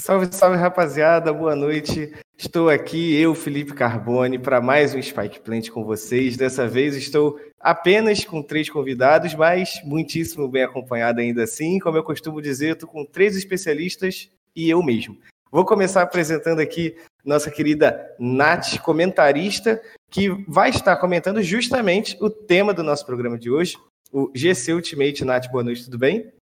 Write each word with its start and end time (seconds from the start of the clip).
Salve, 0.00 0.34
salve, 0.34 0.56
rapaziada. 0.56 1.30
Boa 1.30 1.54
noite. 1.54 2.10
Estou 2.38 2.70
aqui, 2.70 3.14
eu, 3.20 3.34
Felipe 3.34 3.74
Carbone, 3.74 4.38
para 4.38 4.58
mais 4.58 4.94
um 4.94 5.02
Spike 5.02 5.40
Plant 5.40 5.68
com 5.68 5.84
vocês. 5.84 6.38
Dessa 6.38 6.66
vez 6.66 6.96
estou 6.96 7.38
apenas 7.60 8.24
com 8.24 8.42
três 8.42 8.70
convidados, 8.70 9.34
mas 9.34 9.78
muitíssimo 9.84 10.48
bem 10.48 10.62
acompanhado 10.62 11.20
ainda 11.20 11.42
assim. 11.42 11.78
Como 11.78 11.98
eu 11.98 12.02
costumo 12.02 12.40
dizer, 12.40 12.72
estou 12.72 12.88
com 12.88 13.04
três 13.04 13.36
especialistas 13.36 14.30
e 14.56 14.70
eu 14.70 14.82
mesmo. 14.82 15.18
Vou 15.52 15.66
começar 15.66 16.00
apresentando 16.00 16.60
aqui 16.60 16.96
nossa 17.22 17.50
querida 17.50 18.10
Nath, 18.18 18.78
comentarista, 18.78 19.82
que 20.10 20.30
vai 20.48 20.70
estar 20.70 20.96
comentando 20.96 21.42
justamente 21.42 22.16
o 22.22 22.30
tema 22.30 22.72
do 22.72 22.82
nosso 22.82 23.04
programa 23.04 23.36
de 23.36 23.50
hoje, 23.50 23.76
o 24.10 24.30
GC 24.34 24.72
Ultimate. 24.72 25.26
Nath, 25.26 25.50
boa 25.50 25.62
noite, 25.62 25.84
tudo 25.84 25.98
bem? 25.98 26.32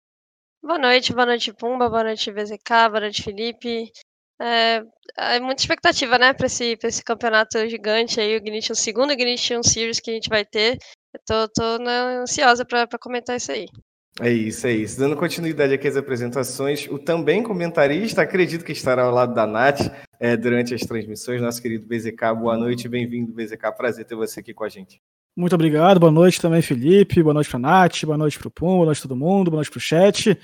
Boa 0.63 0.79
noite, 0.79 1.13
boa 1.13 1.27
noite 1.27 1.53
Pumba, 1.53 1.89
boa 1.89 2.05
noite 2.05 2.33
VZK, 2.33 2.89
boa 2.91 3.01
noite 3.01 3.23
Felipe. 3.23 3.91
É, 4.41 4.83
é 5.17 5.41
muita 5.41 5.63
expectativa, 5.63 6.19
né, 6.19 6.33
para 6.33 6.47
esse, 6.47 6.77
esse 6.83 7.03
campeonato 7.03 7.69
gigante 7.69 8.21
aí, 8.21 8.35
o 8.35 8.37
Ignition, 8.37 8.73
o 8.73 8.77
segundo 8.77 9.13
Ignition 9.13 9.63
Series 9.63 10.01
que 10.01 10.11
a 10.11 10.15
gente 10.15 10.29
vai 10.29 10.45
ter. 10.45 10.79
Eu 11.15 11.21
tô, 11.25 11.49
tô 11.49 11.79
né, 11.79 12.19
ansiosa 12.19 12.65
para 12.65 12.87
comentar 12.99 13.37
isso 13.37 13.53
aí. 13.53 13.67
É 14.21 14.31
isso, 14.31 14.67
é 14.67 14.73
isso. 14.73 14.99
Dando 14.99 15.17
continuidade 15.17 15.73
aqui 15.73 15.87
às 15.87 15.97
apresentações, 15.97 16.89
o 16.89 16.99
também 16.99 17.41
comentarista, 17.41 18.23
acredito 18.23 18.65
que 18.65 18.73
estará 18.73 19.05
ao 19.05 19.15
lado 19.15 19.33
da 19.33 19.47
Nath 19.47 19.81
é, 20.19 20.37
durante 20.37 20.75
as 20.75 20.81
transmissões, 20.81 21.41
nosso 21.41 21.63
querido 21.63 21.87
BZK. 21.87 22.35
Boa 22.37 22.57
noite, 22.57 22.89
bem-vindo, 22.89 23.33
BZK. 23.33 23.73
Prazer 23.77 24.05
ter 24.05 24.17
você 24.17 24.41
aqui 24.41 24.53
com 24.53 24.65
a 24.65 24.69
gente. 24.69 25.01
Muito 25.37 25.55
obrigado, 25.55 26.01
boa 26.01 26.11
noite 26.13 26.41
também, 26.41 26.61
Felipe, 26.61 27.23
boa 27.23 27.35
noite 27.35 27.49
para 27.49 27.59
Nath, 27.59 28.05
boa 28.05 28.19
noite 28.19 28.39
para 28.39 28.49
o 28.49 28.51
Pum, 28.51 28.77
boa 28.77 28.87
noite 28.87 29.03
todo 29.03 29.17
mundo, 29.17 29.51
boa 29.51 29.59
noite 29.59 29.71
para 29.71 29.79
o 29.79 29.81
chat. 29.81 30.39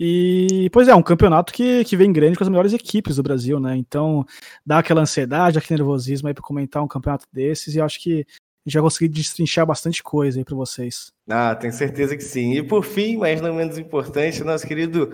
E, 0.00 0.68
pois 0.72 0.88
é, 0.88 0.94
um 0.94 1.02
campeonato 1.02 1.52
que, 1.52 1.84
que 1.84 1.96
vem 1.96 2.12
grande 2.12 2.36
com 2.36 2.42
as 2.42 2.50
melhores 2.50 2.72
equipes 2.72 3.16
do 3.16 3.22
Brasil, 3.22 3.60
né? 3.60 3.76
Então, 3.76 4.26
dá 4.66 4.80
aquela 4.80 5.02
ansiedade, 5.02 5.58
aquele 5.58 5.78
nervosismo 5.78 6.26
aí 6.26 6.34
para 6.34 6.42
comentar 6.42 6.82
um 6.82 6.88
campeonato 6.88 7.26
desses, 7.32 7.76
e 7.76 7.80
acho 7.80 8.00
que 8.00 8.26
já 8.66 8.80
consegui 8.80 9.08
destrinchar 9.08 9.66
bastante 9.66 10.02
coisa 10.02 10.38
aí 10.38 10.44
para 10.44 10.56
vocês. 10.56 11.12
Ah, 11.28 11.54
tenho 11.54 11.72
certeza 11.72 12.16
que 12.16 12.22
sim. 12.22 12.52
E 12.54 12.62
por 12.62 12.84
fim, 12.84 13.16
mas 13.16 13.40
não 13.40 13.54
menos 13.54 13.78
importante, 13.78 14.42
nosso 14.42 14.66
querido 14.66 15.10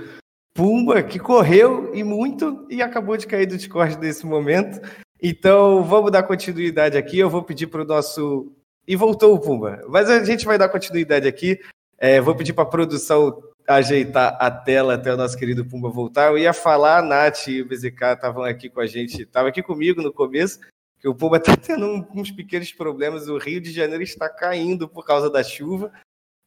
Pumba, 0.54 1.02
que 1.02 1.18
correu 1.18 1.94
e 1.94 2.02
muito 2.02 2.66
e 2.68 2.82
acabou 2.82 3.16
de 3.16 3.26
cair 3.26 3.46
do 3.46 3.56
Discord 3.56 3.98
nesse 3.98 4.26
momento. 4.26 4.80
Então, 5.22 5.82
vamos 5.84 6.10
dar 6.10 6.22
continuidade 6.22 6.96
aqui. 6.96 7.18
Eu 7.18 7.30
vou 7.30 7.42
pedir 7.42 7.66
para 7.66 7.82
o 7.82 7.86
nosso 7.86 8.52
e 8.88 8.96
voltou 8.96 9.34
o 9.34 9.38
Pumba. 9.38 9.84
Mas 9.86 10.08
a 10.08 10.24
gente 10.24 10.46
vai 10.46 10.56
dar 10.56 10.70
continuidade 10.70 11.28
aqui. 11.28 11.60
É, 11.98 12.22
vou 12.22 12.34
pedir 12.34 12.54
para 12.54 12.64
a 12.64 12.68
produção 12.68 13.42
ajeitar 13.68 14.34
a 14.40 14.50
tela 14.50 14.94
até 14.94 15.12
o 15.12 15.16
nosso 15.16 15.36
querido 15.36 15.66
Pumba 15.66 15.90
voltar. 15.90 16.28
Eu 16.28 16.38
ia 16.38 16.54
falar, 16.54 17.00
a 17.00 17.02
Nath 17.02 17.48
e 17.48 17.60
o 17.60 17.68
BZK 17.68 18.14
estavam 18.14 18.42
aqui 18.42 18.70
com 18.70 18.80
a 18.80 18.86
gente, 18.86 19.22
estavam 19.22 19.50
aqui 19.50 19.62
comigo 19.62 20.00
no 20.00 20.10
começo, 20.10 20.60
que 20.98 21.06
o 21.06 21.14
Pumba 21.14 21.36
está 21.36 21.54
tendo 21.58 22.06
uns 22.14 22.30
pequenos 22.30 22.72
problemas. 22.72 23.28
O 23.28 23.36
Rio 23.36 23.60
de 23.60 23.70
Janeiro 23.70 24.02
está 24.02 24.26
caindo 24.26 24.88
por 24.88 25.04
causa 25.04 25.28
da 25.28 25.44
chuva. 25.44 25.92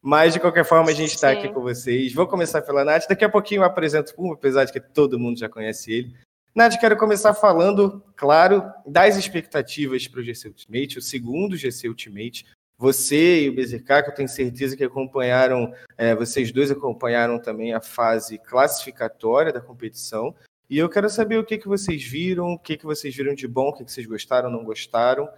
Mas, 0.03 0.33
de 0.33 0.39
qualquer 0.39 0.65
forma, 0.65 0.89
a 0.89 0.95
gente 0.95 1.13
está 1.13 1.29
aqui 1.29 1.47
com 1.47 1.61
vocês. 1.61 2.11
Vou 2.11 2.25
começar 2.25 2.63
pela 2.63 2.83
Nath. 2.83 3.07
Daqui 3.07 3.23
a 3.23 3.29
pouquinho 3.29 3.61
eu 3.61 3.65
apresento 3.65 4.13
o 4.13 4.15
Pumba, 4.15 4.33
apesar 4.33 4.65
de 4.65 4.73
que 4.73 4.79
todo 4.79 5.19
mundo 5.19 5.37
já 5.37 5.47
conhece 5.47 5.93
ele. 5.93 6.15
Nath, 6.53 6.77
quero 6.79 6.97
começar 6.97 7.33
falando, 7.33 8.03
claro, 8.15 8.63
das 8.85 9.15
expectativas 9.15 10.07
para 10.07 10.19
o 10.19 10.23
GC 10.23 10.49
Ultimate, 10.49 10.97
o 10.97 11.01
segundo 11.01 11.55
GC 11.55 11.87
Ultimate. 11.87 12.45
Você 12.77 13.43
e 13.43 13.49
o 13.49 13.55
BZK, 13.55 14.03
que 14.03 14.09
eu 14.09 14.15
tenho 14.15 14.27
certeza 14.27 14.75
que 14.75 14.83
acompanharam, 14.83 15.71
é, 15.97 16.13
vocês 16.15 16.51
dois 16.51 16.69
acompanharam 16.71 17.39
também 17.39 17.73
a 17.73 17.79
fase 17.79 18.37
classificatória 18.39 19.53
da 19.53 19.61
competição. 19.61 20.35
E 20.69 20.77
eu 20.77 20.89
quero 20.89 21.09
saber 21.09 21.37
o 21.37 21.45
que, 21.45 21.57
que 21.57 21.67
vocês 21.67 22.03
viram, 22.03 22.53
o 22.53 22.59
que, 22.59 22.75
que 22.75 22.85
vocês 22.85 23.15
viram 23.15 23.33
de 23.33 23.47
bom, 23.47 23.69
o 23.69 23.73
que, 23.73 23.85
que 23.85 23.91
vocês 23.91 24.07
gostaram, 24.07 24.49
não 24.49 24.63
gostaram. 24.63 25.29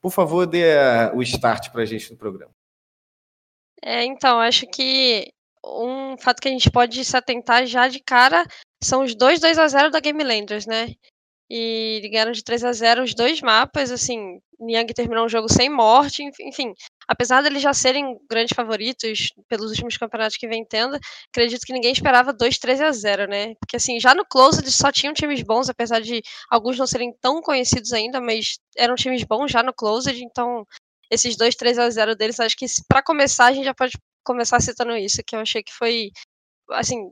Por 0.00 0.10
favor, 0.10 0.46
dê 0.46 0.78
a, 0.78 1.12
o 1.14 1.22
start 1.22 1.70
para 1.70 1.82
a 1.82 1.86
gente 1.86 2.10
no 2.10 2.16
programa. 2.16 2.52
É, 3.82 4.04
então, 4.04 4.38
acho 4.38 4.66
que 4.66 5.32
um 5.64 6.01
fato 6.18 6.40
que 6.40 6.48
a 6.48 6.50
gente 6.50 6.70
pode 6.70 7.04
se 7.04 7.16
atentar 7.16 7.66
já 7.66 7.88
de 7.88 8.00
cara 8.00 8.46
são 8.82 9.04
os 9.04 9.14
dois 9.14 9.40
2 9.40 9.58
a 9.58 9.68
0 9.68 9.90
da 9.90 10.00
Game 10.00 10.22
Landers, 10.22 10.66
né? 10.66 10.94
E 11.50 12.00
ganharam 12.10 12.32
de 12.32 12.42
3 12.42 12.64
a 12.64 12.72
0 12.72 13.02
os 13.02 13.14
dois 13.14 13.40
mapas, 13.40 13.90
assim, 13.90 14.40
Niang 14.62 14.92
terminou 14.94 15.26
o 15.26 15.28
jogo 15.28 15.52
sem 15.52 15.68
morte, 15.68 16.22
enfim, 16.40 16.72
apesar 17.06 17.42
deles 17.42 17.62
já 17.62 17.74
serem 17.74 18.16
grandes 18.30 18.54
favoritos 18.54 19.32
pelos 19.48 19.70
últimos 19.70 19.96
campeonatos 19.96 20.36
que 20.36 20.48
vem 20.48 20.64
tendo, 20.64 20.98
acredito 21.28 21.66
que 21.66 21.72
ninguém 21.72 21.92
esperava 21.92 22.32
2 22.32 22.58
3 22.58 22.80
a 22.80 22.92
0, 22.92 23.26
né? 23.28 23.54
Porque 23.56 23.76
assim, 23.76 24.00
já 24.00 24.14
no 24.14 24.24
Close 24.24 24.60
eles 24.60 24.74
só 24.74 24.90
tinham 24.90 25.12
times 25.12 25.42
bons, 25.42 25.68
apesar 25.68 26.00
de 26.00 26.22
alguns 26.50 26.78
não 26.78 26.86
serem 26.86 27.12
tão 27.20 27.42
conhecidos 27.42 27.92
ainda, 27.92 28.20
mas 28.20 28.58
eram 28.76 28.94
times 28.94 29.24
bons 29.24 29.50
já 29.50 29.62
no 29.62 29.74
Closed, 29.74 30.22
então 30.22 30.64
esses 31.10 31.36
2 31.36 31.54
3 31.56 31.78
a 31.78 31.90
0 31.90 32.16
deles, 32.16 32.40
acho 32.40 32.56
que 32.56 32.66
para 32.88 33.02
começar 33.02 33.46
a 33.46 33.52
gente 33.52 33.64
já 33.64 33.74
pode 33.74 33.98
começar 34.24 34.60
citando 34.60 34.96
isso, 34.96 35.22
que 35.26 35.36
eu 35.36 35.40
achei 35.40 35.62
que 35.62 35.72
foi 35.72 36.10
assim, 36.70 37.10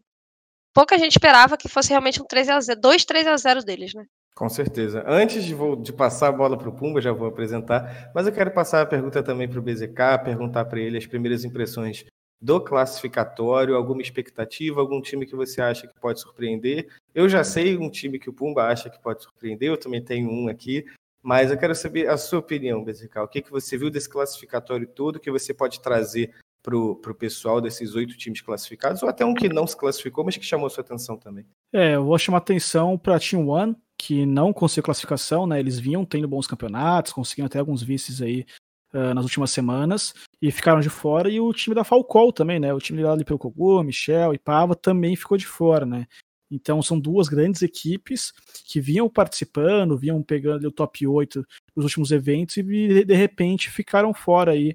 pouca 0.74 0.98
gente 0.98 1.12
esperava 1.12 1.56
que 1.56 1.68
fosse 1.68 1.90
realmente 1.90 2.20
um 2.22 2.26
3 2.26 2.48
a 2.48 2.60
0, 2.60 2.80
2 2.80 3.04
3 3.04 3.26
a 3.26 3.36
0 3.36 3.64
deles, 3.64 3.94
né? 3.94 4.04
Com 4.34 4.48
certeza. 4.48 5.04
Antes 5.06 5.44
de, 5.44 5.54
vou, 5.54 5.76
de 5.76 5.92
passar 5.92 6.28
a 6.28 6.32
bola 6.32 6.56
para 6.56 6.68
o 6.68 6.72
Pumba, 6.72 7.00
já 7.00 7.12
vou 7.12 7.28
apresentar, 7.28 8.10
mas 8.14 8.26
eu 8.26 8.32
quero 8.32 8.50
passar 8.52 8.80
a 8.80 8.86
pergunta 8.86 9.22
também 9.22 9.48
para 9.48 9.58
o 9.58 9.62
BZK, 9.62 10.24
perguntar 10.24 10.64
para 10.64 10.80
ele 10.80 10.96
as 10.96 11.06
primeiras 11.06 11.44
impressões 11.44 12.06
do 12.40 12.58
classificatório, 12.58 13.76
alguma 13.76 14.00
expectativa, 14.00 14.80
algum 14.80 15.02
time 15.02 15.26
que 15.26 15.36
você 15.36 15.60
acha 15.60 15.86
que 15.86 16.00
pode 16.00 16.20
surpreender. 16.20 16.88
Eu 17.14 17.28
já 17.28 17.44
sei 17.44 17.76
um 17.76 17.90
time 17.90 18.18
que 18.18 18.30
o 18.30 18.32
Pumba 18.32 18.64
acha 18.64 18.88
que 18.88 18.98
pode 18.98 19.22
surpreender, 19.22 19.68
eu 19.68 19.76
também 19.76 20.02
tenho 20.02 20.30
um 20.30 20.48
aqui, 20.48 20.86
mas 21.22 21.50
eu 21.50 21.58
quero 21.58 21.74
saber 21.74 22.08
a 22.08 22.16
sua 22.16 22.38
opinião, 22.38 22.82
BZK. 22.82 23.18
O 23.18 23.28
que, 23.28 23.42
que 23.42 23.50
você 23.50 23.76
viu 23.76 23.90
desse 23.90 24.08
classificatório 24.08 24.86
todo 24.86 25.20
que 25.20 25.30
você 25.30 25.52
pode 25.52 25.82
trazer 25.82 26.32
para 26.62 26.76
o 26.76 27.14
pessoal 27.14 27.60
desses 27.60 27.94
oito 27.94 28.16
times 28.16 28.40
classificados, 28.40 29.02
ou 29.02 29.08
até 29.08 29.24
um 29.24 29.34
que 29.34 29.48
não 29.48 29.66
se 29.66 29.76
classificou, 29.76 30.24
mas 30.24 30.36
que 30.36 30.44
chamou 30.44 30.68
sua 30.68 30.82
atenção 30.82 31.16
também? 31.16 31.46
É, 31.72 31.94
eu 31.94 32.04
vou 32.04 32.18
chamar 32.18 32.38
atenção 32.38 32.98
para 32.98 33.16
a 33.16 33.20
Team 33.20 33.48
One, 33.48 33.76
que 33.98 34.26
não 34.26 34.52
conseguiu 34.52 34.84
classificação, 34.84 35.46
né? 35.46 35.58
Eles 35.58 35.78
vinham 35.78 36.04
tendo 36.04 36.28
bons 36.28 36.46
campeonatos, 36.46 37.12
conseguiram 37.12 37.46
até 37.46 37.58
alguns 37.58 37.82
vices 37.82 38.20
aí 38.20 38.44
uh, 38.92 39.14
nas 39.14 39.24
últimas 39.24 39.50
semanas, 39.50 40.14
e 40.40 40.50
ficaram 40.50 40.80
de 40.80 40.90
fora, 40.90 41.30
e 41.30 41.40
o 41.40 41.52
time 41.52 41.74
da 41.74 41.84
Falcol 41.84 42.32
também, 42.32 42.60
né? 42.60 42.72
O 42.74 42.78
time 42.78 43.04
ali 43.04 43.24
pelo 43.24 43.38
Kogu, 43.38 43.82
Michel 43.82 44.34
e 44.34 44.38
Pava 44.38 44.74
também 44.74 45.16
ficou 45.16 45.38
de 45.38 45.46
fora, 45.46 45.86
né? 45.86 46.06
Então 46.50 46.82
são 46.82 46.98
duas 46.98 47.28
grandes 47.28 47.62
equipes 47.62 48.32
que 48.64 48.80
vinham 48.80 49.08
participando, 49.08 49.96
vinham 49.96 50.20
pegando 50.20 50.66
o 50.66 50.72
top 50.72 51.06
8 51.06 51.46
nos 51.76 51.84
últimos 51.84 52.10
eventos 52.10 52.56
e 52.56 52.62
de 53.04 53.14
repente 53.14 53.70
ficaram 53.70 54.12
fora 54.12 54.50
aí 54.50 54.74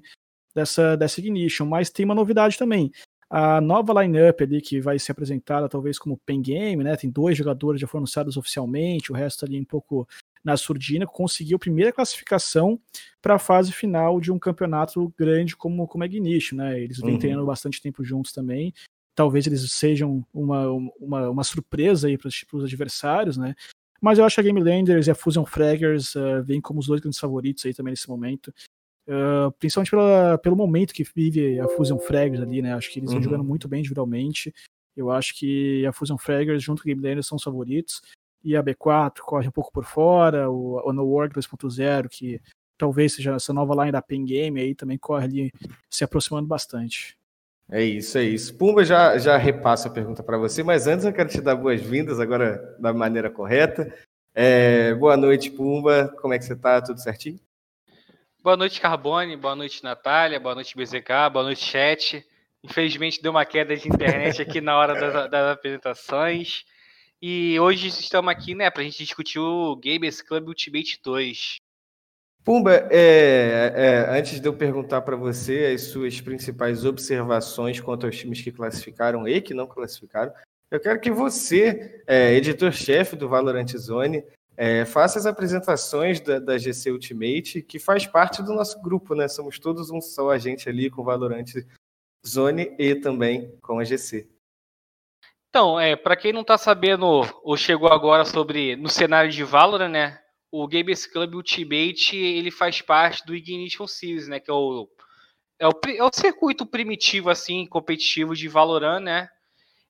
dessa, 0.56 0.96
dessa 0.96 1.20
Ignition. 1.20 1.66
Mas 1.66 1.90
tem 1.90 2.04
uma 2.04 2.14
novidade 2.14 2.58
também. 2.58 2.90
A 3.28 3.60
nova 3.60 4.02
lineup 4.02 4.40
ali 4.40 4.60
que 4.60 4.80
vai 4.80 4.98
ser 4.98 5.12
apresentada, 5.12 5.68
talvez 5.68 5.98
como 5.98 6.20
Pen 6.24 6.40
Game, 6.40 6.82
né? 6.82 6.96
Tem 6.96 7.10
dois 7.10 7.36
jogadores 7.36 7.80
já 7.80 7.86
foram 7.86 8.00
anunciados 8.00 8.36
oficialmente, 8.36 9.12
o 9.12 9.14
resto 9.14 9.44
ali 9.44 9.60
um 9.60 9.64
pouco 9.64 10.08
na 10.44 10.56
surdina, 10.56 11.06
conseguiu 11.06 11.56
a 11.56 11.58
primeira 11.58 11.92
classificação 11.92 12.80
para 13.20 13.34
a 13.34 13.38
fase 13.38 13.72
final 13.72 14.20
de 14.20 14.30
um 14.30 14.38
campeonato 14.38 15.12
grande 15.18 15.56
como, 15.56 15.88
como 15.88 16.04
a 16.04 16.06
Ignition, 16.06 16.56
né? 16.56 16.80
Eles 16.80 16.98
vêm 16.98 17.14
uhum. 17.14 17.18
treinando 17.18 17.46
bastante 17.46 17.82
tempo 17.82 18.04
juntos 18.04 18.32
também. 18.32 18.72
Talvez 19.12 19.46
eles 19.46 19.72
sejam 19.72 20.24
uma, 20.32 20.68
uma, 21.00 21.30
uma 21.30 21.44
surpresa 21.44 22.06
aí 22.06 22.16
para 22.16 22.28
os 22.28 22.64
adversários, 22.64 23.36
né? 23.36 23.56
Mas 24.00 24.18
eu 24.18 24.24
acho 24.24 24.36
que 24.36 24.40
a 24.40 24.44
Game 24.44 24.62
Landers 24.62 25.08
e 25.08 25.10
a 25.10 25.14
Fusion 25.16 25.44
Fraggers 25.44 26.14
uh, 26.14 26.44
vêm 26.44 26.60
como 26.60 26.78
os 26.78 26.86
dois 26.86 27.00
grandes 27.00 27.18
favoritos 27.18 27.64
aí 27.66 27.74
também 27.74 27.90
nesse 27.92 28.08
momento. 28.08 28.54
Uh, 29.08 29.52
principalmente 29.58 29.90
pela, 29.90 30.38
pelo 30.38 30.56
momento 30.56 30.92
que 30.92 31.04
vive 31.14 31.60
a 31.60 31.68
Fusion 31.68 31.98
Fraggers 31.98 32.42
ali, 32.42 32.60
né? 32.60 32.74
Acho 32.74 32.90
que 32.90 32.98
eles 32.98 33.08
estão 33.08 33.18
uhum. 33.18 33.24
jogando 33.24 33.44
muito 33.44 33.68
bem 33.68 33.80
individualmente. 33.80 34.52
Eu 34.96 35.10
acho 35.10 35.38
que 35.38 35.86
a 35.86 35.92
Fusion 35.92 36.18
Fraggers 36.18 36.62
junto 36.62 36.82
com 36.82 36.88
o 36.88 36.90
Game 36.90 37.02
Landers 37.02 37.26
são 37.26 37.36
os 37.36 37.42
favoritos. 37.42 38.02
E 38.42 38.56
a 38.56 38.62
B4 38.62 39.18
corre 39.20 39.48
um 39.48 39.52
pouco 39.52 39.72
por 39.72 39.84
fora, 39.84 40.50
o, 40.50 40.80
o 40.88 40.92
No 40.92 41.04
Work 41.04 41.34
2.0, 41.34 42.08
que 42.08 42.40
talvez 42.78 43.14
seja 43.14 43.34
essa 43.34 43.52
nova 43.52 43.74
line 43.74 43.92
da 43.92 44.02
Pen 44.02 44.24
Game 44.24 44.60
aí, 44.60 44.74
também 44.74 44.98
corre 44.98 45.24
ali 45.24 45.52
se 45.90 46.04
aproximando 46.04 46.46
bastante. 46.46 47.16
É 47.68 47.82
isso, 47.82 48.16
é 48.16 48.22
isso. 48.22 48.54
Pumba 48.56 48.84
já, 48.84 49.18
já 49.18 49.36
repassa 49.36 49.88
a 49.88 49.90
pergunta 49.90 50.22
para 50.22 50.38
você, 50.38 50.62
mas 50.62 50.86
antes 50.86 51.04
eu 51.04 51.12
quero 51.12 51.28
te 51.28 51.40
dar 51.40 51.56
boas-vindas, 51.56 52.20
agora 52.20 52.76
da 52.78 52.92
maneira 52.94 53.28
correta. 53.28 53.92
É, 54.32 54.94
boa 54.94 55.16
noite, 55.16 55.50
Pumba. 55.50 56.14
Como 56.20 56.32
é 56.32 56.38
que 56.38 56.44
você 56.44 56.52
está? 56.52 56.80
Tudo 56.80 57.00
certinho? 57.00 57.40
Boa 58.46 58.56
noite, 58.56 58.80
Carbone. 58.80 59.36
Boa 59.36 59.56
noite, 59.56 59.82
Natália. 59.82 60.38
Boa 60.38 60.54
noite, 60.54 60.76
BZK. 60.76 61.30
Boa 61.32 61.46
noite, 61.46 61.64
chat. 61.64 62.24
Infelizmente 62.62 63.20
deu 63.20 63.32
uma 63.32 63.44
queda 63.44 63.76
de 63.76 63.88
internet 63.88 64.40
aqui 64.40 64.60
na 64.60 64.78
hora 64.78 64.94
das, 64.94 65.28
das 65.28 65.52
apresentações. 65.52 66.64
E 67.20 67.58
hoje 67.58 67.88
estamos 67.88 68.30
aqui, 68.30 68.54
né, 68.54 68.70
para 68.70 68.82
a 68.82 68.84
gente 68.84 68.98
discutir 68.98 69.40
o 69.40 69.74
Gamers 69.74 70.22
Club 70.22 70.46
Ultimate 70.46 71.00
2. 71.02 71.56
Pumba, 72.44 72.86
é, 72.88 73.72
é, 73.74 74.16
antes 74.16 74.38
de 74.38 74.46
eu 74.46 74.54
perguntar 74.54 75.02
para 75.02 75.16
você 75.16 75.72
as 75.74 75.80
suas 75.82 76.20
principais 76.20 76.84
observações 76.84 77.80
quanto 77.80 78.06
aos 78.06 78.16
times 78.16 78.42
que 78.42 78.52
classificaram 78.52 79.26
e 79.26 79.40
que 79.40 79.54
não 79.54 79.66
classificaram, 79.66 80.32
eu 80.70 80.78
quero 80.78 81.00
que 81.00 81.10
você, 81.10 82.00
é, 82.06 82.32
editor-chefe 82.34 83.16
do 83.16 83.28
Valorant 83.28 83.76
Zone, 83.76 84.22
é, 84.56 84.86
faça 84.86 85.18
as 85.18 85.26
apresentações 85.26 86.18
da, 86.20 86.38
da, 86.38 86.56
GC 86.56 86.90
Ultimate, 86.90 87.62
que 87.62 87.78
faz 87.78 88.06
parte 88.06 88.42
do 88.42 88.54
nosso 88.54 88.80
grupo, 88.80 89.14
né? 89.14 89.28
Somos 89.28 89.58
todos 89.58 89.90
um 89.90 90.00
só, 90.00 90.30
a 90.30 90.38
gente 90.38 90.68
ali 90.68 90.88
com 90.88 91.04
Valorant 91.04 91.52
Zone 92.26 92.74
e 92.78 92.94
também 92.94 93.54
com 93.60 93.78
a 93.78 93.84
GC. 93.84 94.26
Então, 95.50 95.78
é, 95.78 95.94
para 95.94 96.16
quem 96.16 96.32
não 96.32 96.40
está 96.40 96.56
sabendo 96.56 97.06
ou 97.42 97.56
chegou 97.56 97.88
agora 97.88 98.24
sobre 98.24 98.76
no 98.76 98.88
cenário 98.88 99.30
de 99.30 99.44
Valorant, 99.44 99.90
né? 99.90 100.18
O 100.50 100.66
Gamers 100.66 101.06
Club 101.06 101.34
Ultimate 101.34 102.16
ele 102.16 102.50
faz 102.50 102.80
parte 102.80 103.24
do 103.26 103.34
Ignition 103.34 103.86
Series, 103.86 104.26
né? 104.26 104.40
Que 104.40 104.50
é 104.50 104.54
o, 104.54 104.88
é 105.58 105.68
o, 105.68 105.72
é 105.86 106.02
o 106.02 106.10
circuito 106.12 106.64
primitivo 106.64 107.28
assim 107.28 107.66
competitivo 107.66 108.34
de 108.34 108.48
Valorant, 108.48 109.00
né? 109.00 109.28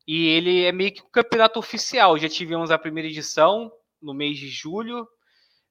E 0.06 0.28
ele 0.28 0.64
é 0.64 0.72
meio 0.72 0.92
que 0.92 1.02
o 1.02 1.08
campeonato 1.08 1.58
oficial. 1.58 2.18
Já 2.18 2.28
tivemos 2.28 2.70
a 2.70 2.78
primeira 2.78 3.08
edição 3.08 3.72
no 4.00 4.14
mês 4.14 4.38
de 4.38 4.48
julho. 4.48 5.06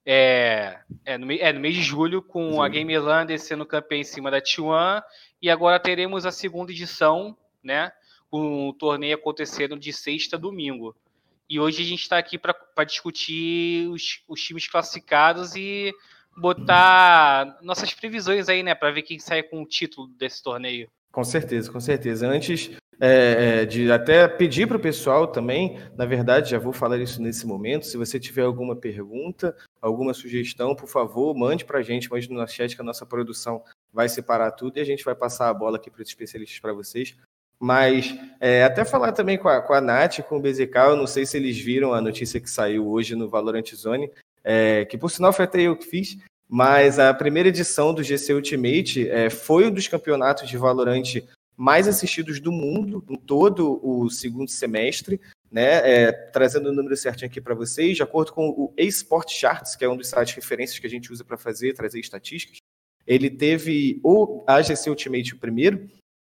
É, 0.05 0.79
é, 1.03 1.17
no, 1.17 1.31
é 1.31 1.51
no 1.51 1.59
mês 1.59 1.75
de 1.75 1.81
julho, 1.81 2.21
com 2.21 2.53
Sim. 2.53 2.61
a 2.61 2.67
Gamerland 2.67 3.37
sendo 3.39 3.65
campeã 3.65 3.97
em 3.97 4.03
cima 4.03 4.29
da 4.29 4.41
T1. 4.41 5.01
E 5.41 5.49
agora 5.49 5.79
teremos 5.79 6.25
a 6.25 6.31
segunda 6.31 6.71
edição, 6.71 7.35
né? 7.63 7.91
Com 8.29 8.69
o 8.69 8.73
torneio 8.73 9.15
acontecendo 9.15 9.77
de 9.77 9.91
sexta 9.91 10.35
a 10.35 10.39
domingo. 10.39 10.95
E 11.49 11.59
hoje 11.59 11.83
a 11.83 11.85
gente 11.85 12.01
está 12.01 12.17
aqui 12.17 12.37
para 12.37 12.83
discutir 12.83 13.87
os, 13.89 14.23
os 14.27 14.41
times 14.41 14.67
classificados 14.67 15.55
e 15.55 15.93
botar 16.35 17.57
nossas 17.61 17.93
previsões 17.93 18.49
aí, 18.49 18.63
né? 18.63 18.75
Para 18.75 18.91
ver 18.91 19.03
quem 19.03 19.19
sai 19.19 19.43
com 19.43 19.61
o 19.61 19.67
título 19.67 20.07
desse 20.07 20.43
torneio. 20.43 20.89
Com 21.15 21.23
certeza, 21.23 21.71
com 21.71 21.79
certeza. 21.79 22.27
Antes 22.27 22.71
é, 22.99 23.61
é, 23.61 23.65
de 23.65 23.89
até 23.89 24.27
pedir 24.27 24.67
para 24.67 24.75
o 24.75 24.81
pessoal 24.81 25.25
também, 25.25 25.79
na 25.95 26.05
verdade, 26.05 26.49
já 26.49 26.59
vou 26.59 26.73
falar 26.73 26.97
isso 26.97 27.21
nesse 27.21 27.47
momento. 27.47 27.85
Se 27.85 27.95
você 27.95 28.19
tiver 28.19 28.41
alguma 28.41 28.75
pergunta, 28.75 29.55
alguma 29.81 30.13
sugestão, 30.13 30.75
por 30.75 30.89
favor, 30.89 31.33
mande 31.33 31.63
para 31.63 31.79
a 31.79 31.81
gente, 31.81 32.11
mande 32.11 32.29
no 32.29 32.45
chat 32.45 32.75
que 32.75 32.81
a 32.81 32.83
nossa 32.83 33.05
produção 33.05 33.63
vai 33.93 34.09
separar 34.09 34.51
tudo 34.51 34.75
e 34.75 34.81
a 34.81 34.83
gente 34.83 35.05
vai 35.05 35.15
passar 35.15 35.47
a 35.47 35.53
bola 35.53 35.77
aqui 35.77 35.89
para 35.89 36.01
os 36.01 36.09
especialistas 36.09 36.59
para 36.59 36.73
vocês. 36.73 37.15
Mas 37.57 38.13
é, 38.41 38.65
até 38.65 38.83
falar 38.83 39.13
também 39.13 39.37
com 39.37 39.47
a, 39.47 39.61
com 39.61 39.71
a 39.71 39.79
Nath, 39.79 40.19
com 40.27 40.35
o 40.35 40.41
BZK, 40.41 40.75
eu 40.89 40.97
não 40.97 41.07
sei 41.07 41.25
se 41.25 41.37
eles 41.37 41.57
viram 41.57 41.93
a 41.93 42.01
notícia 42.01 42.41
que 42.41 42.49
saiu 42.49 42.89
hoje 42.89 43.15
no 43.15 43.29
Valorant 43.29 43.73
Zone, 43.73 44.11
é, 44.43 44.83
que 44.83 44.97
por 44.97 45.09
sinal 45.09 45.31
foi 45.31 45.45
até 45.45 45.61
eu 45.61 45.77
que 45.77 45.85
fiz, 45.85 46.17
mas 46.47 46.99
a 46.99 47.13
primeira 47.13 47.49
edição 47.49 47.93
do 47.93 48.03
GC 48.03 48.33
Ultimate 48.33 49.09
é, 49.09 49.29
foi 49.29 49.67
um 49.67 49.71
dos 49.71 49.87
campeonatos 49.87 50.47
de 50.47 50.57
Valorant 50.57 51.23
mais 51.57 51.87
assistidos 51.87 52.39
do 52.39 52.51
mundo, 52.51 53.03
em 53.09 53.15
todo 53.15 53.79
o 53.81 54.09
segundo 54.09 54.49
semestre, 54.49 55.19
né? 55.49 55.89
É, 55.89 56.11
trazendo 56.11 56.69
o 56.69 56.73
número 56.73 56.97
certinho 56.97 57.29
aqui 57.29 57.39
para 57.39 57.55
vocês, 57.55 57.95
de 57.95 58.03
acordo 58.03 58.33
com 58.33 58.49
o 58.49 58.73
eSport 58.75 59.29
Charts, 59.29 59.75
que 59.75 59.85
é 59.85 59.89
um 59.89 59.95
dos 59.95 60.09
sites 60.09 60.35
referências 60.35 60.79
que 60.79 60.87
a 60.87 60.89
gente 60.89 61.11
usa 61.11 61.23
para 61.23 61.37
fazer, 61.37 61.73
trazer 61.73 61.99
estatísticas, 61.99 62.57
ele 63.07 63.29
teve 63.29 64.01
o 64.03 64.43
AGC 64.47 64.89
Ultimate 64.89 65.33
o 65.33 65.39
primeiro, 65.39 65.89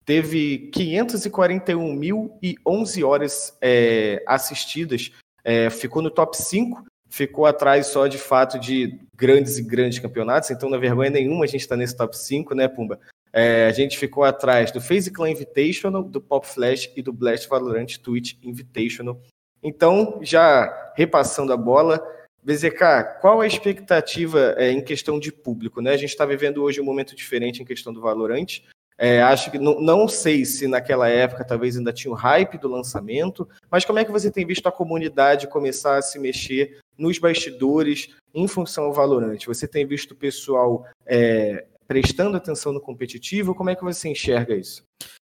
teve 0.06 0.72
541.011 0.74 3.06
horas 3.06 3.58
é, 3.62 4.24
assistidas, 4.26 5.12
é, 5.44 5.70
ficou 5.70 6.02
no 6.02 6.10
top 6.10 6.38
5 6.38 6.86
ficou 7.10 7.46
atrás 7.46 7.88
só 7.88 8.08
de 8.08 8.18
fato 8.18 8.60
de 8.60 9.00
grandes 9.16 9.58
e 9.58 9.64
grandes 9.64 10.00
campeonatos, 10.00 10.52
então, 10.52 10.70
na 10.70 10.78
vergonha 10.78 11.10
nenhuma, 11.10 11.44
a 11.44 11.48
gente 11.48 11.62
está 11.62 11.76
nesse 11.76 11.98
top 11.98 12.18
5, 12.18 12.54
né, 12.56 12.68
Pumba? 12.68 13.00
É, 13.32 13.68
a 13.68 13.72
gente 13.72 13.98
ficou 13.98 14.24
atrás 14.24 14.72
do 14.72 14.82
FaZe 14.82 15.12
Clan 15.12 15.30
Invitational, 15.30 16.04
do 16.04 16.22
Pop 16.22 16.48
Flash 16.48 16.92
e 16.96 17.02
do 17.02 17.14
Blast 17.14 17.48
Valorant 17.48 17.98
Twitch 17.98 18.36
Invitational. 18.44 19.20
Então, 19.62 20.20
já 20.22 20.94
repassando 20.96 21.54
a 21.54 21.58
bola, 21.58 22.02
BZK, 22.42 23.20
qual 23.22 23.42
a 23.42 23.48
expectativa 23.48 24.56
é, 24.58 24.72
em 24.72 24.82
questão 24.82 25.20
de 25.20 25.32
público? 25.32 25.82
Né? 25.82 25.92
A 25.92 25.98
gente 25.98 26.10
está 26.10 26.26
vivendo 26.26 26.64
hoje 26.64 26.80
um 26.80 26.86
momento 26.86 27.16
diferente 27.16 27.62
em 27.62 27.66
questão 27.66 27.94
do 27.94 28.02
Valorant. 28.02 28.62
É, 29.02 29.22
acho 29.22 29.50
que 29.50 29.58
não, 29.58 29.80
não, 29.80 30.10
sei 30.10 30.44
se 30.44 30.68
naquela 30.68 31.08
época 31.08 31.46
talvez 31.46 31.78
ainda 31.78 31.94
tinha 31.94 32.12
o 32.12 32.16
hype 32.16 32.58
do 32.58 32.68
lançamento, 32.68 33.48
mas 33.72 33.86
como 33.86 33.98
é 33.98 34.04
que 34.04 34.12
você 34.12 34.30
tem 34.30 34.46
visto 34.46 34.68
a 34.68 34.74
comunidade 34.74 35.48
começar 35.48 35.96
a 35.96 36.02
se 36.02 36.20
mexer 36.20 36.80
nos 36.98 37.18
bastidores 37.18 38.10
em 38.34 38.46
função 38.46 38.84
ao 38.84 38.94
Valorant? 38.94 39.46
Você 39.46 39.66
tem 39.66 39.88
visto 39.88 40.12
o 40.12 40.18
pessoal 40.18 40.86
é, 41.06 41.66
prestando 41.88 42.36
atenção 42.36 42.74
no 42.74 42.82
competitivo? 42.82 43.56
Como 43.56 43.70
é 43.70 43.76
que 43.76 43.86
você 43.86 44.10
enxerga 44.10 44.54
isso? 44.54 44.84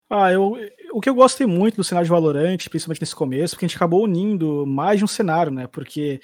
Ah, 0.08 0.30
eu, 0.30 0.56
o 0.92 1.00
que 1.00 1.08
eu 1.08 1.14
gostei 1.16 1.44
muito 1.44 1.74
do 1.74 1.84
cenário 1.84 2.06
de 2.06 2.12
Valorant, 2.12 2.68
principalmente 2.68 3.00
nesse 3.00 3.16
começo, 3.16 3.56
porque 3.56 3.64
a 3.64 3.68
gente 3.68 3.76
acabou 3.76 4.04
unindo 4.04 4.64
mais 4.64 4.98
de 4.98 5.04
um 5.04 5.08
cenário, 5.08 5.50
né? 5.50 5.66
Porque 5.66 6.20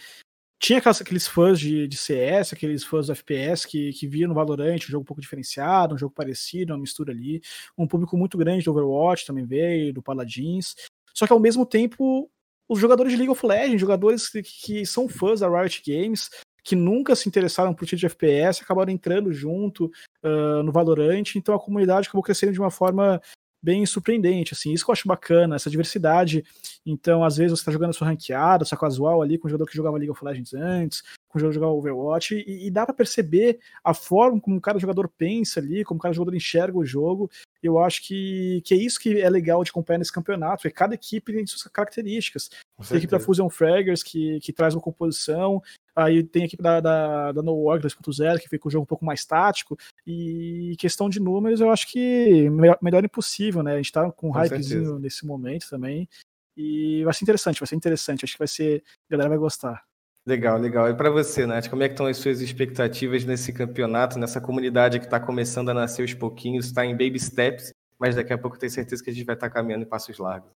tinha 0.63 0.79
aquelas, 0.79 1.01
aqueles 1.01 1.27
fãs 1.27 1.59
de, 1.59 1.89
de, 1.89 1.97
CS, 1.97 2.53
aqueles 2.53 2.85
fãs 2.85 3.09
do 3.09 3.13
FPS 3.13 3.67
que, 3.67 3.93
que 3.93 4.07
viam 4.07 4.29
no 4.29 4.35
Valorant 4.35 4.77
um 4.77 4.91
jogo 4.91 5.03
um 5.03 5.05
pouco 5.05 5.21
diferenciado, 5.21 5.97
um 5.97 5.99
jogo 5.99 6.15
parecido, 6.15 6.73
uma 6.73 6.79
mistura 6.79 7.11
ali. 7.11 7.43
Um 7.77 7.85
público 7.85 8.17
muito 8.17 8.39
grande 8.39 8.65
do 8.65 8.71
Overwatch 8.71 9.27
também 9.27 9.45
veio, 9.45 9.93
do 9.93 10.01
Paladins. 10.01 10.77
Só 11.13 11.27
que 11.27 11.33
ao 11.33 11.41
mesmo 11.41 11.67
tempo, 11.67 12.31
os 12.69 12.79
jogadores 12.79 13.11
de 13.11 13.19
League 13.19 13.33
of 13.33 13.45
Legends, 13.45 13.81
jogadores 13.81 14.29
que, 14.29 14.41
que 14.43 14.87
são 14.87 15.09
fãs 15.09 15.41
da 15.41 15.49
Riot 15.49 15.83
Games, 15.85 16.31
que 16.63 16.77
nunca 16.77 17.17
se 17.17 17.29
interessaram 17.29 17.75
por 17.75 17.85
título 17.85 17.99
de 17.99 18.07
FPS, 18.07 18.63
acabaram 18.63 18.93
entrando 18.93 19.33
junto 19.33 19.87
uh, 20.23 20.63
no 20.63 20.71
Valorant, 20.71 21.35
então 21.35 21.57
a 21.57 21.61
comunidade 21.61 22.07
acabou 22.07 22.23
crescendo 22.23 22.53
de 22.53 22.61
uma 22.61 22.71
forma 22.71 23.21
bem 23.63 23.87
surpreendente, 23.87 24.55
assim, 24.55 24.73
isso 24.73 24.85
que 24.85 24.91
eu 24.91 24.93
acho 24.93 25.07
bacana, 25.07 25.55
essa 25.55 25.71
diversidade. 25.71 26.45
Então, 26.85 27.25
às 27.25 27.37
vezes 27.37 27.53
você 27.53 27.61
está 27.61 27.71
jogando 27.71 27.91
a 27.91 27.93
sua 27.93 28.09
ranqueada, 28.09 28.65
sua 28.65 28.77
casual 28.77 29.23
ali, 29.23 29.39
com 29.39 29.47
um 29.47 29.51
jogador 29.51 29.71
que 29.71 29.77
jogava 29.77 29.97
League 29.97 30.11
of 30.11 30.25
Legends 30.25 30.53
antes, 30.53 31.03
com 31.29 31.39
um 31.39 31.41
jogador 31.41 31.51
que 31.51 31.55
jogava 31.55 31.73
Overwatch, 31.73 32.35
e, 32.35 32.67
e, 32.67 32.71
dá 32.71 32.85
para 32.85 32.95
perceber 32.95 33.61
a 33.85 33.95
forma 33.95 34.41
como 34.41 34.61
cada 34.61 34.79
jogador 34.79 35.09
pensa 35.09 35.61
ali, 35.61 35.85
como 35.85 36.01
cada 36.01 36.13
jogador 36.13 36.37
enxerga 36.37 36.77
o 36.77 36.85
jogo. 36.85 37.31
Eu 37.63 37.79
acho 37.79 38.03
que, 38.03 38.61
que 38.65 38.75
é 38.75 38.77
isso 38.77 38.99
que 38.99 39.21
é 39.21 39.31
legal 39.31 39.63
de 39.63 39.71
acompanhar 39.71 39.99
nesse 39.99 40.13
campeonato, 40.13 40.67
é 40.67 40.71
cada 40.71 40.95
equipe 40.95 41.33
tem 41.33 41.47
suas 41.47 41.63
características. 41.73 42.49
Tem 42.49 42.97
a 42.97 42.99
equipe 42.99 43.13
da 43.13 43.21
Fusion 43.21 43.49
Fraggers, 43.49 44.03
que, 44.03 44.41
que 44.41 44.53
traz 44.53 44.75
uma 44.75 44.81
composição, 44.81 45.63
Aí 45.95 46.23
tem 46.23 46.43
a 46.43 46.47
equipe 46.47 46.63
da, 46.63 46.81
da, 46.81 47.33
da 47.33 47.43
No 47.43 47.55
War 47.65 47.79
2.0, 47.79 48.39
que 48.41 48.49
fica 48.49 48.67
o 48.67 48.71
jogo 48.71 48.85
um 48.85 48.87
pouco 48.87 49.05
mais 49.05 49.25
tático. 49.25 49.77
E 50.07 50.75
questão 50.79 51.09
de 51.09 51.21
números, 51.21 51.61
eu 51.61 51.71
acho 51.71 51.91
que 51.91 52.49
melhor, 52.51 52.79
melhor 52.81 53.05
impossível, 53.05 53.63
né? 53.63 53.75
A 53.75 53.77
gente 53.77 53.93
tá 53.93 54.11
com 54.11 54.29
um 54.29 54.33
com 54.33 54.39
hypezinho 54.39 54.85
certeza. 54.85 54.99
nesse 54.99 55.27
momento 55.27 55.69
também. 55.69 56.09
E 56.57 57.03
vai 57.05 57.13
ser 57.13 57.25
interessante, 57.25 57.61
vai 57.61 57.67
ser 57.67 57.77
interessante. 57.77 58.25
Acho 58.25 58.33
que 58.35 58.39
vai 58.39 58.49
ser. 58.49 58.83
A 59.09 59.13
galera 59.13 59.29
vai 59.29 59.39
gostar. 59.39 59.85
Legal, 60.25 60.59
legal. 60.59 60.89
E 60.89 60.95
para 60.95 61.11
você, 61.11 61.47
Nath, 61.47 61.69
como 61.69 61.83
é 61.83 61.89
que 61.89 61.95
estão 61.95 62.07
as 62.07 62.17
suas 62.17 62.41
expectativas 62.41 63.25
nesse 63.25 63.53
campeonato, 63.53 64.19
nessa 64.19 64.41
comunidade 64.41 65.01
que 65.01 65.07
está 65.07 65.19
começando 65.19 65.71
a 65.71 65.75
nascer 65.75 66.03
aos 66.03 66.15
pouquinhos, 66.15 66.67
está 66.67 66.87
em 66.87 66.93
baby 66.93 67.19
steps, 67.19 67.73
mas 67.99 68.15
daqui 68.15 68.33
a 68.33 68.39
pouco 68.39 68.57
tenho 68.57 68.71
certeza 68.71 69.03
que 69.03 69.11
a 69.11 69.13
gente 69.13 69.27
vai 69.27 69.35
estar 69.35 69.49
tá 69.49 69.55
caminhando 69.55 69.83
em 69.83 69.89
passos 69.89 70.19
largos. 70.19 70.51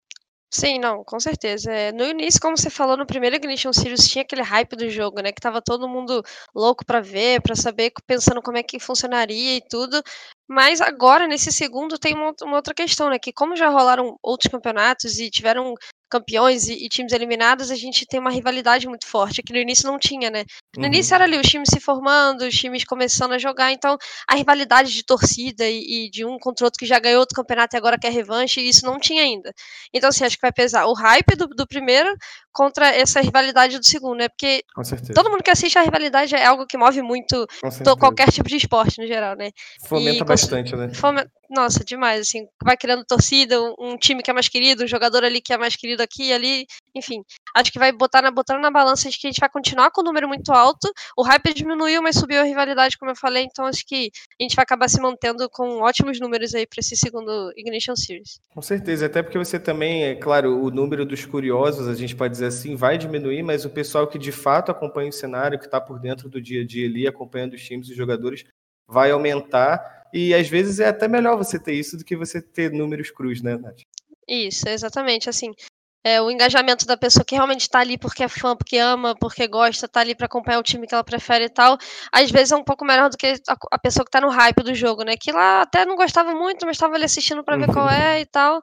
Sim, 0.56 0.78
não, 0.78 1.04
com 1.04 1.20
certeza. 1.20 1.72
É, 1.72 1.92
no 1.92 2.06
início, 2.06 2.40
como 2.40 2.56
você 2.56 2.70
falou, 2.70 2.96
no 2.96 3.08
primeiro 3.08 3.36
Ignition 3.36 3.74
Series 3.74 4.08
tinha 4.08 4.22
aquele 4.22 4.44
hype 4.44 4.76
do 4.76 4.88
jogo, 4.88 5.20
né? 5.20 5.32
Que 5.32 5.42
tava 5.42 5.60
todo 5.64 5.90
mundo 5.90 6.22
louco 6.54 6.86
para 6.86 7.02
ver, 7.02 7.42
para 7.42 7.56
saber, 7.56 7.92
pensando 8.06 8.40
como 8.40 8.58
é 8.58 8.62
que 8.62 8.80
funcionaria 8.80 9.56
e 9.58 9.62
tudo. 9.68 10.00
Mas 10.48 10.80
agora, 10.80 11.26
nesse 11.26 11.52
segundo, 11.52 11.98
tem 11.98 12.14
uma, 12.14 12.32
uma, 12.44 12.58
outra 12.58 12.72
questão, 12.76 13.10
né? 13.10 13.18
Que 13.18 13.34
como 13.34 13.56
já 13.56 13.68
rolaram 13.68 14.16
outros 14.22 14.52
campeonatos 14.52 15.18
e 15.18 15.32
tiveram 15.32 15.74
campeões 16.14 16.68
e, 16.68 16.86
e, 16.86 16.90
times 16.90 17.12
eliminados, 17.12 17.72
a 17.72 17.76
gente 17.76 18.06
tem 18.06 18.20
uma 18.20 18.30
rivalidade 18.30 18.88
muito 18.88 19.08
forte, 19.08 19.42
que 19.42 19.52
no 19.52 19.58
início 19.58 19.88
não 19.88 19.98
tinha, 19.98 20.30
né? 20.30 20.46
No 20.76 20.84
uhum. 20.84 20.88
início 20.88 21.16
era 21.16 21.24
ali 21.24 21.38
os 21.40 21.48
times 21.48 21.70
se 21.74 21.80
formando, 21.80 22.44
os 22.44 22.56
times 22.56 22.84
começando 22.84 23.32
a 23.32 23.40
jogar, 23.40 23.72
então 23.72 23.98
a 24.28 24.36
rivalidade 24.36 24.94
de 24.94 25.04
torcida 25.04 25.68
e, 25.68 26.06
e 26.06 26.10
de 26.12 26.24
um 26.24 26.38
contra 26.38 26.68
outro 26.68 26.78
que 26.78 26.86
já 26.86 27.00
ganhou 27.00 27.20
outro 27.20 27.36
campeonato 27.36 27.76
e 27.76 27.78
agora 27.78 27.98
quer 27.98 28.12
revanche, 28.12 28.62
isso 28.62 28.86
não 28.86 29.00
tinha 29.00 29.24
ainda. 29.24 29.52
Então, 29.92 30.10
assim, 30.10 30.24
acho 30.24 30.36
que 30.36 30.42
vai 30.42 30.54
pesar 30.54 30.86
o 30.86 30.94
hype 30.94 31.36
do, 31.36 31.48
do 31.48 31.66
primeiro 31.66 32.16
contra 32.52 32.88
essa 32.88 33.20
rivalidade 33.20 33.80
do 33.80 33.86
segundo, 33.86 34.20
né? 34.20 34.30
Porque 34.30 34.64
todo 35.16 35.32
mundo 35.32 35.42
que 35.42 35.50
assiste 35.50 35.80
a 35.80 35.82
rivalidade 35.82 36.36
é 36.36 36.46
algo 36.46 36.68
que 36.68 36.78
move 36.78 37.02
muito 37.02 37.48
qualquer 38.00 38.32
tipo 38.32 38.48
de 38.48 38.58
esporte 38.58 39.02
no 39.02 39.08
geral, 39.08 39.36
né? 39.36 39.50
Fomenta 39.88 40.24
e, 40.24 40.24
bastante, 40.24 40.76
né? 40.76 40.94
Fomenta, 40.94 41.32
nossa, 41.50 41.84
demais, 41.84 42.22
assim, 42.22 42.48
vai 42.64 42.76
criando 42.76 43.06
torcida, 43.06 43.60
um, 43.80 43.98
time 43.98 44.24
que 44.24 44.30
é 44.30 44.34
mais 44.34 44.48
querido, 44.48 44.84
um 44.84 44.88
jogador 44.88 45.24
ali 45.24 45.42
que 45.42 45.54
é 45.54 45.58
mais 45.58 45.76
querido 45.76 46.02
aqui 46.04 46.30
e 46.30 46.34
ali, 46.34 46.66
enfim. 46.96 47.24
Acho 47.56 47.72
que 47.72 47.80
vai 47.80 47.92
botar 47.92 48.22
na, 48.22 48.32
botando 48.32 48.62
na 48.62 48.70
balança 48.70 49.10
de 49.10 49.18
que 49.18 49.28
a 49.28 49.32
gente 49.32 49.40
vai 49.40 49.50
continuar 49.50 49.92
com 49.92 50.02
o 50.02 50.04
um 50.04 50.08
número 50.08 50.28
muito 50.28 50.52
alto. 50.52 50.92
O 51.18 51.24
hype 51.24 51.54
diminuiu, 51.54 52.02
mas 52.02 52.16
subiu 52.16 52.42
a 52.42 52.44
rivalidade, 52.44 52.98
como 52.98 53.12
eu 53.12 53.16
falei, 53.16 53.44
então 53.44 53.66
acho 53.66 53.86
que 53.86 54.12
a 54.40 54.44
gente 54.44 54.56
vai 54.56 54.64
acabar 54.64 54.88
se 54.90 55.00
mantendo 55.02 55.50
com 55.50 55.82
ótimos 55.82 56.20
números 56.20 56.54
aí 56.54 56.68
para 56.68 56.80
esse 56.80 56.96
segundo 56.96 57.52
Ignition 57.56 57.96
Series. 57.96 58.40
Com 58.54 58.62
certeza, 58.62 59.06
até 59.06 59.24
porque 59.24 59.38
você 59.38 59.60
também, 59.60 60.04
é 60.06 60.16
claro, 60.16 60.64
o 60.64 60.70
número 60.70 61.06
dos 61.06 61.26
curiosos, 61.26 61.88
a 61.88 61.96
gente 61.96 62.16
pode 62.16 62.34
dizer 62.34 62.48
assim, 62.48 62.76
vai 62.76 62.98
diminuir, 62.98 63.44
mas 63.44 63.66
o 63.66 63.70
pessoal 63.70 64.08
que 64.08 64.20
de 64.20 64.32
fato 64.32 64.72
acompanha 64.72 65.10
o 65.10 65.14
cenário, 65.14 65.58
que 65.58 65.66
está 65.66 65.80
por 65.80 66.00
dentro 66.00 66.30
do 66.30 66.42
dia 66.42 66.62
a 66.62 66.66
dia 66.66 66.88
ali, 66.88 67.08
acompanhando 67.08 67.54
os 67.54 67.64
times 67.64 67.88
e 67.88 67.92
os 67.92 67.98
jogadores, 67.98 68.44
vai 68.88 69.12
aumentar 69.12 70.04
e 70.14 70.34
às 70.34 70.48
vezes 70.48 70.80
é 70.80 70.88
até 70.88 71.08
melhor 71.08 71.36
você 71.36 71.58
ter 71.58 71.74
isso 71.74 71.98
do 71.98 72.06
que 72.06 72.16
você 72.16 72.40
ter 72.40 72.72
números 72.72 73.10
crus, 73.10 73.42
né, 73.42 73.58
Nath? 73.58 73.82
Isso, 74.28 74.70
exatamente. 74.70 75.28
Assim, 75.28 75.52
é, 76.04 76.22
o 76.22 76.30
engajamento 76.30 76.86
da 76.86 76.98
pessoa 76.98 77.24
que 77.24 77.36
realmente 77.36 77.62
está 77.62 77.80
ali 77.80 77.98
porque 77.98 78.24
é 78.24 78.28
fã, 78.28 78.56
porque 78.56 78.78
ama, 78.78 79.16
porque 79.16 79.48
gosta, 79.48 79.88
tá 79.88 80.02
ali 80.02 80.14
para 80.14 80.26
acompanhar 80.26 80.60
o 80.60 80.64
time 80.64 80.86
que 80.86 80.94
ela 80.94 81.04
prefere 81.04 81.46
e 81.46 81.50
tal, 81.50 81.78
às 82.12 82.30
vezes 82.30 82.52
é 82.52 82.56
um 82.56 82.64
pouco 82.64 82.84
melhor 82.84 83.10
do 83.10 83.18
que 83.18 83.28
a, 83.48 83.58
a 83.72 83.80
pessoa 83.80 84.04
que 84.04 84.12
tá 84.12 84.20
no 84.20 84.30
hype 84.30 84.64
do 84.64 84.76
jogo, 84.76 85.04
né? 85.04 85.16
Que 85.16 85.32
lá 85.32 85.62
até 85.62 85.86
não 85.86 85.96
gostava 85.96 86.34
muito, 86.36 86.66
mas 86.66 86.76
estava 86.76 86.96
ali 86.96 87.06
assistindo 87.06 87.44
para 87.44 87.58
ver 87.58 87.72
qual 87.72 87.90
é 87.90 88.20
e 88.20 88.26
tal. 88.26 88.62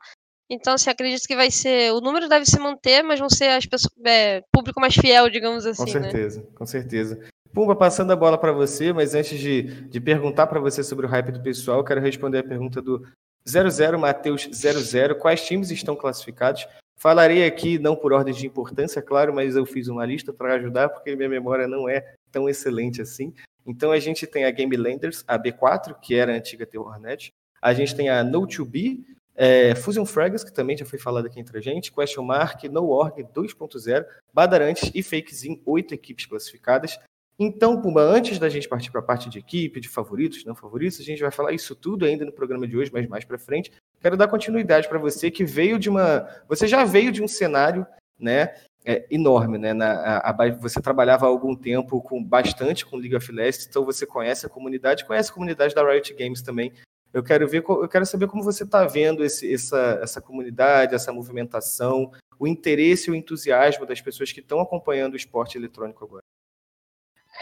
Então, 0.50 0.74
assim, 0.74 0.90
acredito 0.90 1.26
que 1.26 1.36
vai 1.36 1.50
ser. 1.50 1.92
O 1.92 2.00
número 2.00 2.28
deve 2.28 2.44
se 2.44 2.58
manter, 2.58 3.02
mas 3.02 3.20
vão 3.20 3.30
ser 3.30 3.50
as 3.50 3.64
pessoas. 3.64 3.94
É, 4.04 4.42
público 4.52 4.80
mais 4.80 4.94
fiel, 4.94 5.30
digamos 5.30 5.64
assim. 5.64 5.84
Com 5.84 5.98
né? 6.00 6.10
certeza, 6.10 6.40
né? 6.40 6.46
com 6.56 6.66
certeza. 6.66 7.20
Pumba, 7.54 7.74
passando 7.74 8.12
a 8.12 8.16
bola 8.16 8.36
para 8.36 8.52
você, 8.52 8.92
mas 8.92 9.14
antes 9.14 9.38
de, 9.38 9.62
de 9.88 10.00
perguntar 10.00 10.46
para 10.46 10.60
você 10.60 10.82
sobre 10.84 11.06
o 11.06 11.08
hype 11.08 11.32
do 11.32 11.42
pessoal, 11.42 11.78
eu 11.78 11.84
quero 11.84 12.00
responder 12.00 12.38
a 12.38 12.44
pergunta 12.44 12.82
do 12.82 13.04
00 13.46 13.98
Matheus 13.98 14.48
00. 14.52 15.14
Quais 15.16 15.44
times 15.44 15.70
estão 15.70 15.96
classificados? 15.96 16.66
Falarei 17.00 17.46
aqui, 17.46 17.78
não 17.78 17.96
por 17.96 18.12
ordem 18.12 18.34
de 18.34 18.46
importância, 18.46 19.00
claro, 19.00 19.34
mas 19.34 19.56
eu 19.56 19.64
fiz 19.64 19.88
uma 19.88 20.04
lista 20.04 20.34
para 20.34 20.56
ajudar, 20.56 20.90
porque 20.90 21.16
minha 21.16 21.30
memória 21.30 21.66
não 21.66 21.88
é 21.88 22.14
tão 22.30 22.46
excelente 22.46 23.00
assim. 23.00 23.32
Então 23.66 23.90
a 23.90 23.98
gente 23.98 24.26
tem 24.26 24.44
a 24.44 24.50
Game 24.50 24.76
Landers, 24.76 25.24
a 25.26 25.38
B4, 25.38 25.98
que 25.98 26.14
era 26.14 26.30
a 26.30 26.36
antiga 26.36 26.66
Terrornet. 26.66 27.32
A 27.62 27.72
gente 27.72 27.96
tem 27.96 28.10
a 28.10 28.22
No2B, 28.22 29.00
é, 29.34 29.74
Fusion 29.74 30.04
Frags, 30.04 30.44
que 30.44 30.52
também 30.52 30.76
já 30.76 30.84
foi 30.84 30.98
falado 30.98 31.24
aqui 31.24 31.40
entre 31.40 31.56
a 31.56 31.60
gente, 31.62 31.90
Question 31.90 32.22
Mark, 32.22 32.64
NoOrg 32.64 33.24
2.0, 33.34 34.04
Badarantes 34.34 34.90
e 34.94 35.02
Fakezin, 35.02 35.62
oito 35.64 35.94
equipes 35.94 36.26
classificadas. 36.26 36.98
Então, 37.38 37.80
Pumba, 37.80 38.02
antes 38.02 38.38
da 38.38 38.50
gente 38.50 38.68
partir 38.68 38.90
para 38.90 39.00
a 39.00 39.04
parte 39.04 39.30
de 39.30 39.38
equipe, 39.38 39.80
de 39.80 39.88
favoritos, 39.88 40.44
não 40.44 40.54
favoritos, 40.54 41.00
a 41.00 41.02
gente 41.02 41.22
vai 41.22 41.30
falar 41.30 41.52
isso 41.52 41.74
tudo 41.74 42.04
ainda 42.04 42.26
no 42.26 42.32
programa 42.32 42.68
de 42.68 42.76
hoje, 42.76 42.90
mas 42.92 43.08
mais 43.08 43.24
para 43.24 43.38
frente. 43.38 43.72
Quero 44.00 44.16
dar 44.16 44.28
continuidade 44.28 44.88
para 44.88 44.98
você 44.98 45.30
que 45.30 45.44
veio 45.44 45.78
de 45.78 45.90
uma. 45.90 46.26
Você 46.48 46.66
já 46.66 46.84
veio 46.84 47.12
de 47.12 47.22
um 47.22 47.28
cenário 47.28 47.86
né, 48.18 48.54
é, 48.84 49.06
enorme, 49.10 49.58
né? 49.58 49.74
Na, 49.74 50.18
a, 50.18 50.30
a, 50.30 50.50
você 50.52 50.80
trabalhava 50.80 51.26
há 51.26 51.28
algum 51.28 51.54
tempo 51.54 52.00
com 52.00 52.22
bastante 52.22 52.86
com 52.86 52.96
League 52.96 53.14
of 53.14 53.30
Legends, 53.30 53.66
então 53.68 53.84
você 53.84 54.06
conhece 54.06 54.46
a 54.46 54.48
comunidade, 54.48 55.04
conhece 55.04 55.30
a 55.30 55.34
comunidade 55.34 55.74
da 55.74 55.86
Riot 55.86 56.14
Games 56.14 56.40
também. 56.40 56.72
Eu 57.12 57.22
quero 57.22 57.46
ver, 57.46 57.64
eu 57.66 57.88
quero 57.88 58.06
saber 58.06 58.28
como 58.28 58.42
você 58.42 58.62
está 58.62 58.86
vendo 58.86 59.24
esse, 59.24 59.52
essa, 59.52 59.98
essa 60.00 60.20
comunidade, 60.20 60.94
essa 60.94 61.12
movimentação, 61.12 62.12
o 62.38 62.46
interesse 62.46 63.10
e 63.10 63.12
o 63.12 63.16
entusiasmo 63.16 63.84
das 63.84 64.00
pessoas 64.00 64.32
que 64.32 64.40
estão 64.40 64.60
acompanhando 64.60 65.14
o 65.14 65.16
esporte 65.16 65.58
eletrônico 65.58 66.04
agora. 66.04 66.22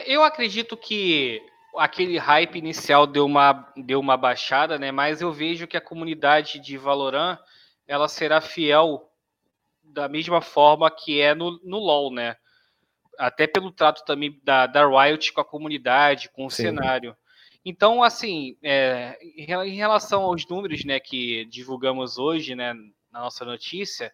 Eu 0.07 0.25
acredito 0.25 0.77
que 0.77 1.41
aquele 1.79 2.19
hype 2.19 2.57
inicial 2.57 3.07
deu 3.07 3.25
uma, 3.25 3.73
deu 3.77 4.01
uma 4.01 4.17
baixada, 4.17 4.79
né? 4.79 4.91
Mas 4.91 5.21
eu 5.21 5.33
vejo 5.33 5.67
que 5.67 5.77
a 5.77 5.81
comunidade 5.81 6.59
de 6.59 6.77
Valorant 6.77 7.39
ela 7.87 8.09
será 8.09 8.41
fiel 8.41 9.11
da 9.83 10.09
mesma 10.09 10.43
forma 10.43 10.91
que 10.91 11.21
é 11.21 11.35
no, 11.35 11.59
no 11.65 11.79
LoL, 11.79 12.13
né? 12.13 12.37
Até 13.19 13.47
pelo 13.47 13.73
trato 13.73 14.05
também 14.05 14.39
da, 14.45 14.67
da 14.67 14.87
Riot 14.87 15.33
com 15.33 15.41
a 15.41 15.45
comunidade, 15.45 16.29
com 16.29 16.47
o 16.47 16.51
Sim. 16.51 16.65
cenário. 16.65 17.17
Então, 17.65 18.03
assim, 18.03 18.57
é, 18.63 19.19
em 19.23 19.75
relação 19.75 20.23
aos 20.23 20.47
números 20.47 20.85
né, 20.85 21.01
que 21.01 21.45
divulgamos 21.47 22.17
hoje 22.17 22.55
né, 22.55 22.73
na 23.11 23.21
nossa 23.21 23.45
notícia, 23.45 24.13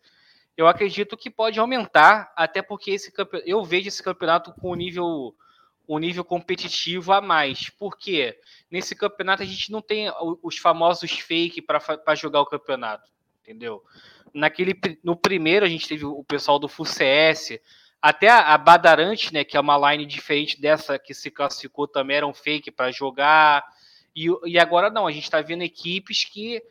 eu 0.56 0.66
acredito 0.66 1.16
que 1.16 1.30
pode 1.30 1.58
aumentar, 1.60 2.32
até 2.36 2.62
porque 2.62 2.92
esse 2.92 3.12
eu 3.44 3.62
vejo 3.62 3.88
esse 3.88 4.02
campeonato 4.02 4.52
com 4.54 4.72
um 4.72 4.76
nível 4.76 5.34
um 5.88 5.98
nível 5.98 6.24
competitivo 6.24 7.12
a 7.12 7.20
mais. 7.20 7.70
Porque 7.70 8.38
nesse 8.70 8.94
campeonato 8.94 9.42
a 9.42 9.46
gente 9.46 9.70
não 9.70 9.82
tem 9.82 10.10
os 10.42 10.58
famosos 10.58 11.10
fake 11.12 11.62
para 11.62 12.14
jogar 12.14 12.40
o 12.40 12.46
campeonato, 12.46 13.10
entendeu? 13.42 13.82
Naquele, 14.32 14.74
no 15.02 15.16
primeiro 15.16 15.64
a 15.64 15.68
gente 15.68 15.86
teve 15.86 16.04
o 16.04 16.24
pessoal 16.24 16.58
do 16.58 16.68
FUCS, 16.68 17.58
até 18.02 18.28
a, 18.28 18.52
a 18.52 18.58
Badarante, 18.58 19.32
né, 19.32 19.44
que 19.44 19.56
é 19.56 19.60
uma 19.60 19.90
line 19.90 20.04
diferente 20.04 20.60
dessa 20.60 20.98
que 20.98 21.14
se 21.14 21.30
classificou 21.30 21.88
também 21.88 22.18
era 22.18 22.26
um 22.26 22.34
fake 22.34 22.70
para 22.70 22.90
jogar. 22.90 23.64
E, 24.14 24.26
e 24.44 24.58
agora 24.58 24.90
não, 24.90 25.06
a 25.06 25.12
gente 25.12 25.24
está 25.24 25.40
vendo 25.40 25.62
equipes 25.62 26.24
que 26.24 26.62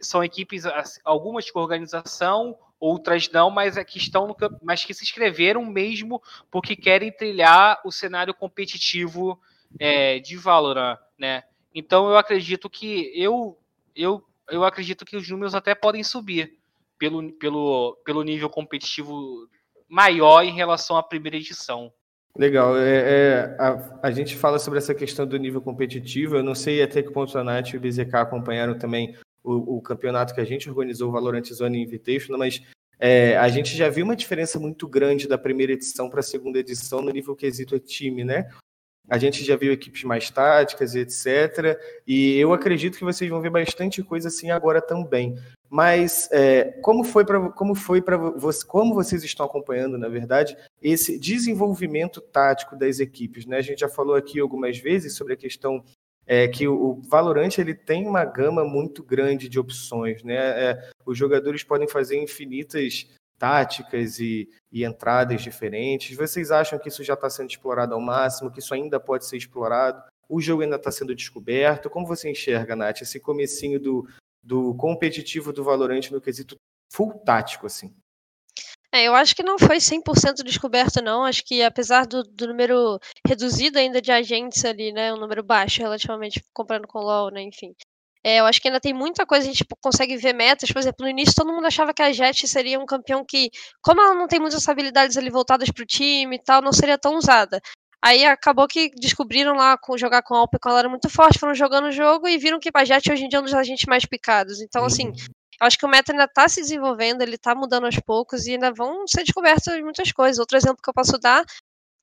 são 0.00 0.24
equipes, 0.24 0.64
algumas 1.04 1.50
com 1.50 1.60
organização, 1.60 2.58
outras 2.78 3.30
não, 3.30 3.50
mas 3.50 3.76
é 3.76 3.84
que 3.84 3.98
estão 3.98 4.26
no, 4.26 4.36
mas 4.62 4.84
que 4.84 4.94
se 4.94 5.04
inscreveram 5.04 5.64
mesmo 5.64 6.22
porque 6.50 6.76
querem 6.76 7.10
trilhar 7.10 7.80
o 7.84 7.90
cenário 7.90 8.34
competitivo 8.34 9.40
é, 9.78 10.18
de 10.18 10.36
Valorant, 10.36 10.98
né? 11.18 11.44
Então 11.74 12.08
eu 12.08 12.16
acredito 12.16 12.70
que 12.70 13.10
eu, 13.14 13.58
eu, 13.96 14.22
eu 14.50 14.64
acredito 14.64 15.04
que 15.04 15.16
os 15.16 15.28
números 15.28 15.54
até 15.54 15.74
podem 15.74 16.04
subir 16.04 16.58
pelo, 16.98 17.32
pelo, 17.32 17.98
pelo 18.04 18.22
nível 18.22 18.48
competitivo 18.48 19.48
maior 19.88 20.42
em 20.42 20.52
relação 20.52 20.96
à 20.96 21.02
primeira 21.02 21.36
edição. 21.36 21.92
Legal. 22.36 22.76
É, 22.76 22.98
é 22.98 23.56
a, 23.58 23.98
a, 24.08 24.10
gente 24.10 24.36
fala 24.36 24.58
sobre 24.58 24.78
essa 24.78 24.94
questão 24.94 25.26
do 25.26 25.36
nível 25.36 25.60
competitivo. 25.60 26.36
Eu 26.36 26.42
não 26.42 26.54
sei 26.54 26.82
até 26.82 27.02
que 27.02 27.12
ponto 27.12 27.36
a 27.38 27.44
Nath 27.44 27.70
e 27.70 27.76
o 27.76 27.80
BZK 27.80 28.14
acompanharam 28.16 28.76
também 28.76 29.16
o, 29.44 29.76
o, 29.76 29.82
campeonato 29.82 30.34
que 30.34 30.40
a 30.40 30.44
gente 30.44 30.68
organizou, 30.68 31.10
o 31.10 31.12
Valorant 31.12 31.44
Zone 31.52 31.82
Invitational, 31.82 32.38
mas 32.38 32.62
é, 32.98 33.36
a 33.36 33.48
gente 33.48 33.76
já 33.76 33.88
viu 33.90 34.04
uma 34.04 34.16
diferença 34.16 34.58
muito 34.58 34.88
grande 34.88 35.28
da 35.28 35.36
primeira 35.36 35.72
edição 35.72 36.08
para 36.08 36.20
a 36.20 36.22
segunda 36.22 36.58
edição 36.58 37.02
no 37.02 37.10
nível 37.10 37.36
quesito 37.36 37.78
time, 37.78 38.24
né? 38.24 38.48
A 39.08 39.18
gente 39.18 39.44
já 39.44 39.54
viu 39.54 39.72
equipes 39.72 40.02
mais 40.04 40.30
táticas 40.30 40.94
e 40.94 41.00
etc. 41.00 41.78
E 42.06 42.38
eu 42.38 42.54
acredito 42.54 42.96
que 42.96 43.04
vocês 43.04 43.28
vão 43.28 43.42
ver 43.42 43.50
bastante 43.50 44.02
coisa 44.02 44.28
assim 44.28 44.50
agora 44.50 44.80
também. 44.80 45.36
Mas 45.68 46.28
é, 46.32 46.78
como 46.80 47.04
foi 47.04 47.24
para 47.24 47.50
como 47.50 47.74
foi 47.74 48.00
para 48.00 48.16
você, 48.16 48.64
como 48.64 48.94
vocês 48.94 49.22
estão 49.22 49.44
acompanhando, 49.44 49.98
na 49.98 50.08
verdade, 50.08 50.56
esse 50.80 51.18
desenvolvimento 51.18 52.20
tático 52.20 52.76
das 52.76 52.98
equipes, 52.98 53.44
né? 53.44 53.58
A 53.58 53.62
gente 53.62 53.80
já 53.80 53.88
falou 53.88 54.14
aqui 54.14 54.40
algumas 54.40 54.78
vezes 54.78 55.16
sobre 55.16 55.34
a 55.34 55.36
questão 55.36 55.84
é 56.26 56.48
que 56.48 56.66
o 56.66 57.00
Valorant 57.08 57.58
ele 57.58 57.74
tem 57.74 58.06
uma 58.06 58.24
gama 58.24 58.64
muito 58.64 59.02
grande 59.02 59.48
de 59.48 59.58
opções, 59.58 60.22
né? 60.22 60.36
É, 60.36 60.90
os 61.04 61.16
jogadores 61.18 61.62
podem 61.62 61.86
fazer 61.86 62.22
infinitas 62.22 63.06
táticas 63.38 64.18
e, 64.18 64.48
e, 64.72 64.84
entradas 64.84 65.42
diferentes. 65.42 66.16
Vocês 66.16 66.50
acham 66.50 66.78
que 66.78 66.88
isso 66.88 67.04
já 67.04 67.14
está 67.14 67.28
sendo 67.28 67.50
explorado 67.50 67.94
ao 67.94 68.00
máximo, 68.00 68.50
que 68.50 68.60
isso 68.60 68.72
ainda 68.72 68.98
pode 68.98 69.26
ser 69.26 69.36
explorado? 69.36 70.02
O 70.28 70.40
jogo 70.40 70.62
ainda 70.62 70.76
está 70.76 70.90
sendo 70.90 71.14
descoberto? 71.14 71.90
Como 71.90 72.06
você 72.06 72.30
enxerga, 72.30 72.74
Nath, 72.74 73.02
esse 73.02 73.20
comecinho 73.20 73.78
do, 73.78 74.08
do 74.42 74.74
competitivo 74.76 75.52
do 75.52 75.62
Valorant 75.62 76.10
no 76.10 76.20
quesito 76.20 76.56
full 76.90 77.12
tático, 77.18 77.66
assim? 77.66 77.94
É, 78.94 79.06
eu 79.08 79.14
acho 79.16 79.34
que 79.34 79.42
não 79.42 79.58
foi 79.58 79.78
100% 79.78 80.44
descoberto, 80.44 81.02
não. 81.02 81.24
Acho 81.24 81.44
que 81.44 81.60
apesar 81.64 82.06
do, 82.06 82.22
do, 82.22 82.46
número 82.46 83.00
reduzido 83.26 83.76
ainda 83.76 84.00
de 84.00 84.12
agentes 84.12 84.64
ali, 84.64 84.92
né, 84.92 85.12
um 85.12 85.16
número 85.16 85.42
baixo 85.42 85.82
relativamente 85.82 86.40
comparando 86.52 86.86
com 86.86 87.00
o 87.00 87.02
LoL, 87.02 87.32
né, 87.32 87.42
enfim. 87.42 87.74
É, 88.22 88.36
eu 88.38 88.46
acho 88.46 88.60
que 88.62 88.68
ainda 88.68 88.78
tem 88.78 88.94
muita 88.94 89.26
coisa, 89.26 89.48
a 89.48 89.52
gente 89.52 89.66
consegue 89.82 90.16
ver 90.16 90.32
metas. 90.32 90.70
Por 90.70 90.78
exemplo, 90.78 91.04
no 91.04 91.10
início 91.10 91.34
todo 91.34 91.52
mundo 91.52 91.66
achava 91.66 91.92
que 91.92 92.02
a 92.02 92.12
Jet 92.12 92.46
seria 92.46 92.78
um 92.78 92.86
campeão 92.86 93.24
que, 93.24 93.50
como 93.82 94.00
ela 94.00 94.14
não 94.14 94.28
tem 94.28 94.38
muitas 94.38 94.68
habilidades 94.68 95.16
ali 95.16 95.28
voltadas 95.28 95.68
para 95.72 95.82
o 95.82 95.86
time 95.86 96.36
e 96.36 96.38
tal, 96.42 96.62
não 96.62 96.72
seria 96.72 96.96
tão 96.96 97.16
usada. 97.16 97.60
Aí 98.00 98.24
acabou 98.24 98.68
que 98.68 98.90
descobriram 98.90 99.54
lá 99.56 99.76
com 99.76 99.98
jogar 99.98 100.22
com 100.22 100.34
a 100.34 100.38
Alpe, 100.38 100.58
ela 100.64 100.78
era 100.78 100.88
muito 100.88 101.10
forte, 101.10 101.38
foram 101.38 101.54
jogando 101.54 101.86
o 101.86 101.92
jogo 101.92 102.28
e 102.28 102.38
viram 102.38 102.60
que 102.60 102.70
a 102.72 102.84
Jet 102.84 103.10
hoje 103.10 103.24
em 103.24 103.28
dia 103.28 103.38
é 103.40 103.42
um 103.42 103.44
dos 103.44 103.54
agentes 103.54 103.86
mais 103.88 104.06
picados. 104.06 104.60
Então, 104.60 104.84
assim, 104.84 105.08
uhum. 105.08 105.14
Eu 105.60 105.66
acho 105.66 105.78
que 105.78 105.86
o 105.86 105.88
meta 105.88 106.12
ainda 106.12 106.24
está 106.24 106.48
se 106.48 106.60
desenvolvendo, 106.60 107.22
ele 107.22 107.36
está 107.36 107.54
mudando 107.54 107.84
aos 107.84 107.98
poucos 108.00 108.46
e 108.46 108.52
ainda 108.52 108.72
vão 108.72 109.06
ser 109.06 109.24
descobertas 109.24 109.80
muitas 109.80 110.12
coisas. 110.12 110.38
Outro 110.38 110.56
exemplo 110.56 110.78
que 110.82 110.88
eu 110.88 110.94
posso 110.94 111.18
dar 111.18 111.44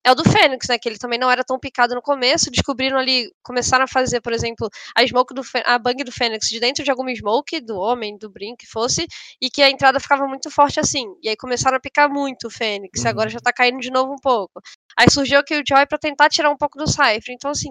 é 0.03 0.11
o 0.11 0.15
do 0.15 0.23
Fênix, 0.23 0.67
né? 0.67 0.79
Que 0.79 0.89
ele 0.89 0.97
também 0.97 1.19
não 1.19 1.29
era 1.29 1.43
tão 1.43 1.59
picado 1.59 1.93
no 1.93 2.01
começo. 2.01 2.49
Descobriram 2.49 2.97
ali, 2.97 3.31
começaram 3.43 3.85
a 3.85 3.87
fazer, 3.87 4.19
por 4.21 4.33
exemplo, 4.33 4.67
a 4.95 5.05
smoke 5.05 5.33
do 5.33 5.41
a 5.65 5.77
bang 5.77 6.03
do 6.03 6.11
Fênix 6.11 6.47
de 6.47 6.59
dentro 6.59 6.83
de 6.83 6.89
alguma 6.89 7.13
smoke, 7.13 7.61
do 7.61 7.77
homem, 7.77 8.17
do 8.17 8.29
Brin, 8.29 8.55
que 8.55 8.65
fosse, 8.65 9.05
e 9.39 9.49
que 9.49 9.61
a 9.61 9.69
entrada 9.69 9.99
ficava 9.99 10.27
muito 10.27 10.49
forte 10.49 10.79
assim. 10.79 11.05
E 11.21 11.29
aí 11.29 11.35
começaram 11.37 11.77
a 11.77 11.79
picar 11.79 12.09
muito 12.09 12.47
o 12.47 12.49
Fênix, 12.49 13.03
uhum. 13.03 13.09
agora 13.09 13.29
já 13.29 13.39
tá 13.39 13.53
caindo 13.53 13.79
de 13.79 13.91
novo 13.91 14.13
um 14.13 14.19
pouco. 14.19 14.59
Aí 14.97 15.09
surgiu 15.09 15.39
aqui 15.39 15.55
o 15.55 15.63
Joy 15.67 15.85
para 15.85 15.99
tentar 15.99 16.29
tirar 16.29 16.49
um 16.49 16.57
pouco 16.57 16.77
do 16.77 16.87
Cypher. 16.87 17.35
Então, 17.35 17.51
assim, 17.51 17.69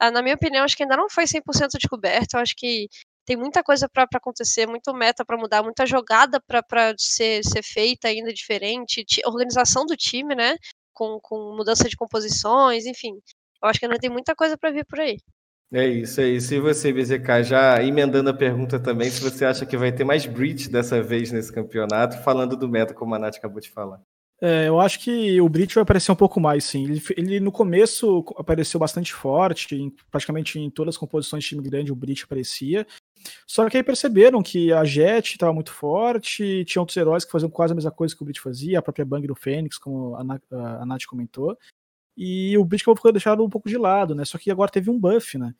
na 0.00 0.22
minha 0.22 0.34
opinião, 0.34 0.64
acho 0.64 0.76
que 0.76 0.82
ainda 0.82 0.96
não 0.96 1.10
foi 1.10 1.24
100% 1.24 1.78
descoberto. 1.78 2.34
Eu 2.34 2.40
acho 2.40 2.54
que 2.56 2.88
tem 3.26 3.36
muita 3.36 3.62
coisa 3.62 3.88
para 3.88 4.06
acontecer, 4.14 4.66
muito 4.66 4.94
meta 4.94 5.24
para 5.24 5.36
mudar, 5.36 5.62
muita 5.62 5.84
jogada 5.84 6.40
para 6.40 6.94
ser, 6.96 7.42
ser 7.44 7.62
feita 7.62 8.08
ainda 8.08 8.32
diferente, 8.32 9.04
organização 9.26 9.84
do 9.84 9.96
time, 9.96 10.34
né? 10.34 10.56
Com, 10.94 11.18
com 11.20 11.54
mudança 11.56 11.88
de 11.88 11.96
composições, 11.96 12.86
enfim. 12.86 13.12
Eu 13.62 13.68
acho 13.68 13.80
que 13.80 13.86
ainda 13.86 13.98
tem 13.98 14.08
muita 14.08 14.34
coisa 14.34 14.56
para 14.56 14.70
vir 14.70 14.86
por 14.86 15.00
aí. 15.00 15.18
É 15.72 15.84
isso, 15.84 16.20
é 16.20 16.28
isso. 16.28 16.54
E 16.54 16.60
você, 16.60 16.92
BZK, 16.92 17.42
já 17.42 17.82
emendando 17.82 18.30
a 18.30 18.34
pergunta 18.34 18.78
também, 18.78 19.10
se 19.10 19.20
você 19.20 19.44
acha 19.44 19.66
que 19.66 19.76
vai 19.76 19.90
ter 19.90 20.04
mais 20.04 20.24
breach 20.24 20.70
dessa 20.70 21.02
vez 21.02 21.32
nesse 21.32 21.52
campeonato, 21.52 22.22
falando 22.22 22.56
do 22.56 22.68
meta, 22.68 22.94
como 22.94 23.16
a 23.16 23.18
Nath 23.18 23.36
acabou 23.36 23.60
de 23.60 23.70
falar. 23.70 24.00
É, 24.40 24.68
eu 24.68 24.78
acho 24.78 25.00
que 25.00 25.40
o 25.40 25.48
Breach 25.48 25.74
vai 25.74 25.82
aparecer 25.82 26.12
um 26.12 26.16
pouco 26.16 26.38
mais, 26.38 26.64
sim. 26.64 26.84
Ele, 26.84 27.02
ele, 27.16 27.40
no 27.40 27.50
começo 27.50 28.22
apareceu 28.36 28.78
bastante 28.78 29.12
forte, 29.12 29.74
em, 29.74 29.90
praticamente 30.10 30.58
em 30.58 30.70
todas 30.70 30.94
as 30.94 30.98
composições 30.98 31.42
de 31.42 31.48
time 31.50 31.62
grande 31.62 31.90
o 31.90 31.96
Breach 31.96 32.24
aparecia. 32.24 32.86
Só 33.46 33.68
que 33.68 33.76
aí 33.76 33.82
perceberam 33.82 34.42
que 34.42 34.72
a 34.72 34.84
Jet 34.84 35.32
estava 35.32 35.52
muito 35.52 35.72
forte, 35.72 36.64
tinha 36.64 36.80
outros 36.80 36.96
heróis 36.96 37.24
que 37.24 37.32
faziam 37.32 37.50
quase 37.50 37.72
a 37.72 37.76
mesma 37.76 37.90
coisa 37.90 38.14
que 38.14 38.22
o 38.22 38.24
Brit 38.24 38.40
fazia, 38.40 38.78
a 38.78 38.82
própria 38.82 39.04
Bang 39.04 39.26
do 39.26 39.34
Fênix, 39.34 39.78
como 39.78 40.16
a, 40.16 40.24
Na 40.24 40.40
a 40.50 40.86
Nath 40.86 41.04
comentou. 41.06 41.56
E 42.16 42.56
o 42.56 42.64
Brit 42.64 42.84
ficou 42.84 43.12
deixado 43.12 43.44
um 43.44 43.50
pouco 43.50 43.68
de 43.68 43.76
lado, 43.76 44.14
né? 44.14 44.24
Só 44.24 44.38
que 44.38 44.50
agora 44.50 44.70
teve 44.70 44.90
um 44.90 44.98
buff, 44.98 45.36
né? 45.36 45.54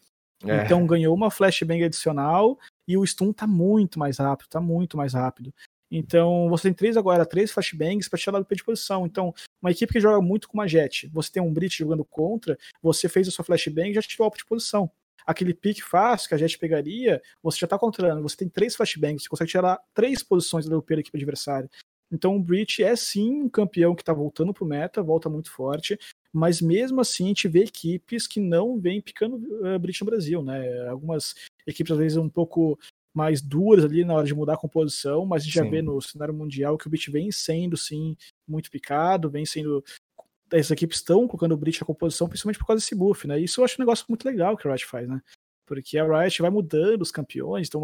É. 0.45 0.65
Então 0.65 0.87
ganhou 0.87 1.15
uma 1.15 1.31
flashbang 1.31 1.85
adicional 1.85 2.59
e 2.87 2.97
o 2.97 3.07
stun 3.07 3.33
tá 3.33 3.47
muito 3.47 3.99
mais 3.99 4.19
rápido, 4.19 4.49
tá 4.49 4.61
muito 4.61 4.97
mais 4.97 5.15
rápido. 5.15 5.53
Então 5.91 6.49
você 6.49 6.65
tem 6.65 6.75
três 6.75 6.97
agora, 6.97 7.25
três 7.25 7.51
flashbangs 7.53 8.09
para 8.09 8.19
tirar 8.19 8.39
do 8.41 8.55
de 8.55 8.65
posição. 8.65 9.07
Então, 9.07 9.35
uma 9.63 9.71
equipe 9.71 9.93
que 9.93 10.01
joga 10.01 10.21
muito 10.21 10.49
com 10.49 10.59
uma 10.59 10.67
jet, 10.67 11.09
você 11.13 11.33
tem 11.33 11.43
um 11.43 11.53
Brit 11.53 11.79
jogando 11.79 12.05
contra, 12.05 12.59
você 12.83 13.09
fez 13.09 13.29
a 13.29 13.31
sua 13.31 13.45
flashbang 13.45 13.91
e 13.91 13.95
já 13.95 14.03
tirou 14.03 14.29
a 14.29 14.37
de 14.37 14.45
posição. 14.45 14.91
Aquele 15.26 15.52
pique 15.52 15.83
fácil 15.83 16.28
que 16.28 16.35
a 16.35 16.38
jet 16.38 16.56
pegaria, 16.59 17.21
você 17.42 17.59
já 17.59 17.66
tá 17.66 17.78
controlando. 17.78 18.23
Você 18.23 18.37
tem 18.37 18.49
três 18.49 18.76
flashbangs, 18.76 19.25
você 19.25 19.28
consegue 19.28 19.50
tirar 19.50 19.80
três 19.92 20.23
posições 20.23 20.66
da 20.68 20.78
UP 20.78 20.95
da 20.95 21.00
equipe 21.00 21.16
adversária. 21.16 21.68
Então 22.11 22.37
o 22.37 22.42
Breach 22.42 22.83
é 22.83 22.95
sim 22.95 23.42
um 23.42 23.49
campeão 23.49 23.95
que 23.95 24.02
está 24.02 24.12
voltando 24.12 24.54
pro 24.54 24.64
meta, 24.64 25.02
volta 25.02 25.28
muito 25.28 25.50
forte, 25.50 25.99
mas 26.33 26.61
mesmo 26.61 27.00
assim 27.00 27.25
a 27.25 27.28
gente 27.28 27.49
vê 27.49 27.64
equipes 27.64 28.26
que 28.26 28.38
não 28.38 28.78
vêm 28.78 29.00
picando 29.00 29.37
uh, 29.37 29.78
Breach 29.78 30.00
no 30.02 30.06
Brasil, 30.06 30.42
né? 30.42 30.88
Algumas 30.88 31.35
equipes 31.66 31.92
às 31.92 31.99
vezes 31.99 32.16
um 32.16 32.28
pouco 32.28 32.78
mais 33.12 33.40
duras 33.40 33.85
ali 33.85 34.04
na 34.04 34.14
hora 34.14 34.26
de 34.26 34.35
mudar 34.35 34.54
a 34.54 34.59
composição, 34.59 35.25
mas 35.25 35.42
a 35.42 35.45
gente 35.47 35.54
sim. 35.54 35.64
já 35.64 35.68
vê 35.71 35.83
no 35.83 36.00
cenário 36.00 36.35
mundial 36.35 36.76
que 36.76 36.87
o 36.87 36.90
Breach 36.90 37.11
vem 37.11 37.33
sendo 37.33 37.76
sim 37.76 38.16
muito 38.47 38.71
picado, 38.71 39.30
vem 39.30 39.47
sendo 39.47 39.83
as 40.53 40.71
equipes 40.71 40.99
estão 40.99 41.26
colocando 41.26 41.53
o 41.53 41.57
Breach 41.57 41.81
na 41.81 41.87
composição 41.87 42.29
principalmente 42.29 42.59
por 42.59 42.67
causa 42.67 42.81
desse 42.81 42.95
buff, 42.95 43.26
né? 43.26 43.38
Isso 43.38 43.61
eu 43.61 43.65
acho 43.65 43.76
um 43.79 43.83
negócio 43.83 44.05
muito 44.09 44.25
legal 44.25 44.57
que 44.57 44.67
a 44.67 44.71
Riot 44.71 44.87
faz, 44.87 45.09
né? 45.09 45.21
Porque 45.67 45.99
a 45.99 46.05
Riot 46.05 46.43
vai 46.43 46.50
mudando 46.50 47.03
os 47.03 47.11
campeões, 47.11 47.69
então, 47.69 47.81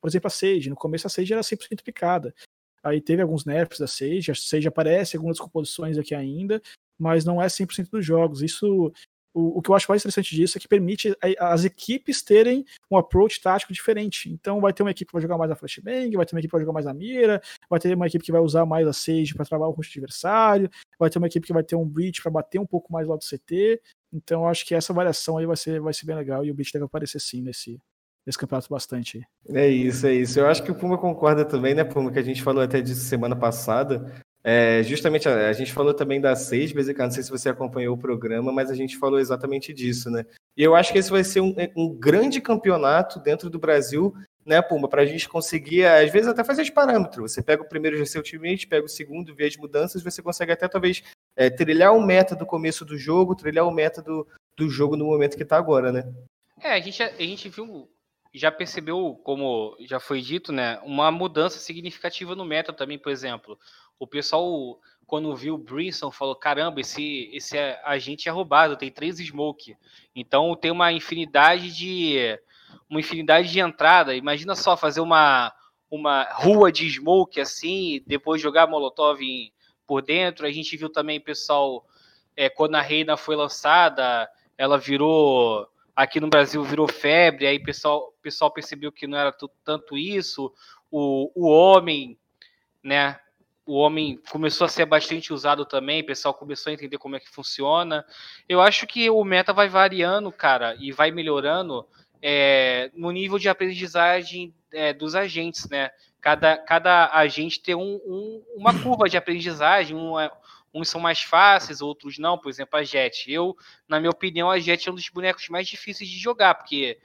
por 0.00 0.08
exemplo, 0.08 0.26
a 0.26 0.30
Sage, 0.30 0.70
no 0.70 0.76
começo 0.76 1.06
a 1.06 1.10
Sage 1.10 1.32
era 1.32 1.42
100% 1.42 1.82
picada. 1.82 2.34
Aí 2.82 3.00
teve 3.00 3.20
alguns 3.20 3.44
nerfs 3.44 3.78
da 3.78 3.86
Sage, 3.86 4.30
a 4.30 4.34
Sage 4.34 4.68
aparece 4.68 5.16
em 5.16 5.18
algumas 5.18 5.38
composições 5.38 5.98
aqui 5.98 6.14
ainda, 6.14 6.62
mas 6.98 7.24
não 7.24 7.42
é 7.42 7.46
100% 7.46 7.90
dos 7.90 8.04
jogos. 8.04 8.42
Isso, 8.42 8.92
o, 9.38 9.58
o, 9.58 9.62
que 9.62 9.70
eu 9.70 9.74
acho 9.74 9.86
mais 9.88 10.02
interessante 10.02 10.34
disso 10.34 10.58
é 10.58 10.60
que 10.60 10.66
permite 10.66 11.16
as 11.38 11.64
equipes 11.64 12.22
terem 12.22 12.64
um 12.90 12.96
approach 12.96 13.40
tático 13.40 13.72
diferente. 13.72 14.28
Então 14.28 14.60
vai 14.60 14.72
ter 14.72 14.82
uma 14.82 14.90
equipe 14.90 15.08
que 15.08 15.12
vai 15.12 15.22
jogar 15.22 15.38
mais 15.38 15.50
a 15.50 15.54
flashbang, 15.54 16.16
vai 16.16 16.26
ter 16.26 16.34
uma 16.34 16.40
equipe 16.40 16.50
que 16.50 16.56
vai 16.56 16.60
jogar 16.60 16.72
mais 16.72 16.86
a 16.88 16.92
mira, 16.92 17.40
vai 17.70 17.78
ter 17.78 17.94
uma 17.94 18.06
equipe 18.06 18.24
que 18.24 18.32
vai 18.32 18.40
usar 18.40 18.66
mais 18.66 18.88
a 18.88 18.92
Sage 18.92 19.34
para 19.34 19.44
travar 19.44 19.68
o 19.68 19.72
rosto 19.72 19.92
adversário, 19.92 20.68
vai 20.98 21.08
ter 21.08 21.18
uma 21.18 21.28
equipe 21.28 21.46
que 21.46 21.52
vai 21.52 21.62
ter 21.62 21.76
um 21.76 21.86
Breach 21.86 22.20
para 22.20 22.32
bater 22.32 22.58
um 22.58 22.66
pouco 22.66 22.92
mais 22.92 23.06
lá 23.06 23.14
do 23.14 23.24
CT. 23.24 23.80
Então 24.12 24.42
eu 24.42 24.48
acho 24.48 24.66
que 24.66 24.74
essa 24.74 24.92
variação 24.92 25.38
aí 25.38 25.46
vai 25.46 25.56
ser, 25.56 25.80
vai 25.80 25.94
ser 25.94 26.06
bem 26.06 26.16
legal 26.16 26.44
e 26.44 26.50
o 26.50 26.54
Breach 26.54 26.72
deve 26.72 26.86
aparecer 26.86 27.20
sim 27.20 27.40
nesse, 27.40 27.80
nesse 28.26 28.38
campeonato 28.38 28.68
bastante. 28.68 29.24
É 29.48 29.68
isso, 29.68 30.06
é 30.06 30.14
isso. 30.14 30.40
Eu 30.40 30.48
acho 30.48 30.64
que 30.64 30.70
o 30.72 30.74
Puma 30.74 30.98
concorda 30.98 31.44
também, 31.44 31.74
né, 31.74 31.84
Puma, 31.84 32.10
que 32.10 32.18
a 32.18 32.22
gente 32.22 32.42
falou 32.42 32.62
até 32.62 32.80
disso 32.80 33.02
semana 33.02 33.36
passada. 33.36 34.12
É, 34.44 34.82
justamente, 34.82 35.28
a, 35.28 35.48
a, 35.48 35.52
gente 35.52 35.72
falou 35.72 35.92
também 35.92 36.20
da 36.20 36.34
seis, 36.36 36.72
BZK, 36.72 36.98
não 36.98 37.10
sei 37.10 37.22
se 37.22 37.30
você 37.30 37.48
acompanhou 37.48 37.94
o 37.94 37.98
programa, 37.98 38.52
mas 38.52 38.70
a 38.70 38.74
gente 38.74 38.96
falou 38.96 39.18
exatamente 39.18 39.72
disso, 39.74 40.10
né? 40.10 40.24
E 40.56 40.62
eu 40.62 40.74
acho 40.74 40.92
que 40.92 40.98
esse 40.98 41.10
vai 41.10 41.24
ser 41.24 41.40
um, 41.40 41.54
um 41.76 41.92
grande 41.92 42.40
campeonato 42.40 43.20
dentro 43.20 43.50
do 43.50 43.58
Brasil, 43.58 44.14
né, 44.46 44.62
Puma, 44.62 44.88
para 44.88 45.02
a 45.02 45.06
gente 45.06 45.28
conseguir, 45.28 45.84
às 45.84 46.10
vezes, 46.10 46.28
até 46.28 46.42
fazer 46.42 46.62
os 46.62 46.70
parâmetros. 46.70 47.32
Você 47.32 47.42
pega 47.42 47.62
o 47.62 47.68
primeiro 47.68 47.98
GC 47.98 48.18
Ultimate, 48.18 48.66
pega 48.66 48.86
o 48.86 48.88
segundo, 48.88 49.34
vê 49.34 49.46
as 49.46 49.56
mudanças, 49.56 50.02
você 50.02 50.22
consegue 50.22 50.52
até, 50.52 50.66
talvez, 50.66 51.02
é, 51.36 51.50
trilhar 51.50 51.94
o 51.94 52.04
meta 52.04 52.34
do 52.34 52.46
começo 52.46 52.84
do 52.84 52.96
jogo, 52.96 53.36
trilhar 53.36 53.66
o 53.66 53.70
meta 53.70 54.00
do, 54.00 54.26
do 54.56 54.70
jogo 54.70 54.96
no 54.96 55.04
momento 55.04 55.36
que 55.36 55.42
está 55.42 55.58
agora, 55.58 55.92
né? 55.92 56.10
É, 56.60 56.72
a 56.72 56.80
gente, 56.80 57.02
a 57.02 57.12
gente 57.12 57.48
viu 57.50 57.88
já 58.32 58.50
percebeu, 58.50 59.18
como 59.24 59.76
já 59.80 59.98
foi 59.98 60.20
dito, 60.20 60.52
né, 60.52 60.78
uma 60.84 61.10
mudança 61.10 61.58
significativa 61.58 62.34
no 62.34 62.44
meta 62.44 62.72
também, 62.72 62.98
por 62.98 63.10
exemplo. 63.10 63.58
O 63.98 64.06
pessoal, 64.06 64.78
quando 65.06 65.34
viu 65.34 65.54
o 65.54 65.58
Brinson, 65.58 66.10
falou: 66.10 66.36
caramba, 66.36 66.80
esse, 66.80 67.30
esse 67.32 67.58
agente 67.84 68.28
é 68.28 68.32
roubado, 68.32 68.76
tem 68.76 68.90
três 68.90 69.16
smoke. 69.18 69.76
Então 70.14 70.54
tem 70.54 70.70
uma 70.70 70.92
infinidade 70.92 71.74
de. 71.74 72.38
Uma 72.88 73.00
infinidade 73.00 73.50
de 73.50 73.60
entrada. 73.60 74.14
Imagina 74.14 74.54
só 74.54 74.76
fazer 74.76 75.00
uma, 75.00 75.52
uma 75.90 76.24
rua 76.32 76.70
de 76.70 76.88
smoke 76.88 77.40
assim, 77.40 78.02
depois 78.06 78.40
jogar 78.40 78.66
Molotov 78.66 79.20
em, 79.22 79.52
por 79.86 80.02
dentro. 80.02 80.46
A 80.46 80.50
gente 80.50 80.76
viu 80.76 80.88
também, 80.88 81.20
pessoal, 81.20 81.84
é, 82.36 82.48
quando 82.48 82.76
a 82.76 82.80
Reina 82.80 83.16
foi 83.16 83.36
lançada, 83.36 84.28
ela 84.56 84.78
virou 84.78 85.68
aqui 85.98 86.20
no 86.20 86.28
Brasil 86.28 86.62
virou 86.62 86.86
febre, 86.86 87.44
aí 87.44 87.56
o 87.56 87.62
pessoal, 87.64 88.14
pessoal 88.22 88.52
percebeu 88.52 88.92
que 88.92 89.04
não 89.04 89.18
era 89.18 89.34
tanto 89.64 89.98
isso, 89.98 90.54
o, 90.88 91.28
o 91.34 91.48
homem, 91.48 92.16
né? 92.80 93.18
O 93.66 93.74
homem 93.74 94.16
começou 94.30 94.64
a 94.64 94.68
ser 94.68 94.86
bastante 94.86 95.32
usado 95.32 95.66
também, 95.66 96.00
o 96.00 96.06
pessoal 96.06 96.32
começou 96.32 96.70
a 96.70 96.72
entender 96.72 96.98
como 96.98 97.16
é 97.16 97.20
que 97.20 97.28
funciona. 97.28 98.06
Eu 98.48 98.60
acho 98.60 98.86
que 98.86 99.10
o 99.10 99.24
meta 99.24 99.52
vai 99.52 99.68
variando, 99.68 100.30
cara, 100.30 100.76
e 100.78 100.92
vai 100.92 101.10
melhorando 101.10 101.84
é, 102.22 102.92
no 102.94 103.10
nível 103.10 103.36
de 103.36 103.48
aprendizagem 103.48 104.54
é, 104.72 104.92
dos 104.92 105.16
agentes, 105.16 105.68
né? 105.68 105.90
Cada, 106.20 106.56
cada 106.58 107.10
agente 107.12 107.60
tem 107.60 107.74
um, 107.74 108.00
um, 108.06 108.44
uma 108.54 108.72
curva 108.82 109.08
de 109.08 109.16
aprendizagem, 109.16 109.96
um, 109.96 110.18
é, 110.18 110.30
Uns 110.72 110.88
são 110.88 111.00
mais 111.00 111.22
fáceis, 111.22 111.80
outros 111.80 112.18
não. 112.18 112.38
Por 112.38 112.48
exemplo, 112.48 112.78
a 112.78 112.82
Jet. 112.82 113.30
Eu, 113.30 113.56
na 113.88 113.98
minha 113.98 114.10
opinião, 114.10 114.50
a 114.50 114.58
Jet 114.58 114.88
é 114.88 114.92
um 114.92 114.94
dos 114.94 115.08
bonecos 115.08 115.48
mais 115.48 115.66
difíceis 115.66 116.08
de 116.08 116.18
jogar, 116.18 116.54
porque 116.54 116.98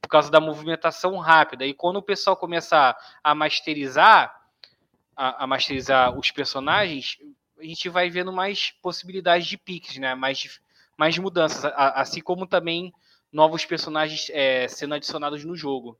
por 0.00 0.08
causa 0.08 0.30
da 0.30 0.40
movimentação 0.40 1.16
rápida. 1.18 1.64
E 1.64 1.72
quando 1.72 1.96
o 1.96 2.02
pessoal 2.02 2.36
começa 2.36 2.94
a 3.22 3.34
masterizar, 3.34 4.34
a, 5.16 5.44
a 5.44 5.46
masterizar 5.46 6.16
os 6.18 6.30
personagens, 6.30 7.18
a 7.58 7.64
gente 7.64 7.88
vai 7.88 8.10
vendo 8.10 8.32
mais 8.32 8.72
possibilidades 8.82 9.46
de 9.46 9.56
piques, 9.56 9.96
né? 9.96 10.14
Mais, 10.14 10.60
mais 10.96 11.16
mudanças, 11.18 11.64
assim 11.74 12.20
como 12.20 12.46
também 12.46 12.92
novos 13.32 13.64
personagens 13.64 14.30
é, 14.32 14.68
sendo 14.68 14.94
adicionados 14.94 15.44
no 15.44 15.56
jogo. 15.56 15.98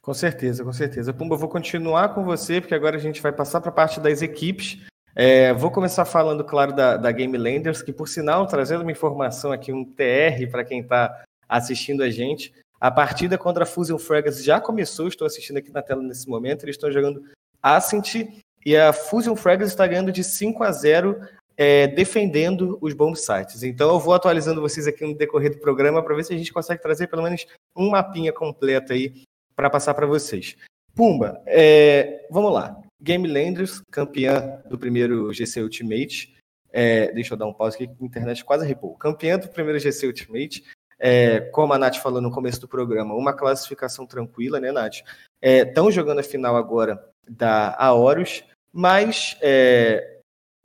Com 0.00 0.12
certeza, 0.12 0.64
com 0.64 0.72
certeza. 0.72 1.14
Pumba, 1.14 1.34
eu 1.34 1.38
vou 1.38 1.48
continuar 1.48 2.14
com 2.14 2.24
você, 2.24 2.60
porque 2.60 2.74
agora 2.74 2.96
a 2.96 3.00
gente 3.00 3.22
vai 3.22 3.32
passar 3.32 3.60
para 3.60 3.70
a 3.70 3.74
parte 3.74 4.00
das 4.00 4.20
equipes. 4.20 4.78
É, 5.16 5.52
vou 5.52 5.70
começar 5.70 6.04
falando, 6.04 6.42
claro, 6.42 6.72
da, 6.72 6.96
da 6.96 7.12
Game 7.12 7.36
Landers, 7.38 7.82
que, 7.82 7.92
por 7.92 8.08
sinal, 8.08 8.46
trazendo 8.46 8.82
uma 8.82 8.90
informação 8.90 9.52
aqui, 9.52 9.72
um 9.72 9.84
TR 9.84 10.50
para 10.50 10.64
quem 10.64 10.80
está 10.80 11.24
assistindo 11.48 12.02
a 12.02 12.10
gente. 12.10 12.52
A 12.80 12.90
partida 12.90 13.38
contra 13.38 13.62
a 13.62 13.66
Fusion 13.66 13.98
Fragrance 13.98 14.42
já 14.42 14.60
começou, 14.60 15.06
estou 15.06 15.26
assistindo 15.26 15.58
aqui 15.58 15.70
na 15.70 15.82
tela 15.82 16.02
nesse 16.02 16.28
momento. 16.28 16.64
Eles 16.64 16.74
estão 16.74 16.90
jogando 16.90 17.22
Ascent 17.62 18.28
e 18.66 18.76
a 18.76 18.92
Fusion 18.92 19.36
Fragrance 19.36 19.72
está 19.72 19.86
ganhando 19.86 20.10
de 20.10 20.24
5 20.24 20.64
a 20.64 20.72
0, 20.72 21.20
é, 21.56 21.86
defendendo 21.86 22.76
os 22.80 22.92
bomb 22.92 23.14
sites. 23.14 23.62
Então, 23.62 23.90
eu 23.90 24.00
vou 24.00 24.14
atualizando 24.14 24.60
vocês 24.60 24.86
aqui 24.88 25.04
no 25.04 25.14
decorrer 25.16 25.52
do 25.52 25.60
programa 25.60 26.02
para 26.02 26.16
ver 26.16 26.24
se 26.24 26.34
a 26.34 26.36
gente 26.36 26.52
consegue 26.52 26.82
trazer 26.82 27.06
pelo 27.06 27.22
menos 27.22 27.46
um 27.76 27.88
mapinha 27.90 28.32
completo 28.32 28.92
aí 28.92 29.22
para 29.54 29.70
passar 29.70 29.94
para 29.94 30.06
vocês. 30.06 30.56
Pumba, 30.94 31.40
é, 31.46 32.26
vamos 32.30 32.52
lá. 32.52 32.83
Game 33.00 33.26
Landers, 33.26 33.82
campeã 33.90 34.62
do 34.68 34.78
primeiro 34.78 35.32
GC 35.32 35.62
Ultimate. 35.62 36.34
É, 36.72 37.12
deixa 37.12 37.34
eu 37.34 37.38
dar 37.38 37.46
um 37.46 37.52
pause 37.52 37.76
aqui, 37.76 37.88
a 37.88 38.04
internet 38.04 38.44
quase 38.44 38.66
ripou. 38.66 38.96
Campeã 38.96 39.38
do 39.38 39.48
primeiro 39.48 39.78
GC 39.78 40.06
Ultimate. 40.06 40.64
É, 40.98 41.40
como 41.40 41.72
a 41.72 41.78
Nath 41.78 41.96
falou 41.96 42.20
no 42.20 42.30
começo 42.30 42.60
do 42.60 42.68
programa, 42.68 43.14
uma 43.14 43.32
classificação 43.32 44.06
tranquila, 44.06 44.60
né, 44.60 44.72
Nath? 44.72 45.02
Estão 45.42 45.88
é, 45.88 45.92
jogando 45.92 46.20
a 46.20 46.22
final 46.22 46.56
agora 46.56 47.02
da 47.28 47.74
Aorus, 47.78 48.44
mas 48.72 49.36
é, 49.42 50.18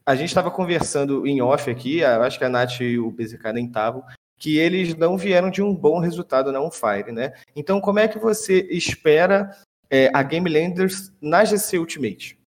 a 0.05 0.15
gente 0.15 0.29
estava 0.29 0.49
conversando 0.49 1.27
em 1.27 1.41
off 1.41 1.69
aqui, 1.69 2.03
acho 2.03 2.37
que 2.37 2.45
a 2.45 2.49
Nath 2.49 2.79
e 2.79 2.97
o 2.97 3.11
BZK 3.11 3.51
nem 3.53 3.65
estavam, 3.65 4.03
que 4.37 4.57
eles 4.57 4.95
não 4.95 5.17
vieram 5.17 5.49
de 5.49 5.61
um 5.61 5.75
bom 5.75 5.99
resultado 5.99 6.51
na 6.51 6.61
Unfire, 6.61 7.11
né? 7.11 7.33
Então, 7.55 7.81
como 7.81 7.99
é 7.99 8.07
que 8.07 8.17
você 8.17 8.61
espera 8.71 9.51
é, 9.89 10.09
a 10.13 10.21
Game 10.23 10.49
Landers 10.49 11.11
na 11.21 11.43
GC 11.43 11.79
Ultimate? 11.79 12.39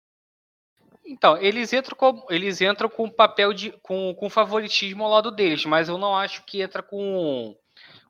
Então, 1.04 1.36
eles 1.38 1.72
entram 1.72 1.96
com, 1.96 2.24
eles 2.30 2.60
entram 2.60 2.88
com 2.88 3.10
papel 3.10 3.52
de 3.52 3.72
com, 3.82 4.14
com 4.14 4.30
favoritismo 4.30 5.02
ao 5.02 5.10
lado 5.10 5.32
deles, 5.32 5.64
mas 5.64 5.88
eu 5.88 5.98
não 5.98 6.16
acho 6.16 6.44
que 6.44 6.62
entra 6.62 6.82
com, 6.82 7.56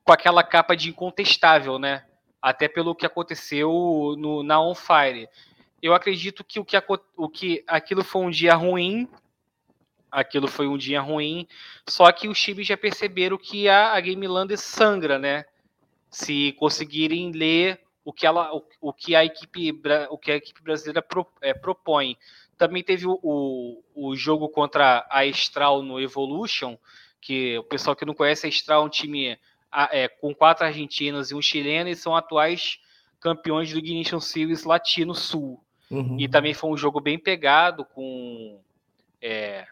com 0.03 0.13
aquela 0.13 0.43
capa 0.43 0.75
de 0.75 0.89
incontestável, 0.89 1.79
né? 1.79 2.05
Até 2.39 2.67
pelo 2.67 2.93
que 2.93 3.05
aconteceu 3.05 4.15
no, 4.19 4.43
na 4.43 4.61
On 4.61 4.75
Fire. 4.75 5.27
Eu 5.81 5.95
acredito 5.95 6.43
que 6.43 6.59
o 6.59 6.65
que, 6.65 6.77
o 7.17 7.27
que 7.27 7.63
aquilo 7.65 8.03
foi 8.03 8.21
um 8.21 8.29
dia 8.29 8.53
ruim, 8.53 9.07
aquilo 10.11 10.47
foi 10.47 10.67
um 10.67 10.77
dia 10.77 11.01
ruim, 11.01 11.47
só 11.89 12.11
que 12.11 12.27
os 12.27 12.39
times 12.39 12.67
já 12.67 12.77
perceberam 12.77 13.35
que 13.35 13.67
a, 13.67 13.93
a 13.93 13.99
Landers 14.27 14.61
sangra, 14.61 15.17
né? 15.17 15.45
Se 16.07 16.51
conseguirem 16.59 17.31
ler 17.31 17.81
o 18.03 18.11
que, 18.11 18.25
ela, 18.25 18.53
o, 18.55 18.63
o, 18.79 18.93
que 18.93 19.15
a 19.15 19.23
equipe 19.23 19.71
o 20.09 20.17
que 20.17 20.31
a 20.31 20.35
equipe 20.35 20.61
brasileira 20.61 21.01
pro, 21.01 21.25
é, 21.41 21.53
propõe. 21.53 22.17
Também 22.57 22.83
teve 22.83 23.07
o, 23.07 23.19
o, 23.23 23.83
o, 23.95 24.15
jogo 24.15 24.47
contra 24.49 25.05
a 25.09 25.25
Estral 25.25 25.81
no 25.81 25.99
Evolution, 25.99 26.77
que 27.19 27.57
o 27.57 27.63
pessoal 27.63 27.95
que 27.95 28.05
não 28.05 28.13
conhece 28.13 28.45
a 28.45 28.49
Estral 28.49 28.83
é 28.83 28.85
um 28.85 28.89
time 28.89 29.39
é, 29.91 30.07
com 30.07 30.33
quatro 30.33 30.65
argentinos 30.65 31.31
e 31.31 31.35
um 31.35 31.41
chileno 31.41 31.89
e 31.89 31.95
são 31.95 32.15
atuais 32.15 32.79
campeões 33.19 33.71
do 33.71 33.79
Ignition 33.79 34.19
Series 34.19 34.63
Latino 34.63 35.15
Sul. 35.15 35.59
Uhum. 35.89 36.17
E 36.19 36.27
também 36.27 36.53
foi 36.53 36.69
um 36.69 36.77
jogo 36.77 36.99
bem 36.99 37.19
pegado 37.19 37.85
com. 37.85 38.59
É, 39.21 39.65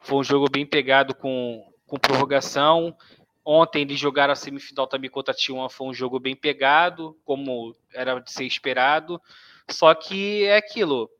foi 0.00 0.18
um 0.18 0.24
jogo 0.24 0.48
bem 0.50 0.66
pegado 0.66 1.14
com, 1.14 1.66
com 1.86 1.98
prorrogação. 1.98 2.96
Ontem 3.44 3.82
eles 3.82 3.98
jogaram 3.98 4.32
a 4.32 4.36
semifinal 4.36 4.86
também 4.86 5.10
contra 5.10 5.32
a 5.32 5.36
T1, 5.36 5.70
foi 5.70 5.88
um 5.88 5.94
jogo 5.94 6.20
bem 6.20 6.36
pegado, 6.36 7.16
como 7.24 7.74
era 7.92 8.20
de 8.20 8.32
ser 8.32 8.44
esperado. 8.44 9.20
Só 9.68 9.94
que 9.94 10.44
é 10.44 10.56
aquilo. 10.56 11.10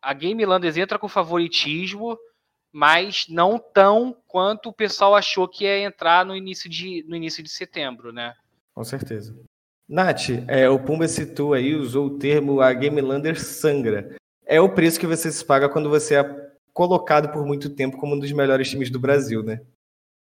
A 0.00 0.12
Game 0.12 0.44
Landers 0.44 0.76
entra 0.76 0.98
com 0.98 1.08
favoritismo, 1.08 2.18
mas 2.70 3.26
não 3.28 3.58
tão 3.58 4.16
quanto 4.26 4.68
o 4.68 4.72
pessoal 4.72 5.14
achou 5.14 5.48
que 5.48 5.64
ia 5.64 5.78
entrar 5.78 6.24
no 6.24 6.36
início 6.36 6.68
de, 6.68 7.04
no 7.08 7.16
início 7.16 7.42
de 7.42 7.50
setembro, 7.50 8.12
né? 8.12 8.34
Com 8.74 8.84
certeza. 8.84 9.34
Nath, 9.88 10.30
é, 10.48 10.68
o 10.68 10.78
Pumba 10.78 11.06
citou 11.06 11.52
aí, 11.52 11.74
usou 11.74 12.06
o 12.06 12.18
termo 12.18 12.60
a 12.60 12.72
Game 12.72 13.00
Lander 13.00 13.38
sangra. 13.38 14.16
É 14.46 14.60
o 14.60 14.72
preço 14.74 14.98
que 14.98 15.06
você 15.06 15.30
se 15.30 15.44
paga 15.44 15.68
quando 15.68 15.88
você 15.88 16.16
é 16.16 16.52
colocado 16.72 17.30
por 17.30 17.44
muito 17.44 17.70
tempo 17.70 17.98
como 17.98 18.14
um 18.14 18.18
dos 18.18 18.32
melhores 18.32 18.70
times 18.70 18.90
do 18.90 18.98
Brasil, 18.98 19.42
né? 19.42 19.60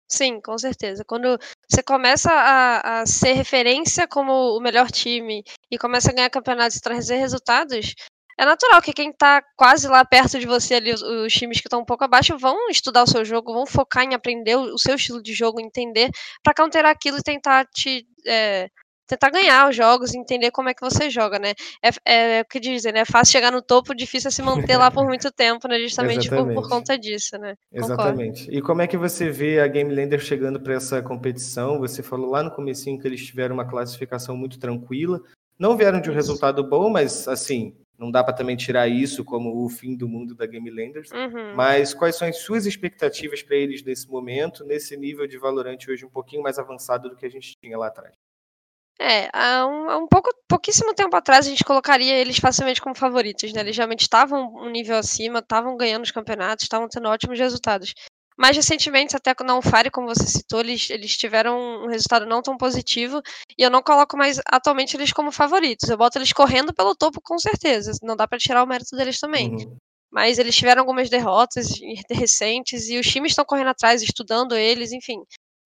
Sim, 0.09 0.39
com 0.39 0.57
certeza. 0.57 1.03
Quando 1.05 1.37
você 1.69 1.83
começa 1.83 2.31
a, 2.31 3.01
a, 3.01 3.05
ser 3.05 3.33
referência 3.33 4.07
como 4.07 4.57
o 4.57 4.61
melhor 4.61 4.89
time 4.89 5.43
e 5.69 5.77
começa 5.77 6.11
a 6.11 6.13
ganhar 6.13 6.29
campeonatos 6.29 6.77
e 6.77 6.81
trazer 6.81 7.17
resultados, 7.17 7.93
é 8.39 8.45
natural 8.45 8.81
que 8.81 8.93
quem 8.93 9.09
está 9.09 9.43
quase 9.57 9.87
lá 9.87 10.05
perto 10.05 10.39
de 10.39 10.45
você 10.45 10.75
ali, 10.75 10.93
os, 10.93 11.01
os 11.01 11.33
times 11.33 11.59
que 11.59 11.67
estão 11.67 11.81
um 11.81 11.85
pouco 11.85 12.05
abaixo, 12.05 12.37
vão 12.37 12.69
estudar 12.69 13.03
o 13.03 13.07
seu 13.07 13.25
jogo, 13.25 13.53
vão 13.53 13.65
focar 13.65 14.05
em 14.05 14.13
aprender 14.13 14.55
o, 14.55 14.75
o 14.75 14.79
seu 14.79 14.95
estilo 14.95 15.21
de 15.21 15.33
jogo, 15.33 15.59
entender, 15.59 16.09
para 16.41 16.53
counterar 16.53 16.91
aquilo 16.91 17.17
e 17.17 17.23
tentar 17.23 17.65
te. 17.65 18.05
É, 18.25 18.69
tentar 19.07 19.29
ganhar 19.29 19.69
os 19.69 19.75
jogos, 19.75 20.13
entender 20.13 20.51
como 20.51 20.69
é 20.69 20.73
que 20.73 20.81
você 20.81 21.09
joga, 21.09 21.39
né? 21.39 21.53
É, 21.81 22.37
é 22.39 22.41
o 22.41 22.45
que 22.45 22.59
dizem, 22.59 22.91
né? 22.91 22.99
É 22.99 23.05
fácil 23.05 23.31
chegar 23.31 23.51
no 23.51 23.61
topo, 23.61 23.95
difícil 23.95 24.27
é 24.27 24.31
se 24.31 24.41
manter 24.41 24.77
lá 24.77 24.91
por 24.91 25.05
muito 25.07 25.31
tempo, 25.31 25.67
né? 25.67 25.79
Justamente 25.79 26.29
por, 26.29 26.53
por, 26.53 26.69
conta 26.69 26.97
disso, 26.97 27.37
né? 27.37 27.55
Exatamente. 27.71 28.41
Concordo. 28.41 28.57
E 28.57 28.61
como 28.61 28.81
é 28.81 28.87
que 28.87 28.97
você 28.97 29.29
vê 29.29 29.59
a 29.59 29.67
Game 29.67 29.93
Lander 29.93 30.19
chegando 30.19 30.59
para 30.59 30.73
essa 30.73 31.01
competição? 31.01 31.79
Você 31.79 32.03
falou 32.03 32.29
lá 32.29 32.43
no 32.43 32.51
comecinho 32.51 32.99
que 32.99 33.07
eles 33.07 33.25
tiveram 33.25 33.55
uma 33.55 33.65
classificação 33.65 34.35
muito 34.35 34.59
tranquila. 34.59 35.21
Não 35.57 35.77
vieram 35.77 36.01
de 36.01 36.09
um 36.09 36.13
resultado 36.13 36.63
bom, 36.63 36.89
mas 36.89 37.27
assim, 37.27 37.75
não 37.97 38.11
dá 38.11 38.23
para 38.23 38.33
também 38.33 38.55
tirar 38.55 38.87
isso 38.87 39.25
como 39.25 39.65
o 39.65 39.69
fim 39.69 39.95
do 39.95 40.07
mundo 40.07 40.35
da 40.35 40.45
Game 40.45 40.69
Landers. 40.69 41.09
Uhum. 41.11 41.55
Mas 41.55 41.93
quais 41.93 42.15
são 42.15 42.27
as 42.27 42.37
suas 42.37 42.65
expectativas 42.65 43.41
para 43.41 43.55
eles 43.55 43.83
nesse 43.83 44.07
momento, 44.07 44.63
nesse 44.63 44.95
nível 44.95 45.25
de 45.25 45.37
Valorant 45.37 45.79
hoje 45.89 46.05
um 46.05 46.09
pouquinho 46.09 46.43
mais 46.43 46.59
avançado 46.59 47.09
do 47.09 47.15
que 47.15 47.25
a 47.25 47.29
gente 47.29 47.57
tinha 47.59 47.77
lá 47.77 47.87
atrás? 47.87 48.13
É, 48.99 49.29
há 49.31 49.65
um, 49.67 49.89
há 49.89 49.97
um 49.97 50.07
pouco, 50.07 50.29
pouquíssimo 50.47 50.93
tempo 50.93 51.15
atrás 51.15 51.45
a 51.45 51.49
gente 51.49 51.63
colocaria 51.63 52.15
eles 52.15 52.37
facilmente 52.37 52.81
como 52.81 52.95
favoritos, 52.95 53.53
né? 53.53 53.61
Eles 53.61 53.77
realmente 53.77 54.01
estavam 54.01 54.53
um 54.55 54.69
nível 54.69 54.97
acima, 54.97 55.39
estavam 55.39 55.77
ganhando 55.77 56.03
os 56.03 56.11
campeonatos, 56.11 56.63
estavam 56.63 56.87
tendo 56.89 57.07
ótimos 57.07 57.37
resultados. 57.37 57.93
Mais 58.37 58.55
recentemente, 58.55 59.15
até 59.15 59.33
na 59.43 59.57
Unfire, 59.57 59.89
como 59.89 60.07
você 60.07 60.27
citou, 60.27 60.59
eles, 60.59 60.91
eles 60.91 61.17
tiveram 61.17 61.57
um 61.57 61.87
resultado 61.87 62.25
não 62.25 62.41
tão 62.41 62.55
positivo. 62.55 63.19
E 63.57 63.63
eu 63.63 63.69
não 63.69 63.81
coloco 63.81 64.15
mais 64.15 64.39
atualmente 64.45 64.95
eles 64.95 65.11
como 65.11 65.31
favoritos. 65.31 65.89
Eu 65.89 65.97
boto 65.97 66.19
eles 66.19 66.31
correndo 66.31 66.73
pelo 66.73 66.95
topo 66.95 67.19
com 67.19 67.39
certeza. 67.39 67.91
Não 68.03 68.15
dá 68.15 68.27
para 68.27 68.37
tirar 68.37 68.63
o 68.63 68.67
mérito 68.67 68.95
deles 68.95 69.19
também. 69.19 69.55
Uhum. 69.55 69.77
Mas 70.11 70.37
eles 70.37 70.55
tiveram 70.55 70.81
algumas 70.81 71.09
derrotas 71.09 71.67
recentes 72.11 72.87
e 72.89 72.99
os 72.99 73.07
times 73.07 73.31
estão 73.31 73.43
correndo 73.43 73.69
atrás, 73.69 74.03
estudando 74.03 74.55
eles, 74.55 74.91
enfim. 74.91 75.23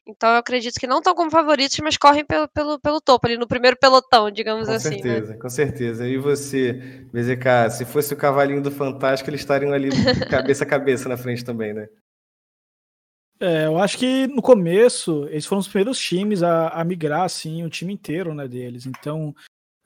Então 0.08 0.30
eu 0.30 0.38
acredito 0.38 0.80
que 0.80 0.88
não 0.88 0.98
estão 0.98 1.14
como 1.14 1.30
favoritos, 1.30 1.78
mas 1.80 1.96
correm 1.96 2.26
pelo, 2.26 2.48
pelo, 2.48 2.80
pelo 2.80 3.00
topo, 3.00 3.28
ali 3.28 3.38
no 3.38 3.48
primeiro 3.48 3.78
pelotão, 3.78 4.32
digamos 4.32 4.68
com 4.68 4.74
assim. 4.74 4.90
Com 4.90 4.96
né? 4.96 5.02
certeza, 5.02 5.34
né? 5.34 5.40
com 5.40 5.50
certeza. 5.50 6.08
E 6.08 6.18
você, 6.18 6.74
BZK, 7.14 7.70
se 7.72 7.86
fosse 7.86 8.14
o 8.14 8.18
cavalinho 8.18 8.62
do 8.62 8.72
Fantástico, 8.72 9.30
eles 9.30 9.42
estariam 9.42 9.72
ali 9.74 9.90
cabeça 10.30 10.64
a 10.64 10.68
cabeça 10.68 11.08
na 11.08 11.18
frente 11.18 11.46
também, 11.46 11.74
né? 11.74 11.88
É, 13.40 13.66
eu 13.66 13.80
acho 13.80 13.98
que 13.98 14.28
no 14.28 14.42
começo 14.42 15.28
eles 15.30 15.48
foram 15.48 15.62
os 15.62 15.68
primeiros 15.68 16.00
times 16.00 16.44
a, 16.44 16.68
a 16.70 16.84
migrar 16.84 17.24
assim, 17.24 17.64
o 17.64 17.70
time 17.70 17.92
inteiro 17.92 18.36
né, 18.36 18.48
deles. 18.48 18.86
Então, 18.86 19.34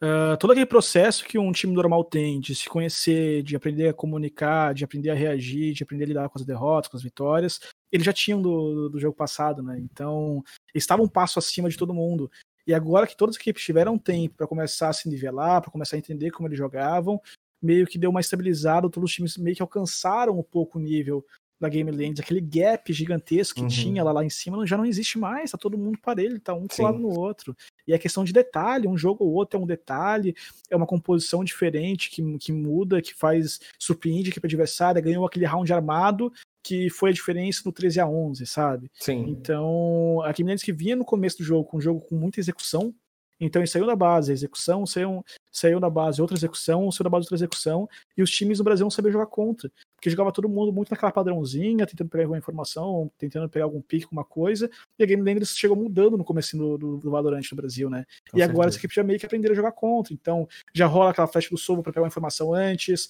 uh, 0.06 0.38
todo 0.38 0.52
aquele 0.52 0.65
processo 0.65 1.26
que 1.26 1.38
um 1.38 1.52
time 1.52 1.74
normal 1.74 2.04
tem 2.04 2.39
de 2.39 2.54
se 2.54 2.70
conhecer, 2.70 3.44
de 3.44 3.56
aprender 3.56 3.89
a 3.89 3.94
comunicar, 3.94 4.74
de 4.74 4.84
aprender 4.84 5.10
a 5.10 5.15
reagir, 5.15 5.74
de 5.74 5.84
aprender 5.84 6.06
a 6.06 6.08
lidar 6.08 6.30
com 6.30 6.38
as 6.38 6.46
derrotas, 6.46 6.89
com 6.89 6.98
as 6.98 7.04
vitórias, 7.04 7.60
eles 7.91 8.06
já 8.06 8.13
tinham 8.13 8.41
do, 8.41 8.89
do 8.89 9.00
jogo 9.00 9.15
passado, 9.15 9.63
né? 9.63 9.80
Então, 9.80 10.44
eles 10.74 10.84
estavam 10.84 11.06
um 11.06 11.10
passo 11.10 11.39
acima 11.39 11.70
de 11.70 11.78
todo 11.78 11.94
mundo. 11.94 12.30
E 12.68 12.74
agora 12.74 13.08
que 13.08 13.18
todas 13.18 13.36
as 13.36 13.41
equipes 13.41 13.63
tiveram 13.63 13.98
tempo 13.98 14.36
para 14.36 14.48
começar 14.48 14.89
a 14.89 14.94
se 14.94 15.08
nivelar, 15.10 15.62
para 15.62 15.72
começar 15.72 15.96
a 15.96 16.00
entender 16.00 16.32
como 16.32 16.48
eles 16.48 16.58
jogavam, 16.58 17.22
meio 17.62 17.88
que 17.88 17.98
deu 17.98 18.10
uma 18.10 18.22
estabilizada, 18.22 18.89
todos 18.89 19.10
os 19.10 19.15
times 19.15 19.38
meio 19.38 19.56
que 19.56 19.62
alcançaram 19.62 20.38
um 20.38 20.44
pouco 20.44 20.78
o 20.78 20.82
nível 20.82 21.26
da 21.65 21.69
Game 21.69 21.89
Land, 21.89 22.21
aquele 22.21 22.39
gap 22.39 22.93
gigantesco 22.93 23.56
que 23.56 23.62
uhum. 23.63 23.67
tinha 23.67 24.04
lá, 24.04 24.12
lá 24.12 24.23
em 24.23 24.30
cima, 24.30 24.65
já 24.65 24.78
não 24.78 24.86
existe 24.86 25.17
mais, 25.17 25.51
tá 25.51 25.58
todo 25.58 25.78
mundo 25.78 25.97
parelho, 25.99 26.39
tá 26.39 26.54
um 26.54 26.67
colado 26.67 26.99
no 26.99 27.10
outro. 27.10 27.56
E 27.88 27.93
é 27.93 27.97
questão 27.97 28.23
de 28.23 28.32
detalhe, 28.32 28.88
um 28.88 28.97
jogo 28.97 29.23
ou 29.23 29.34
outro 29.34 29.60
é 29.60 29.63
um 29.63 29.65
detalhe, 29.65 30.36
é 30.69 30.75
uma 30.75 30.86
composição 30.86 31.43
diferente 31.43 32.10
que, 32.10 32.38
que 32.38 32.51
muda, 32.51 33.01
que 33.01 33.13
faz, 33.13 33.60
surpreende 33.80 34.30
a 34.30 34.32
equipe 34.32 34.47
adversária, 34.47 35.01
ganhou 35.01 35.25
aquele 35.25 35.45
round 35.45 35.71
armado, 35.73 36.32
que 36.63 36.89
foi 36.89 37.10
a 37.10 37.13
diferença 37.13 37.62
no 37.65 37.71
13 37.71 37.99
a 37.99 38.08
11, 38.08 38.45
sabe? 38.45 38.91
Sim. 38.99 39.25
Então, 39.28 40.21
a 40.23 40.32
Game 40.32 40.49
Land 40.49 40.63
que 40.63 40.73
vinha 40.73 40.95
no 40.95 41.06
começo 41.06 41.38
do 41.38 41.43
jogo 41.43 41.65
com 41.65 41.78
um 41.78 41.82
jogo 41.82 42.01
com 42.01 42.15
muita 42.15 42.39
execução, 42.39 42.93
então 43.39 43.62
ele 43.62 43.67
saiu 43.67 43.86
da 43.86 43.95
base, 43.95 44.32
a 44.32 44.34
execução, 44.34 44.86
saiu, 44.86 45.24
saiu 45.52 45.80
da 45.80 45.89
base 45.89 46.21
outra 46.21 46.38
execução, 46.38 46.91
saiu 46.91 47.04
da 47.04 47.10
base 47.10 47.26
outra 47.26 47.36
execução, 47.36 47.88
e 48.17 48.24
os 48.24 48.32
times 48.32 48.60
no 48.60 48.63
Brasil 48.63 48.86
não 48.86 48.89
sabiam 48.89 49.12
jogar 49.12 49.28
contra. 49.28 49.71
Porque 49.95 50.10
jogava 50.10 50.32
todo 50.32 50.48
mundo 50.48 50.71
muito 50.71 50.89
naquela 50.89 51.12
padrãozinha, 51.12 51.86
tentando 51.86 52.10
pegar 52.10 52.24
alguma 52.24 52.38
informação, 52.38 53.12
tentando 53.17 53.50
pegar 53.50 53.65
algum 53.65 53.82
pique, 53.82 54.06
alguma 54.06 54.24
coisa, 54.24 54.69
e 54.98 55.04
a 55.04 55.06
Game 55.06 55.21
Landers 55.21 55.58
chegou 55.58 55.76
mudando 55.76 56.17
no 56.17 56.24
começo 56.24 56.58
do, 56.58 56.78
do, 56.78 56.98
do 56.98 57.12
Valorant 57.12 57.43
no 57.52 57.58
Brasil, 57.58 57.89
né? 57.89 58.06
Com 58.30 58.38
e 58.38 58.39
certeza. 58.39 58.52
agora 58.52 58.69
as 58.69 58.76
equipes 58.76 58.95
já 58.95 59.04
meio 59.04 59.19
que 59.19 59.26
aprenderam 59.26 59.54
a 59.54 59.56
jogar 59.56 59.71
contra. 59.71 60.13
Então 60.13 60.48
já 60.74 60.86
rola 60.86 61.12
aquela 61.12 61.28
flecha 61.28 61.50
do 61.50 61.58
sobo 61.58 61.84
para 61.84 61.91
pegar 61.91 62.04
uma 62.04 62.10
informação 62.10 62.54
antes, 62.54 63.10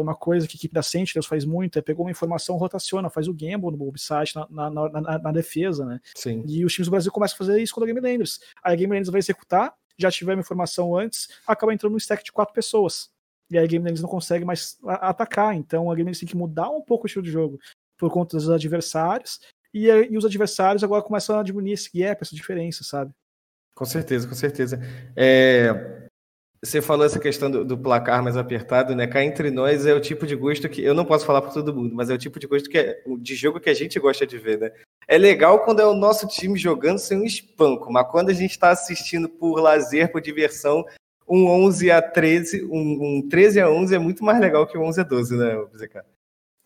uma 0.00 0.14
coisa 0.14 0.46
que 0.46 0.56
a 0.56 0.58
equipe 0.58 0.74
da 0.74 0.82
Sentinels 0.82 1.26
faz 1.26 1.44
muito 1.44 1.78
é 1.78 1.82
pegou 1.82 2.04
uma 2.04 2.10
informação, 2.10 2.56
rotaciona, 2.56 3.08
faz 3.08 3.28
o 3.28 3.34
gamble 3.34 3.70
no 3.70 3.84
website 3.84 4.34
na, 4.34 4.46
na, 4.50 4.70
na, 4.70 5.18
na, 5.18 5.32
defesa, 5.32 5.84
né? 5.84 6.00
Sim. 6.14 6.44
E 6.46 6.64
os 6.64 6.72
times 6.72 6.88
do 6.88 6.90
Brasil 6.90 7.12
começam 7.12 7.36
a 7.36 7.38
fazer 7.38 7.62
isso 7.62 7.72
quando 7.72 7.84
a 7.84 7.86
Game 7.86 8.00
Landers. 8.00 8.40
Aí 8.62 8.72
a 8.72 8.76
Game 8.76 8.92
Landers 8.92 9.10
vai 9.10 9.20
executar, 9.20 9.72
já 9.96 10.10
tiver 10.10 10.34
uma 10.34 10.40
informação 10.40 10.96
antes, 10.96 11.28
acaba 11.46 11.72
entrando 11.72 11.92
no 11.92 11.98
stack 11.98 12.24
de 12.24 12.32
quatro 12.32 12.54
pessoas. 12.54 13.10
E 13.50 13.58
aí 13.58 13.64
a 13.64 13.66
Game 13.66 13.84
Landers 13.84 14.02
não 14.02 14.08
consegue 14.08 14.44
mais 14.44 14.78
atacar. 14.84 15.54
Então 15.54 15.90
a 15.90 15.94
Game 15.94 16.06
Landers 16.06 16.20
tem 16.20 16.28
que 16.28 16.36
mudar 16.36 16.70
um 16.70 16.82
pouco 16.82 17.04
o 17.04 17.06
estilo 17.06 17.24
de 17.24 17.30
jogo 17.30 17.58
por 17.96 18.10
conta 18.10 18.36
dos 18.36 18.50
adversários. 18.50 19.40
E, 19.72 19.86
e 19.86 20.18
os 20.18 20.24
adversários 20.24 20.82
agora 20.82 21.02
começam 21.02 21.38
a 21.38 21.42
diminuir 21.42 21.72
esse 21.72 21.90
gap, 21.96 22.20
essa 22.22 22.34
diferença, 22.34 22.82
sabe? 22.82 23.12
Com 23.74 23.84
certeza, 23.84 24.26
com 24.26 24.34
certeza. 24.34 24.80
É, 25.16 26.08
você 26.62 26.82
falou 26.82 27.06
essa 27.06 27.18
questão 27.18 27.50
do, 27.50 27.64
do, 27.64 27.78
placar 27.78 28.22
mais 28.22 28.36
apertado, 28.36 28.94
né? 28.94 29.06
Cá 29.06 29.24
entre 29.24 29.50
nós 29.50 29.86
é 29.86 29.94
o 29.94 30.00
tipo 30.00 30.26
de 30.26 30.36
gosto 30.36 30.68
que 30.68 30.82
eu 30.82 30.94
não 30.94 31.06
posso 31.06 31.24
falar 31.24 31.40
para 31.40 31.52
todo 31.52 31.74
mundo, 31.74 31.94
mas 31.94 32.10
é 32.10 32.14
o 32.14 32.18
tipo 32.18 32.38
de 32.38 32.46
gosto 32.46 32.68
que 32.68 32.76
é, 32.76 33.02
de 33.18 33.34
jogo 33.34 33.58
que 33.58 33.70
a 33.70 33.74
gente 33.74 33.98
gosta 33.98 34.26
de 34.26 34.36
ver, 34.36 34.58
né? 34.58 34.70
É 35.08 35.16
legal 35.16 35.64
quando 35.64 35.80
é 35.80 35.86
o 35.86 35.94
nosso 35.94 36.28
time 36.28 36.58
jogando 36.58 36.98
sem 36.98 37.18
um 37.18 37.24
espanco, 37.24 37.90
mas 37.90 38.06
quando 38.10 38.28
a 38.28 38.34
gente 38.34 38.50
está 38.50 38.70
assistindo 38.70 39.26
por 39.28 39.58
lazer, 39.58 40.12
por 40.12 40.20
diversão, 40.20 40.84
um 41.26 41.46
11 41.46 41.90
a 41.90 42.02
13, 42.02 42.64
um, 42.64 43.18
um 43.18 43.28
13 43.28 43.60
a 43.60 43.70
11 43.70 43.94
é 43.94 43.98
muito 43.98 44.22
mais 44.22 44.38
legal 44.38 44.66
que 44.66 44.76
um 44.76 44.84
11 44.84 45.00
a 45.00 45.04
12, 45.04 45.36
né, 45.36 45.56
BZK? 45.72 46.02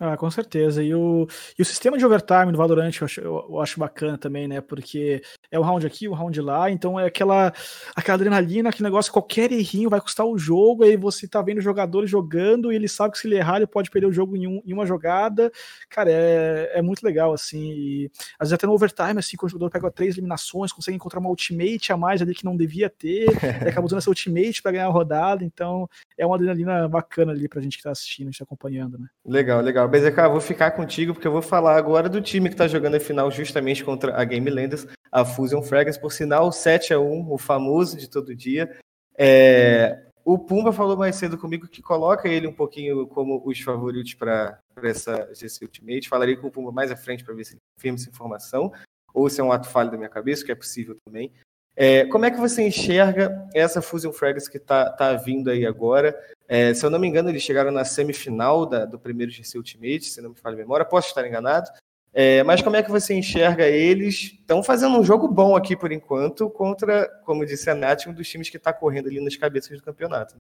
Ah, 0.01 0.17
com 0.17 0.29
certeza. 0.29 0.83
E 0.83 0.93
o, 0.93 1.27
e 1.57 1.63
o 1.63 1.65
sistema 1.65 1.97
de 1.97 2.05
overtime 2.05 2.51
do 2.51 2.59
Valorant 2.59 2.93
eu 3.01 3.05
acho, 3.05 3.21
eu 3.21 3.61
acho 3.61 3.79
bacana 3.79 4.19
também, 4.19 4.49
né? 4.49 4.61
Porque 4.61 5.23
é 5.53 5.59
um 5.59 5.63
round 5.63 5.87
aqui, 5.87 6.09
um 6.09 6.13
round 6.13 6.41
lá, 6.41 6.69
então 6.69 6.99
é 6.99 7.07
aquela, 7.07 7.53
aquela 7.95 8.17
adrenalina, 8.17 8.71
aquele 8.71 8.85
negócio, 8.85 9.13
qualquer 9.13 9.53
errinho 9.53 9.89
vai 9.89 10.01
custar 10.01 10.27
o 10.27 10.37
jogo, 10.37 10.83
aí 10.83 10.97
você 10.97 11.29
tá 11.29 11.41
vendo 11.41 11.61
jogadores 11.61 12.11
jogando 12.11 12.73
e 12.73 12.77
ele 12.77 12.89
sabe 12.89 13.13
que 13.13 13.21
se 13.21 13.29
ele 13.29 13.37
errar, 13.37 13.57
ele 13.59 13.69
pode 13.69 13.89
perder 13.89 14.09
o 14.09 14.13
jogo 14.13 14.37
em, 14.37 14.49
um, 14.49 14.61
em 14.67 14.73
uma 14.73 14.85
jogada. 14.85 15.53
Cara, 15.89 16.11
é, 16.11 16.73
é 16.75 16.83
muito 16.83 17.05
legal, 17.05 17.33
assim. 17.33 17.73
E, 17.73 18.11
às 18.37 18.49
vezes 18.49 18.55
até 18.55 18.67
no 18.67 18.73
overtime, 18.73 19.19
assim, 19.21 19.37
quando 19.37 19.51
o 19.51 19.53
jogador 19.53 19.71
pega 19.71 19.91
três 19.93 20.15
eliminações, 20.17 20.73
consegue 20.73 20.97
encontrar 20.97 21.21
uma 21.21 21.31
ultimate 21.31 21.93
a 21.93 21.97
mais 21.97 22.21
ali 22.21 22.35
que 22.35 22.45
não 22.45 22.57
devia 22.57 22.91
ter, 22.91 23.27
e 23.65 23.69
acaba 23.69 23.87
usando 23.87 23.99
essa 23.99 24.11
ultimate 24.11 24.61
para 24.61 24.73
ganhar 24.73 24.87
a 24.87 24.91
rodada, 24.91 25.45
então 25.45 25.89
é 26.17 26.25
uma 26.25 26.37
adrenalina 26.37 26.89
bacana 26.89 27.33
ali 27.33 27.49
pra 27.49 27.61
gente 27.61 27.77
que 27.77 27.83
tá 27.83 27.91
assistindo, 27.91 28.29
a 28.29 28.31
gente 28.31 28.39
tá 28.39 28.45
acompanhando, 28.45 28.99
né? 28.99 29.09
Legal, 29.25 29.61
legal. 29.61 29.89
BZK, 29.89 30.29
vou 30.31 30.41
ficar 30.41 30.71
contigo 30.73 31.13
porque 31.13 31.27
eu 31.27 31.33
vou 31.33 31.43
falar 31.43 31.77
agora 31.77 32.09
do 32.09 32.21
time 32.21 32.49
que 32.49 32.55
está 32.55 32.69
jogando 32.69 32.97
a 32.97 33.01
final 33.01 33.31
justamente 33.31 33.85
contra 33.85 34.21
a 34.21 34.25
Game 34.25 34.49
Landers, 34.49 34.87
a 35.11 35.25
Fusion 35.25 35.63
Fragrance, 35.63 36.01
por 36.01 36.13
sinal, 36.13 36.53
7 36.53 36.95
a 36.95 37.01
1 37.01 37.33
o 37.33 37.39
famoso 37.39 37.97
de 37.97 38.09
todo 38.09 38.35
dia. 38.35 38.77
É, 39.17 40.05
o 40.25 40.39
Pumba 40.39 40.73
falou 40.73 40.97
mais 40.97 41.17
cedo 41.17 41.37
comigo 41.37 41.69
que 41.69 41.83
coloca 41.83 42.29
ele 42.29 42.47
um 42.47 42.53
pouquinho 42.53 43.07
como 43.07 43.43
os 43.45 43.61
favoritos 43.61 44.15
para 44.15 44.59
essa 44.83 45.29
GC 45.35 45.65
Ultimate. 45.65 46.09
Falaria 46.09 46.37
com 46.37 46.47
o 46.47 46.51
Pumba 46.51 46.73
mais 46.73 46.91
à 46.91 46.97
frente 46.97 47.23
para 47.23 47.35
ver 47.35 47.45
se 47.45 47.55
ele 47.55 47.61
confirma 47.77 47.99
essa 47.99 48.09
informação, 48.09 48.73
ou 49.13 49.29
se 49.29 49.41
é 49.41 49.45
um 49.45 49.53
ato 49.53 49.69
falho 49.69 49.91
da 49.91 49.99
minha 49.99 50.09
cabeça, 50.09 50.45
que 50.45 50.51
é 50.51 50.55
possível 50.55 50.97
também. 51.05 51.31
É, 51.77 52.05
como 52.07 52.25
é 52.25 52.31
que 52.31 52.39
você 52.39 52.63
enxerga 52.63 53.49
essa 53.53 53.83
Fusion 53.83 54.13
Fragrance 54.13 54.51
que 54.51 54.59
está 54.59 54.91
tá 54.91 55.13
vindo 55.15 55.51
aí 55.51 55.67
agora? 55.67 56.17
É, 56.47 56.73
se 56.73 56.87
eu 56.87 56.91
não 56.91 56.99
me 56.99 57.09
engano, 57.09 57.29
eles 57.29 57.43
chegaram 57.43 57.73
na 57.73 57.85
semifinal 57.85 58.65
da, 58.65 58.85
do 58.85 58.99
primeiro 58.99 59.33
GC 59.33 59.59
Ultimate, 59.59 60.05
se 60.05 60.21
não 60.21 60.31
me 60.31 60.37
falha 60.37 60.55
a 60.55 60.59
memória, 60.59 60.85
posso 60.85 61.09
estar 61.09 61.27
enganado. 61.27 61.69
É, 62.13 62.45
mas 62.45 62.63
como 62.63 62.77
é 62.77 62.83
que 62.83 62.91
você 62.91 63.13
enxerga 63.13 63.67
eles? 63.67 64.35
Estão 64.39 64.63
fazendo 64.63 64.97
um 64.97 65.03
jogo 65.03 65.27
bom 65.27 65.57
aqui 65.57 65.77
por 65.77 65.91
enquanto, 65.91 66.49
contra, 66.49 67.09
como 67.25 67.45
disse 67.45 67.69
a 67.69 67.75
Nath, 67.75 68.07
um 68.07 68.13
dos 68.13 68.29
times 68.29 68.49
que 68.49 68.57
está 68.57 68.73
correndo 68.73 69.09
ali 69.09 69.21
nas 69.21 69.35
cabeças 69.35 69.77
do 69.77 69.83
campeonato. 69.83 70.37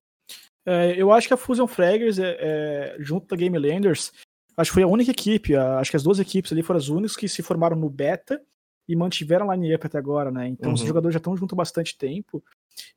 É, 0.64 0.94
eu 0.96 1.10
acho 1.10 1.26
que 1.26 1.34
a 1.34 1.36
Fusion 1.36 1.66
Fraggers, 1.66 2.20
é, 2.20 2.36
é, 2.38 2.96
junto 3.00 3.26
da 3.26 3.36
Game 3.36 3.58
Landers, 3.58 4.12
acho 4.56 4.70
que 4.70 4.74
foi 4.74 4.84
a 4.84 4.88
única 4.88 5.10
equipe, 5.10 5.56
acho 5.56 5.90
que 5.90 5.96
as 5.96 6.04
duas 6.04 6.20
equipes 6.20 6.52
ali 6.52 6.62
foram 6.62 6.78
as 6.78 6.88
únicas 6.88 7.16
que 7.16 7.28
se 7.28 7.42
formaram 7.42 7.76
no 7.76 7.90
beta 7.90 8.40
e 8.88 8.94
mantiveram 8.94 9.50
a 9.50 9.56
line-up 9.56 9.86
até 9.86 9.98
agora, 9.98 10.30
né? 10.30 10.48
Então 10.48 10.68
uhum. 10.68 10.74
os 10.74 10.80
jogadores 10.80 11.14
já 11.14 11.18
estão 11.18 11.36
junto 11.36 11.54
há 11.54 11.56
bastante 11.56 11.96
tempo 11.96 12.42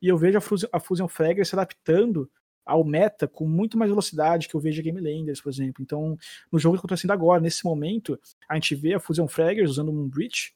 e 0.01 0.07
eu 0.07 0.17
vejo 0.17 0.37
a 0.37 0.41
Fusion, 0.41 0.69
a 0.71 0.79
Fusion 0.79 1.07
Fraggers 1.07 1.49
se 1.49 1.55
adaptando 1.55 2.29
ao 2.65 2.83
meta 2.83 3.27
com 3.27 3.47
muito 3.47 3.77
mais 3.77 3.89
velocidade 3.89 4.47
que 4.47 4.55
eu 4.55 4.59
vejo 4.59 4.81
a 4.81 4.83
Game 4.83 4.99
Landers, 4.99 5.39
por 5.39 5.49
exemplo. 5.49 5.81
Então, 5.81 6.17
no 6.51 6.59
jogo 6.59 6.75
que 6.75 6.79
está 6.79 6.87
acontecendo 6.87 7.11
agora, 7.11 7.41
nesse 7.41 7.63
momento, 7.63 8.19
a 8.47 8.55
gente 8.55 8.75
vê 8.75 8.93
a 8.93 8.99
Fusion 8.99 9.27
Fraggers 9.27 9.71
usando 9.71 9.89
um 9.89 10.07
Breach, 10.07 10.53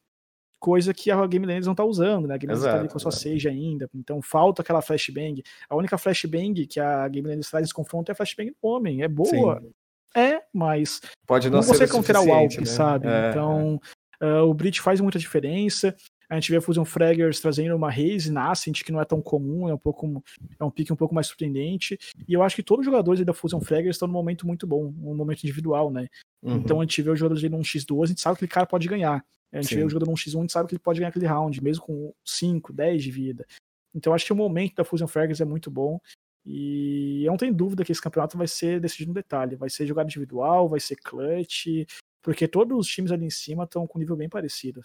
coisa 0.60 0.94
que 0.94 1.10
a 1.10 1.26
Game 1.26 1.46
Landers 1.46 1.66
não 1.66 1.74
está 1.74 1.86
usando, 1.86 2.28
né? 2.28 2.36
A 2.36 2.38
Game 2.38 2.54
Landers 2.54 2.68
está 2.68 2.80
ali 2.80 2.90
com 2.90 2.98
a 2.98 3.00
sua 3.00 3.12
Sage 3.12 3.48
ainda, 3.48 3.90
então 3.96 4.22
falta 4.22 4.62
aquela 4.62 4.82
flashbang. 4.82 5.42
A 5.70 5.76
única 5.76 5.98
flashbang 5.98 6.68
que 6.68 6.80
a 6.80 7.08
Game 7.08 7.28
Landers 7.28 7.50
traz 7.50 7.64
nesse 7.64 7.74
confronto 7.74 8.12
é 8.12 8.14
a 8.14 8.16
flashbang 8.16 8.52
do 8.52 8.68
homem, 8.68 9.02
é 9.02 9.08
boa. 9.08 9.60
Sim. 9.62 9.72
É, 10.14 10.42
mas 10.54 11.00
pode 11.26 11.50
não, 11.50 11.58
não 11.58 11.64
ser 11.64 11.78
você 11.78 11.88
confiar 11.88 12.22
o 12.22 12.34
Alp, 12.34 12.52
né? 12.58 12.66
sabe? 12.66 13.08
É, 13.08 13.30
então, 13.30 13.80
é. 13.82 13.88
Uh, 14.22 14.44
o 14.44 14.54
Breach 14.54 14.80
faz 14.82 15.02
muita 15.02 15.18
diferença. 15.18 15.96
A 16.30 16.36
gente 16.36 16.50
vê 16.50 16.58
a 16.58 16.62
Fusion 16.62 16.86
Fraggers 16.86 17.42
trazendo 17.42 17.76
uma 17.76 17.90
Haze 17.90 18.32
Nascent, 18.32 18.84
que 18.84 18.92
não 18.92 19.02
é 19.02 19.06
tão 19.06 19.22
comum, 19.22 19.68
é 19.68 19.74
um 19.74 19.78
pouco 19.78 20.24
é 20.58 20.64
um 20.64 20.72
pique 20.72 20.94
um 20.94 20.96
pouco 20.96 21.14
mais 21.14 21.28
surpreendente. 21.28 22.00
E 22.26 22.34
eu 22.34 22.42
acho 22.42 22.56
que 22.56 22.64
todos 22.64 22.84
os 22.84 22.86
jogadores 22.86 23.26
da 23.26 23.34
Fusion 23.34 23.60
Fraggers 23.60 23.98
estão 23.98 24.08
num 24.08 24.14
momento 24.14 24.48
muito 24.48 24.66
bom, 24.66 24.94
um 25.04 25.14
momento 25.14 25.44
individual, 25.44 25.92
né? 25.92 26.08
Uhum. 26.42 26.58
Então 26.58 26.80
a 26.80 26.84
gente 26.84 27.02
vê 27.02 27.10
os 27.10 27.20
jogadores 27.20 27.44
num 27.52 27.60
X2, 27.60 28.04
a 28.04 28.08
gente 28.08 28.22
sabe 28.22 28.38
que 28.38 28.46
aquele 28.46 28.54
cara 28.54 28.66
pode 28.66 28.88
ganhar. 28.88 29.26
A 29.52 29.62
gente 29.62 29.72
Sim. 29.72 29.76
vê 29.76 29.84
o 29.84 29.90
jogador 29.90 30.10
num 30.10 30.16
X1, 30.16 30.38
a 30.38 30.42
gente 30.42 30.54
sabe 30.54 30.70
que 30.70 30.76
ele 30.76 30.80
pode 30.80 31.00
ganhar 31.00 31.10
aquele 31.10 31.26
round, 31.28 31.62
mesmo 31.62 31.84
com 31.84 32.14
5, 32.24 32.72
10 32.72 33.04
de 33.04 33.12
vida. 33.12 33.46
Então 33.94 34.14
acho 34.14 34.26
que 34.26 34.32
o 34.32 34.36
momento 34.36 34.76
da 34.76 34.86
Fusion 34.86 35.08
Fraggers 35.08 35.42
é 35.42 35.46
muito 35.46 35.70
bom. 35.70 36.00
E 36.46 37.24
eu 37.26 37.32
não 37.32 37.38
tenho 37.38 37.54
dúvida 37.54 37.84
que 37.84 37.92
esse 37.92 38.02
campeonato 38.02 38.38
vai 38.38 38.48
ser 38.48 38.80
decidido 38.80 39.10
no 39.10 39.16
detalhe. 39.16 39.58
Vai 39.58 39.70
ser 39.70 39.86
jogado 39.86 40.08
individual, 40.08 40.70
vai 40.70 40.80
ser 40.80 40.96
clutch, 40.96 41.86
porque 42.22 42.48
todos 42.48 42.78
os 42.78 42.88
times 42.88 43.12
ali 43.12 43.26
em 43.26 43.30
cima 43.30 43.64
estão 43.64 43.88
com 43.88 43.98
um 43.98 44.02
nível 44.02 44.16
bem 44.16 44.30
parecido. 44.30 44.82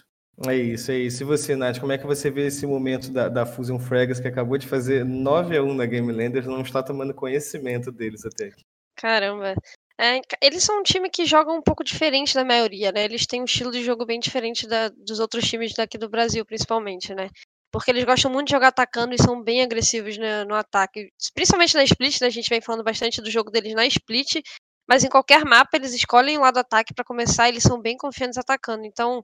É 0.47 0.55
isso, 0.55 0.91
é 0.91 0.99
isso. 0.99 1.23
E 1.23 1.27
você, 1.27 1.57
Nath, 1.57 1.81
como 1.81 1.93
é 1.93 1.99
que 1.99 2.07
você 2.07 2.31
vê 2.31 2.47
esse 2.47 2.67
momento 2.67 3.11
da, 3.11 3.29
da 3.29 3.47
Fusion 3.47 3.79
Fragas 3.79 4.21
que 4.21 4.29
acabou 4.29 4.59
de 4.59 4.67
fazer 4.67 5.05
9 5.05 5.57
a 5.57 5.63
1 5.63 5.75
na 5.75 5.87
Game 5.87 6.13
Landers, 6.13 6.47
não 6.47 6.61
está 6.61 6.83
tomando 6.83 7.15
conhecimento 7.15 7.91
deles 7.91 8.25
até 8.27 8.49
aqui? 8.49 8.63
Caramba. 8.95 9.55
É, 9.99 10.21
eles 10.43 10.63
são 10.63 10.81
um 10.81 10.83
time 10.83 11.09
que 11.09 11.25
joga 11.25 11.51
um 11.51 11.63
pouco 11.63 11.83
diferente 11.83 12.35
da 12.35 12.45
maioria, 12.45 12.93
né? 12.93 13.05
Eles 13.05 13.27
têm 13.27 13.41
um 13.41 13.47
estilo 13.47 13.71
de 13.71 13.83
jogo 13.83 14.05
bem 14.05 14.21
diferente 14.21 14.67
da, 14.67 14.91
dos 14.91 15.21
outros 15.21 15.49
times 15.49 15.73
daqui 15.73 15.97
do 15.97 16.09
Brasil, 16.09 16.45
principalmente, 16.45 17.15
né? 17.15 17.31
Porque 17.73 17.91
eles 17.91 18.05
gostam 18.05 18.31
muito 18.31 18.49
de 18.49 18.53
jogar 18.53 18.69
atacando 18.69 19.15
e 19.15 19.23
são 19.23 19.43
bem 19.43 19.63
agressivos 19.63 20.19
né, 20.19 20.45
no 20.45 20.55
ataque. 20.55 21.11
Principalmente 21.35 21.75
na 21.75 21.85
split, 21.85 22.21
né? 22.21 22.27
A 22.27 22.31
gente 22.31 22.49
vem 22.49 22.61
falando 22.61 22.85
bastante 22.85 23.23
do 23.23 23.31
jogo 23.31 23.51
deles 23.51 23.75
na 23.75 23.87
split. 23.87 24.43
Mas 24.89 25.05
em 25.05 25.09
qualquer 25.09 25.45
mapa, 25.45 25.77
eles 25.77 25.95
escolhem 25.95 26.39
o 26.39 26.43
lado 26.43 26.59
ataque 26.59 26.95
para 26.95 27.05
começar, 27.05 27.49
eles 27.49 27.63
são 27.63 27.81
bem 27.81 27.97
confiantes 27.97 28.39
atacando. 28.39 28.85
Então, 28.85 29.23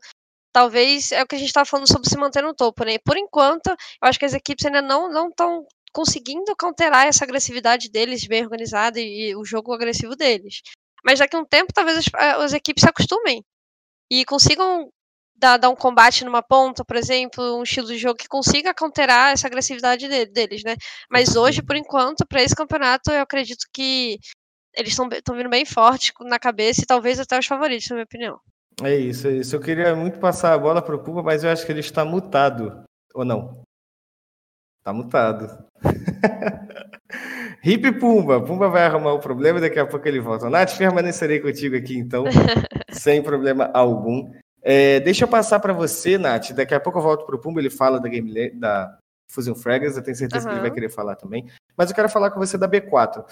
talvez 0.53 1.13
é 1.13 1.23
o 1.23 1.27
que 1.27 1.35
a 1.35 1.39
gente 1.39 1.49
estava 1.49 1.67
falando 1.67 1.89
sobre 1.89 2.09
se 2.09 2.17
manter 2.17 2.43
no 2.43 2.55
topo, 2.55 2.85
né? 2.85 2.99
Por 2.99 3.17
enquanto, 3.17 3.69
eu 3.69 3.77
acho 4.03 4.19
que 4.19 4.25
as 4.25 4.35
equipes 4.35 4.65
ainda 4.67 4.83
não 4.83 5.11
não 5.11 5.29
estão 5.29 5.67
conseguindo 5.93 6.55
counterar 6.57 7.07
essa 7.07 7.25
agressividade 7.25 7.91
deles 7.91 8.27
bem 8.27 8.43
organizada 8.43 8.99
e, 9.01 9.31
e, 9.31 9.37
o 9.37 9.45
jogo 9.45 9.73
agressivo 9.73 10.17
deles. 10.17 10.63
Mas 11.05 11.19
daqui 11.19 11.37
a 11.37 11.39
um 11.41 11.45
tempo, 11.45 11.73
talvez 11.73 11.99
as, 11.99 12.07
as 12.41 12.53
equipes 12.53 12.83
se 12.83 12.89
acostumem 12.89 13.45
e 14.11 14.25
consigam 14.25 14.91
dar, 15.37 15.57
dar, 15.59 15.71
um 15.71 15.77
combate 15.77 16.25
numa 16.25 16.43
ponta, 16.43 16.85
por 16.85 16.97
exemplo, 16.97 17.59
um 17.59 17.63
estilo 17.65 17.89
de 17.89 17.99
jogo 17.99 18.17
que 18.17 18.29
consiga 18.29 18.75
counterar 18.75 19.33
essa 19.33 19.47
agressividade 19.49 20.09
de, 20.09 20.27
deles, 20.27 20.63
né? 20.65 20.77
Mas 21.11 21.37
hoje, 21.37 21.63
por 21.63 21.77
enquanto, 21.77 22.27
para 22.27 22.43
esse 22.43 22.55
campeonato, 22.55 23.11
eu 23.11 23.21
acredito 23.23 23.67
que 23.73 24.19
eles 24.75 24.93
estão 24.93 25.37
vindo 25.37 25.51
bem 25.51 25.65
forte 25.65 26.13
na 26.21 26.39
cabeça 26.39 26.83
e 26.83 26.87
talvez 26.87 27.21
até 27.21 27.39
os 27.39 27.47
favoritos, 27.47 27.89
na 27.89 27.97
minha 27.97 28.05
opinião. 28.05 28.41
É 28.83 28.95
isso, 28.97 29.29
é 29.29 29.33
isso. 29.33 29.55
Eu 29.55 29.61
queria 29.61 29.95
muito 29.95 30.19
passar 30.19 30.55
a 30.55 30.59
bola 30.59 30.81
para 30.81 30.97
o 30.97 30.99
Pumba, 30.99 31.23
mas 31.23 31.45
eu 31.45 31.51
acho 31.51 31.65
que 31.67 31.73
ele 31.73 31.81
está 31.81 32.05
mutado. 32.05 32.83
Ou 33.15 33.25
não? 33.25 33.63
Está 34.79 34.93
mutado. 34.93 35.65
Hip 37.63 37.93
Pumba. 38.01 38.41
Pumba 38.41 38.69
vai 38.69 38.85
arrumar 38.85 39.13
o 39.13 39.21
problema 39.21 39.59
e 39.59 39.63
daqui 39.63 39.79
a 39.79 39.87
pouco 39.87 40.09
ele 40.09 40.21
volta. 40.21 40.49
Nath, 40.49 40.77
permanecerei 40.77 41.39
contigo 41.39 41.77
aqui 41.77 41.97
então, 41.97 42.25
sem 42.91 43.23
problema 43.23 43.71
algum. 43.75 44.33
É, 44.63 45.01
deixa 45.01 45.25
eu 45.25 45.29
passar 45.29 45.61
para 45.61 45.73
você, 45.73 46.17
Nath. 46.17 46.53
Daqui 46.53 46.75
a 46.75 46.81
pouco 46.81 46.99
eu 46.99 47.03
volto 47.03 47.27
para 47.27 47.37
o 47.37 47.39
Pumba, 47.39 47.61
ele 47.61 47.71
fala 47.71 48.01
da 48.01 48.09
game 48.09 48.51
da 48.59 48.99
Fusion 49.31 49.55
Fragrance, 49.55 49.97
eu 49.97 50.03
tenho 50.03 50.17
certeza 50.17 50.47
uhum. 50.47 50.51
que 50.51 50.61
ele 50.61 50.69
vai 50.69 50.75
querer 50.75 50.91
falar 50.91 51.17
também. 51.17 51.47
Mas 51.77 51.91
eu 51.91 51.95
quero 51.95 52.09
falar 52.09 52.31
com 52.31 52.41
você 52.41 52.59
da 52.59 52.69
B4. 52.69 53.25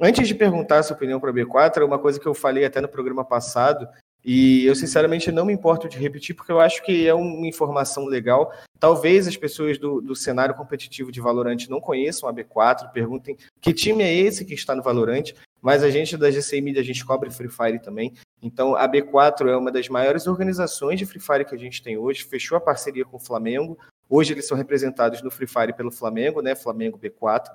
Antes 0.00 0.26
de 0.26 0.34
perguntar 0.34 0.78
a 0.78 0.82
sua 0.82 0.96
opinião 0.96 1.20
para 1.20 1.30
a 1.30 1.34
B4, 1.34 1.78
é 1.78 1.84
uma 1.84 1.98
coisa 1.98 2.18
que 2.18 2.26
eu 2.26 2.34
falei 2.34 2.64
até 2.64 2.80
no 2.80 2.88
programa 2.88 3.24
passado, 3.24 3.88
e 4.24 4.64
eu, 4.64 4.74
sinceramente, 4.74 5.30
não 5.30 5.44
me 5.44 5.52
importo 5.52 5.86
de 5.86 5.98
repetir, 5.98 6.34
porque 6.34 6.50
eu 6.50 6.58
acho 6.58 6.82
que 6.82 7.06
é 7.06 7.12
uma 7.12 7.46
informação 7.46 8.06
legal. 8.06 8.52
Talvez 8.80 9.28
as 9.28 9.36
pessoas 9.36 9.78
do, 9.78 10.00
do 10.00 10.16
cenário 10.16 10.54
competitivo 10.54 11.12
de 11.12 11.20
Valorant 11.20 11.68
não 11.68 11.78
conheçam 11.78 12.26
a 12.26 12.32
B4, 12.32 12.90
perguntem 12.90 13.36
que 13.60 13.72
time 13.74 14.02
é 14.02 14.14
esse 14.14 14.44
que 14.44 14.54
está 14.54 14.74
no 14.74 14.82
Valorant, 14.82 15.32
mas 15.60 15.82
a 15.82 15.90
gente 15.90 16.16
da 16.16 16.30
GCI 16.30 16.62
Media, 16.62 16.80
a 16.80 16.84
gente 16.84 17.04
cobre 17.04 17.30
Free 17.30 17.50
Fire 17.50 17.78
também. 17.78 18.14
Então, 18.42 18.74
a 18.74 18.88
B4 18.88 19.48
é 19.48 19.56
uma 19.56 19.70
das 19.70 19.88
maiores 19.88 20.26
organizações 20.26 20.98
de 20.98 21.06
Free 21.06 21.20
Fire 21.20 21.44
que 21.44 21.54
a 21.54 21.58
gente 21.58 21.82
tem 21.82 21.98
hoje, 21.98 22.24
fechou 22.24 22.56
a 22.56 22.60
parceria 22.60 23.04
com 23.04 23.18
o 23.18 23.20
Flamengo. 23.20 23.78
Hoje 24.08 24.32
eles 24.32 24.46
são 24.46 24.56
representados 24.56 25.22
no 25.22 25.30
Free 25.30 25.46
Fire 25.46 25.72
pelo 25.74 25.90
Flamengo, 25.90 26.40
né? 26.40 26.54
Flamengo 26.54 26.98
B4 26.98 27.48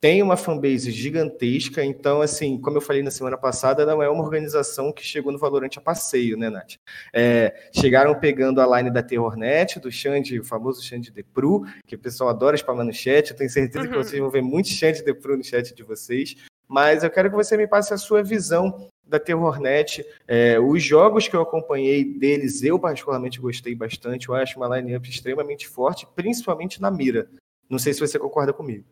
tem 0.00 0.22
uma 0.22 0.36
fanbase 0.36 0.90
gigantesca, 0.90 1.84
então, 1.84 2.22
assim, 2.22 2.58
como 2.58 2.78
eu 2.78 2.80
falei 2.80 3.02
na 3.02 3.10
semana 3.10 3.36
passada, 3.36 3.84
não 3.84 4.02
é 4.02 4.08
uma 4.08 4.24
organização 4.24 4.90
que 4.92 5.04
chegou 5.04 5.30
no 5.30 5.38
Valorante 5.38 5.78
a 5.78 5.82
passeio, 5.82 6.38
né, 6.38 6.48
Nath? 6.48 6.76
É, 7.12 7.68
chegaram 7.70 8.18
pegando 8.18 8.62
a 8.62 8.78
line 8.78 8.90
da 8.90 9.02
Terrornet, 9.02 9.78
do 9.78 9.92
Xande, 9.92 10.40
o 10.40 10.44
famoso 10.44 10.82
Xande 10.82 11.10
Depru, 11.10 11.66
que 11.86 11.96
o 11.96 11.98
pessoal 11.98 12.30
adora 12.30 12.56
spamar 12.56 12.86
no 12.86 12.94
chat, 12.94 13.30
eu 13.30 13.36
tenho 13.36 13.50
certeza 13.50 13.84
uhum. 13.84 13.90
que 13.90 13.98
vocês 13.98 14.20
vão 14.20 14.30
ver 14.30 14.42
muito 14.42 14.70
Xande 14.70 15.04
Depru 15.04 15.36
no 15.36 15.44
chat 15.44 15.74
de 15.74 15.82
vocês, 15.82 16.34
mas 16.66 17.04
eu 17.04 17.10
quero 17.10 17.28
que 17.28 17.36
você 17.36 17.54
me 17.56 17.66
passe 17.66 17.92
a 17.92 17.98
sua 17.98 18.22
visão 18.22 18.88
da 19.04 19.18
Terrornet. 19.18 20.06
É, 20.26 20.58
os 20.58 20.82
jogos 20.82 21.28
que 21.28 21.36
eu 21.36 21.42
acompanhei 21.42 22.04
deles, 22.04 22.62
eu 22.62 22.78
particularmente 22.78 23.38
gostei 23.38 23.74
bastante, 23.74 24.28
eu 24.28 24.34
acho 24.34 24.56
uma 24.56 24.78
line-up 24.78 25.06
extremamente 25.10 25.68
forte, 25.68 26.06
principalmente 26.14 26.80
na 26.80 26.90
mira. 26.90 27.28
Não 27.68 27.78
sei 27.78 27.92
se 27.92 28.00
você 28.00 28.18
concorda 28.18 28.52
comigo. 28.52 28.84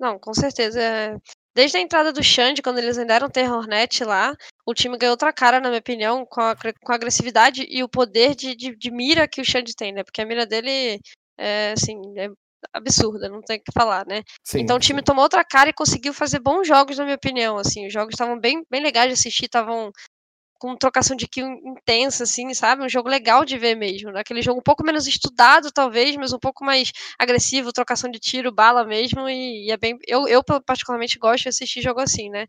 Não, 0.00 0.18
com 0.18 0.32
certeza. 0.32 0.80
Desde 1.54 1.76
a 1.76 1.80
entrada 1.80 2.10
do 2.10 2.22
Xande, 2.22 2.62
quando 2.62 2.78
eles 2.78 2.96
ainda 2.96 3.14
eram 3.14 3.28
Terrornet 3.28 4.02
lá, 4.02 4.34
o 4.64 4.72
time 4.72 4.96
ganhou 4.96 5.12
outra 5.12 5.32
cara, 5.32 5.60
na 5.60 5.68
minha 5.68 5.80
opinião, 5.80 6.24
com 6.24 6.40
a, 6.40 6.54
com 6.56 6.92
a 6.92 6.94
agressividade 6.94 7.66
e 7.68 7.82
o 7.82 7.88
poder 7.88 8.34
de, 8.34 8.56
de, 8.56 8.74
de, 8.74 8.90
mira 8.90 9.28
que 9.28 9.42
o 9.42 9.44
Xande 9.44 9.74
tem, 9.76 9.92
né? 9.92 10.02
Porque 10.02 10.22
a 10.22 10.26
mira 10.26 10.46
dele 10.46 10.98
é, 11.38 11.72
assim, 11.72 12.00
é 12.16 12.28
absurda, 12.72 13.28
não 13.28 13.42
tem 13.42 13.58
o 13.58 13.62
que 13.62 13.72
falar, 13.72 14.06
né? 14.06 14.22
Sim, 14.44 14.60
então 14.60 14.76
o 14.76 14.80
time 14.80 15.00
sim. 15.00 15.04
tomou 15.04 15.24
outra 15.24 15.44
cara 15.44 15.68
e 15.68 15.74
conseguiu 15.74 16.14
fazer 16.14 16.38
bons 16.38 16.66
jogos, 16.66 16.96
na 16.96 17.04
minha 17.04 17.16
opinião. 17.16 17.58
Assim, 17.58 17.86
os 17.86 17.92
jogos 17.92 18.14
estavam 18.14 18.38
bem, 18.38 18.64
bem 18.70 18.82
legais 18.82 19.08
de 19.08 19.14
assistir, 19.14 19.46
estavam 19.46 19.90
com 20.60 20.76
trocação 20.76 21.16
de 21.16 21.26
kill 21.26 21.48
intensa, 21.64 22.24
assim, 22.24 22.52
sabe? 22.52 22.84
Um 22.84 22.88
jogo 22.88 23.08
legal 23.08 23.46
de 23.46 23.56
ver 23.56 23.74
mesmo. 23.74 24.12
Né? 24.12 24.20
Aquele 24.20 24.42
jogo 24.42 24.60
um 24.60 24.62
pouco 24.62 24.84
menos 24.84 25.06
estudado, 25.06 25.72
talvez, 25.72 26.14
mas 26.16 26.34
um 26.34 26.38
pouco 26.38 26.62
mais 26.62 26.92
agressivo, 27.18 27.72
trocação 27.72 28.10
de 28.10 28.20
tiro, 28.20 28.52
bala 28.52 28.84
mesmo, 28.84 29.26
e, 29.28 29.66
e 29.66 29.70
é 29.72 29.76
bem. 29.78 29.98
Eu, 30.06 30.28
eu, 30.28 30.44
particularmente, 30.44 31.18
gosto 31.18 31.44
de 31.44 31.48
assistir 31.48 31.80
jogo 31.80 32.00
assim, 32.00 32.28
né? 32.28 32.46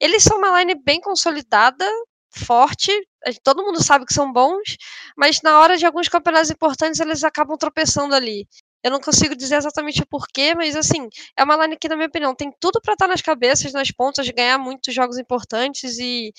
Eles 0.00 0.22
são 0.22 0.38
uma 0.38 0.58
line 0.58 0.74
bem 0.74 1.00
consolidada, 1.02 1.84
forte, 2.32 2.90
todo 3.44 3.62
mundo 3.62 3.82
sabe 3.82 4.06
que 4.06 4.14
são 4.14 4.32
bons, 4.32 4.76
mas 5.16 5.42
na 5.42 5.58
hora 5.60 5.76
de 5.76 5.84
alguns 5.84 6.08
campeonatos 6.08 6.50
importantes 6.50 7.00
eles 7.00 7.22
acabam 7.24 7.58
tropeçando 7.58 8.14
ali. 8.14 8.46
Eu 8.82 8.90
não 8.90 9.00
consigo 9.00 9.36
dizer 9.36 9.56
exatamente 9.56 10.00
o 10.02 10.06
porquê, 10.06 10.54
mas 10.54 10.74
assim, 10.74 11.08
é 11.36 11.44
uma 11.44 11.56
line 11.56 11.76
que, 11.76 11.88
na 11.88 11.96
minha 11.96 12.08
opinião, 12.08 12.34
tem 12.34 12.50
tudo 12.58 12.80
para 12.80 12.94
estar 12.94 13.06
nas 13.06 13.20
cabeças, 13.20 13.72
nas 13.74 13.90
pontas, 13.90 14.28
ganhar 14.30 14.56
muitos 14.56 14.94
jogos 14.94 15.18
importantes 15.18 15.98
e 15.98 16.32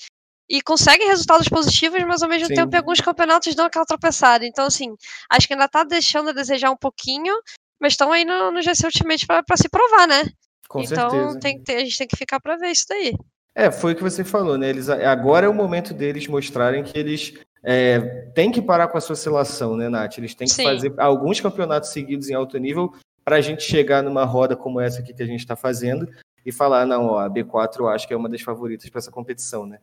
e 0.52 0.60
consegue 0.60 1.06
resultados 1.06 1.48
positivos, 1.48 2.04
mas 2.04 2.22
ao 2.22 2.28
mesmo 2.28 2.48
Sim. 2.48 2.54
tempo 2.54 2.74
em 2.74 2.78
alguns 2.78 3.00
campeonatos 3.00 3.54
dão 3.54 3.64
aquela 3.64 3.86
tropeçada. 3.86 4.44
Então, 4.44 4.66
assim, 4.66 4.94
acho 5.30 5.46
que 5.46 5.54
ainda 5.54 5.66
tá 5.66 5.82
deixando 5.82 6.28
a 6.28 6.32
desejar 6.34 6.70
um 6.70 6.76
pouquinho, 6.76 7.34
mas 7.80 7.94
estão 7.94 8.12
aí 8.12 8.22
no, 8.22 8.50
no 8.50 8.60
GC 8.60 8.84
Ultimate 8.84 9.26
para 9.26 9.56
se 9.56 9.66
provar, 9.70 10.06
né? 10.06 10.24
Com 10.68 10.82
então 10.82 11.10
certeza. 11.10 11.40
Tem, 11.40 11.62
tem, 11.62 11.76
a 11.76 11.80
gente 11.80 11.96
tem 11.96 12.06
que 12.06 12.18
ficar 12.18 12.38
para 12.38 12.58
ver 12.58 12.70
isso 12.70 12.84
daí. 12.86 13.14
É, 13.54 13.70
foi 13.70 13.94
o 13.94 13.96
que 13.96 14.02
você 14.02 14.22
falou, 14.22 14.58
né? 14.58 14.68
Eles, 14.68 14.90
agora 14.90 15.46
é 15.46 15.48
o 15.48 15.54
momento 15.54 15.94
deles 15.94 16.26
mostrarem 16.26 16.84
que 16.84 16.98
eles 16.98 17.32
é, 17.64 18.00
tem 18.34 18.52
que 18.52 18.60
parar 18.60 18.88
com 18.88 18.98
essa 18.98 19.14
oscilação, 19.14 19.74
né, 19.74 19.88
Nath? 19.88 20.18
Eles 20.18 20.34
têm 20.34 20.46
que 20.46 20.52
Sim. 20.52 20.64
fazer 20.64 20.92
alguns 20.98 21.40
campeonatos 21.40 21.88
seguidos 21.88 22.28
em 22.28 22.34
alto 22.34 22.58
nível 22.58 22.92
para 23.24 23.36
a 23.36 23.40
gente 23.40 23.62
chegar 23.62 24.02
numa 24.02 24.26
roda 24.26 24.54
como 24.54 24.80
essa 24.80 25.00
aqui 25.00 25.14
que 25.14 25.22
a 25.22 25.26
gente 25.26 25.40
está 25.40 25.56
fazendo 25.56 26.06
e 26.44 26.52
falar, 26.52 26.84
não, 26.84 27.06
ó, 27.06 27.20
a 27.20 27.30
B4 27.30 27.78
eu 27.78 27.88
acho 27.88 28.06
que 28.06 28.12
é 28.12 28.16
uma 28.16 28.28
das 28.28 28.42
favoritas 28.42 28.90
para 28.90 28.98
essa 28.98 29.10
competição, 29.10 29.64
né? 29.64 29.78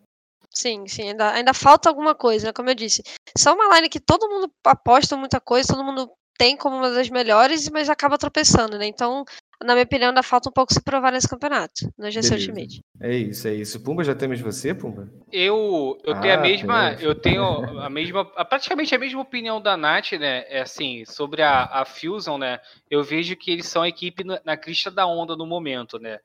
Sim, 0.54 0.88
sim, 0.88 1.10
ainda, 1.10 1.32
ainda 1.32 1.54
falta 1.54 1.90
alguma 1.90 2.16
coisa, 2.16 2.48
né? 2.48 2.54
Como 2.54 2.70
eu 2.70 2.76
disse. 2.76 3.04
São 3.38 3.56
uma 3.56 3.76
line 3.76 3.90
que 3.90 4.00
todo 4.00 4.28
mundo 4.30 4.52
aposta 4.66 5.16
muita 5.16 5.40
coisa, 5.40 5.70
todo 5.74 5.84
mundo 5.84 6.10
tem 6.38 6.58
como 6.58 6.76
uma 6.78 6.90
das 6.90 7.10
melhores, 7.10 7.70
mas 7.70 7.90
acaba 7.90 8.18
tropeçando, 8.18 8.78
né? 8.78 8.86
Então, 8.88 9.24
na 9.64 9.74
minha 9.74 9.84
opinião, 9.84 10.10
ainda 10.10 10.24
falta 10.24 10.50
um 10.50 10.52
pouco 10.54 10.74
se 10.74 10.82
provar 10.82 11.12
nesse 11.12 11.28
campeonato, 11.28 11.92
no 11.98 12.10
GC. 12.10 12.34
Ultimate. 12.34 12.82
É 13.02 13.14
isso, 13.16 13.48
é 13.48 13.54
isso. 13.54 13.80
Pumba, 13.82 14.04
já 14.04 14.16
temos 14.16 14.40
você, 14.42 14.74
Pumba? 14.74 15.10
Eu, 15.32 15.98
eu 16.04 16.16
tenho 16.16 16.34
a 16.34 16.38
Ah, 16.38 16.42
mesma, 16.42 16.96
tem. 16.96 17.06
eu 17.06 17.16
tenho 17.16 17.80
a 17.82 17.90
mesma, 17.90 18.26
praticamente 18.26 18.94
a 18.96 19.00
mesma 19.00 19.22
opinião 19.22 19.62
da 19.62 19.76
Nath, 19.78 20.14
né? 20.14 20.46
É 20.50 20.62
assim, 20.62 21.04
sobre 21.06 21.42
a, 21.42 21.64
a 21.66 21.86
Fusion, 21.86 22.38
né? 22.38 22.60
Eu 22.90 23.04
vejo 23.04 23.36
que 23.36 23.52
eles 23.52 23.68
são 23.68 23.82
a 23.82 23.90
equipe 23.90 24.24
na, 24.24 24.42
na 24.44 24.58
crista 24.58 24.90
da 24.90 25.06
onda 25.06 25.36
no 25.36 25.46
momento, 25.46 26.00
né? 26.00 26.20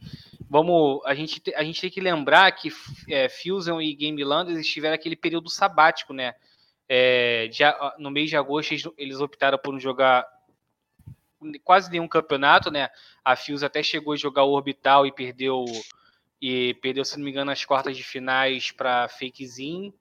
Vamos, 0.48 1.00
a 1.04 1.14
gente, 1.14 1.40
te- 1.40 1.54
a 1.54 1.64
gente 1.64 1.80
tem 1.80 1.90
que 1.90 2.00
lembrar 2.00 2.50
que 2.52 2.70
é, 3.08 3.28
Fusion 3.28 3.80
e 3.80 3.94
Game 3.94 4.22
Land 4.22 4.52
eles 4.52 4.66
tiveram 4.68 4.94
aquele 4.94 5.16
período 5.16 5.48
sabático, 5.50 6.12
né? 6.12 6.34
É, 6.88 7.48
de 7.48 7.62
no 7.98 8.10
mês 8.10 8.28
de 8.28 8.36
agosto 8.36 8.72
eles, 8.72 8.84
eles 8.98 9.20
optaram 9.20 9.58
por 9.58 9.72
não 9.72 9.80
jogar 9.80 10.24
quase 11.62 11.90
nenhum 11.90 12.08
campeonato, 12.08 12.70
né? 12.70 12.88
A 13.24 13.36
Fusion 13.36 13.66
até 13.66 13.82
chegou 13.82 14.12
a 14.12 14.16
jogar 14.16 14.44
o 14.44 14.52
Orbital 14.52 15.06
e 15.06 15.12
perdeu 15.12 15.64
e 16.40 16.74
perdeu, 16.74 17.04
se 17.04 17.16
não 17.16 17.24
me 17.24 17.30
engano, 17.30 17.50
as 17.50 17.64
quartas 17.64 17.96
de 17.96 18.02
finais 18.02 18.70
para 18.70 19.08
Fakezin, 19.08 19.92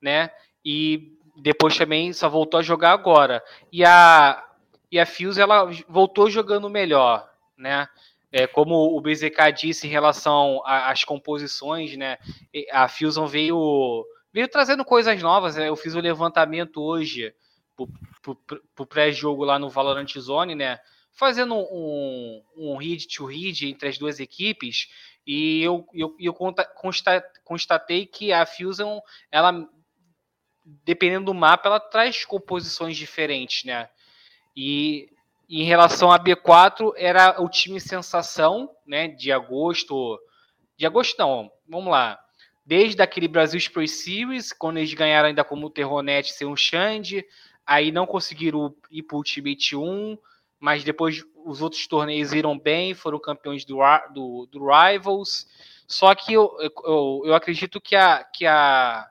né? 0.00 0.30
E 0.64 1.12
depois 1.36 1.76
também 1.76 2.12
só 2.12 2.28
voltou 2.28 2.60
a 2.60 2.62
jogar 2.62 2.92
agora. 2.92 3.42
E 3.72 3.84
a 3.84 4.46
e 4.90 4.98
a 4.98 5.06
Fuse 5.06 5.40
ela 5.40 5.70
voltou 5.88 6.28
jogando 6.28 6.68
melhor, 6.68 7.28
né? 7.56 7.88
É, 8.32 8.46
como 8.46 8.96
o 8.96 9.00
BZK 9.00 9.52
disse 9.56 9.86
em 9.86 9.90
relação 9.90 10.62
às 10.64 11.02
composições, 11.04 11.96
né? 11.96 12.18
A 12.72 12.88
Fusion 12.88 13.26
veio 13.26 14.04
veio 14.32 14.48
trazendo 14.48 14.84
coisas 14.84 15.20
novas. 15.22 15.56
né? 15.56 15.68
Eu 15.68 15.76
fiz 15.76 15.94
o 15.94 16.00
levantamento 16.00 16.80
hoje 16.80 17.34
pro, 18.22 18.36
pro- 18.36 18.86
pré-jogo 18.86 19.44
lá 19.44 19.58
no 19.58 19.70
Valorant 19.70 20.12
Zone, 20.18 20.54
né? 20.54 20.78
Fazendo 21.12 21.54
um, 21.54 22.42
um 22.56 22.76
read 22.76 23.06
to 23.08 23.26
read 23.26 23.66
entre 23.66 23.88
as 23.88 23.98
duas 23.98 24.20
equipes 24.20 24.88
e 25.26 25.62
eu, 25.62 25.86
eu, 25.92 26.16
eu 26.18 26.34
constatei 27.44 28.06
que 28.06 28.32
a 28.32 28.46
Fusion, 28.46 29.00
ela, 29.30 29.68
dependendo 30.84 31.26
do 31.26 31.34
mapa, 31.34 31.68
ela 31.68 31.80
traz 31.80 32.24
composições 32.24 32.96
diferentes, 32.96 33.64
né? 33.64 33.88
E 34.56 35.08
em 35.48 35.64
relação 35.64 36.10
a 36.10 36.18
B4, 36.18 36.92
era 36.96 37.40
o 37.42 37.48
time 37.48 37.80
sensação, 37.80 38.70
né? 38.86 39.08
De 39.08 39.30
agosto. 39.30 40.18
De 40.76 40.86
agosto, 40.86 41.18
não, 41.18 41.50
vamos 41.68 41.90
lá. 41.90 42.18
Desde 42.64 43.02
aquele 43.02 43.26
Brasil 43.28 43.58
Spray 43.58 43.88
Series, 43.88 44.52
quando 44.52 44.78
eles 44.78 44.94
ganharam 44.94 45.28
ainda 45.28 45.44
como 45.44 45.70
Terronet 45.70 46.32
sem 46.32 46.46
o 46.46 46.56
Xande, 46.56 47.24
aí 47.70 47.92
não 47.92 48.04
conseguiram 48.04 48.74
ir 48.90 49.04
para 49.04 49.14
o 49.14 49.18
Ultimate 49.18 49.76
1, 49.76 50.18
mas 50.58 50.82
depois 50.82 51.24
os 51.44 51.62
outros 51.62 51.86
torneios 51.86 52.32
iram 52.32 52.58
bem, 52.58 52.94
foram 52.94 53.20
campeões 53.20 53.64
do, 53.64 53.78
do, 54.12 54.48
do 54.50 54.66
Rivals. 54.66 55.46
Só 55.86 56.12
que 56.12 56.32
eu, 56.32 56.50
eu, 56.84 57.22
eu 57.26 57.32
acredito 57.32 57.80
que 57.80 57.94
a, 57.94 58.24
que 58.24 58.44
a, 58.44 59.08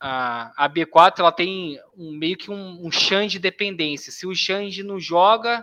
a, 0.00 0.64
a 0.64 0.70
B4 0.70 1.18
ela 1.18 1.30
tem 1.30 1.78
um, 1.94 2.12
meio 2.12 2.38
que 2.38 2.50
um, 2.50 2.86
um 2.86 2.90
Xande 2.90 3.38
dependência. 3.38 4.10
Se 4.10 4.26
o 4.26 4.34
Xande 4.34 4.82
não 4.82 4.98
joga, 4.98 5.62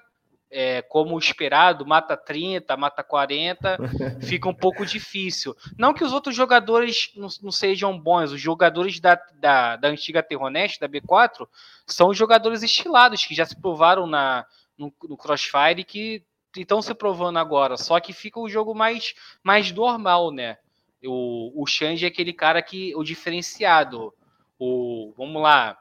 é, 0.51 0.81
como 0.81 1.17
esperado, 1.17 1.85
mata 1.85 2.17
30, 2.17 2.75
mata 2.75 3.03
40, 3.03 3.77
fica 4.21 4.49
um 4.49 4.53
pouco 4.53 4.85
difícil. 4.85 5.55
Não 5.77 5.93
que 5.93 6.03
os 6.03 6.11
outros 6.11 6.35
jogadores 6.35 7.11
não, 7.15 7.27
não 7.41 7.51
sejam 7.51 7.97
bons, 7.99 8.31
os 8.31 8.41
jogadores 8.41 8.99
da, 8.99 9.15
da, 9.35 9.75
da 9.75 9.87
antiga 9.87 10.23
Terronest, 10.23 10.79
da 10.79 10.89
B4, 10.89 11.47
são 11.85 12.13
jogadores 12.13 12.63
estilados, 12.63 13.25
que 13.25 13.35
já 13.35 13.45
se 13.45 13.59
provaram 13.59 14.07
na, 14.07 14.45
no, 14.77 14.91
no 15.07 15.17
Crossfire 15.17 15.81
e 15.81 15.83
que 15.83 16.23
estão 16.57 16.81
se 16.81 16.93
provando 16.93 17.37
agora. 17.37 17.77
Só 17.77 17.99
que 17.99 18.13
fica 18.13 18.39
o 18.39 18.49
jogo 18.49 18.73
mais, 18.73 19.13
mais 19.43 19.71
normal, 19.71 20.31
né? 20.31 20.57
O, 21.05 21.61
o 21.61 21.65
Xande 21.65 22.05
é 22.05 22.07
aquele 22.07 22.33
cara 22.33 22.61
que. 22.61 22.93
o 22.95 23.03
diferenciado. 23.03 24.13
O, 24.61 25.13
vamos 25.17 25.41
lá, 25.41 25.77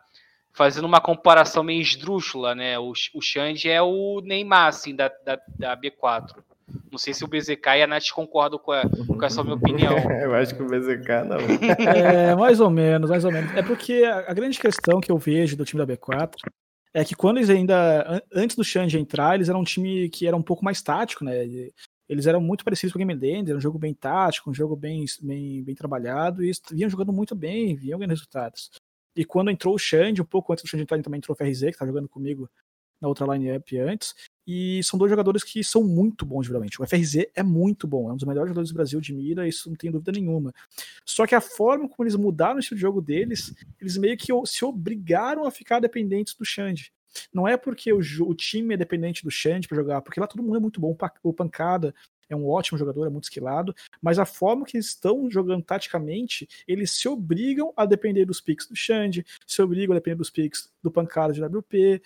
fazendo 0.52 0.86
uma 0.86 1.00
comparação 1.00 1.62
meio 1.62 1.80
esdrúxula, 1.80 2.54
né? 2.54 2.78
O, 2.78 2.92
o 3.14 3.22
Xande 3.22 3.68
é 3.70 3.80
o 3.80 4.20
Neymar, 4.22 4.68
assim, 4.68 4.94
da, 4.94 5.08
da, 5.24 5.38
da 5.58 5.76
B4. 5.76 6.36
Não 6.90 6.98
sei 6.98 7.14
se 7.14 7.24
o 7.24 7.28
BZK 7.28 7.78
e 7.78 7.82
a 7.82 7.86
Nath 7.86 8.10
concordam 8.14 8.58
com, 8.58 8.72
a, 8.72 8.82
com 8.82 9.24
essa 9.24 9.42
minha 9.42 9.54
opinião. 9.56 9.92
eu 10.20 10.34
acho 10.34 10.54
que 10.54 10.62
o 10.62 10.66
BZK 10.66 11.08
não. 11.26 11.38
É, 11.88 12.34
mais 12.34 12.60
ou 12.60 12.68
menos, 12.70 13.08
mais 13.08 13.24
ou 13.24 13.32
menos. 13.32 13.54
É 13.54 13.62
porque 13.62 14.04
a, 14.04 14.30
a 14.30 14.34
grande 14.34 14.58
questão 14.58 15.00
que 15.00 15.10
eu 15.10 15.16
vejo 15.16 15.56
do 15.56 15.64
time 15.64 15.84
da 15.84 15.96
B4 15.96 16.34
é 16.92 17.04
que 17.04 17.14
quando 17.14 17.38
eles 17.38 17.50
ainda, 17.50 18.06
an- 18.16 18.22
antes 18.34 18.56
do 18.56 18.64
Xande 18.64 18.98
entrar, 18.98 19.34
eles 19.34 19.48
eram 19.48 19.60
um 19.60 19.64
time 19.64 20.08
que 20.10 20.26
era 20.26 20.36
um 20.36 20.42
pouco 20.42 20.64
mais 20.64 20.82
tático, 20.82 21.24
né? 21.24 21.46
E 21.46 21.72
Eles 22.08 22.26
eram 22.26 22.40
muito 22.40 22.64
parecidos 22.64 22.92
com 22.92 22.98
o 22.98 23.04
Game 23.04 23.14
Land, 23.14 23.50
era 23.50 23.58
um 23.58 23.62
jogo 23.62 23.78
bem 23.78 23.94
tático, 23.94 24.50
um 24.50 24.54
jogo 24.54 24.74
bem, 24.74 25.04
bem, 25.22 25.62
bem 25.62 25.74
trabalhado, 25.74 26.42
e 26.44 26.50
vinham 26.72 26.90
jogando 26.90 27.12
muito 27.12 27.34
bem, 27.34 27.76
vinham 27.76 27.98
ganhando 27.98 28.10
resultados. 28.12 28.70
E 29.18 29.24
quando 29.24 29.50
entrou 29.50 29.74
o 29.74 29.78
Xande, 29.78 30.22
um 30.22 30.24
pouco 30.24 30.52
antes 30.52 30.62
do 30.62 30.68
Xande 30.68 30.84
entrar, 30.84 31.02
também 31.02 31.18
entrou 31.18 31.34
o 31.34 31.36
FRZ, 31.36 31.72
que 31.72 31.76
tá 31.76 31.84
jogando 31.84 32.08
comigo 32.08 32.48
na 33.00 33.08
outra 33.08 33.26
line-up 33.26 33.76
antes, 33.76 34.14
e 34.46 34.80
são 34.84 34.96
dois 34.96 35.10
jogadores 35.10 35.42
que 35.42 35.64
são 35.64 35.82
muito 35.82 36.24
bons, 36.24 36.46
geralmente. 36.46 36.80
O 36.80 36.86
FRZ 36.86 37.26
é 37.34 37.42
muito 37.42 37.84
bom, 37.88 38.08
é 38.08 38.12
um 38.12 38.16
dos 38.16 38.24
melhores 38.24 38.48
jogadores 38.48 38.70
do 38.70 38.76
Brasil 38.76 39.00
de 39.00 39.12
mira, 39.12 39.48
isso 39.48 39.68
não 39.68 39.76
tem 39.76 39.90
dúvida 39.90 40.12
nenhuma. 40.12 40.54
Só 41.04 41.26
que 41.26 41.34
a 41.34 41.40
forma 41.40 41.88
como 41.88 42.04
eles 42.04 42.14
mudaram 42.14 42.56
o 42.56 42.58
estilo 42.60 42.76
de 42.76 42.82
jogo 42.82 43.02
deles, 43.02 43.52
eles 43.80 43.96
meio 43.96 44.16
que 44.16 44.32
se 44.46 44.64
obrigaram 44.64 45.44
a 45.44 45.50
ficar 45.50 45.80
dependentes 45.80 46.36
do 46.36 46.44
Xande. 46.44 46.92
Não 47.34 47.48
é 47.48 47.56
porque 47.56 47.92
o, 47.92 47.98
o 47.98 48.34
time 48.36 48.74
é 48.74 48.76
dependente 48.76 49.24
do 49.24 49.32
Xande 49.32 49.66
para 49.66 49.78
jogar, 49.78 50.00
porque 50.00 50.20
lá 50.20 50.28
todo 50.28 50.44
mundo 50.44 50.58
é 50.58 50.60
muito 50.60 50.80
bom. 50.80 50.96
O 51.24 51.32
Pancada 51.32 51.92
é 52.28 52.36
um 52.36 52.48
ótimo 52.48 52.78
jogador, 52.78 53.06
é 53.06 53.10
muito 53.10 53.24
esquilado, 53.24 53.74
mas 54.00 54.18
a 54.18 54.24
forma 54.24 54.64
que 54.64 54.76
eles 54.76 54.86
estão 54.86 55.30
jogando 55.30 55.62
taticamente, 55.62 56.48
eles 56.66 56.90
se 56.92 57.08
obrigam 57.08 57.72
a 57.76 57.86
depender 57.86 58.24
dos 58.24 58.40
picks 58.40 58.66
do 58.66 58.76
Xande, 58.76 59.24
se 59.46 59.62
obrigam 59.62 59.92
a 59.94 59.98
depender 59.98 60.16
dos 60.16 60.30
picks 60.30 60.70
do 60.82 60.90
Pancada 60.90 61.32
de 61.32 61.42
WP, 61.44 62.02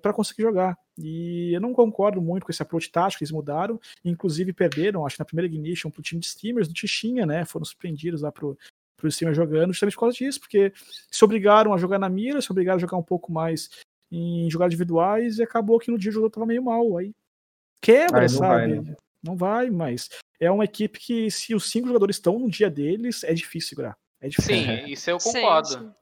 para 0.00 0.12
conseguir 0.12 0.42
jogar. 0.42 0.76
E 0.96 1.52
eu 1.52 1.60
não 1.60 1.72
concordo 1.72 2.20
muito 2.20 2.44
com 2.44 2.50
esse 2.50 2.62
approach 2.62 2.90
tático 2.90 3.18
que 3.18 3.24
eles 3.24 3.32
mudaram, 3.32 3.80
inclusive 4.04 4.52
perderam, 4.52 5.06
acho 5.06 5.16
que 5.16 5.20
na 5.20 5.24
primeira 5.24 5.46
ignition, 5.46 5.90
pro 5.90 6.02
time 6.02 6.20
de 6.20 6.26
streamers 6.26 6.66
do 6.66 6.74
Tichinha, 6.74 7.24
né? 7.24 7.44
Foram 7.44 7.64
surpreendidos 7.64 8.22
lá 8.22 8.32
pro, 8.32 8.58
pro 8.96 9.08
streamer 9.08 9.34
jogando, 9.34 9.72
justamente 9.72 9.94
por 9.94 10.00
causa 10.00 10.16
disso, 10.16 10.40
porque 10.40 10.72
se 11.10 11.24
obrigaram 11.24 11.72
a 11.72 11.78
jogar 11.78 11.98
na 11.98 12.08
mira, 12.08 12.42
se 12.42 12.50
obrigaram 12.50 12.78
a 12.78 12.80
jogar 12.80 12.96
um 12.96 13.02
pouco 13.02 13.30
mais 13.30 13.70
em 14.10 14.50
jogar 14.50 14.66
individuais, 14.66 15.38
e 15.38 15.42
acabou 15.42 15.78
que 15.78 15.90
no 15.90 15.98
dia 15.98 16.10
o 16.10 16.14
jogo 16.14 16.30
tava 16.30 16.46
meio 16.46 16.64
mal. 16.64 16.96
Aí 16.98 17.14
quebra, 17.80 18.22
Aí 18.22 18.28
sabe? 18.28 18.46
vai, 18.48 18.80
né? 18.80 18.96
Não 19.22 19.36
vai, 19.36 19.70
mas 19.70 20.08
é 20.40 20.50
uma 20.50 20.64
equipe 20.64 20.98
que, 20.98 21.30
se 21.30 21.54
os 21.54 21.70
cinco 21.70 21.88
jogadores 21.88 22.16
estão 22.16 22.38
no 22.38 22.48
dia 22.50 22.70
deles, 22.70 23.24
é 23.24 23.34
difícil 23.34 23.70
segurar. 23.70 23.96
É 24.20 24.28
difícil. 24.28 24.54
Sim, 24.54 24.84
isso 24.90 25.10
eu 25.10 25.20
Sim, 25.20 25.32
concordo. 25.32 25.68
sim. 25.68 25.92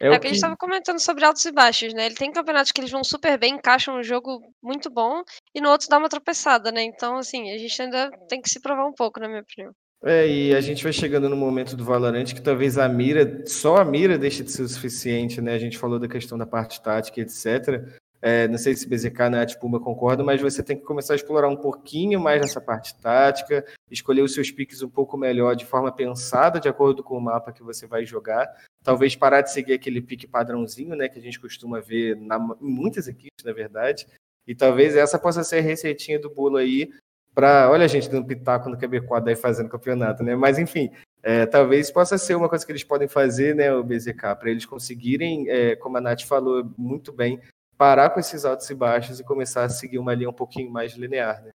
É, 0.00 0.06
É 0.06 0.10
o 0.10 0.14
o 0.14 0.20
que 0.20 0.26
a 0.26 0.30
gente 0.30 0.36
estava 0.36 0.56
comentando 0.56 0.98
sobre 0.98 1.24
altos 1.24 1.44
e 1.44 1.52
baixos, 1.52 1.92
né? 1.94 2.06
Ele 2.06 2.14
tem 2.14 2.32
campeonatos 2.32 2.72
que 2.72 2.80
eles 2.80 2.90
vão 2.90 3.02
super 3.02 3.38
bem, 3.38 3.54
encaixam 3.54 3.98
um 3.98 4.02
jogo 4.02 4.40
muito 4.62 4.90
bom, 4.90 5.22
e 5.54 5.60
no 5.60 5.70
outro 5.70 5.88
dá 5.88 5.98
uma 5.98 6.08
tropeçada, 6.08 6.70
né? 6.70 6.82
Então, 6.82 7.16
assim, 7.16 7.50
a 7.52 7.58
gente 7.58 7.82
ainda 7.82 8.10
tem 8.28 8.40
que 8.40 8.50
se 8.50 8.60
provar 8.60 8.86
um 8.86 8.92
pouco, 8.92 9.18
na 9.20 9.28
minha 9.28 9.40
opinião. 9.40 9.72
É, 10.04 10.28
e 10.28 10.54
a 10.54 10.60
gente 10.60 10.84
vai 10.84 10.92
chegando 10.92 11.28
no 11.28 11.36
momento 11.36 11.74
do 11.76 11.84
Valorant 11.84 12.32
que 12.32 12.40
talvez 12.40 12.78
a 12.78 12.88
mira, 12.88 13.44
só 13.46 13.78
a 13.78 13.84
mira 13.84 14.16
deixe 14.16 14.44
de 14.44 14.52
ser 14.52 14.62
o 14.62 14.68
suficiente, 14.68 15.40
né? 15.40 15.54
A 15.54 15.58
gente 15.58 15.76
falou 15.76 15.98
da 15.98 16.06
questão 16.06 16.38
da 16.38 16.46
parte 16.46 16.80
tática, 16.80 17.20
etc. 17.20 17.98
É, 18.20 18.48
não 18.48 18.58
sei 18.58 18.74
se 18.74 18.88
BZK, 18.88 19.30
Nath, 19.30 19.54
Puma 19.60 19.78
concordam, 19.78 20.26
mas 20.26 20.40
você 20.40 20.62
tem 20.62 20.76
que 20.76 20.84
começar 20.84 21.12
a 21.12 21.16
explorar 21.16 21.48
um 21.48 21.56
pouquinho 21.56 22.18
mais 22.18 22.40
nessa 22.40 22.60
parte 22.60 22.98
tática, 23.00 23.64
escolher 23.90 24.22
os 24.22 24.34
seus 24.34 24.50
piques 24.50 24.82
um 24.82 24.88
pouco 24.88 25.16
melhor, 25.16 25.54
de 25.54 25.64
forma 25.64 25.92
pensada, 25.92 26.58
de 26.58 26.68
acordo 26.68 27.02
com 27.02 27.16
o 27.16 27.20
mapa 27.20 27.52
que 27.52 27.62
você 27.62 27.86
vai 27.86 28.04
jogar. 28.04 28.48
Talvez 28.82 29.14
parar 29.14 29.42
de 29.42 29.52
seguir 29.52 29.74
aquele 29.74 30.00
pique 30.00 30.26
padrãozinho, 30.26 30.96
né? 30.96 31.08
Que 31.08 31.18
a 31.18 31.22
gente 31.22 31.38
costuma 31.38 31.80
ver 31.80 32.16
na, 32.16 32.36
em 32.60 32.70
muitas 32.70 33.06
equipes, 33.06 33.44
na 33.44 33.52
verdade. 33.52 34.06
E 34.46 34.54
talvez 34.54 34.96
essa 34.96 35.18
possa 35.18 35.44
ser 35.44 35.58
a 35.58 35.62
receitinha 35.62 36.18
do 36.18 36.30
bolo 36.30 36.56
aí 36.56 36.90
para, 37.34 37.70
olha 37.70 37.84
a 37.84 37.88
gente 37.88 38.10
dando 38.10 38.26
pitaco 38.26 38.68
no 38.68 38.76
QB4 38.76 39.28
aí 39.28 39.36
fazendo 39.36 39.68
campeonato, 39.68 40.24
né? 40.24 40.34
Mas 40.34 40.58
enfim, 40.58 40.90
é, 41.22 41.46
talvez 41.46 41.90
possa 41.90 42.18
ser 42.18 42.34
uma 42.34 42.48
coisa 42.48 42.66
que 42.66 42.72
eles 42.72 42.82
podem 42.82 43.06
fazer, 43.06 43.54
né, 43.54 43.72
o 43.72 43.84
BZK, 43.84 44.34
para 44.38 44.50
eles 44.50 44.64
conseguirem, 44.64 45.48
é, 45.48 45.76
como 45.76 45.96
a 45.96 46.00
Nath 46.00 46.22
falou 46.22 46.68
muito 46.76 47.12
bem, 47.12 47.40
parar 47.78 48.10
com 48.10 48.18
esses 48.18 48.44
altos 48.44 48.68
e 48.68 48.74
baixos 48.74 49.20
e 49.20 49.24
começar 49.24 49.64
a 49.64 49.68
seguir 49.68 49.98
uma 49.98 50.12
linha 50.12 50.28
um 50.28 50.32
pouquinho 50.32 50.70
mais 50.70 50.94
linear, 50.94 51.42
né? 51.42 51.52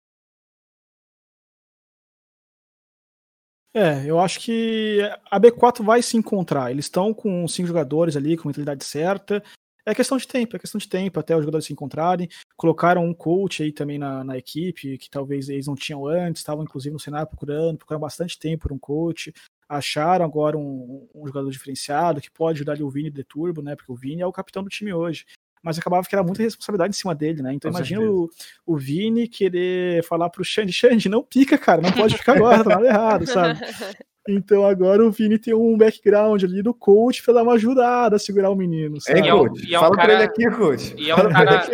É, 3.74 4.04
eu 4.04 4.20
acho 4.20 4.38
que 4.38 5.00
a 5.30 5.40
B4 5.40 5.82
vai 5.82 6.02
se 6.02 6.16
encontrar. 6.16 6.70
Eles 6.70 6.84
estão 6.84 7.12
com 7.12 7.48
cinco 7.48 7.68
jogadores 7.68 8.16
ali, 8.16 8.36
com 8.36 8.46
a 8.46 8.50
mentalidade 8.50 8.84
certa. 8.84 9.42
É 9.84 9.94
questão 9.94 10.16
de 10.16 10.28
tempo, 10.28 10.54
é 10.54 10.58
questão 10.58 10.78
de 10.78 10.88
tempo 10.88 11.18
até 11.18 11.34
os 11.34 11.40
jogadores 11.40 11.66
se 11.66 11.72
encontrarem. 11.72 12.28
Colocaram 12.54 13.04
um 13.04 13.14
coach 13.14 13.62
aí 13.62 13.72
também 13.72 13.98
na, 13.98 14.22
na 14.22 14.36
equipe, 14.36 14.98
que 14.98 15.10
talvez 15.10 15.48
eles 15.48 15.66
não 15.66 15.74
tinham 15.74 16.06
antes, 16.06 16.40
estavam 16.40 16.62
inclusive 16.62 16.92
no 16.92 17.00
cenário 17.00 17.26
procurando, 17.26 17.78
procuraram 17.78 18.02
bastante 18.02 18.38
tempo 18.38 18.64
por 18.64 18.72
um 18.72 18.78
coach. 18.78 19.32
Acharam 19.68 20.24
agora 20.24 20.56
um, 20.56 21.08
um 21.14 21.26
jogador 21.26 21.50
diferenciado 21.50 22.20
que 22.20 22.30
pode 22.30 22.58
ajudar 22.58 22.74
ali 22.74 22.82
o 22.82 22.90
Vini 22.90 23.10
de 23.10 23.24
Turbo, 23.24 23.62
né? 23.62 23.74
Porque 23.74 23.90
o 23.90 23.96
Vini 23.96 24.20
é 24.20 24.26
o 24.26 24.32
capitão 24.32 24.62
do 24.62 24.68
time 24.68 24.92
hoje 24.92 25.24
mas 25.62 25.78
acabava 25.78 26.06
que 26.06 26.14
era 26.14 26.24
muita 26.24 26.42
responsabilidade 26.42 26.94
em 26.94 26.98
cima 26.98 27.14
dele, 27.14 27.42
né? 27.42 27.52
Então 27.52 27.70
Com 27.70 27.78
imagina 27.78 28.02
o, 28.02 28.28
o 28.66 28.76
Vini 28.76 29.28
querer 29.28 30.02
falar 30.04 30.28
pro 30.30 30.44
Xande, 30.44 30.72
Xande, 30.72 31.08
não 31.08 31.22
pica, 31.22 31.56
cara, 31.56 31.80
não 31.80 31.92
pode 31.92 32.16
ficar 32.16 32.36
agora, 32.36 32.64
tá 32.64 32.70
nada 32.70 32.86
errado, 32.86 33.26
sabe? 33.26 33.60
Então 34.28 34.64
agora 34.64 35.04
o 35.04 35.10
Vini 35.10 35.36
tem 35.36 35.52
um 35.52 35.76
background 35.76 36.44
ali 36.44 36.62
do 36.62 36.72
coach 36.72 37.20
pra 37.24 37.34
dar 37.34 37.42
uma 37.42 37.54
ajudada 37.54 38.14
a 38.14 38.18
segurar 38.20 38.50
o 38.50 38.54
menino. 38.54 39.00
Sabe? 39.00 39.18
É, 39.18 39.32
coach. 39.32 39.66
E 39.68 39.74
é 39.74 39.78
um 39.78 39.80
Fala 39.80 39.96
cara... 39.96 40.06
pra 40.06 40.14
ele 40.14 40.22
aqui, 40.22 40.50
coach. 40.56 40.94
E 40.96 41.10
é 41.10 41.14
um 41.16 41.28
cara. 41.28 41.68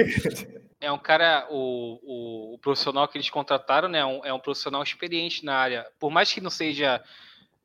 É 0.81 0.91
um 0.91 0.99
cara, 0.99 1.47
o, 1.51 1.99
o, 2.03 2.55
o, 2.55 2.59
profissional 2.59 3.07
que 3.07 3.19
eles 3.19 3.29
contrataram, 3.29 3.87
né? 3.87 4.03
Um, 4.03 4.25
é 4.25 4.33
um 4.33 4.39
profissional 4.39 4.83
experiente 4.83 5.45
na 5.45 5.57
área. 5.57 5.87
Por 5.99 6.11
mais 6.11 6.33
que 6.33 6.41
não 6.41 6.49
seja 6.49 7.03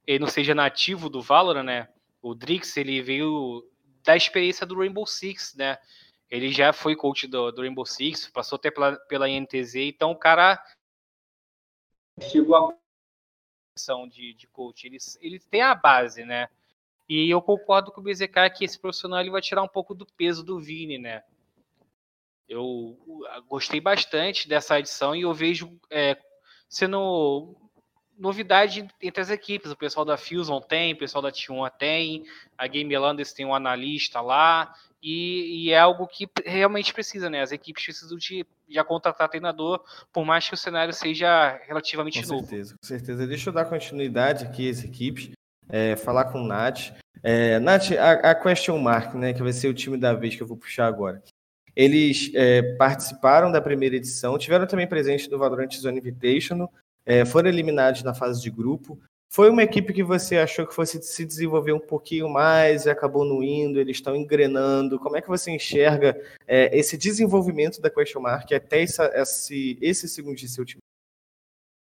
ele 0.06 0.20
não 0.20 0.28
seja 0.28 0.54
nativo 0.54 1.10
do 1.10 1.22
Valorant, 1.22 1.64
né? 1.64 1.88
O 2.22 2.34
Drix, 2.34 2.78
ele 2.78 3.02
veio 3.02 3.64
da 4.04 4.16
experiência 4.16 4.66
do 4.66 4.78
Rainbow 4.78 5.06
Six, 5.06 5.56
né? 5.56 5.78
Ele 6.34 6.52
já 6.52 6.74
foi 6.74 6.96
coach 6.96 7.28
do, 7.28 7.52
do 7.52 7.62
Rainbow 7.62 7.86
Six, 7.86 8.28
passou 8.28 8.56
até 8.56 8.72
pela, 8.72 8.96
pela 9.02 9.30
INTZ, 9.30 9.76
então 9.76 10.10
o 10.10 10.16
cara 10.16 10.60
chegou 12.20 12.56
a 12.56 12.74
de, 14.10 14.34
de 14.34 14.48
coach. 14.48 14.88
Ele, 14.88 14.98
ele 15.22 15.40
tem 15.40 15.62
a 15.62 15.76
base, 15.76 16.26
né? 16.26 16.50
E 17.08 17.30
eu 17.30 17.40
concordo 17.40 17.92
com 17.92 18.02
o 18.02 18.04
BZK 18.04 18.50
que 18.58 18.66
esse 18.66 18.80
profissional 18.80 19.20
ele 19.20 19.30
vai 19.30 19.42
tirar 19.42 19.62
um 19.62 19.68
pouco 19.68 19.94
do 19.94 20.08
peso 20.08 20.44
do 20.44 20.60
Vini, 20.60 20.98
né? 20.98 21.24
Eu 22.50 22.98
gostei 23.48 23.80
bastante 23.80 24.50
dessa 24.50 24.80
edição 24.80 25.16
e 25.16 25.22
eu 25.22 25.34
vejo 25.36 25.80
é, 25.92 26.18
sendo 26.68 27.56
novidade 28.18 28.88
entre 29.00 29.22
as 29.22 29.30
equipes. 29.30 29.70
O 29.70 29.78
pessoal 29.78 30.04
da 30.04 30.18
Fusion 30.18 30.60
tem, 30.62 30.94
o 30.94 30.98
pessoal 30.98 31.22
da 31.22 31.32
T1 31.32 31.70
tem, 31.78 32.26
a 32.58 32.66
Game 32.66 32.98
Landers 32.98 33.34
tem 33.34 33.46
um 33.46 33.54
analista 33.54 34.20
lá, 34.20 34.74
e, 35.04 35.66
e, 35.66 35.72
é 35.72 35.78
algo 35.78 36.08
que 36.08 36.30
realmente 36.46 36.94
precisa, 36.94 37.30
né? 37.30 37.42
As 37.42 37.52
equipes 37.52 37.84
precisam 37.84 38.18
de 38.18 38.46
já 38.70 38.86
contratar 38.86 39.28
treinador, 39.28 39.84
por 40.14 40.24
mais 40.24 40.48
que 40.48 40.54
o 40.54 40.58
cenário 40.58 40.94
seja 40.94 41.60
relativamente 41.68 42.22
com 42.22 42.30
novo. 42.30 42.44
Com 42.44 42.48
certeza, 42.48 42.76
com 42.82 42.88
certeza. 42.88 43.28
Deixa 43.28 43.50
eu 43.50 43.54
dar 43.54 43.66
continuidade 43.66 44.46
aqui 44.46 44.70
às 44.70 44.82
equipes, 44.82 45.32
é, 45.68 45.98
falar 45.98 46.26
com 46.26 46.42
o 46.42 46.48
Nath. 46.48 46.94
É, 47.22 47.60
Nath, 47.60 47.92
a, 47.92 48.32
a, 48.32 48.36
question 48.36 48.78
mark, 48.78 49.14
né, 49.16 49.34
que 49.34 49.44
vai 49.44 49.52
ser 49.52 49.68
o 49.68 49.74
time 49.74 49.98
da 49.98 50.14
vez 50.14 50.36
que 50.38 50.42
eu 50.42 50.48
vou 50.48 50.56
puxar 50.56 50.88
agora. 50.88 51.22
Eles 51.76 52.32
é, 52.34 52.62
participaram 52.78 53.52
da 53.52 53.62
primeira 53.62 53.98
edição, 53.98 54.38
tiveram 54.38 54.66
também 54.66 54.88
presente 54.88 55.30
no 55.30 55.38
Valorant 55.38 55.74
Zone 55.74 56.00
Invitational, 56.00 56.72
é, 57.06 57.26
foram 57.26 57.50
eliminados 57.50 58.04
na 58.04 58.14
fase 58.14 58.42
de 58.42 58.50
grupo, 58.50 58.98
foi 59.34 59.50
uma 59.50 59.64
equipe 59.64 59.92
que 59.92 60.04
você 60.04 60.38
achou 60.38 60.68
que 60.68 60.76
fosse 60.76 61.02
se 61.02 61.26
desenvolver 61.26 61.74
um 61.74 61.80
pouquinho 61.80 62.30
mais 62.30 62.86
e 62.86 62.90
acabou 62.92 63.26
não 63.26 63.42
indo, 63.42 63.80
eles 63.80 63.98
estão 63.98 64.16
engrenando. 64.16 65.00
Como 65.00 65.18
é 65.18 65.22
que 65.24 65.28
você 65.28 65.50
enxerga 65.50 66.16
é, 66.46 66.70
esse 66.78 66.96
desenvolvimento 66.96 67.82
da 67.82 67.90
Question 67.90 68.22
Mark 68.22 68.52
até 68.52 68.84
essa, 68.84 69.12
esse, 69.16 69.76
esse 69.82 70.08
segundo 70.08 70.36
de 70.36 70.48
seu 70.48 70.64
time? 70.64 70.82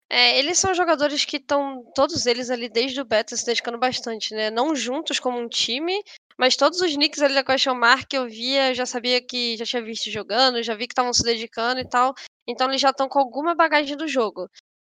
É, 0.09 0.39
eles 0.39 0.57
são 0.57 0.73
jogadores 0.73 1.25
que 1.25 1.35
estão, 1.35 1.83
todos 1.93 2.25
eles 2.25 2.49
ali 2.49 2.69
desde 2.69 3.01
o 3.01 3.05
beta 3.05 3.35
se 3.35 3.45
dedicando 3.45 3.77
bastante, 3.77 4.33
né? 4.33 4.49
Não 4.49 4.73
juntos 4.73 5.19
como 5.19 5.37
um 5.37 5.49
time, 5.49 6.01
mas 6.37 6.55
todos 6.55 6.79
os 6.79 6.95
nicks 6.95 7.21
ali 7.21 7.33
da 7.33 7.43
Question 7.43 7.75
Mark 7.75 8.13
eu 8.13 8.25
via, 8.25 8.73
já 8.73 8.85
sabia 8.85 9.19
que 9.21 9.57
já 9.57 9.65
tinha 9.65 9.83
visto 9.83 10.09
jogando, 10.09 10.63
já 10.63 10.75
vi 10.75 10.87
que 10.87 10.93
estavam 10.93 11.11
se 11.11 11.23
dedicando 11.23 11.81
e 11.81 11.89
tal. 11.89 12.13
Então 12.47 12.69
eles 12.69 12.79
já 12.79 12.91
estão 12.91 13.09
com 13.09 13.19
alguma 13.19 13.53
bagagem 13.53 13.97
do 13.97 14.07
jogo. 14.07 14.47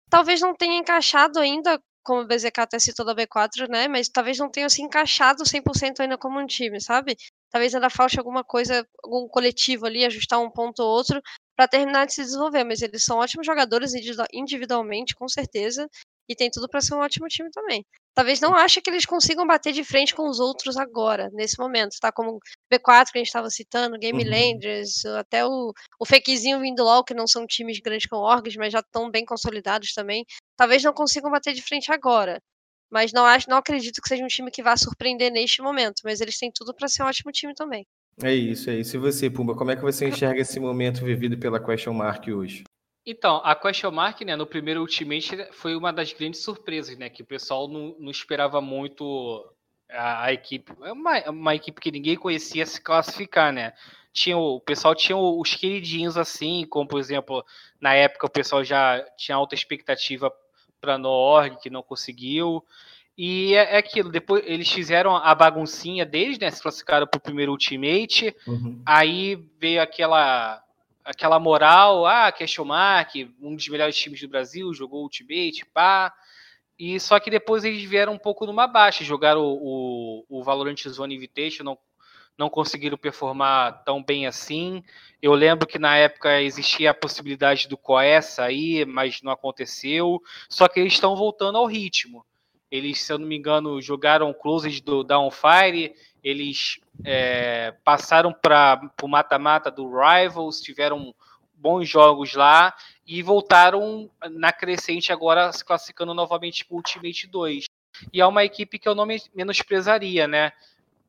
Talvez 0.07 0.39
não 0.39 0.53
tenha 0.53 0.77
encaixado 0.77 1.39
ainda 1.39 1.81
como 2.03 2.21
o 2.21 2.27
BZK 2.27 2.59
até 2.59 2.79
citou 2.79 3.05
da 3.05 3.15
B4, 3.15 3.67
né? 3.69 3.87
Mas 3.87 4.09
talvez 4.09 4.37
não 4.37 4.49
tenha 4.49 4.69
se 4.69 4.81
encaixado 4.81 5.43
100% 5.43 6.01
ainda 6.01 6.17
como 6.17 6.39
um 6.39 6.45
time, 6.45 6.79
sabe? 6.81 7.15
Talvez 7.49 7.73
ainda 7.73 7.89
falte 7.89 8.19
alguma 8.19 8.43
coisa, 8.43 8.85
algum 9.03 9.27
coletivo 9.27 9.85
ali, 9.85 10.05
ajustar 10.05 10.39
um 10.39 10.49
ponto 10.49 10.81
ou 10.81 10.89
outro 10.89 11.21
para 11.55 11.67
terminar 11.67 12.05
de 12.05 12.13
se 12.13 12.23
desenvolver. 12.23 12.63
Mas 12.63 12.81
eles 12.81 13.03
são 13.03 13.17
ótimos 13.19 13.45
jogadores 13.45 13.93
individualmente, 14.33 15.15
com 15.15 15.27
certeza. 15.27 15.87
E 16.27 16.35
tem 16.35 16.49
tudo 16.49 16.69
para 16.69 16.81
ser 16.81 16.95
um 16.95 16.99
ótimo 16.99 17.27
time 17.27 17.49
também. 17.51 17.85
Talvez 18.15 18.39
não 18.39 18.53
ache 18.55 18.79
que 18.79 18.89
eles 18.89 19.05
consigam 19.07 19.45
bater 19.45 19.73
de 19.73 19.83
frente 19.83 20.13
com 20.13 20.29
os 20.29 20.39
outros 20.39 20.77
agora, 20.77 21.29
nesse 21.33 21.57
momento, 21.57 21.97
tá? 21.99 22.11
Como 22.11 22.39
B4 22.71 23.11
que 23.11 23.17
a 23.17 23.19
gente 23.19 23.27
estava 23.27 23.49
citando, 23.49 23.97
Game 23.97 24.23
uhum. 24.23 24.29
Landers, 24.29 25.03
até 25.17 25.43
o, 25.43 25.73
o 25.99 26.05
Fakezinho 26.05 26.59
vindo 26.59 26.83
LOL, 26.83 27.03
que 27.03 27.15
não 27.15 27.25
são 27.25 27.47
times 27.47 27.79
grandes 27.79 28.07
com 28.07 28.17
orgs, 28.17 28.55
mas 28.55 28.71
já 28.71 28.79
estão 28.79 29.09
bem 29.09 29.25
consolidados 29.25 29.93
também. 29.93 30.25
Talvez 30.55 30.83
não 30.83 30.93
consigam 30.93 31.31
bater 31.31 31.53
de 31.53 31.61
frente 31.61 31.91
agora. 31.91 32.41
Mas 32.91 33.11
não 33.11 33.25
acho, 33.25 33.49
não 33.49 33.57
acredito 33.57 34.01
que 34.01 34.07
seja 34.07 34.23
um 34.23 34.27
time 34.27 34.51
que 34.51 34.61
vá 34.61 34.77
surpreender 34.77 35.31
neste 35.31 35.61
momento. 35.61 36.01
Mas 36.03 36.21
eles 36.21 36.37
têm 36.37 36.51
tudo 36.53 36.73
para 36.73 36.87
ser 36.87 37.03
um 37.03 37.07
ótimo 37.07 37.31
time 37.31 37.53
também. 37.53 37.85
É 38.21 38.33
isso, 38.33 38.69
é 38.69 38.75
isso. 38.75 38.95
E 38.95 38.99
você, 38.99 39.29
Pumba, 39.29 39.55
como 39.55 39.71
é 39.71 39.75
que 39.75 39.81
você 39.81 40.07
enxerga 40.07 40.39
esse 40.41 40.59
momento 40.59 41.03
vivido 41.03 41.37
pela 41.37 41.59
Question 41.59 41.93
Mark 41.93 42.27
hoje? 42.27 42.63
Então, 43.05 43.41
a 43.43 43.55
Question 43.55 43.91
Mark, 43.91 44.21
né, 44.21 44.35
no 44.35 44.45
primeiro 44.45 44.79
Ultimate 44.81 45.47
foi 45.51 45.75
uma 45.75 45.91
das 45.91 46.13
grandes 46.13 46.41
surpresas, 46.41 46.97
né, 46.97 47.09
que 47.09 47.21
o 47.21 47.25
pessoal 47.25 47.67
não, 47.67 47.95
não 47.99 48.09
esperava 48.09 48.61
muito 48.61 49.45
a, 49.89 50.25
a 50.25 50.33
equipe, 50.33 50.71
é 50.83 50.91
uma, 50.91 51.29
uma, 51.29 51.55
equipe 51.55 51.81
que 51.81 51.91
ninguém 51.91 52.15
conhecia 52.15 52.65
se 52.65 52.81
classificar, 52.81 53.51
né? 53.51 53.73
Tinha 54.13 54.37
o, 54.37 54.55
o 54.55 54.61
pessoal 54.61 54.95
tinha 54.95 55.17
os 55.17 55.55
queridinhos 55.55 56.17
assim, 56.17 56.65
como 56.69 56.87
por 56.87 56.99
exemplo, 56.99 57.45
na 57.79 57.93
época 57.93 58.27
o 58.27 58.29
pessoal 58.29 58.63
já 58.63 59.03
tinha 59.17 59.35
alta 59.35 59.55
expectativa 59.55 60.33
para 60.84 60.97
Noorg, 60.97 61.55
que 61.61 61.69
não 61.69 61.81
conseguiu. 61.81 62.61
E 63.17 63.55
é, 63.55 63.75
é, 63.75 63.77
aquilo, 63.77 64.11
depois 64.11 64.43
eles 64.45 64.69
fizeram 64.69 65.15
a 65.15 65.34
baguncinha 65.34 66.05
deles, 66.05 66.38
né? 66.38 66.51
Se 66.51 66.61
classificaram 66.61 67.07
para 67.07 67.17
o 67.17 67.21
primeiro 67.21 67.53
Ultimate. 67.53 68.36
Uhum. 68.45 68.81
Aí 68.86 69.36
veio 69.57 69.81
aquela 69.81 70.61
aquela 71.05 71.38
moral, 71.38 72.05
ah, 72.05 72.31
question 72.31 72.63
mark, 72.63 73.15
um 73.41 73.55
dos 73.55 73.67
melhores 73.67 73.95
times 73.95 74.21
do 74.21 74.27
Brasil, 74.29 74.73
jogou 74.73 75.03
Ultimate, 75.03 75.65
pá. 75.73 76.13
E 76.79 76.99
só 76.99 77.19
que 77.19 77.29
depois 77.29 77.63
eles 77.63 77.84
vieram 77.84 78.13
um 78.13 78.17
pouco 78.17 78.45
numa 78.45 78.67
baixa, 78.67 79.03
jogaram 79.03 79.41
o, 79.41 80.23
o, 80.29 80.39
o 80.39 80.43
Valorant 80.43 80.81
Zone 80.88 81.15
Invitation, 81.15 81.77
não, 82.38 82.49
conseguiram 82.49 82.97
performar 82.97 83.84
tão 83.84 84.03
bem 84.03 84.25
assim. 84.25 84.84
Eu 85.21 85.34
lembro 85.34 85.67
que 85.67 85.77
na 85.77 85.95
época 85.95 86.41
existia 86.41 86.91
a 86.91 86.93
possibilidade 86.93 87.67
do 87.67 87.77
Coé 87.77 88.21
sair, 88.21 88.86
mas 88.86 89.21
não 89.21 89.31
aconteceu. 89.31 90.21
Só 90.49 90.67
que 90.67 90.79
eles 90.79 90.93
estão 90.93 91.15
voltando 91.15 91.57
ao 91.57 91.65
ritmo. 91.65 92.25
Eles, 92.71 93.01
se 93.01 93.13
eu 93.13 93.19
não 93.19 93.27
me 93.27 93.38
engano, 93.38 93.79
jogaram 93.81 94.34
closes 94.34 94.81
do 94.81 95.03
Downfire, 95.03 95.93
eles 96.23 96.79
é, 97.05 97.71
passaram 97.84 98.34
para 98.34 98.91
o 99.01 99.07
mata-mata 99.07 99.69
do 99.69 99.88
Rivals, 99.88 100.59
tiveram 100.59 101.13
bons 101.53 101.88
jogos 101.88 102.34
lá 102.34 102.73
e 103.05 103.21
voltaram 103.21 104.09
na 104.31 104.51
crescente 104.51 105.13
agora 105.13 105.51
se 105.51 105.63
classificando 105.63 106.13
novamente 106.15 106.65
para 106.65 106.73
o 106.73 106.77
Ultimate 106.77 107.27
2. 107.27 107.65
E 108.11 108.19
é 108.19 108.25
uma 108.25 108.43
equipe 108.43 108.79
que 108.79 108.89
eu 108.89 108.95
não 108.95 109.07
menosprezaria, 109.36 110.27
né? 110.27 110.51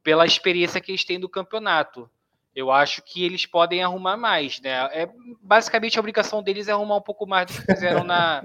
Pela 0.04 0.24
experiência 0.24 0.80
que 0.80 0.92
eles 0.92 1.04
têm 1.04 1.18
do 1.18 1.28
campeonato. 1.28 2.08
Eu 2.54 2.70
acho 2.70 3.02
que 3.02 3.24
eles 3.24 3.46
podem 3.46 3.82
arrumar 3.82 4.16
mais, 4.16 4.60
né? 4.60 4.70
É, 4.92 5.08
basicamente 5.42 5.98
a 5.98 6.00
obrigação 6.00 6.40
deles 6.40 6.68
é 6.68 6.72
arrumar 6.72 6.98
um 6.98 7.02
pouco 7.02 7.26
mais 7.26 7.46
do 7.46 7.52
que 7.52 7.74
fizeram 7.74 8.04
na, 8.04 8.44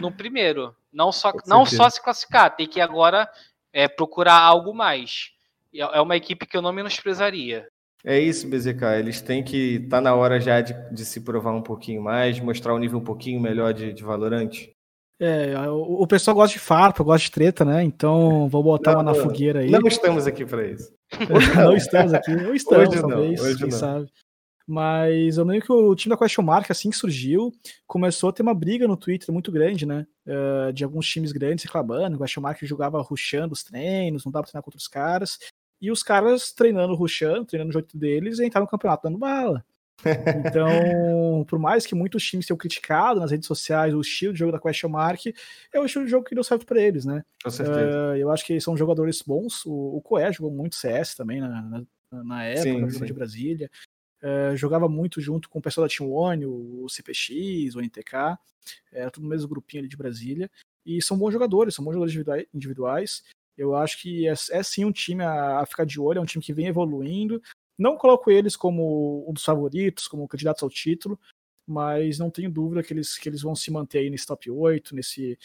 no 0.00 0.10
primeiro. 0.10 0.74
Não 0.90 1.12
só, 1.12 1.30
não 1.46 1.66
só 1.66 1.90
se 1.90 2.02
classificar, 2.02 2.56
tem 2.56 2.66
que 2.66 2.80
agora 2.80 3.28
é, 3.70 3.86
procurar 3.86 4.38
algo 4.38 4.72
mais. 4.72 5.32
É, 5.74 5.80
é 5.80 6.00
uma 6.00 6.16
equipe 6.16 6.46
que 6.46 6.56
eu 6.56 6.62
não 6.62 6.72
menosprezaria. 6.72 7.68
É 8.02 8.18
isso, 8.18 8.48
BZK. 8.48 8.82
Eles 8.98 9.20
têm 9.20 9.44
que. 9.44 9.80
Tá 9.90 10.00
na 10.00 10.14
hora 10.14 10.40
já 10.40 10.62
de, 10.62 10.74
de 10.90 11.04
se 11.04 11.20
provar 11.20 11.52
um 11.52 11.62
pouquinho 11.62 12.02
mais, 12.02 12.40
mostrar 12.40 12.74
um 12.74 12.78
nível 12.78 12.98
um 12.98 13.04
pouquinho 13.04 13.38
melhor 13.38 13.74
de, 13.74 13.92
de 13.92 14.02
Valorante. 14.02 14.74
É, 15.22 15.54
o, 15.68 16.02
o, 16.02 16.06
pessoal 16.06 16.34
gosta 16.34 16.54
de 16.54 16.58
farpa, 16.58 17.04
gosta 17.04 17.26
de 17.26 17.30
treta, 17.30 17.62
né? 17.62 17.84
Então 17.84 18.48
vou 18.48 18.62
botar 18.62 18.92
não, 18.92 19.00
uma 19.00 19.12
na 19.12 19.14
fogueira 19.14 19.60
aí. 19.60 19.70
Não 19.70 19.86
estamos 19.86 20.26
aqui 20.26 20.46
para 20.46 20.66
isso. 20.66 20.90
Hoje 21.30 21.48
não. 21.54 21.64
não 21.64 21.76
estamos 21.76 22.14
aqui. 22.14 22.32
Ou 22.32 22.54
estamos, 22.54 22.88
Hoje 22.88 23.00
talvez, 23.02 23.40
não. 23.40 23.46
Hoje 23.46 23.58
quem 23.58 23.68
não. 23.68 23.78
sabe. 23.78 24.10
Mas 24.66 25.36
eu 25.36 25.44
lembro 25.44 25.66
que 25.66 25.72
o 25.72 25.94
time 25.94 26.14
da 26.14 26.16
Question 26.16 26.44
Mark, 26.44 26.70
assim 26.70 26.88
que 26.90 26.96
surgiu, 26.96 27.52
começou 27.86 28.30
a 28.30 28.32
ter 28.32 28.40
uma 28.40 28.54
briga 28.54 28.88
no 28.88 28.96
Twitter 28.96 29.30
muito 29.30 29.52
grande, 29.52 29.84
né? 29.84 30.06
Uh, 30.26 30.72
de 30.72 30.84
alguns 30.84 31.06
times 31.06 31.32
grandes 31.32 31.64
reclamando. 31.64 32.16
O 32.16 32.20
Question 32.20 32.40
Mark 32.40 32.58
jogava 32.62 33.02
rushando 33.02 33.52
os 33.52 33.62
treinos, 33.62 34.24
não 34.24 34.32
dava 34.32 34.44
pra 34.44 34.52
treinar 34.52 34.62
contra 34.62 34.78
os 34.78 34.88
caras. 34.88 35.38
E 35.82 35.90
os 35.90 36.02
caras 36.02 36.52
treinando 36.52 36.94
rushando, 36.94 37.44
treinando 37.44 37.70
o 37.70 37.72
jeito 37.72 37.98
deles, 37.98 38.38
entraram 38.38 38.64
no 38.64 38.70
campeonato 38.70 39.02
dando 39.02 39.18
bala. 39.18 39.64
Então, 40.46 41.44
por 41.46 41.58
mais 41.58 41.86
que 41.86 41.94
muitos 41.94 42.24
times 42.24 42.46
tenham 42.46 42.56
criticado 42.56 43.20
nas 43.20 43.30
redes 43.30 43.46
sociais 43.46 43.94
o 43.94 44.00
estilo 44.00 44.32
de 44.32 44.38
jogo 44.38 44.52
da 44.52 44.60
Question 44.60 44.88
Mark, 44.88 45.20
é 45.72 45.80
o 45.80 45.84
estilo 45.84 46.04
de 46.04 46.10
jogo 46.10 46.24
que 46.24 46.34
deu 46.34 46.44
certo 46.44 46.66
para 46.66 46.80
eles, 46.80 47.04
né? 47.04 47.24
Com 47.42 47.50
certeza. 47.50 47.78
Uh, 47.78 48.16
eu 48.16 48.30
acho 48.30 48.44
que 48.44 48.60
são 48.60 48.76
jogadores 48.76 49.22
bons. 49.22 49.64
O, 49.66 49.96
o 49.96 50.00
Coé 50.00 50.32
jogou 50.32 50.50
muito 50.50 50.76
CS 50.76 51.14
também 51.14 51.40
na, 51.40 51.62
na, 51.62 51.84
na 52.24 52.44
época, 52.44 52.62
sim, 52.62 52.80
na 52.80 53.06
de 53.06 53.12
Brasília. 53.12 53.70
Uh, 54.22 54.56
jogava 54.56 54.88
muito 54.88 55.20
junto 55.20 55.48
com 55.48 55.58
o 55.58 55.62
pessoal 55.62 55.86
da 55.86 55.94
Team 55.94 56.10
One, 56.10 56.44
o 56.44 56.86
CPX, 56.88 57.74
o 57.74 57.80
NTK, 57.80 58.38
era 58.92 59.10
tudo 59.10 59.24
no 59.24 59.30
mesmo 59.30 59.48
grupinho 59.48 59.82
ali 59.82 59.88
de 59.88 59.96
Brasília. 59.96 60.50
E 60.84 61.00
são 61.00 61.16
bons 61.16 61.32
jogadores, 61.32 61.74
são 61.74 61.84
bons 61.84 61.94
jogadores 61.94 62.46
individuais. 62.52 63.22
Eu 63.56 63.74
acho 63.74 64.00
que 64.00 64.26
é, 64.26 64.32
é 64.32 64.62
sim 64.62 64.84
um 64.84 64.92
time 64.92 65.22
a, 65.22 65.60
a, 65.60 65.66
ficar 65.66 65.84
de 65.84 66.00
olho, 66.00 66.18
é 66.18 66.20
um 66.22 66.26
time 66.26 66.42
que 66.42 66.52
vem 66.52 66.66
evoluindo. 66.66 67.42
Não 67.80 67.96
coloco 67.96 68.30
eles 68.30 68.56
como 68.56 69.24
um 69.26 69.32
dos 69.32 69.42
favoritos, 69.42 70.06
como 70.06 70.28
candidatos 70.28 70.62
ao 70.62 70.68
título, 70.68 71.18
mas 71.66 72.18
não 72.18 72.30
tenho 72.30 72.50
dúvida 72.50 72.82
que 72.82 72.92
eles, 72.92 73.16
que 73.16 73.26
eles 73.26 73.40
vão 73.40 73.54
se 73.56 73.70
manter 73.70 74.00
aí 74.00 74.10
nesse 74.10 74.26
top 74.26 74.50
8, 74.50 74.94
nesse, 74.94 75.38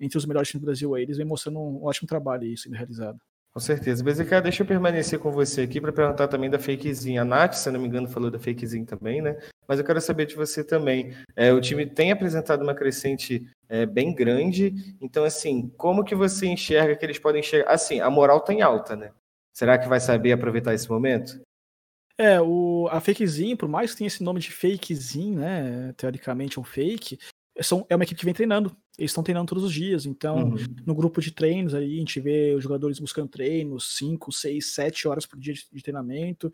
entre 0.00 0.16
os 0.16 0.24
melhores 0.24 0.48
times 0.48 0.62
do 0.62 0.64
Brasil 0.64 0.94
aí. 0.94 1.02
Eles 1.02 1.18
vêm 1.18 1.26
mostrando 1.26 1.60
um 1.60 1.84
ótimo 1.84 2.08
trabalho 2.08 2.44
aí 2.44 2.56
sendo 2.56 2.76
realizado. 2.76 3.18
Com 3.52 3.60
certeza. 3.60 4.02
BZK, 4.02 4.40
deixa 4.42 4.62
eu 4.62 4.66
permanecer 4.66 5.18
com 5.18 5.30
você 5.30 5.60
aqui 5.60 5.82
para 5.82 5.92
perguntar 5.92 6.28
também 6.28 6.48
da 6.48 6.58
fakezinha. 6.58 7.20
A 7.20 7.24
Nath, 7.26 7.52
se 7.52 7.70
não 7.70 7.78
me 7.78 7.86
engano, 7.86 8.08
falou 8.08 8.30
da 8.30 8.38
fakezinha 8.38 8.86
também, 8.86 9.20
né? 9.20 9.38
Mas 9.68 9.78
eu 9.78 9.84
quero 9.84 10.00
saber 10.00 10.24
de 10.24 10.34
você 10.34 10.64
também. 10.64 11.14
É, 11.36 11.52
o 11.52 11.60
time 11.60 11.84
tem 11.84 12.10
apresentado 12.10 12.62
uma 12.62 12.74
crescente 12.74 13.46
é, 13.68 13.84
bem 13.84 14.14
grande. 14.14 14.96
Então, 14.98 15.24
assim, 15.24 15.70
como 15.76 16.04
que 16.04 16.14
você 16.14 16.46
enxerga 16.46 16.96
que 16.96 17.04
eles 17.04 17.18
podem 17.18 17.42
chegar? 17.42 17.70
Assim, 17.70 18.00
a 18.00 18.08
moral 18.08 18.38
está 18.38 18.54
em 18.54 18.62
alta, 18.62 18.96
né? 18.96 19.10
Será 19.52 19.76
que 19.76 19.86
vai 19.86 20.00
saber 20.00 20.32
aproveitar 20.32 20.72
esse 20.72 20.88
momento? 20.88 21.38
É, 22.18 22.40
o, 22.40 22.88
a 22.90 23.00
fakezinha, 23.00 23.56
por 23.56 23.68
mais 23.68 23.92
que 23.92 23.98
tenha 23.98 24.08
esse 24.08 24.22
nome 24.22 24.40
de 24.40 24.52
fakezinho, 24.52 25.40
né? 25.40 25.92
Teoricamente 25.96 26.58
é 26.58 26.60
um 26.60 26.64
fake, 26.64 27.18
são, 27.60 27.86
é 27.88 27.94
uma 27.94 28.04
equipe 28.04 28.18
que 28.18 28.24
vem 28.24 28.34
treinando. 28.34 28.74
Eles 28.98 29.10
estão 29.10 29.22
treinando 29.22 29.48
todos 29.48 29.64
os 29.64 29.72
dias. 29.72 30.06
Então, 30.06 30.36
uhum. 30.36 30.56
no 30.86 30.94
grupo 30.94 31.20
de 31.20 31.30
treinos 31.30 31.74
aí, 31.74 31.96
a 31.96 31.98
gente 31.98 32.20
vê 32.20 32.54
os 32.54 32.62
jogadores 32.62 32.98
buscando 32.98 33.28
treinos, 33.28 33.96
5, 33.96 34.32
6, 34.32 34.74
7 34.74 35.08
horas 35.08 35.26
por 35.26 35.38
dia 35.38 35.54
de, 35.54 35.66
de, 35.70 35.82
treinamento. 35.82 36.52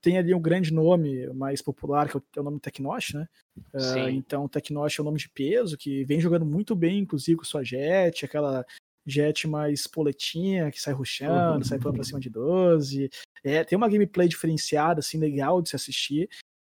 Tem 0.00 0.16
ali 0.16 0.32
um 0.32 0.40
grande 0.40 0.72
nome 0.72 1.26
mais 1.34 1.60
popular, 1.60 2.08
que 2.08 2.16
é 2.16 2.20
o, 2.20 2.22
é 2.36 2.40
o 2.40 2.44
nome 2.44 2.60
Tecnosh, 2.60 3.14
né? 3.14 3.28
Uh, 3.74 4.08
então, 4.10 4.48
Tecnosh 4.48 4.98
é 4.98 5.02
um 5.02 5.06
nome 5.06 5.18
de 5.18 5.28
peso, 5.28 5.76
que 5.76 6.04
vem 6.04 6.20
jogando 6.20 6.46
muito 6.46 6.76
bem, 6.76 7.00
inclusive, 7.00 7.38
com 7.38 7.44
sua 7.44 7.64
Jet, 7.64 8.24
aquela 8.24 8.64
Jet 9.08 9.46
mais 9.46 9.86
poletinha, 9.86 10.70
que 10.70 10.80
sai 10.80 10.92
ruxando, 10.94 11.58
uhum. 11.58 11.64
sai 11.64 11.78
pulando 11.78 11.96
pra 11.96 12.04
cima 12.04 12.20
de 12.20 12.30
12. 12.30 13.10
É, 13.42 13.64
tem 13.64 13.76
uma 13.76 13.88
gameplay 13.88 14.28
diferenciada, 14.28 15.00
assim, 15.00 15.18
legal 15.18 15.62
de 15.62 15.70
se 15.70 15.76
assistir 15.76 16.28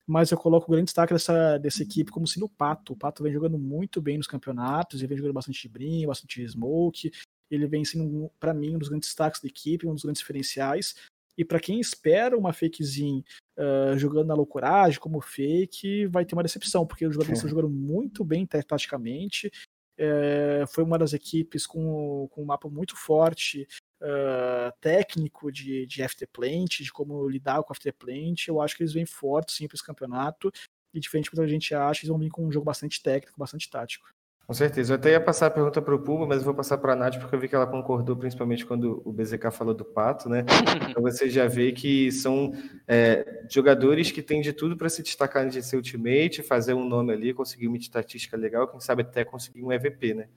mas 0.06 0.30
eu 0.30 0.38
coloco 0.38 0.66
o 0.66 0.70
grande 0.70 0.84
destaque 0.84 1.12
dessa, 1.12 1.58
dessa 1.58 1.82
equipe 1.82 2.12
como 2.12 2.28
sendo 2.28 2.46
o 2.46 2.48
Pato. 2.48 2.92
O 2.92 2.96
Pato 2.96 3.24
vem 3.24 3.32
jogando 3.32 3.58
muito 3.58 4.00
bem 4.00 4.16
nos 4.16 4.28
campeonatos, 4.28 5.00
ele 5.00 5.08
vem 5.08 5.18
jogando 5.18 5.34
bastante 5.34 5.68
brinco, 5.68 6.06
bastante 6.06 6.46
smoke, 6.46 7.10
ele 7.50 7.66
vem 7.66 7.84
sendo, 7.84 8.30
para 8.38 8.54
mim, 8.54 8.76
um 8.76 8.78
dos 8.78 8.88
grandes 8.88 9.08
destaques 9.08 9.40
da 9.40 9.48
equipe, 9.48 9.86
um 9.86 9.94
dos 9.94 10.04
grandes 10.04 10.20
diferenciais. 10.20 10.94
E 11.36 11.44
para 11.44 11.60
quem 11.60 11.80
espera 11.80 12.38
uma 12.38 12.52
fakezinha 12.52 13.22
uh, 13.58 13.98
jogando 13.98 14.28
na 14.28 14.34
loucuragem 14.34 15.00
como 15.00 15.20
fake, 15.20 16.06
vai 16.06 16.24
ter 16.24 16.34
uma 16.34 16.42
decepção, 16.42 16.86
porque 16.86 17.04
os 17.04 17.12
jogadores 17.12 17.38
estão 17.38 17.50
jogando 17.50 17.68
muito 17.68 18.24
bem 18.24 18.46
taticamente. 18.46 19.50
É, 19.98 20.64
foi 20.68 20.84
uma 20.84 20.98
das 20.98 21.12
equipes 21.12 21.66
com, 21.66 22.28
com 22.30 22.42
um 22.42 22.46
mapa 22.46 22.68
muito 22.68 22.96
forte, 22.96 23.66
uh, 24.00 24.72
técnico 24.80 25.50
de, 25.50 25.86
de 25.86 26.06
FT 26.06 26.26
Plant, 26.26 26.82
de 26.82 26.92
como 26.92 27.28
lidar 27.28 27.62
com 27.62 27.72
a 27.72 27.76
FT 27.76 27.92
Plant, 27.92 28.48
eu 28.48 28.60
acho 28.60 28.76
que 28.76 28.82
eles 28.82 28.92
vêm 28.92 29.06
fortes 29.06 29.56
sim 29.56 29.66
para 29.66 29.76
esse 29.76 29.84
campeonato. 29.84 30.52
E 30.92 31.00
diferente 31.00 31.30
do 31.30 31.36
que 31.36 31.40
a 31.40 31.46
gente 31.46 31.74
acha, 31.74 32.00
eles 32.00 32.08
vão 32.08 32.18
vir 32.18 32.30
com 32.30 32.46
um 32.46 32.52
jogo 32.52 32.64
bastante 32.64 33.02
técnico, 33.02 33.38
bastante 33.38 33.68
tático. 33.68 34.08
Com 34.46 34.54
certeza. 34.54 34.92
Eu 34.92 34.96
até 34.96 35.10
ia 35.10 35.20
passar 35.20 35.46
a 35.46 35.50
pergunta 35.50 35.82
para 35.82 35.94
o 35.94 35.98
Puma, 35.98 36.24
mas 36.24 36.38
eu 36.38 36.44
vou 36.44 36.54
passar 36.54 36.78
para 36.78 36.92
a 36.92 36.96
Nath, 36.96 37.18
porque 37.18 37.34
eu 37.34 37.40
vi 37.40 37.48
que 37.48 37.54
ela 37.56 37.66
concordou, 37.66 38.16
principalmente 38.16 38.64
quando 38.64 39.02
o 39.04 39.12
BZK 39.12 39.50
falou 39.50 39.74
do 39.74 39.84
Pato, 39.84 40.28
né? 40.28 40.44
Então 40.90 41.02
você 41.02 41.28
já 41.28 41.48
vê 41.48 41.72
que 41.72 42.12
são 42.12 42.52
é, 42.86 43.44
jogadores 43.50 44.12
que 44.12 44.22
têm 44.22 44.40
de 44.40 44.52
tudo 44.52 44.76
para 44.76 44.88
se 44.88 45.02
destacar 45.02 45.44
no 45.44 45.50
GC 45.50 45.76
Ultimate, 45.76 46.42
fazer 46.44 46.74
um 46.74 46.88
nome 46.88 47.12
ali, 47.12 47.34
conseguir 47.34 47.66
uma 47.66 47.76
estatística 47.76 48.36
legal, 48.36 48.68
quem 48.68 48.78
sabe 48.78 49.02
até 49.02 49.24
conseguir 49.24 49.64
um 49.64 49.72
EVP, 49.72 50.14
né? 50.14 50.28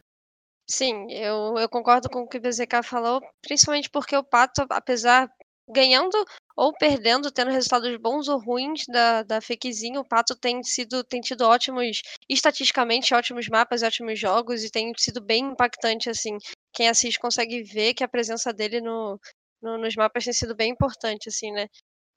Sim, 0.68 1.12
eu, 1.12 1.56
eu 1.58 1.70
concordo 1.70 2.10
com 2.10 2.22
o 2.22 2.28
que 2.28 2.38
o 2.38 2.42
BZK 2.42 2.82
falou, 2.84 3.22
principalmente 3.44 3.90
porque 3.92 4.18
o 4.18 4.24
Pato, 4.24 4.66
apesar 4.72 5.32
ganhando 5.70 6.18
ou 6.60 6.74
perdendo, 6.74 7.32
tendo 7.32 7.52
resultados 7.52 7.96
bons 8.02 8.28
ou 8.28 8.38
ruins 8.38 8.84
da, 8.90 9.24
da 9.24 9.40
fakezinha, 9.40 9.98
o 10.02 10.06
Pato 10.06 10.36
tem 10.36 10.62
sido 10.62 11.06
tem 11.06 11.22
tido 11.22 11.46
ótimos, 11.46 12.02
estatisticamente 12.30 13.14
ótimos 13.14 13.48
mapas, 13.48 13.82
ótimos 13.82 14.20
jogos 14.20 14.62
e 14.66 14.70
tem 14.70 14.92
sido 14.98 15.22
bem 15.22 15.46
impactante 15.46 16.10
assim. 16.10 16.38
Quem 16.74 16.90
assiste 16.90 17.18
consegue 17.18 17.64
ver 17.64 17.94
que 17.94 18.04
a 18.04 18.10
presença 18.10 18.52
dele 18.52 18.82
no, 18.82 19.18
no 19.62 19.78
nos 19.78 19.96
mapas 19.96 20.26
tem 20.26 20.34
sido 20.34 20.54
bem 20.54 20.72
importante 20.72 21.30
assim, 21.30 21.50
né? 21.54 21.68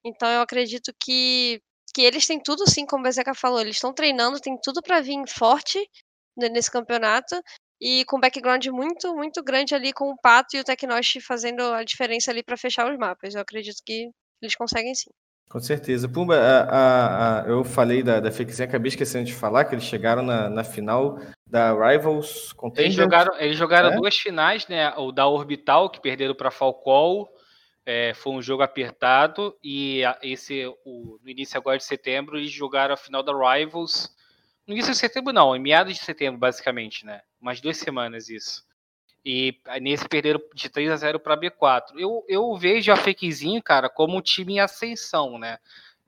Então 0.05 0.29
eu 0.29 0.41
acredito 0.41 0.93
que 1.01 1.61
que 1.95 2.03
eles 2.03 2.27
têm 2.27 2.41
tudo 2.41 2.69
sim, 2.69 2.85
como 2.87 3.07
o 3.07 3.09
BZK 3.09 3.35
falou, 3.37 3.61
eles 3.61 3.77
estão 3.77 3.95
treinando, 3.95 4.41
tem 4.41 4.59
tudo 4.61 4.83
para 4.83 5.01
vir 5.01 5.23
forte 5.29 5.79
nesse 6.37 6.71
campeonato 6.71 7.41
e 7.81 8.05
com 8.07 8.19
background 8.19 8.67
muito, 8.69 9.15
muito 9.15 9.43
grande 9.43 9.75
ali 9.75 9.93
com 9.93 10.11
o 10.11 10.17
Pato 10.21 10.57
e 10.57 10.61
o 10.61 10.65
Tecnosh 10.65 11.19
fazendo 11.27 11.63
a 11.63 11.85
diferença 11.85 12.31
ali 12.31 12.43
para 12.43 12.57
fechar 12.57 12.91
os 12.91 12.99
mapas. 12.99 13.35
Eu 13.35 13.41
acredito 13.43 13.83
que 13.85 14.11
eles 14.43 14.55
conseguem 14.55 14.95
sim. 14.95 15.11
Com 15.49 15.61
certeza. 15.61 16.09
Pumba, 16.09 16.35
a, 16.35 16.63
a, 16.63 17.43
a, 17.43 17.47
eu 17.47 17.63
falei 17.63 18.03
da, 18.03 18.21
da 18.21 18.33
Fakezinha, 18.33 18.67
acabei 18.67 18.89
esquecendo 18.89 19.27
de 19.27 19.35
falar 19.35 19.67
que 19.67 19.75
eles 19.75 19.85
chegaram 19.85 20.23
na, 20.23 20.49
na 20.49 20.65
final 20.65 21.19
da 21.47 21.75
Rivals 21.75 22.55
Contender. 22.55 22.87
Eles 22.87 22.95
jogaram, 22.95 23.39
eles 23.39 23.59
jogaram 23.59 23.91
é? 23.91 23.97
duas 23.97 24.17
finais, 24.17 24.67
né? 24.67 24.95
O 24.97 25.13
da 25.13 25.27
Orbital, 25.27 25.91
que 25.91 26.01
perderam 26.01 26.35
para 26.35 26.51
Falcol. 26.51 27.29
É, 27.85 28.15
foi 28.15 28.33
um 28.33 28.41
jogo 28.41 28.63
apertado. 28.63 29.55
E 29.63 30.01
esse, 30.23 30.67
o, 30.87 31.19
no 31.23 31.29
início 31.29 31.59
agora 31.59 31.77
de 31.77 31.85
setembro, 31.85 32.39
eles 32.39 32.51
jogaram 32.51 32.95
a 32.95 32.97
final 32.97 33.23
da 33.23 33.33
Rivals 33.33 34.11
no 34.67 34.75
início 34.75 34.93
de 34.93 34.99
setembro, 34.99 35.33
não, 35.33 35.55
em 35.55 35.61
meados 35.61 35.95
de 35.95 36.03
setembro, 36.03 36.39
basicamente, 36.39 37.05
né? 37.05 37.21
Umas 37.41 37.61
duas 37.61 37.77
semanas 37.77 38.29
isso. 38.29 38.65
E 39.25 39.57
nesse 39.81 40.09
perderam 40.09 40.41
de 40.55 40.69
3 40.69 40.91
a 40.91 40.97
0 40.97 41.21
para 41.21 41.37
B4. 41.37 41.93
Eu, 41.97 42.25
eu 42.29 42.57
vejo 42.57 42.91
a 42.93 42.97
Fakezinho, 42.97 43.63
cara, 43.63 43.89
como 43.89 44.17
um 44.17 44.21
time 44.21 44.55
em 44.55 44.61
ascensão, 44.61 45.39
né? 45.39 45.59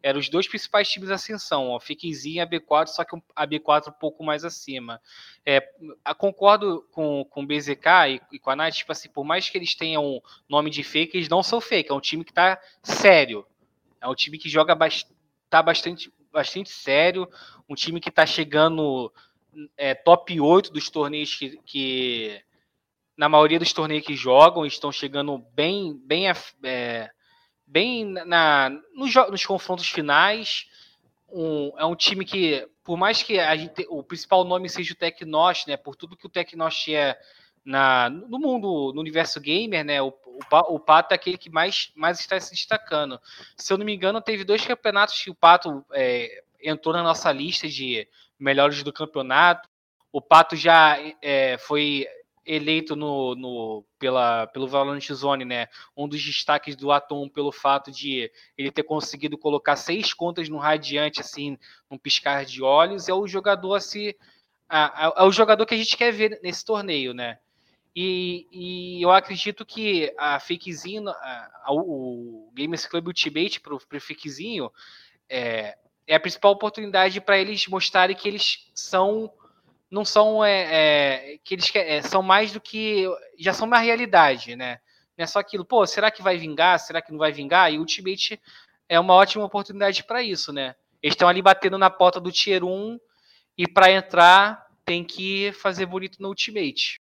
Eram 0.03 0.21
os 0.21 0.29
dois 0.29 0.47
principais 0.47 0.89
times 0.89 1.09
de 1.09 1.15
ascensão, 1.15 1.75
a 1.75 1.81
Fakezinho 1.81 2.37
e 2.37 2.41
a 2.41 2.47
B4, 2.47 2.89
só 2.89 3.05
que 3.05 3.17
a 3.35 3.47
B4 3.47 3.89
um 3.89 3.93
pouco 3.93 4.23
mais 4.23 4.45
acima. 4.45 5.01
É, 5.47 5.67
concordo 6.19 6.87
com, 6.93 7.25
com 7.31 7.43
o 7.43 7.47
BZK 7.47 7.89
e, 8.11 8.21
e 8.33 8.39
com 8.39 8.51
a 8.51 8.57
Nath, 8.57 8.75
tipo 8.75 8.93
assim, 8.93 9.09
por 9.09 9.25
mais 9.25 9.49
que 9.49 9.57
eles 9.57 9.75
tenham 9.75 10.21
nome 10.47 10.69
de 10.69 10.83
fake, 10.83 11.17
eles 11.17 11.29
não 11.29 11.43
são 11.43 11.61
fake, 11.61 11.91
é 11.91 11.95
um 11.95 12.01
time 12.01 12.25
que 12.25 12.35
tá 12.35 12.61
sério. 12.83 13.47
É 14.01 14.07
um 14.07 14.15
time 14.15 14.37
que 14.37 14.49
joga 14.49 14.75
bastante, 14.75 15.17
tá 15.49 15.63
bastante 15.63 16.13
bastante 16.35 16.69
sério, 16.69 17.29
um 17.69 17.77
time 17.77 18.01
que 18.01 18.09
está 18.09 18.27
chegando 18.27 19.11
é, 19.77 19.95
top 19.95 20.39
8 20.39 20.73
dos 20.73 20.91
torneios 20.91 21.35
que, 21.35 21.59
que, 21.65 22.43
na 23.17 23.29
maioria 23.29 23.59
dos 23.59 23.73
torneios 23.73 24.05
que 24.05 24.17
jogam, 24.17 24.67
estão 24.67 24.91
chegando 24.91 25.39
bem, 25.55 25.95
bem, 26.05 26.27
é, 26.63 27.11
bem 27.67 28.05
na, 28.05 28.71
nos, 28.95 29.15
nos 29.31 29.47
confrontos 29.47 29.89
finais. 29.89 30.67
Um, 31.29 31.73
é 31.79 31.85
um 31.85 31.97
time 31.97 32.25
que, 32.25 32.69
por 32.83 32.97
mais 32.97 33.23
que 33.23 33.37
gente, 33.57 33.87
o 33.89 34.03
principal 34.03 34.45
nome 34.45 34.69
seja 34.69 34.93
o 34.93 34.97
Tecnos, 34.97 35.65
né, 35.67 35.77
por 35.77 35.97
tudo 35.97 36.17
que 36.17 36.27
o 36.27 36.31
Tecnos 36.31 36.85
é 36.89 37.19
na, 37.65 38.11
no 38.11 38.39
mundo, 38.39 38.93
no 38.93 39.01
universo 39.01 39.41
gamer, 39.41 39.85
né, 39.85 40.03
o, 40.03 40.09
o, 40.09 40.75
o 40.75 40.81
Pato 40.81 41.13
é 41.13 41.15
aquele 41.15 41.39
que 41.39 41.51
mais, 41.51 41.93
mais 41.95 42.21
está 42.21 42.39
se 42.39 42.51
destacando. 42.51 43.21
Se 43.57 43.73
eu 43.73 43.79
não 43.79 43.87
me 43.87 43.95
engano, 43.95 44.21
teve 44.21 44.45
dois 44.45 44.65
campeonatos 44.67 45.21
que 45.21 45.31
o 45.31 45.35
Pato 45.35 45.85
é, 45.93 46.43
entrou 46.63 46.95
na 46.95 47.03
nossa 47.03 47.31
lista 47.33 47.69
de 47.69 48.07
melhores 48.39 48.83
do 48.83 48.93
campeonato. 48.93 49.69
O 50.13 50.21
Pato 50.21 50.57
já 50.57 50.97
é, 51.23 51.57
foi 51.59 52.07
eleito 52.47 52.95
no, 52.95 53.35
no, 53.35 53.85
pela, 53.99 54.47
pelo 54.49 54.69
Valorant 54.69 55.07
Zone, 55.13 55.45
né? 55.45 55.69
Um 55.97 56.09
dos 56.09 56.23
destaques 56.23 56.77
do 56.77 56.93
Atom 56.93 57.29
pelo 57.29 57.51
fato 57.51 57.91
de 57.91 58.31
ele 58.57 58.71
ter 58.71 58.83
conseguido 58.83 59.39
colocar 59.39 59.77
seis 59.77 60.13
contas 60.13 60.49
no 60.49 60.59
Radiante, 60.59 61.21
assim, 61.21 61.59
num 61.91 61.99
piscar 61.99 62.45
de 62.45 62.63
olhos. 62.63 63.09
É 63.09 63.15
o 63.15 63.27
jogador 63.27 63.75
assim. 63.75 64.09
É, 64.09 65.13
é 65.17 65.23
o 65.23 65.33
jogador 65.33 65.67
que 65.67 65.75
a 65.75 65.79
gente 65.79 65.97
quer 65.97 66.13
ver 66.13 66.41
nesse 66.43 66.65
torneio, 66.65 67.15
né? 67.15 67.39
E, 67.97 68.49
e, 68.51 69.03
eu 69.03 69.13
acredito 69.13 69.65
que 69.65 70.13
a 70.19 70.41
fakezinho, 70.41 71.09
a, 71.09 71.51
a, 71.65 71.73
o 71.73 72.51
Gamers 72.53 72.87
Club 72.87 73.07
Ultimate 73.07 73.61
para 73.61 73.75
o 73.75 74.01
fakezinho 74.01 74.69
é, 75.29 75.77
é, 76.07 76.17
a 76.17 76.21
principal 76.21 76.53
oportunidade 76.53 77.21
para 77.21 77.39
eles 77.39 77.69
mostrarem 77.69 78.17
que 78.17 78.29
eles 78.29 78.71
são 78.75 79.33
não 79.95 80.05
são 80.05 80.45
é, 80.45 81.35
é, 81.35 81.39
que 81.45 81.55
eles 81.55 81.71
é, 81.73 82.03
são 82.03 82.21
mais 82.21 82.51
do 82.51 82.61
que 82.61 83.07
já 83.39 83.53
são 83.53 83.65
uma 83.65 83.79
realidade, 83.79 84.57
né? 84.57 84.81
Não 85.17 85.23
é 85.23 85.27
só 85.27 85.39
aquilo, 85.39 85.65
pô, 85.65 85.87
será 85.87 86.11
que 86.11 86.21
vai 86.21 86.37
vingar? 86.37 86.81
Será 86.81 87.01
que 87.01 87.13
não 87.13 87.19
vai 87.19 87.31
vingar? 87.31 87.73
E 87.73 87.79
Ultimate 87.79 88.41
é 88.89 88.99
uma 88.99 89.15
ótima 89.15 89.45
oportunidade 89.45 90.03
para 90.03 90.21
isso, 90.21 90.53
né? 90.53 90.75
Eles 91.01 91.15
estão 91.15 91.29
ali 91.29 91.41
batendo 91.41 91.79
na 91.79 91.89
porta 91.89 92.19
do 92.19 92.33
Tier 92.33 92.65
1 92.65 92.99
e 93.57 93.69
para 93.69 93.93
entrar 93.93 94.67
tem 94.85 95.05
que 95.05 95.53
fazer 95.53 95.87
bonito 95.87 96.21
no 96.21 96.29
Ultimate. 96.29 97.01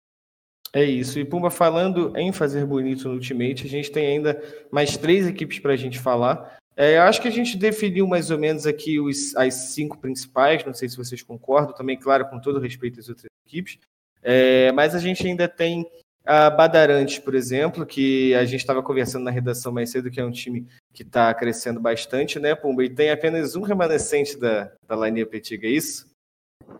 É 0.72 0.82
isso. 0.84 1.20
E 1.20 1.24
Pumba, 1.24 1.48
falando 1.48 2.12
em 2.16 2.32
fazer 2.32 2.66
bonito 2.66 3.08
no 3.08 3.14
Ultimate, 3.14 3.66
a 3.66 3.70
gente 3.70 3.92
tem 3.92 4.06
ainda 4.06 4.66
mais 4.70 4.96
três 4.96 5.28
equipes 5.28 5.60
para 5.60 5.74
a 5.74 5.76
gente 5.76 5.98
falar. 6.00 6.59
É, 6.80 6.96
eu 6.96 7.02
acho 7.02 7.20
que 7.20 7.28
a 7.28 7.30
gente 7.30 7.58
definiu 7.58 8.06
mais 8.06 8.30
ou 8.30 8.38
menos 8.38 8.66
aqui 8.66 8.98
os, 8.98 9.36
as 9.36 9.52
cinco 9.74 9.98
principais, 9.98 10.64
não 10.64 10.72
sei 10.72 10.88
se 10.88 10.96
vocês 10.96 11.22
concordam, 11.22 11.74
também, 11.74 11.94
claro, 11.94 12.26
com 12.30 12.40
todo 12.40 12.58
respeito 12.58 12.98
às 12.98 13.06
outras 13.06 13.26
equipes. 13.46 13.78
É, 14.22 14.72
mas 14.72 14.94
a 14.94 14.98
gente 14.98 15.26
ainda 15.26 15.46
tem 15.46 15.84
a 16.24 16.48
Badarantes, 16.48 17.18
por 17.18 17.34
exemplo, 17.34 17.84
que 17.84 18.34
a 18.34 18.46
gente 18.46 18.60
estava 18.60 18.82
conversando 18.82 19.24
na 19.24 19.30
redação 19.30 19.70
mais 19.70 19.90
cedo, 19.90 20.10
que 20.10 20.18
é 20.18 20.24
um 20.24 20.30
time 20.30 20.66
que 20.94 21.02
está 21.02 21.34
crescendo 21.34 21.78
bastante, 21.78 22.38
né, 22.38 22.54
Pumba? 22.54 22.82
E 22.82 22.88
tem 22.88 23.10
apenas 23.10 23.54
um 23.54 23.60
remanescente 23.60 24.38
da, 24.38 24.72
da 24.88 24.96
linha 24.96 25.28
antiga, 25.30 25.66
é 25.66 25.72
isso? 25.72 26.10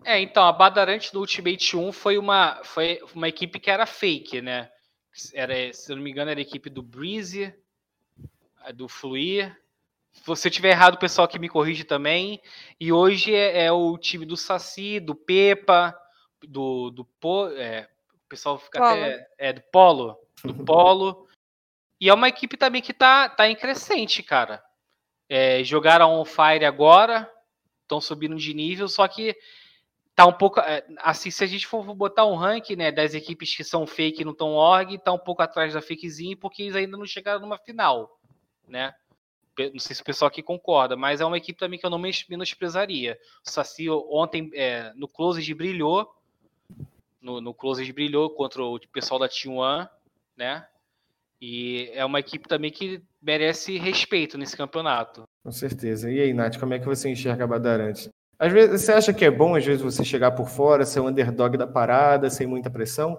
É, 0.03 0.19
então, 0.19 0.45
a 0.45 0.53
Badarante 0.53 1.13
do 1.13 1.21
Ultimate 1.21 1.77
1 1.77 1.93
foi 1.93 2.17
uma, 2.17 2.65
foi 2.65 3.01
uma 3.15 3.29
equipe 3.29 3.61
que 3.61 3.71
era 3.71 3.85
fake, 3.85 4.41
né? 4.41 4.71
Era, 5.35 5.71
se 5.75 5.95
não 5.95 6.01
me 6.01 6.11
engano, 6.11 6.31
era 6.31 6.41
a 6.41 6.43
equipe 6.43 6.71
do 6.71 6.83
Breeze, 6.83 7.53
do 8.75 8.89
Fluir. 8.89 9.55
Se 10.13 10.23
você 10.27 10.51
tiver 10.51 10.71
errado, 10.71 10.95
o 10.95 10.99
pessoal 10.99 11.29
que 11.29 11.39
me 11.39 11.49
corrige 11.49 11.85
também. 11.85 12.41
E 12.79 12.93
hoje 12.93 13.35
é, 13.35 13.67
é 13.67 13.73
o 13.73 13.97
time 13.97 14.27
do 14.27 14.37
Saci, 14.37 15.01
do 15.01 15.15
Pepa, 15.15 15.97
do, 16.47 16.91
do 16.91 17.05
po, 17.05 17.49
é, 17.49 17.89
o 18.13 18.29
pessoal 18.29 18.59
fica 18.59 18.79
Polo. 18.79 18.91
até. 18.91 19.29
É, 19.39 19.53
do 19.53 19.63
Polo. 19.73 20.19
Do 20.43 20.55
Polo. 20.65 21.29
E 22.01 22.09
é 22.09 22.15
uma 22.15 22.29
equipe 22.29 22.57
também 22.57 22.81
que 22.81 22.95
tá, 22.95 23.29
tá 23.29 23.47
em 23.47 23.55
crescente, 23.55 24.23
cara. 24.23 24.65
É, 25.29 25.63
jogaram 25.63 26.19
on 26.19 26.25
fire 26.25 26.65
agora, 26.65 27.31
estão 27.83 28.01
subindo 28.01 28.37
de 28.37 28.55
nível, 28.55 28.89
só 28.89 29.07
que 29.07 29.37
tá 30.17 30.25
um 30.27 30.33
pouco. 30.33 30.61
É, 30.61 30.83
assim, 30.99 31.31
se 31.31 31.45
a 31.45 31.47
gente 31.47 31.67
for 31.67 31.83
botar 31.95 32.25
um 32.25 32.37
ranking 32.37 32.77
né, 32.77 32.91
das 32.91 33.13
equipes 33.13 33.55
que 33.55 33.63
são 33.63 33.87
fake 33.87 34.23
e 34.23 34.25
não 34.25 34.33
estão 34.33 34.55
org, 34.55 34.97
tá 34.99 35.13
um 35.13 35.19
pouco 35.19 35.43
atrás 35.43 35.75
da 35.75 35.83
fakezinha, 35.83 36.37
porque 36.37 36.63
eles 36.63 36.75
ainda 36.75 36.97
não 36.97 37.05
chegaram 37.05 37.41
numa 37.41 37.59
final. 37.59 38.19
Né? 38.67 38.95
Não 39.59 39.79
sei 39.79 39.95
se 39.95 40.03
o 40.03 40.05
pessoal 40.05 40.29
aqui 40.29 40.43
concorda, 40.43 40.97
mas 40.97 41.21
é 41.21 41.25
uma 41.25 41.37
equipe 41.37 41.59
também 41.59 41.79
que 41.79 41.85
eu 41.85 41.91
não 41.91 42.01
menosprezaria. 42.29 43.19
O 43.47 43.51
Saci 43.51 43.89
ontem 43.91 44.51
é, 44.55 44.93
no 44.95 45.07
Closed 45.07 45.53
brilhou. 45.55 46.11
No, 47.21 47.41
no 47.41 47.53
Closed 47.53 47.93
brilhou 47.93 48.31
contra 48.31 48.63
o 48.63 48.81
pessoal 48.89 49.21
da 49.21 49.29
T1, 49.29 49.89
né? 50.37 50.67
E 51.41 51.91
é 51.95 52.05
uma 52.05 52.21
equipe 52.21 52.49
também 52.49 52.71
que 52.71 53.03
merece 53.21 53.79
respeito 53.79 54.37
nesse 54.37 54.57
campeonato. 54.57 55.25
Com 55.43 55.51
certeza. 55.51 56.11
E 56.11 56.21
aí, 56.21 56.33
Nath, 56.35 56.59
como 56.59 56.75
é 56.75 56.79
que 56.79 56.87
você 56.87 57.09
enxerga 57.09 57.45
a 57.45 57.47
Badarante? 57.47 58.11
Às 58.39 58.53
vezes, 58.53 58.83
você 58.83 58.93
acha 58.93 59.13
que 59.13 59.25
é 59.25 59.31
bom, 59.31 59.55
às 59.55 59.65
vezes, 59.65 59.83
você 59.83 60.05
chegar 60.05 60.33
por 60.33 60.49
fora, 60.49 60.85
ser 60.85 61.01
o 61.01 61.09
underdog 61.09 61.57
da 61.57 61.67
parada, 61.67 62.31
sem 62.31 62.47
muita 62.47 62.71
pressão? 62.71 63.19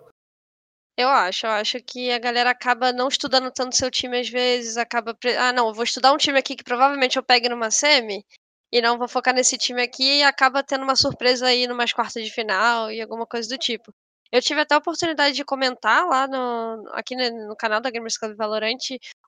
Eu 1.02 1.10
acho, 1.10 1.46
eu 1.46 1.52
acho 1.52 1.82
que 1.84 2.12
a 2.12 2.20
galera 2.20 2.52
acaba 2.52 2.92
não 2.94 3.08
estudando 3.08 3.52
tanto 3.52 3.76
seu 3.76 3.90
time 3.92 4.20
às 4.20 4.30
vezes, 4.30 4.78
acaba. 4.78 5.18
Ah, 5.40 5.52
não, 5.54 5.74
vou 5.74 5.84
estudar 5.84 6.12
um 6.14 6.18
time 6.18 6.38
aqui 6.40 6.56
que 6.56 6.64
provavelmente 6.64 7.18
eu 7.18 7.24
pegue 7.24 7.50
numa 7.50 7.72
semi, 7.72 8.24
e 8.72 8.82
não 8.82 8.98
vou 8.98 9.08
focar 9.08 9.34
nesse 9.34 9.58
time 9.58 9.82
aqui, 9.82 10.20
e 10.20 10.24
acaba 10.24 10.64
tendo 10.64 10.84
uma 10.84 10.96
surpresa 10.96 11.48
aí 11.48 11.68
numas 11.68 11.92
quartas 11.94 12.24
de 12.24 12.32
final 12.32 12.92
e 12.92 13.02
alguma 13.02 13.26
coisa 13.28 13.50
do 13.50 13.58
tipo. 13.58 13.94
Eu 14.32 14.42
tive 14.42 14.62
até 14.62 14.76
a 14.76 14.78
oportunidade 14.78 15.36
de 15.36 15.44
comentar 15.44 16.06
lá 16.08 16.28
no, 16.28 16.90
aqui 16.94 17.16
no, 17.16 17.56
canal 17.56 17.82
da 17.82 17.90
Gamers 17.90 18.18
Club 18.18 18.36
Valorant 18.36 18.78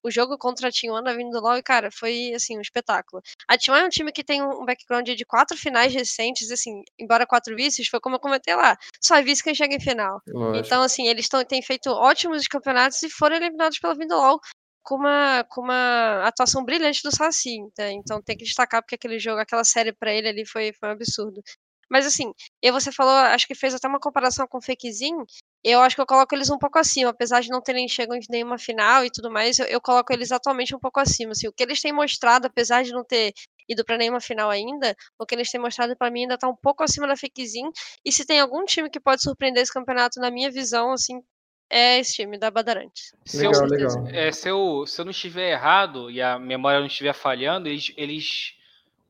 o 0.03 0.09
jogo 0.09 0.37
contra 0.37 0.69
a 0.69 0.71
T1 0.71 1.03
da 1.03 1.13
vindo 1.13 1.31
do 1.31 1.41
LoL 1.41 1.57
e, 1.57 1.63
cara, 1.63 1.89
foi, 1.91 2.33
assim, 2.33 2.57
um 2.57 2.61
espetáculo. 2.61 3.21
A 3.47 3.57
T1 3.57 3.75
é 3.75 3.85
um 3.85 3.89
time 3.89 4.11
que 4.11 4.23
tem 4.23 4.41
um 4.41 4.65
background 4.65 5.09
de 5.09 5.25
quatro 5.25 5.57
finais 5.57 5.93
recentes, 5.93 6.51
assim, 6.51 6.83
embora 6.99 7.27
quatro 7.27 7.55
vices, 7.55 7.87
foi 7.87 7.99
como 7.99 8.15
eu 8.15 8.19
comentei 8.19 8.55
lá, 8.55 8.77
só 9.01 9.15
é 9.17 9.21
vice 9.21 9.43
quem 9.43 9.55
chega 9.55 9.75
em 9.75 9.79
final. 9.79 10.21
Lógico. 10.27 10.65
Então, 10.65 10.81
assim, 10.81 11.07
eles 11.07 11.27
tão, 11.27 11.43
têm 11.43 11.61
feito 11.61 11.89
ótimos 11.89 12.47
campeonatos 12.47 13.01
e 13.03 13.09
foram 13.09 13.35
eliminados 13.35 13.79
pela 13.79 13.93
vindo 13.93 14.09
do 14.09 14.15
LoL 14.15 14.39
com 14.83 14.95
uma, 14.95 15.45
com 15.49 15.61
uma 15.61 16.27
atuação 16.27 16.63
brilhante 16.63 17.01
do 17.01 17.15
Saci. 17.15 17.57
Tá? 17.75 17.89
Então 17.91 18.21
tem 18.21 18.37
que 18.37 18.43
destacar 18.43 18.81
porque 18.81 18.95
aquele 18.95 19.17
jogo, 19.17 19.39
aquela 19.39 19.63
série 19.63 19.93
para 19.93 20.13
ele 20.13 20.27
ali 20.27 20.45
foi, 20.45 20.73
foi 20.73 20.89
um 20.89 20.91
absurdo. 20.91 21.41
Mas 21.89 22.05
assim, 22.05 22.33
e 22.61 22.71
você 22.71 22.91
falou, 22.91 23.13
acho 23.13 23.47
que 23.47 23.55
fez 23.55 23.73
até 23.73 23.87
uma 23.87 23.99
comparação 23.99 24.47
com 24.47 24.57
o 24.57 24.61
Fakezinho. 24.61 25.25
Eu 25.63 25.79
acho 25.81 25.95
que 25.95 26.01
eu 26.01 26.05
coloco 26.05 26.33
eles 26.35 26.49
um 26.49 26.57
pouco 26.57 26.77
acima, 26.77 27.11
apesar 27.11 27.41
de 27.41 27.49
não 27.49 27.61
terem 27.61 27.87
chegado 27.87 28.17
em 28.17 28.21
nenhuma 28.29 28.57
final 28.57 29.05
e 29.05 29.09
tudo 29.09 29.31
mais, 29.31 29.59
eu, 29.59 29.65
eu, 29.67 29.79
coloco 29.79 30.11
eles 30.11 30.31
atualmente 30.31 30.75
um 30.75 30.79
pouco 30.79 30.99
acima. 30.99 31.31
Assim, 31.31 31.47
o 31.47 31.53
que 31.53 31.63
eles 31.63 31.81
têm 31.81 31.93
mostrado, 31.93 32.47
apesar 32.47 32.83
de 32.83 32.91
não 32.91 33.03
ter 33.03 33.33
ido 33.67 33.85
para 33.85 33.97
nenhuma 33.97 34.19
final 34.19 34.49
ainda, 34.49 34.95
o 35.17 35.25
que 35.25 35.35
eles 35.35 35.49
têm 35.49 35.61
mostrado 35.61 35.95
para 35.95 36.11
mim 36.11 36.23
ainda 36.23 36.37
tá 36.37 36.49
um 36.49 36.55
pouco 36.55 36.83
acima 36.83 37.07
da 37.07 37.15
Fakezinho. 37.15 37.71
E 38.03 38.11
se 38.11 38.25
tem 38.25 38.39
algum 38.39 38.65
time 38.65 38.89
que 38.89 38.99
pode 38.99 39.21
surpreender 39.21 39.63
esse 39.63 39.73
campeonato, 39.73 40.19
na 40.19 40.29
minha 40.29 40.51
visão, 40.51 40.91
assim, 40.91 41.21
é 41.69 41.99
esse 41.99 42.13
time 42.13 42.37
da 42.37 42.51
Badarantes. 42.51 43.15
Legal, 43.33 43.53
se 43.53 43.61
eu, 43.61 43.67
legal. 43.67 44.07
É, 44.07 44.31
se, 44.31 44.49
eu, 44.49 44.85
se 44.85 44.99
eu 44.99 45.05
não 45.05 45.11
estiver 45.11 45.51
errado 45.51 46.11
e 46.11 46.21
a 46.21 46.37
memória 46.37 46.79
não 46.79 46.87
estiver 46.87 47.13
falhando, 47.13 47.67
eles, 47.67 47.91
eles 47.97 48.53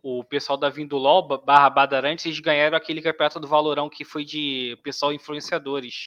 o 0.03 0.21
pessoal 0.21 0.57
da 0.57 0.69
Vindulol 0.69 1.25
barra 1.39 1.69
Badarantes, 1.69 2.25
eles 2.25 2.39
ganharam 2.41 2.75
aquele 2.75 3.01
campeonato 3.01 3.39
do 3.39 3.47
Valorão 3.47 3.89
que 3.89 4.03
foi 4.03 4.25
de 4.25 4.77
pessoal 4.83 5.13
influenciadores. 5.13 6.03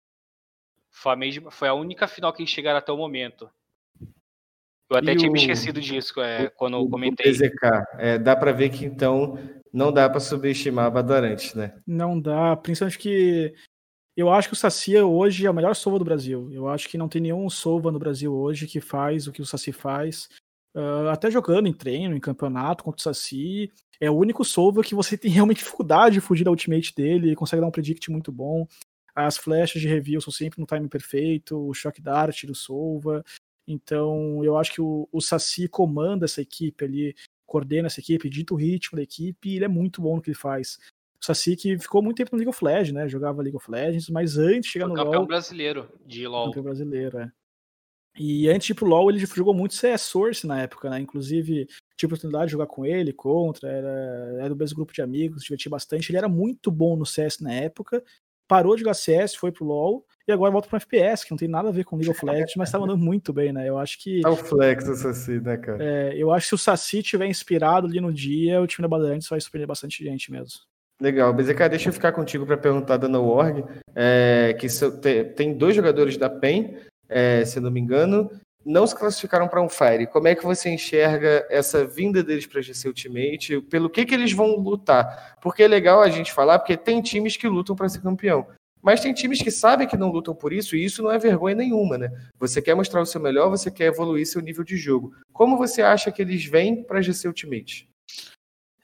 Foi 0.91 1.13
a, 1.13 1.17
mesma, 1.17 1.51
foi 1.51 1.69
a 1.69 1.75
única 1.75 2.07
final 2.07 2.33
que 2.33 2.43
eles 2.43 2.51
chegaram 2.51 2.79
até 2.79 2.93
o 2.93 2.97
momento. 2.97 3.51
Eu 4.89 4.99
até 4.99 5.13
e 5.13 5.17
tinha 5.17 5.31
o, 5.31 5.33
me 5.33 5.41
esquecido 5.41 5.81
disso 5.81 6.21
é, 6.21 6.45
o, 6.45 6.51
quando 6.53 6.77
eu 6.77 6.89
comentei. 6.89 7.33
O 7.33 7.35
PZK, 7.35 7.85
é, 7.99 8.19
dá 8.19 8.37
para 8.37 8.53
ver 8.53 8.69
que 8.69 8.85
então 8.85 9.39
não 9.73 9.91
dá 9.91 10.09
para 10.09 10.21
subestimar 10.21 10.87
a 10.87 10.91
Badarantes, 10.91 11.55
né? 11.55 11.81
Não 11.87 12.21
dá, 12.21 12.55
principalmente 12.55 12.99
que 12.99 13.55
eu 14.15 14.31
acho 14.31 14.49
que 14.49 14.55
o 14.55 14.57
Saci 14.57 14.97
hoje 14.99 15.47
é 15.47 15.51
o 15.51 15.55
melhor 15.55 15.75
sova 15.75 15.99
do 15.99 16.05
Brasil. 16.05 16.51
Eu 16.53 16.69
acho 16.69 16.89
que 16.89 16.99
não 16.99 17.09
tem 17.09 17.21
nenhum 17.21 17.49
sova 17.49 17.91
no 17.91 17.99
Brasil 17.99 18.35
hoje 18.35 18.67
que 18.67 18.81
faz 18.81 19.27
o 19.27 19.33
que 19.33 19.43
o 19.43 19.47
Saci 19.47 19.73
faz. 19.73 20.29
Uh, 20.75 21.09
até 21.11 21.31
jogando 21.31 21.67
em 21.67 21.73
treino, 21.73 22.15
em 22.15 22.21
campeonato 22.21 22.85
contra 22.85 22.99
o 22.99 23.03
Saci, 23.03 23.73
é 24.01 24.11
o 24.11 24.15
único 24.15 24.45
Sova 24.45 24.83
que 24.83 24.95
você 24.95 25.17
tem 25.17 25.31
realmente 25.31 25.59
dificuldade 25.59 26.15
de 26.15 26.21
fugir 26.21 26.45
da 26.45 26.51
ultimate 26.51 26.95
dele, 26.95 27.29
ele 27.29 27.37
consegue 27.37 27.61
dar 27.61 27.69
um 27.69 27.73
predict 27.73 28.11
muito 28.11 28.31
bom. 28.31 28.67
As 29.15 29.39
flechas 29.39 29.81
de 29.81 29.89
review 29.89 30.21
são 30.21 30.33
sempre 30.33 30.61
no 30.61 30.67
time 30.67 30.89
perfeito, 30.89 31.59
o 31.59 31.73
shock 31.73 32.03
dart 32.03 32.45
do 32.45 32.55
Sova. 32.55 33.25
Então, 33.67 34.45
eu 34.45 34.57
acho 34.57 34.73
que 34.73 34.81
o, 34.81 35.09
o 35.11 35.21
Saci 35.21 35.67
comanda 35.69 36.27
essa 36.27 36.41
equipe 36.41 36.85
ali, 36.85 37.15
coordena 37.47 37.87
essa 37.87 38.01
equipe, 38.01 38.29
dita 38.29 38.55
o 38.55 38.57
ritmo 38.57 38.97
da 38.97 39.03
equipe, 39.03 39.49
e 39.49 39.57
ele 39.57 39.65
é 39.65 39.69
muito 39.69 40.03
bom 40.03 40.17
no 40.17 40.23
que 40.23 40.31
ele 40.31 40.37
faz. 40.37 40.79
O 41.21 41.25
Saci 41.25 41.57
que 41.57 41.79
ficou 41.79 42.03
muito 42.03 42.19
tempo 42.19 42.31
no 42.33 42.39
League 42.39 42.51
of 42.51 42.63
Legends, 42.63 42.93
né? 42.93 43.09
Jogava 43.09 43.43
League 43.43 43.57
of 43.57 43.71
Legends, 43.71 44.11
mas 44.11 44.37
antes 44.37 44.67
de 44.67 44.69
chegar 44.69 44.87
no 44.87 44.95
campeão 44.95 45.21
LoL... 45.21 45.27
brasileiro 45.27 45.89
de 46.05 46.29
LoL. 46.29 46.47
Campeão 46.47 46.65
brasileiro, 46.65 47.19
é. 47.19 47.33
E 48.19 48.49
antes 48.49 48.67
de 48.67 48.73
ir 48.73 48.75
pro 48.75 48.87
LoL, 48.87 49.11
ele 49.11 49.19
jogou 49.19 49.55
muito 49.55 49.75
CS 49.75 50.03
Source 50.03 50.47
na 50.47 50.63
época, 50.63 50.89
né? 50.89 51.01
Inclusive, 51.01 51.67
tive 51.97 52.05
a 52.05 52.15
oportunidade 52.15 52.47
de 52.47 52.53
jogar 52.53 52.67
com 52.67 52.85
ele, 52.85 53.13
contra, 53.13 53.69
era, 53.69 54.37
era 54.39 54.49
do 54.49 54.57
mesmo 54.57 54.77
grupo 54.77 54.93
de 54.93 55.03
amigos, 55.03 55.43
diverti 55.43 55.69
bastante. 55.69 56.11
Ele 56.11 56.19
era 56.19 56.29
muito 56.29 56.71
bom 56.71 56.97
no 56.97 57.05
CS 57.05 57.41
na 57.41 57.53
época, 57.53 58.03
parou 58.49 58.75
de 58.75 58.81
jogar 58.81 58.95
CS, 58.95 59.35
foi 59.35 59.53
pro 59.53 59.65
LoL, 59.65 60.05
e 60.27 60.33
agora 60.33 60.51
volta 60.51 60.69
pro 60.69 60.77
FPS, 60.77 61.25
que 61.25 61.31
não 61.31 61.39
tem 61.39 61.49
nada 61.49 61.69
a 61.69 61.73
ver 61.73 61.85
com 61.85 61.97
League 61.97 62.11
of 62.11 62.25
Legends, 62.25 62.55
mas 62.57 62.71
tá 62.71 62.79
mandando 62.79 63.03
muito 63.03 63.33
bem, 63.33 63.53
né? 63.53 63.69
Eu 63.69 63.79
acho 63.79 63.99
que. 64.03 64.23
É 64.25 64.29
o 64.29 64.37
flex 64.37 64.85
do 64.85 64.95
Saci, 64.95 65.41
né, 65.41 65.57
cara? 65.57 65.83
É, 65.83 66.15
eu 66.17 66.33
acho 66.33 66.47
que 66.47 66.49
se 66.51 66.55
o 66.55 66.59
Saci 66.59 67.03
tiver 67.03 67.27
inspirado 67.27 67.87
ali 67.87 68.01
no 68.01 68.13
dia, 68.13 68.61
o 68.61 68.67
time 68.67 68.83
da 68.83 68.89
Bandeirantes 68.89 69.29
vai 69.29 69.41
surpreender 69.41 69.69
bastante 69.69 70.03
gente 70.03 70.31
mesmo. 70.31 70.61
Legal. 71.01 71.33
BZK, 71.35 71.69
deixa 71.69 71.89
eu 71.91 71.93
ficar 71.93 72.13
contigo 72.13 72.47
para 72.47 72.57
perguntar 72.57 72.97
da 72.97 73.07
No 73.07 73.25
Org, 73.27 73.65
é, 73.95 74.57
que 74.59 74.67
tem 75.37 75.57
dois 75.57 75.77
jogadores 75.77 76.17
da 76.17 76.31
PEN, 76.31 76.75
é, 77.09 77.45
se 77.45 77.61
não 77.61 77.71
me 77.71 77.81
engano, 77.81 78.31
não 78.65 78.85
se 78.85 78.97
classificaram 78.97 79.47
para 79.47 79.63
um 79.63 79.69
Fire. 79.69 80.09
Como 80.09 80.27
é 80.27 80.35
que 80.35 80.45
você 80.45 80.69
enxerga 80.69 81.47
essa 81.49 81.87
vinda 81.87 82.23
deles 82.23 82.47
para 82.47 82.61
GC 82.61 82.89
Ultimate? 82.89 83.61
Pelo 83.63 83.89
que, 83.89 84.05
que 84.05 84.15
eles 84.15 84.33
vão 84.33 84.57
lutar? 84.57 85.37
Porque 85.41 85.63
é 85.63 85.69
legal 85.69 86.03
a 86.03 86.11
gente 86.11 86.33
falar, 86.33 86.59
porque 86.59 86.77
tem 86.77 87.01
times 87.01 87.37
que 87.37 87.47
lutam 87.47 87.77
para 87.77 87.89
ser 87.89 88.03
campeão. 88.03 88.47
Mas 88.83 89.01
tem 89.01 89.13
times 89.13 89.41
que 89.41 89.51
sabem 89.51 89.87
que 89.87 89.97
não 89.97 90.11
lutam 90.11 90.35
por 90.35 90.53
isso, 90.53 90.77
e 90.77 90.85
isso 90.85 91.03
não 91.03 91.11
é 91.11 91.19
vergonha 91.19 91.55
nenhuma, 91.55 91.97
né? 91.97 92.11
Você 92.39 92.61
quer 92.61 92.75
mostrar 92.75 93.01
o 93.01 93.07
seu 93.07 93.21
melhor, 93.21 93.49
você 93.51 93.71
quer 93.71 93.87
evoluir 93.87 94.27
seu 94.27 94.41
nível 94.41 94.65
de 94.65 94.77
jogo. 94.77 95.13
Como 95.33 95.57
você 95.57 95.83
acha 95.83 96.11
que 96.13 96.23
eles 96.23 96.45
vêm 96.45 96.83
para 96.83 97.03
GC 97.03 97.29
Ultimate? 97.29 97.89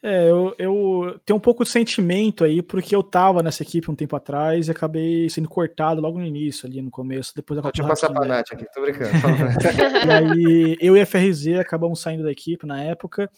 É, 0.04 0.28
eu, 0.28 0.52
eu, 0.58 1.20
tenho 1.24 1.36
um 1.36 1.40
pouco 1.40 1.62
de 1.62 1.70
sentimento 1.70 2.42
aí, 2.42 2.60
porque 2.60 2.94
eu 2.94 3.04
tava 3.04 3.40
nessa 3.40 3.62
equipe 3.62 3.88
um 3.88 3.94
tempo 3.94 4.16
atrás 4.16 4.66
e 4.66 4.70
acabei 4.72 5.30
sendo 5.30 5.48
cortado 5.48 6.00
logo 6.00 6.18
no 6.18 6.26
início, 6.26 6.66
ali 6.66 6.82
no 6.82 6.90
começo. 6.90 7.32
Depois 7.36 7.62
da 7.62 7.70
Deixa 7.70 7.82
eu 7.82 7.86
passar 7.88 8.12
pra 8.12 8.26
Nath 8.26 8.52
aqui, 8.52 8.66
tô 8.74 8.80
brincando. 8.82 9.12
e 10.04 10.10
aí, 10.10 10.76
eu 10.80 10.96
e 10.96 11.00
a 11.00 11.06
FRZ 11.06 11.60
acabamos 11.60 12.00
saindo 12.00 12.24
da 12.24 12.32
equipe 12.32 12.66
na 12.66 12.82
época 12.82 13.30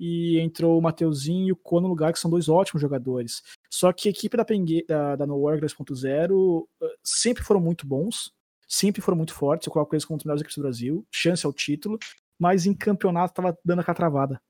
e 0.00 0.38
entrou 0.40 0.78
o 0.78 0.82
Mateuzinho 0.82 1.48
e 1.48 1.52
o 1.52 1.56
Kono 1.56 1.82
no 1.82 1.88
lugar, 1.88 2.14
que 2.14 2.18
são 2.18 2.30
dois 2.30 2.48
ótimos 2.48 2.80
jogadores. 2.80 3.42
Só 3.70 3.92
que 3.92 4.08
a 4.08 4.10
equipe 4.10 4.38
da, 4.38 4.44
Pengue, 4.44 4.86
da, 4.88 5.16
da 5.16 5.26
No 5.26 5.36
War 5.36 5.58
2.0 5.58 6.66
eh, 6.82 6.86
sempre 7.02 7.42
foram 7.42 7.60
muito 7.60 7.86
bons, 7.86 8.32
sempre 8.66 9.02
foram 9.02 9.18
muito 9.18 9.34
fortes. 9.34 9.66
Eu 9.66 9.72
coloco 9.72 9.94
eles 9.94 10.04
como 10.04 10.14
uma 10.14 10.18
das 10.18 10.24
melhores 10.24 10.40
equipes 10.40 10.56
do 10.56 10.62
Brasil, 10.62 11.06
chance 11.10 11.44
ao 11.44 11.52
título, 11.52 11.98
mas 12.38 12.64
em 12.64 12.72
campeonato 12.72 13.34
tava 13.34 13.56
dando 13.62 13.80
aquela 13.80 13.94
travada 13.94 14.40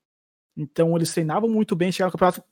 Então 0.57 0.95
eles 0.95 1.13
treinavam 1.13 1.49
muito 1.49 1.75
bem, 1.75 1.91
chegaram 1.91 2.09
no 2.09 2.17
campeonato 2.17 2.43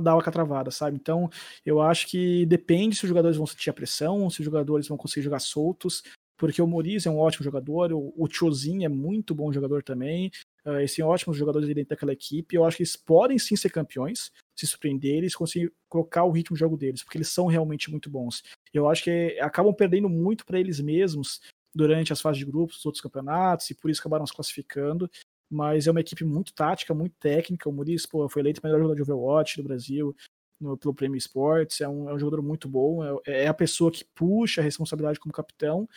dar 0.00 0.16
uma 0.16 0.22
travada, 0.22 0.70
sabe? 0.70 0.96
Então, 0.96 1.30
eu 1.64 1.80
acho 1.80 2.08
que 2.08 2.44
depende 2.46 2.96
se 2.96 3.04
os 3.04 3.08
jogadores 3.08 3.36
vão 3.36 3.46
sentir 3.46 3.70
a 3.70 3.72
pressão, 3.72 4.28
se 4.28 4.40
os 4.40 4.44
jogadores 4.44 4.88
vão 4.88 4.96
conseguir 4.96 5.22
jogar 5.22 5.38
soltos, 5.38 6.02
porque 6.36 6.60
o 6.60 6.66
Moriz 6.66 7.06
é 7.06 7.10
um 7.10 7.18
ótimo 7.18 7.44
jogador, 7.44 7.92
o, 7.92 8.12
o 8.16 8.28
Chozin 8.28 8.84
é 8.84 8.88
muito 8.88 9.34
bom 9.34 9.52
jogador 9.52 9.82
também, 9.82 10.30
uh, 10.64 10.78
eles 10.78 10.94
têm 10.94 11.04
ótimos 11.04 11.36
jogadores 11.36 11.68
dentro 11.68 11.90
daquela 11.90 12.12
equipe, 12.12 12.56
eu 12.56 12.64
acho 12.64 12.76
que 12.76 12.82
eles 12.82 12.96
podem 12.96 13.38
sim 13.38 13.56
ser 13.56 13.70
campeões, 13.70 14.32
se 14.56 14.66
surpreender, 14.66 15.16
eles 15.16 15.34
conseguem 15.34 15.70
colocar 15.88 16.24
o 16.24 16.32
ritmo 16.32 16.56
de 16.56 16.60
jogo 16.60 16.76
deles, 16.76 17.02
porque 17.02 17.18
eles 17.18 17.28
são 17.28 17.46
realmente 17.46 17.90
muito 17.90 18.10
bons. 18.10 18.42
Eu 18.72 18.88
acho 18.88 19.04
que 19.04 19.38
acabam 19.40 19.72
perdendo 19.72 20.08
muito 20.08 20.44
para 20.44 20.58
eles 20.58 20.80
mesmos 20.80 21.40
durante 21.72 22.12
as 22.12 22.20
fases 22.20 22.38
de 22.38 22.44
grupos 22.44 22.76
dos 22.76 22.86
outros 22.86 23.02
campeonatos, 23.02 23.70
e 23.70 23.74
por 23.74 23.90
isso 23.90 24.00
acabaram 24.00 24.26
se 24.26 24.34
classificando, 24.34 25.10
mas 25.50 25.86
é 25.86 25.90
uma 25.90 26.00
equipe 26.00 26.24
muito 26.24 26.52
tática, 26.52 26.94
muito 26.94 27.14
técnica. 27.20 27.68
O 27.68 27.72
Muriz 27.72 28.06
pô, 28.06 28.28
foi 28.28 28.42
eleito 28.42 28.60
o 28.60 28.66
melhor 28.66 28.78
jogador 28.78 28.96
de 28.96 29.02
Overwatch 29.02 29.56
do 29.56 29.68
Brasil 29.68 30.16
no, 30.60 30.76
pelo 30.76 30.94
Prêmio 30.94 31.18
Sports. 31.18 31.80
É 31.80 31.88
um, 31.88 32.08
é 32.08 32.14
um 32.14 32.18
jogador 32.18 32.42
muito 32.42 32.68
bom, 32.68 33.04
é, 33.04 33.44
é, 33.44 33.46
a 33.46 33.54
pessoa 33.54 33.90
que 33.90 34.04
puxa 34.14 34.60
a 34.60 34.64
responsabilidade 34.64 35.20
como 35.20 35.32
capitão. 35.32 35.88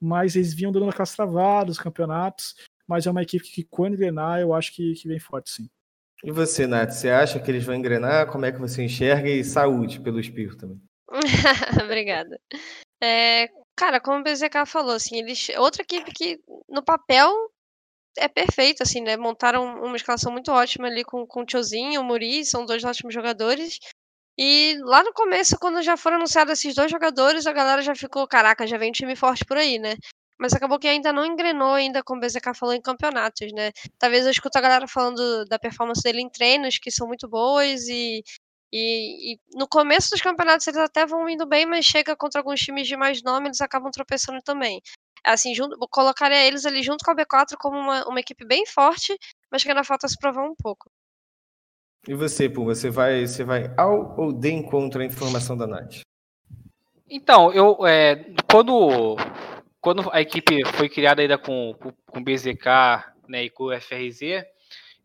Mas 0.00 0.34
eles 0.34 0.54
vinham 0.54 0.72
dando 0.72 0.88
aquelas 0.88 1.14
travadas 1.14 1.68
nos 1.68 1.78
campeonatos. 1.78 2.54
Mas 2.86 3.06
é 3.06 3.10
uma 3.10 3.22
equipe 3.22 3.44
que, 3.44 3.62
quando 3.62 3.94
engrenar, 3.94 4.40
eu 4.40 4.52
acho 4.52 4.74
que, 4.74 4.94
que 4.94 5.06
vem 5.06 5.20
forte, 5.20 5.50
sim. 5.50 5.70
E 6.24 6.30
você, 6.30 6.66
Nath, 6.66 6.90
você 6.90 7.08
acha 7.08 7.40
que 7.40 7.50
eles 7.50 7.64
vão 7.64 7.74
engrenar? 7.74 8.26
Como 8.30 8.44
é 8.44 8.52
que 8.52 8.58
você 8.58 8.82
enxerga? 8.82 9.28
E 9.28 9.44
saúde 9.44 10.00
pelo 10.00 10.20
espírito 10.20 10.56
também. 10.56 10.80
Obrigada. 11.84 12.38
É, 13.02 13.48
cara, 13.76 14.00
como 14.00 14.20
o 14.20 14.22
BZK 14.22 14.66
falou, 14.66 14.94
assim, 14.94 15.18
eles, 15.18 15.48
outra 15.56 15.82
equipe 15.82 16.12
que 16.12 16.40
no 16.68 16.82
papel 16.82 17.32
é 18.16 18.28
perfeito, 18.28 18.82
assim, 18.82 19.00
né? 19.00 19.16
Montaram 19.16 19.64
uma 19.84 19.96
escalação 19.96 20.32
muito 20.32 20.50
ótima 20.52 20.86
ali 20.88 21.04
com, 21.04 21.26
com 21.26 21.42
o 21.42 21.46
Tiozinho, 21.46 22.00
o 22.00 22.04
Muri, 22.04 22.44
são 22.44 22.66
dois 22.66 22.84
ótimos 22.84 23.14
jogadores. 23.14 23.78
E 24.38 24.78
lá 24.82 25.02
no 25.02 25.12
começo, 25.12 25.58
quando 25.58 25.82
já 25.82 25.96
foram 25.96 26.16
anunciados 26.16 26.52
esses 26.54 26.74
dois 26.74 26.90
jogadores, 26.90 27.46
a 27.46 27.52
galera 27.52 27.82
já 27.82 27.94
ficou, 27.94 28.26
caraca, 28.26 28.66
já 28.66 28.78
vem 28.78 28.90
um 28.90 28.92
time 28.92 29.14
forte 29.16 29.44
por 29.44 29.56
aí, 29.56 29.78
né? 29.78 29.96
Mas 30.38 30.54
acabou 30.54 30.78
que 30.78 30.88
ainda 30.88 31.12
não 31.12 31.26
engrenou, 31.26 31.74
ainda 31.74 32.02
como 32.02 32.20
o 32.20 32.26
BZK 32.26 32.54
falou, 32.54 32.74
em 32.74 32.80
campeonatos, 32.80 33.52
né? 33.52 33.70
Talvez 33.98 34.24
eu 34.24 34.30
escuto 34.30 34.56
a 34.58 34.60
galera 34.62 34.88
falando 34.88 35.44
da 35.46 35.58
performance 35.58 36.02
dele 36.02 36.22
em 36.22 36.30
treinos, 36.30 36.78
que 36.78 36.90
são 36.90 37.06
muito 37.06 37.28
boas, 37.28 37.86
e, 37.88 38.22
e, 38.72 39.34
e, 39.34 39.38
no 39.54 39.68
começo 39.68 40.10
dos 40.10 40.22
campeonatos 40.22 40.66
eles 40.66 40.80
até 40.80 41.04
vão 41.06 41.28
indo 41.28 41.46
bem, 41.46 41.66
mas 41.66 41.84
chega 41.84 42.16
contra 42.16 42.40
alguns 42.40 42.60
times 42.60 42.88
de 42.88 42.96
mais 42.96 43.22
nome, 43.22 43.48
eles 43.48 43.60
acabam 43.60 43.90
tropeçando 43.90 44.40
também 44.42 44.80
assim, 45.24 45.54
junto, 45.54 45.76
colocaria 45.90 46.46
eles 46.46 46.64
ali 46.66 46.82
junto 46.82 47.04
com 47.04 47.10
a 47.10 47.16
B4 47.16 47.56
como 47.58 47.78
uma, 47.78 48.06
uma 48.06 48.20
equipe 48.20 48.44
bem 48.44 48.66
forte, 48.66 49.16
mas 49.50 49.62
que 49.62 49.68
ainda 49.68 49.84
falta 49.84 50.08
se 50.08 50.16
provar 50.18 50.44
um 50.44 50.54
pouco. 50.54 50.90
E 52.08 52.14
você, 52.14 52.48
Pum, 52.48 52.64
você 52.64 52.88
vai, 52.88 53.26
você 53.26 53.44
vai 53.44 53.72
ao 53.76 54.18
ou 54.18 54.32
de 54.32 54.50
encontro 54.50 55.02
à 55.02 55.04
informação 55.04 55.56
da 55.56 55.66
Nath? 55.66 56.00
Então, 57.08 57.52
eu 57.52 57.86
é, 57.86 58.24
quando, 58.50 59.16
quando 59.80 60.08
a 60.12 60.20
equipe 60.20 60.64
foi 60.74 60.88
criada 60.88 61.20
ainda 61.20 61.36
com, 61.36 61.74
com 62.06 62.22
BZK 62.22 63.04
né, 63.28 63.44
e 63.44 63.50
com 63.50 63.64
o 63.64 63.80
FRZ, 63.80 64.44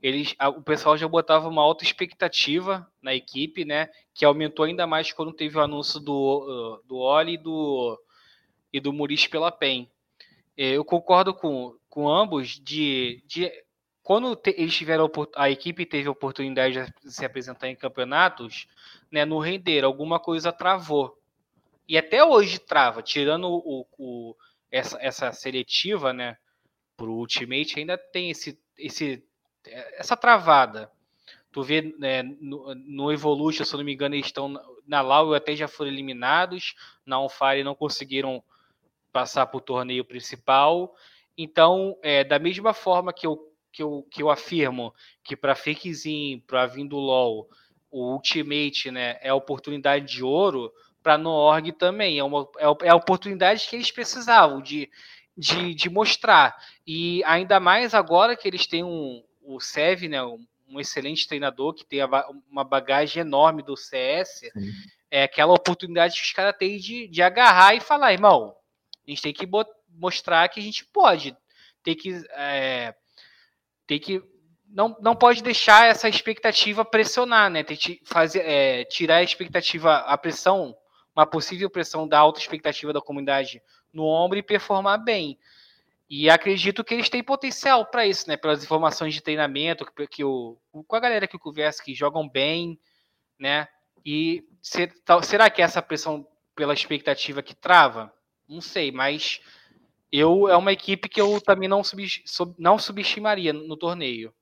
eles, 0.01 0.36
o 0.55 0.61
pessoal 0.61 0.95
já 0.95 1.07
botava 1.07 1.49
uma 1.49 1.63
alta 1.63 1.84
expectativa 1.84 2.88
na 3.01 3.16
equipe, 3.16 3.66
né? 3.66 3.89
Que 4.13 4.24
aumentou 4.24 4.66
ainda 4.66 4.86
mais 4.86 5.11
quando 5.11 5.34
teve 5.34 5.57
o 5.57 5.61
anúncio 5.61 5.99
do, 5.99 6.80
do 6.86 6.97
Oli 6.97 7.34
e 7.34 7.38
do, 7.38 7.99
e 8.72 8.80
do 8.80 8.93
Muris 8.93 9.26
pela 9.26 9.51
PEN. 9.51 9.89
É, 10.58 10.72
eu 10.72 10.86
concordo 10.86 11.34
com, 11.34 11.78
com 11.89 12.10
ambos 12.10 12.60
de, 12.60 13.24
de 13.28 13.51
quando 14.01 14.36
te, 14.36 14.53
eles 14.58 14.76
tiveram 14.76 15.10
a 15.36 15.49
equipe 15.49 15.86
teve 15.86 16.08
a 16.08 16.12
oportunidade 16.12 16.93
de 17.03 17.12
se 17.12 17.26
apresentar 17.26 17.68
em 17.70 17.76
campeonatos, 17.76 18.68
né, 19.12 19.26
no 19.26 19.39
render 19.39 19.84
alguma 19.84 20.20
coisa 20.20 20.51
travou 20.51 21.18
e 21.88 21.97
até 21.97 22.24
hoje 22.24 22.60
trava, 22.60 23.01
tirando 23.01 23.47
o, 23.47 23.86
o 23.97 24.36
essa, 24.72 24.97
essa 24.99 25.32
seletiva, 25.32 26.12
né, 26.12 26.38
para 26.97 27.08
o 27.08 27.20
Ultimate 27.20 27.80
ainda 27.80 27.97
tem 27.97 28.32
esse, 28.32 28.60
esse 28.78 29.24
essa 29.93 30.16
travada. 30.16 30.91
Tu 31.51 31.64
vê 31.64 31.82
né, 31.97 32.22
no, 32.24 32.76
no 32.76 33.12
Evolution, 33.12 33.64
se 33.64 33.76
não 33.76 33.84
me 33.84 33.93
engano, 33.93 34.16
eles 34.16 34.26
estão 34.28 34.53
na 34.86 35.01
Lau 35.01 35.34
até 35.34 35.56
já 35.56 35.68
foram 35.68 35.89
eliminados, 35.89 36.76
na 37.06 37.20
Onfire 37.20 37.64
não 37.64 37.74
conseguiram 37.74 38.43
passar 39.16 39.45
para 39.45 39.57
o 39.57 39.61
torneio 39.61 40.03
principal. 40.03 40.93
Então, 41.38 41.97
é, 42.03 42.22
da 42.22 42.38
mesma 42.38 42.74
forma 42.74 43.13
que 43.13 43.26
eu, 43.26 43.39
que 43.72 43.82
eu, 43.82 44.05
que 44.11 44.22
eu 44.22 44.30
afirmo 44.30 44.93
que 45.24 45.38
para 45.38 45.55
Fakezinho, 45.55 46.41
para 46.41 46.66
Vindo 46.66 46.97
LOL, 46.97 47.47
o 47.89 48.11
Ultimate 48.11 48.91
né, 48.91 49.18
é 49.22 49.32
oportunidade 49.32 50.05
de 50.05 50.22
ouro, 50.22 50.70
para 51.01 51.18
Noorg 51.18 51.72
também. 51.72 52.20
É, 52.20 52.24
uma, 52.26 52.45
é, 52.57 52.88
é 52.88 52.89
a 52.89 52.95
oportunidade 52.95 53.66
que 53.70 53.78
eles 53.78 53.89
precisavam 53.89 54.61
de, 54.61 54.89
de, 55.38 55.74
de 55.74 55.89
mostrar. 55.89 56.53
E 56.86 57.24
ainda 57.24 57.57
mais 57.57 57.93
agora 57.93 58.36
que 58.36 58.45
eles 58.45 58.68
têm 58.68 58.84
um, 58.84 59.24
o 59.41 59.61
Sev, 59.61 60.09
né, 60.09 60.22
um, 60.26 60.45
um 60.68 60.78
excelente 60.78 61.26
treinador 61.26 61.74
que 61.74 61.86
tem 61.86 62.01
a, 62.01 62.09
uma 62.51 62.66
bagagem 62.66 63.22
enorme 63.22 63.63
do 63.63 63.78
CS. 63.78 64.41
Sim. 64.51 64.72
É 65.09 65.24
aquela 65.24 65.53
oportunidade 65.53 66.16
que 66.16 66.22
os 66.22 66.34
caras 66.34 66.57
têm 66.59 66.78
de, 66.78 67.07
de 67.07 67.22
agarrar 67.22 67.76
e 67.76 67.80
falar, 67.80 68.11
irmão, 68.11 68.53
a 69.08 69.12
gente 69.12 69.22
tem 69.22 69.34
que 69.34 69.47
mostrar 69.89 70.47
que 70.49 70.60
a 70.60 70.64
gente 70.64 70.86
pode. 70.86 71.36
Tem 71.84 71.95
que. 71.95 72.24
É, 72.32 72.95
tem 73.86 73.99
que. 73.99 74.22
Não, 74.68 74.97
não 74.99 75.16
pode 75.16 75.43
deixar 75.43 75.88
essa 75.88 76.10
expectativa 76.10 76.84
pressionar, 76.84 77.49
né? 77.49 77.64
Tem 77.64 77.78
que 77.78 78.01
fazer, 78.03 78.39
é, 78.39 78.84
tirar 78.86 79.18
a 79.18 79.24
expectativa, 79.24 79.97
a 79.97 80.18
pressão, 80.18 80.76
uma 81.16 81.26
possível 81.26 81.70
pressão 81.70 82.08
da 82.08 82.20
alta 82.20 82.39
expectativa 82.39 82.91
da 82.91 83.01
comunidade 83.01 83.62
no 83.93 84.06
ombro 84.06 84.38
e 84.38 84.43
performar 84.43 85.03
bem. 85.03 85.38
E 86.10 86.30
acredito 86.30 86.84
que 86.84 86.93
eles 86.93 87.10
têm 87.10 87.24
potencial 87.24 87.86
para 87.86 88.06
isso, 88.06 88.28
né? 88.28 88.38
Pelas 88.38 88.64
informações 88.64 89.14
de 89.14 89.22
treinamento, 89.22 89.86
que, 89.86 90.08
que 90.08 90.24
o, 90.24 90.58
com 90.72 90.95
a 90.95 90.99
galera 90.99 91.28
que 91.28 91.38
conversa, 91.38 91.84
que 91.84 91.95
jogam 91.95 92.28
bem, 92.28 92.80
né? 93.39 93.68
E 94.06 94.43
ser, 94.62 94.93
será 95.24 95.49
que 95.49 95.62
é 95.62 95.66
essa 95.66 95.82
pressão 95.82 96.28
pela 96.56 96.74
expectativa 96.74 97.41
que 97.41 97.56
trava? 97.56 98.14
Não 98.48 98.62
sei, 98.62 98.91
mas 98.91 99.41
eu 100.12 100.48
é 100.48 100.56
uma 100.56 100.72
equipe 100.72 101.10
que 101.10 101.20
eu 101.20 101.41
também 101.41 101.68
não, 101.68 101.84
sub, 101.84 102.06
sub, 102.26 102.56
não 102.58 102.78
subestimaria 102.78 103.52
no 103.52 103.76
torneio. 103.76 104.34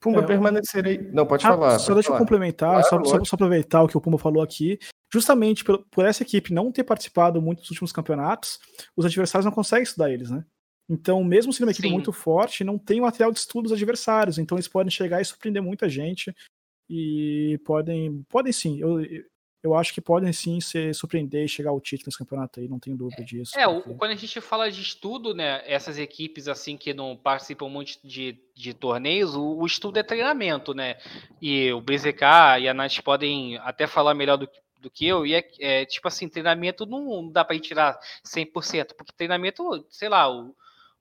Pumba 0.00 0.20
é, 0.20 0.26
permanecerei. 0.26 0.98
Não, 1.12 1.24
pode 1.24 1.46
ah, 1.46 1.50
falar. 1.50 1.78
Só 1.78 1.86
pode 1.86 1.94
deixa 1.96 2.08
falar. 2.08 2.18
eu 2.18 2.24
complementar, 2.24 2.82
claro, 2.82 3.06
só, 3.06 3.18
só, 3.18 3.24
só, 3.24 3.36
aproveitar 3.36 3.82
o 3.82 3.88
que 3.88 3.96
o 3.96 4.00
Pumba 4.00 4.18
falou 4.18 4.42
aqui. 4.42 4.78
Justamente 5.12 5.62
por, 5.62 5.84
por, 5.90 6.04
essa 6.04 6.22
equipe 6.22 6.52
não 6.52 6.72
ter 6.72 6.82
participado 6.82 7.40
muito 7.40 7.60
dos 7.60 7.70
últimos 7.70 7.92
campeonatos, 7.92 8.58
os 8.96 9.04
adversários 9.04 9.44
não 9.44 9.52
conseguem 9.52 9.84
estudar 9.84 10.10
eles, 10.10 10.30
né? 10.30 10.44
Então, 10.88 11.22
mesmo 11.22 11.52
sendo 11.52 11.66
uma 11.66 11.72
equipe 11.72 11.88
Sim. 11.88 11.94
muito 11.94 12.12
forte, 12.12 12.64
não 12.64 12.76
tem 12.76 13.00
material 13.00 13.30
de 13.30 13.38
estudo 13.38 13.64
dos 13.64 13.72
adversários. 13.72 14.38
Então, 14.38 14.56
eles 14.56 14.68
podem 14.68 14.90
chegar 14.90 15.20
e 15.20 15.24
surpreender 15.24 15.62
muita 15.62 15.88
gente. 15.88 16.34
E 16.90 17.60
podem, 17.64 18.24
podem 18.28 18.52
sim. 18.52 18.80
Eu, 18.80 19.00
eu 19.62 19.74
acho 19.74 19.94
que 19.94 20.00
podem 20.00 20.32
sim 20.32 20.60
se 20.60 20.92
surpreender 20.92 21.44
e 21.44 21.48
chegar 21.48 21.70
ao 21.70 21.80
título 21.80 22.06
nesse 22.08 22.18
campeonato 22.18 22.58
aí, 22.58 22.68
não 22.68 22.78
tenho 22.78 22.96
dúvida 22.96 23.22
disso. 23.22 23.58
É, 23.58 23.66
porque... 23.66 23.94
quando 23.94 24.10
a 24.10 24.16
gente 24.16 24.40
fala 24.40 24.70
de 24.70 24.82
estudo, 24.82 25.34
né, 25.34 25.62
essas 25.66 25.98
equipes 25.98 26.48
assim 26.48 26.76
que 26.76 26.92
não 26.92 27.16
participam 27.16 27.68
muito 27.68 27.98
de, 28.02 28.38
de 28.54 28.74
torneios, 28.74 29.36
o, 29.36 29.58
o 29.58 29.66
estudo 29.66 29.98
é 29.98 30.02
treinamento, 30.02 30.74
né? 30.74 30.96
E 31.40 31.72
o 31.72 31.80
BZK 31.80 32.60
e 32.60 32.68
a 32.68 32.74
Nath 32.74 33.00
podem 33.04 33.56
até 33.58 33.86
falar 33.86 34.14
melhor 34.14 34.36
do, 34.36 34.48
do 34.80 34.90
que 34.90 35.06
eu, 35.06 35.24
e 35.24 35.34
é, 35.34 35.48
é 35.60 35.84
tipo 35.84 36.08
assim, 36.08 36.28
treinamento 36.28 36.84
não, 36.84 37.04
não 37.22 37.30
dá 37.30 37.44
para 37.44 37.58
tirar 37.58 37.98
100%, 38.24 38.94
porque 38.96 39.12
treinamento, 39.16 39.86
sei 39.88 40.08
lá, 40.08 40.28
o, 40.28 40.54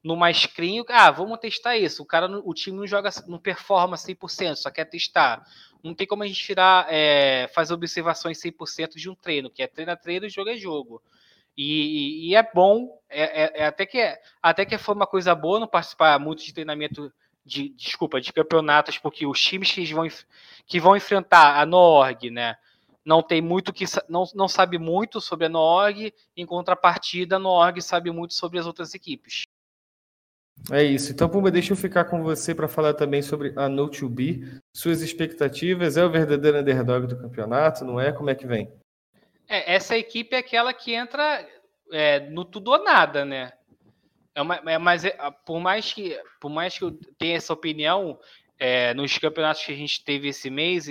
no 0.04 0.16
mais 0.16 0.46
crinho, 0.46 0.84
ah, 0.90 1.12
vamos 1.12 1.40
testar 1.40 1.78
isso. 1.78 2.02
O 2.02 2.06
cara, 2.06 2.28
o 2.44 2.54
time 2.54 2.78
não 2.78 2.88
joga, 2.88 3.10
não 3.28 3.38
performa 3.38 3.96
100%, 3.96 4.56
só 4.56 4.72
quer 4.72 4.86
testar. 4.86 5.46
Não 5.84 5.94
tem 5.94 6.08
como 6.08 6.24
a 6.24 6.28
gente 6.28 6.42
tirar, 6.42 6.88
é, 6.90 7.48
fazer 7.54 7.74
observações 7.74 8.40
100% 8.40 8.96
de 8.96 9.10
um 9.10 9.16
treino, 9.16 9.50
que 9.50 9.62
é 9.62 9.68
treino 9.68 9.92
a 9.92 9.96
treino, 9.96 10.30
jogo 10.30 10.50
é 10.50 10.58
jogo. 10.58 11.02
E, 11.58 12.30
e 12.30 12.36
é 12.36 12.44
bom, 12.54 13.00
é, 13.10 13.44
é, 13.44 13.52
é, 13.62 13.66
até 13.66 13.86
que 13.86 14.18
até 14.42 14.66
que 14.66 14.78
foi 14.78 14.96
uma 14.96 15.06
coisa 15.06 15.36
boa 15.36 15.60
não 15.60 15.68
participar 15.68 16.18
muito 16.18 16.44
de 16.44 16.54
treinamento 16.54 17.12
de 17.46 17.70
desculpa 17.70 18.22
de 18.22 18.32
campeonatos, 18.32 18.98
porque 18.98 19.26
os 19.26 19.42
times 19.42 19.72
que 19.72 19.94
vão 19.94 20.08
que 20.66 20.80
vão 20.80 20.96
enfrentar 20.96 21.60
a 21.60 21.66
Norg, 21.66 22.30
né, 22.32 22.56
não 23.04 23.22
tem 23.22 23.42
muito 23.42 23.74
que 23.74 23.86
não, 24.08 24.24
não 24.34 24.48
sabe 24.48 24.78
muito 24.78 25.20
sobre 25.20 25.48
a 25.48 25.50
Norg, 25.50 26.14
em 26.38 26.46
contrapartida 26.46 27.36
a 27.36 27.40
Norg 27.40 27.82
sabe 27.82 28.12
muito 28.12 28.34
sobre 28.34 28.58
as 28.58 28.66
outras 28.66 28.94
equipes. 28.94 29.44
É 30.70 30.84
isso. 30.84 31.12
Então, 31.12 31.28
Pumba, 31.28 31.50
deixa 31.50 31.74
eu 31.74 31.78
ficar 31.78 32.06
com 32.06 32.22
você 32.22 32.54
para 32.54 32.68
falar 32.68 32.94
também 32.94 33.22
sobre 33.22 33.50
a 33.56 33.68
No2B. 33.68 34.62
Suas 34.74 35.02
expectativas, 35.02 35.98
é 35.98 36.06
o 36.06 36.12
verdadeiro 36.12 36.60
underdog 36.60 37.08
do 37.08 37.18
campeonato, 37.18 37.84
não 37.84 38.00
é? 38.00 38.12
Como 38.12 38.30
é 38.30 38.36
que 38.36 38.46
vem? 38.46 38.72
É, 39.48 39.74
essa 39.74 39.98
equipe 39.98 40.36
é 40.36 40.40
aquela 40.40 40.74
que 40.74 40.94
entra 40.94 41.46
é, 41.92 42.20
no 42.30 42.46
tudo 42.46 42.72
ou 42.72 42.84
nada, 42.84 43.26
né? 43.26 43.52
É 44.34 44.42
uma, 44.42 44.56
é, 44.56 44.78
mas 44.78 45.04
é, 45.04 45.16
por, 45.46 45.60
mais 45.60 45.92
que, 45.92 46.18
por 46.40 46.50
mais 46.50 46.78
que 46.78 46.84
eu 46.84 46.92
tenha 47.18 47.38
essa 47.38 47.52
opinião, 47.52 48.20
é, 48.58 48.94
nos 48.94 49.18
campeonatos 49.18 49.66
que 49.66 49.74
a 49.74 49.76
gente 49.76 50.04
teve 50.04 50.30
esse 50.30 50.50
mês, 50.50 50.88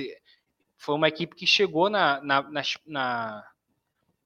foi 0.76 0.94
uma 0.94 1.08
equipe 1.08 1.34
que 1.34 1.46
chegou 1.46 1.88
na, 1.88 2.20
na, 2.22 2.42
nas, 2.42 2.76
na, 2.86 3.46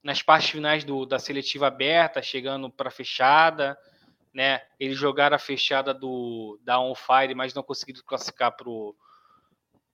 nas 0.03 0.23
partes 0.23 0.51
finais 0.51 0.83
do, 0.83 1.07
da 1.07 1.19
seletiva 1.19 1.69
aberta, 1.69 2.23
chegando 2.23 2.71
para 2.71 2.91
fechada, 2.91 3.79
né? 4.35 4.61
Eles 4.79 4.99
jogaram 4.99 5.37
a 5.37 5.39
fechada 5.39 5.95
do 5.95 6.59
da 6.63 6.81
On 6.81 6.95
Fire, 6.95 7.35
mas 7.35 7.55
não 7.55 7.63
conseguiram 7.63 8.03
classificar 8.05 8.55
para 8.57 8.69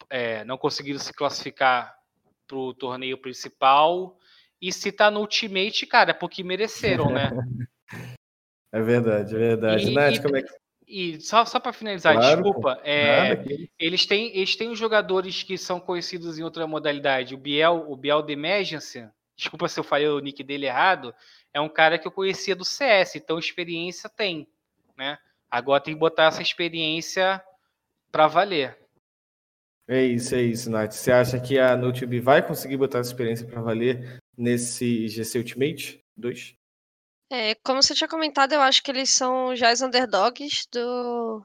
é, 0.09 0.45
não 0.45 0.57
conseguiram 0.57 0.99
se 0.99 1.13
classificar 1.13 1.95
para 2.49 2.57
o 2.57 2.75
torneio 2.75 3.19
principal. 3.19 4.19
E 4.61 4.73
se 4.73 4.91
tá 4.91 5.11
no 5.11 5.21
Ultimate, 5.21 5.87
cara, 5.87 6.11
é 6.11 6.15
porque 6.15 6.43
mereceram, 6.43 7.11
né? 7.11 7.31
É 8.73 8.81
verdade, 8.81 9.35
é 9.35 9.39
verdade. 9.39 9.91
E, 9.91 9.95
Nath, 9.95 10.15
e, 10.15 10.23
como 10.23 10.37
é 10.37 10.43
que... 10.43 10.55
e 10.87 11.21
só, 11.21 11.45
só 11.45 11.59
para 11.59 11.73
finalizar, 11.73 12.15
Claro, 12.15 12.41
desculpa, 12.41 12.81
é, 12.85 13.43
eles 13.77 14.07
têm 14.07 14.29
eles 14.29 14.55
têm 14.55 14.69
os 14.71 14.79
jogadores 14.79 15.43
que 15.43 15.59
são 15.59 15.81
conhecidos 15.81 16.39
em 16.39 16.45
outra 16.45 16.69
modalidade. 16.69 17.35
O 17.35 17.37
Biel, 17.37 17.87
o 17.89 17.97
Biel 17.97 18.23
de 18.23 18.33
Emergency, 18.33 19.09
desculpa 19.41 19.69
se 19.69 19.81
eu 19.81 19.85
falei 19.85 20.07
o 20.07 20.21
nick 20.21 20.43
dele 20.45 20.67
errado, 20.67 21.15
é 21.53 21.61
um 21.61 21.69
cara 21.69 21.99
que 21.99 22.07
eu 22.07 22.13
conhecia 22.13 22.55
do 22.55 22.65
CS, 22.65 23.17
então 23.17 23.39
experiência 23.39 24.09
tem, 24.09 24.47
né? 24.97 25.19
Agora 25.51 25.83
tem 25.83 25.95
que 25.95 26.01
botar 26.01 26.25
essa 26.25 26.43
experiência 26.43 27.43
para 28.13 28.29
valer. 28.29 28.79
É 29.89 30.05
isso, 30.05 30.35
é 30.35 30.43
isso, 30.43 30.71
Nath. 30.71 30.93
Você 30.93 31.11
acha 31.11 31.41
que 31.41 31.59
a 31.59 31.77
NoTube 31.77 32.21
vai 32.21 32.47
conseguir 32.47 32.77
botar 32.77 33.01
essa 33.01 33.11
experiência 33.11 33.47
para 33.47 33.61
valer 33.61 34.21
nesse 34.37 35.09
GC 35.09 35.39
Ultimate 35.39 36.05
2? 36.17 36.55
É, 37.33 37.55
como 37.57 37.83
você 37.83 37.95
tinha 37.95 38.09
comentado, 38.09 38.53
eu 38.53 38.61
acho 38.61 38.83
que 38.83 38.91
eles 38.91 39.11
são 39.11 39.57
já 39.57 39.73
os 39.73 39.81
underdogs 39.81 40.69
do, 40.71 41.43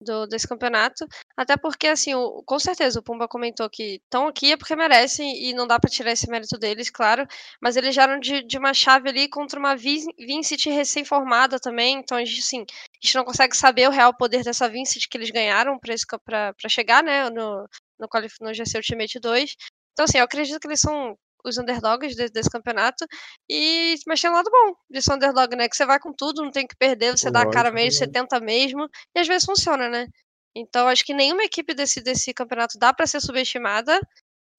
do, 0.00 0.26
desse 0.26 0.46
campeonato. 0.48 1.06
Até 1.36 1.56
porque, 1.56 1.86
assim, 1.88 2.14
o- 2.14 2.42
com 2.44 2.58
certeza, 2.58 3.00
o 3.00 3.02
Pumba 3.02 3.28
comentou 3.28 3.68
que 3.70 4.00
estão 4.04 4.26
aqui 4.28 4.52
é 4.52 4.56
porque 4.56 4.76
merecem 4.76 5.48
e 5.50 5.54
não 5.54 5.66
dá 5.66 5.78
pra 5.78 5.90
tirar 5.90 6.12
esse 6.12 6.28
mérito 6.30 6.58
deles, 6.58 6.90
claro. 6.90 7.26
Mas 7.60 7.76
eles 7.76 7.94
já 7.94 8.02
eram 8.04 8.18
de, 8.20 8.42
de 8.42 8.58
uma 8.58 8.72
chave 8.74 9.08
ali 9.08 9.28
contra 9.28 9.58
uma 9.58 9.76
Vin- 9.76 10.06
Vincent 10.18 10.64
recém-formada 10.66 11.58
também. 11.58 11.96
Então, 11.98 12.16
a 12.18 12.24
gente, 12.24 12.40
assim, 12.40 12.60
a 12.62 13.06
gente 13.06 13.14
não 13.16 13.24
consegue 13.24 13.56
saber 13.56 13.88
o 13.88 13.92
real 13.92 14.14
poder 14.16 14.42
dessa 14.44 14.68
Vincent 14.68 15.04
que 15.10 15.16
eles 15.18 15.30
ganharam 15.30 15.78
pra 15.78 16.68
chegar, 16.68 17.02
né, 17.02 17.28
no, 17.30 17.66
no, 17.98 18.08
no 18.40 18.54
GC 18.54 18.76
Ultimate 18.78 19.18
2. 19.20 19.56
Então, 19.92 20.04
assim, 20.04 20.18
eu 20.18 20.24
acredito 20.24 20.60
que 20.60 20.66
eles 20.68 20.80
são 20.80 21.16
os 21.48 21.58
underdogs 21.58 22.14
de- 22.16 22.28
desse 22.30 22.50
campeonato. 22.50 23.04
E, 23.50 23.94
mas 24.06 24.20
tem 24.20 24.30
um 24.30 24.34
lado 24.34 24.50
bom 24.50 24.74
de 24.90 25.02
ser 25.02 25.14
underdog, 25.14 25.54
né? 25.56 25.68
Que 25.68 25.76
você 25.76 25.86
vai 25.86 25.98
com 26.00 26.12
tudo, 26.12 26.42
não 26.44 26.50
tem 26.50 26.66
que 26.66 26.76
perder, 26.76 27.16
você 27.16 27.30
dá 27.30 27.42
a 27.42 27.46
cara 27.48 27.70
Lógico, 27.70 27.72
mesmo, 27.72 27.98
você 27.98 28.06
lógico. 28.06 28.08
tenta 28.08 28.40
mesmo, 28.40 28.88
e 29.14 29.20
às 29.20 29.26
vezes 29.28 29.44
funciona, 29.46 29.88
né? 29.88 30.06
Então, 30.54 30.88
acho 30.88 31.04
que 31.04 31.14
nenhuma 31.14 31.44
equipe 31.44 31.74
desse, 31.74 32.00
desse 32.02 32.32
campeonato 32.34 32.78
dá 32.78 32.92
pra 32.92 33.06
ser 33.06 33.20
subestimada. 33.20 33.98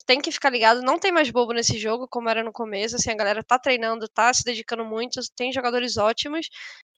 Tem 0.05 0.19
que 0.21 0.31
ficar 0.31 0.49
ligado, 0.49 0.81
não 0.81 0.99
tem 0.99 1.11
mais 1.11 1.29
bobo 1.29 1.53
nesse 1.53 1.77
jogo, 1.77 2.07
como 2.09 2.29
era 2.29 2.43
no 2.43 2.51
começo. 2.51 2.95
Assim, 2.95 3.11
a 3.11 3.15
galera 3.15 3.43
tá 3.43 3.59
treinando, 3.59 4.07
tá 4.09 4.33
se 4.33 4.43
dedicando 4.43 4.83
muito, 4.85 5.19
tem 5.35 5.53
jogadores 5.53 5.97
ótimos. 5.97 6.47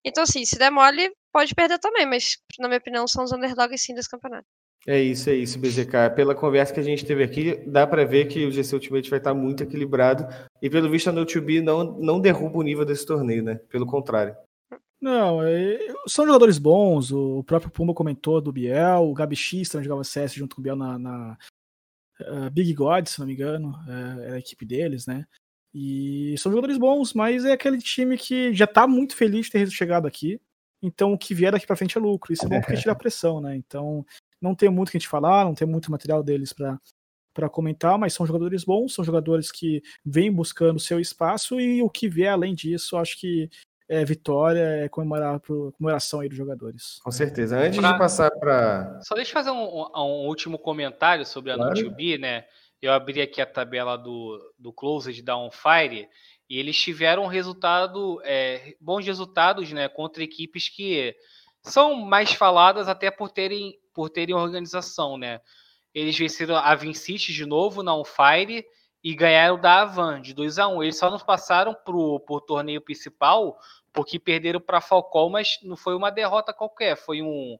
Então, 0.06 0.24
assim, 0.24 0.46
se 0.46 0.58
der 0.58 0.72
mole, 0.72 1.12
pode 1.32 1.54
perder 1.56 1.80
também, 1.80 2.06
mas, 2.06 2.38
na 2.60 2.68
minha 2.70 2.80
opinião, 2.80 3.08
são 3.08 3.24
os 3.24 3.32
underdogs 3.34 3.84
sim 3.84 3.94
desse 3.94 4.10
campeonato. 4.10 4.48
É 4.88 5.00
isso, 5.00 5.30
é 5.30 5.36
isso, 5.36 5.60
BZK. 5.60 6.16
Pela 6.16 6.34
conversa 6.34 6.74
que 6.74 6.80
a 6.80 6.84
gente 6.84 7.06
teve 7.06 7.24
aqui, 7.24 7.56
dá 7.68 7.86
para 7.86 8.04
ver 8.04 8.26
que 8.28 8.46
o 8.46 8.52
GC 8.52 8.76
Ultimate 8.76 9.10
vai 9.10 9.20
estar 9.20 9.34
muito 9.34 9.62
equilibrado. 9.62 10.26
E 10.62 10.70
pelo 10.70 10.90
visto, 10.90 11.08
a 11.10 11.14
NoTube 11.14 11.62
não, 11.62 11.84
não 12.00 12.20
derruba 12.20 12.58
o 12.58 12.64
nível 12.64 12.84
desse 12.84 13.06
torneio, 13.06 13.44
né? 13.44 13.56
Pelo 13.70 13.86
contrário. 13.86 14.36
Não, 15.00 15.44
é- 15.44 15.80
são 16.08 16.26
jogadores 16.26 16.58
bons. 16.58 17.12
O 17.12 17.44
próprio 17.44 17.72
Pumba 17.72 17.94
comentou 17.94 18.42
do 18.42 18.52
Biel, 18.52 19.04
o 19.04 19.14
Gabi 19.14 19.36
X 19.36 19.70
também 19.70 19.84
jogava 19.86 20.04
CS 20.04 20.34
junto 20.34 20.56
com 20.56 20.62
o 20.62 20.64
Biel 20.64 20.76
na, 20.76 20.98
na, 20.98 21.38
eh, 22.20 22.50
Big 22.52 22.74
God, 22.74 23.08
se 23.08 23.20
não 23.20 23.28
me 23.28 23.34
engano, 23.34 23.74
eh, 23.88 24.26
era 24.28 24.36
a 24.36 24.40
equipe 24.40 24.66
deles, 24.66 25.06
né? 25.06 25.26
E 25.74 26.36
são 26.38 26.52
jogadores 26.52 26.78
bons, 26.78 27.14
mas 27.14 27.46
é 27.46 27.54
aquele 27.54 27.78
time 27.80 28.18
que 28.18 28.54
já 28.54 28.68
tá 28.68 28.86
muito 28.86 29.16
feliz 29.16 29.46
de 29.46 29.52
ter 29.54 29.70
chegado 29.70 30.08
aqui. 30.08 30.40
Então 30.84 31.14
o 31.14 31.18
que 31.18 31.34
vier 31.34 31.52
daqui 31.52 31.66
pra 31.66 31.76
frente 31.76 31.98
é 31.98 32.02
lucro. 32.02 32.34
Isso 32.34 32.46
é 32.46 32.50
bom 32.50 32.60
porque 32.60 32.76
tira 32.76 32.92
a 32.92 32.96
pressão, 32.96 33.40
né? 33.40 33.56
Então 33.56 34.06
não 34.42 34.56
tem 34.56 34.70
muito 34.70 34.90
o 34.90 34.92
que 34.92 34.98
a 34.98 35.00
gente 35.00 35.08
falar, 35.10 35.46
não 35.46 35.54
tem 35.54 35.68
muito 35.68 35.92
material 35.92 36.24
deles 36.24 36.52
pra 36.54 36.78
para 37.34 37.48
comentar, 37.50 37.98
mas 37.98 38.14
são 38.14 38.26
jogadores 38.26 38.66
bons, 38.66 38.94
são 38.94 39.06
jogadores 39.06 39.50
que 39.54 39.82
vêm 40.06 40.30
buscando 40.30 40.78
seu 40.82 41.00
espaço 41.00 41.62
e 41.62 41.82
o 41.82 41.90
que 41.90 42.10
vier 42.10 42.34
além 42.34 42.54
disso, 42.54 42.98
acho 42.98 43.18
que 43.18 43.50
é 43.88 44.04
vitória, 44.04 44.60
é 44.60 44.90
comemorar 44.90 45.40
pro, 45.40 45.72
comemoração 45.78 46.20
aí 46.20 46.28
dos 46.28 46.38
jogadores. 46.38 47.00
Com 47.02 47.10
certeza. 47.10 47.58
Antes 47.58 47.80
Pra- 47.80 47.94
de 47.94 47.98
passar 47.98 48.30
para. 48.32 49.00
Só 49.04 49.16
deixa 49.16 49.30
eu 49.32 49.34
fazer 49.34 49.50
um, 49.52 49.64
um- 49.96 50.28
último 50.28 50.60
comentário 50.60 51.26
sobre 51.26 51.54
a 51.54 51.56
Claro. 51.56 51.74
NoTube, 51.74 52.18
né? 52.18 52.44
Eu 52.82 52.92
abri 52.92 53.22
aqui 53.22 53.40
a 53.42 53.46
tabela 53.46 53.96
do, 53.96 54.38
do 54.60 54.74
Closed 54.74 55.22
da 55.24 55.38
On 55.38 55.52
Fire 55.52 56.10
e 56.50 56.58
eles 56.58 56.76
tiveram 56.78 57.24
um 57.24 57.28
resultado, 57.28 58.22
é, 58.26 58.76
bons 58.82 59.06
resultados, 59.06 59.72
né? 59.72 59.88
Contra 59.88 60.22
equipes 60.22 60.68
que 60.68 61.16
são 61.64 61.96
mais 61.96 62.34
faladas 62.34 62.88
até 62.88 63.12
por 63.12 63.30
terem, 63.30 63.78
por 63.94 64.10
terem 64.10 64.36
organização, 64.36 65.18
né? 65.18 65.42
Eles 65.94 66.18
venceram 66.18 66.56
a 66.56 66.74
Vincite 66.76 67.34
de 67.34 67.46
novo 67.46 67.84
na 67.84 67.96
On 67.96 68.04
Fire 68.04 68.66
e 69.04 69.16
ganharam 69.16 69.60
da 69.60 69.82
Avan 69.82 70.22
de 70.22 70.34
2 70.34 70.60
a 70.60 70.68
1 70.68 70.84
Eles 70.84 70.98
só 70.98 71.10
não 71.10 71.20
passaram 71.20 71.76
pro, 71.86 72.20
pro 72.22 72.40
torneio 72.40 72.82
principal 72.82 73.58
porque 73.92 74.18
perderam 74.18 74.62
para 74.62 74.80
Falcão, 74.80 75.30
mas 75.30 75.60
não 75.64 75.76
foi 75.76 75.96
uma 75.96 76.10
derrota 76.10 76.54
qualquer, 76.54 76.96
foi 76.96 77.22
um 77.22 77.58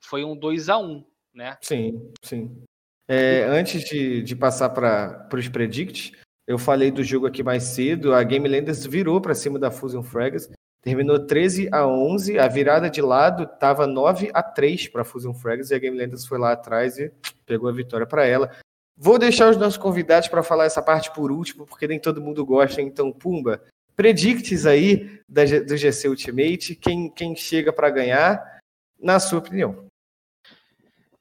foi 0.00 0.24
um 0.24 0.36
2 0.36 0.68
a 0.68 0.78
1 0.78 1.04
né? 1.34 1.58
Sim, 1.60 2.10
sim. 2.24 2.62
É, 3.06 3.44
antes 3.44 3.84
de, 3.84 4.22
de 4.22 4.34
passar 4.34 4.70
para 4.70 5.28
os 5.32 5.48
predicts, 5.48 6.12
eu 6.46 6.58
falei 6.58 6.90
do 6.90 7.04
jogo 7.04 7.26
aqui 7.26 7.42
mais 7.42 7.62
cedo. 7.64 8.14
A 8.14 8.22
Game 8.24 8.48
Landers 8.48 8.86
virou 8.86 9.20
para 9.20 9.34
cima 9.34 9.58
da 9.58 9.70
Fusion 9.70 10.02
Fragas, 10.02 10.50
terminou 10.86 11.18
13 11.18 11.68
a 11.72 11.84
11. 11.84 12.38
A 12.38 12.46
virada 12.46 12.88
de 12.88 13.02
lado 13.02 13.42
estava 13.42 13.88
9 13.88 14.30
a 14.32 14.40
3 14.40 14.86
para 14.86 15.02
a 15.02 15.04
Fusion 15.04 15.34
Fragas 15.34 15.72
e 15.72 15.74
a 15.74 15.78
Game 15.80 15.98
Landers 15.98 16.24
foi 16.24 16.38
lá 16.38 16.52
atrás 16.52 16.96
e 16.96 17.10
pegou 17.44 17.68
a 17.68 17.72
vitória 17.72 18.06
para 18.06 18.24
ela. 18.24 18.52
Vou 18.96 19.18
deixar 19.18 19.50
os 19.50 19.56
nossos 19.56 19.76
convidados 19.76 20.28
para 20.28 20.44
falar 20.44 20.64
essa 20.64 20.80
parte 20.80 21.12
por 21.12 21.32
último, 21.32 21.66
porque 21.66 21.88
nem 21.88 21.98
todo 21.98 22.22
mundo 22.22 22.46
gosta. 22.46 22.80
Então, 22.80 23.10
Pumba, 23.10 23.60
predicts 23.96 24.64
aí 24.64 25.20
da, 25.28 25.42
do 25.44 25.76
GC 25.76 26.08
Ultimate, 26.08 26.76
quem, 26.76 27.10
quem 27.10 27.34
chega 27.34 27.72
para 27.72 27.90
ganhar, 27.90 28.60
na 28.98 29.18
sua 29.18 29.40
opinião. 29.40 29.85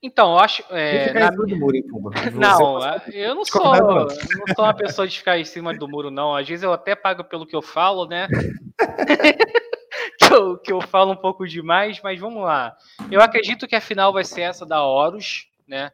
Então, 0.06 0.34
eu 0.34 0.40
acho. 0.40 0.64
É, 0.70 1.12
na- 1.14 1.30
em 1.30 1.32
cima 1.32 1.48
do 1.48 1.56
muro, 1.56 1.76
hein, 1.76 1.82
Pumba? 1.82 2.12
Não, 2.36 2.80
eu 3.12 3.34
não 3.34 3.44
sou, 3.44 3.64
não 3.74 4.56
sou 4.56 4.64
uma 4.66 4.74
pessoa 4.76 5.08
de 5.08 5.18
ficar 5.18 5.40
em 5.40 5.44
cima 5.44 5.74
do 5.74 5.88
muro, 5.88 6.12
não. 6.12 6.36
Às 6.36 6.48
vezes 6.48 6.62
eu 6.62 6.72
até 6.72 6.94
pago 6.94 7.24
pelo 7.24 7.44
que 7.44 7.56
eu 7.56 7.62
falo, 7.62 8.06
né? 8.06 8.28
que, 10.20 10.32
eu, 10.32 10.58
que 10.60 10.72
eu 10.72 10.80
falo 10.82 11.12
um 11.12 11.16
pouco 11.16 11.48
demais, 11.48 12.00
mas 12.04 12.20
vamos 12.20 12.44
lá. 12.44 12.78
Eu 13.10 13.20
acredito 13.20 13.68
que 13.68 13.76
a 13.76 13.82
final 13.82 14.14
vai 14.14 14.24
ser 14.24 14.42
essa 14.42 14.64
da 14.64 14.84
Horus, 14.86 15.48
né? 15.68 15.92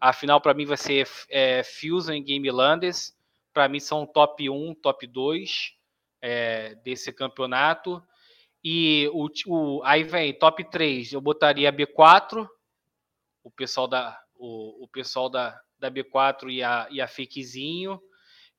A 0.00 0.12
final 0.12 0.40
para 0.40 0.54
mim 0.54 0.64
vai 0.64 0.76
ser 0.76 1.08
é, 1.28 1.64
Fusion 1.64 2.14
e 2.14 2.20
Game 2.20 2.48
Landers. 2.48 3.12
Para 3.52 3.68
mim 3.68 3.80
são 3.80 4.06
top 4.06 4.48
1, 4.48 4.76
top 4.76 5.04
2 5.04 5.72
é, 6.22 6.76
desse 6.84 7.12
campeonato. 7.12 8.00
E 8.62 9.10
o, 9.12 9.26
o, 9.48 9.82
aí 9.82 10.04
vem 10.04 10.32
top 10.32 10.62
3, 10.62 11.12
eu 11.12 11.20
botaria 11.20 11.72
B4, 11.72 12.48
o 13.42 13.50
pessoal 13.50 13.88
da, 13.88 14.18
o, 14.34 14.84
o 14.84 14.88
pessoal 14.88 15.28
da, 15.28 15.58
da 15.78 15.90
B4 15.90 16.50
e 16.50 16.62
a, 16.62 16.86
e 16.90 17.00
a 17.00 17.08
Fakezinho, 17.08 18.00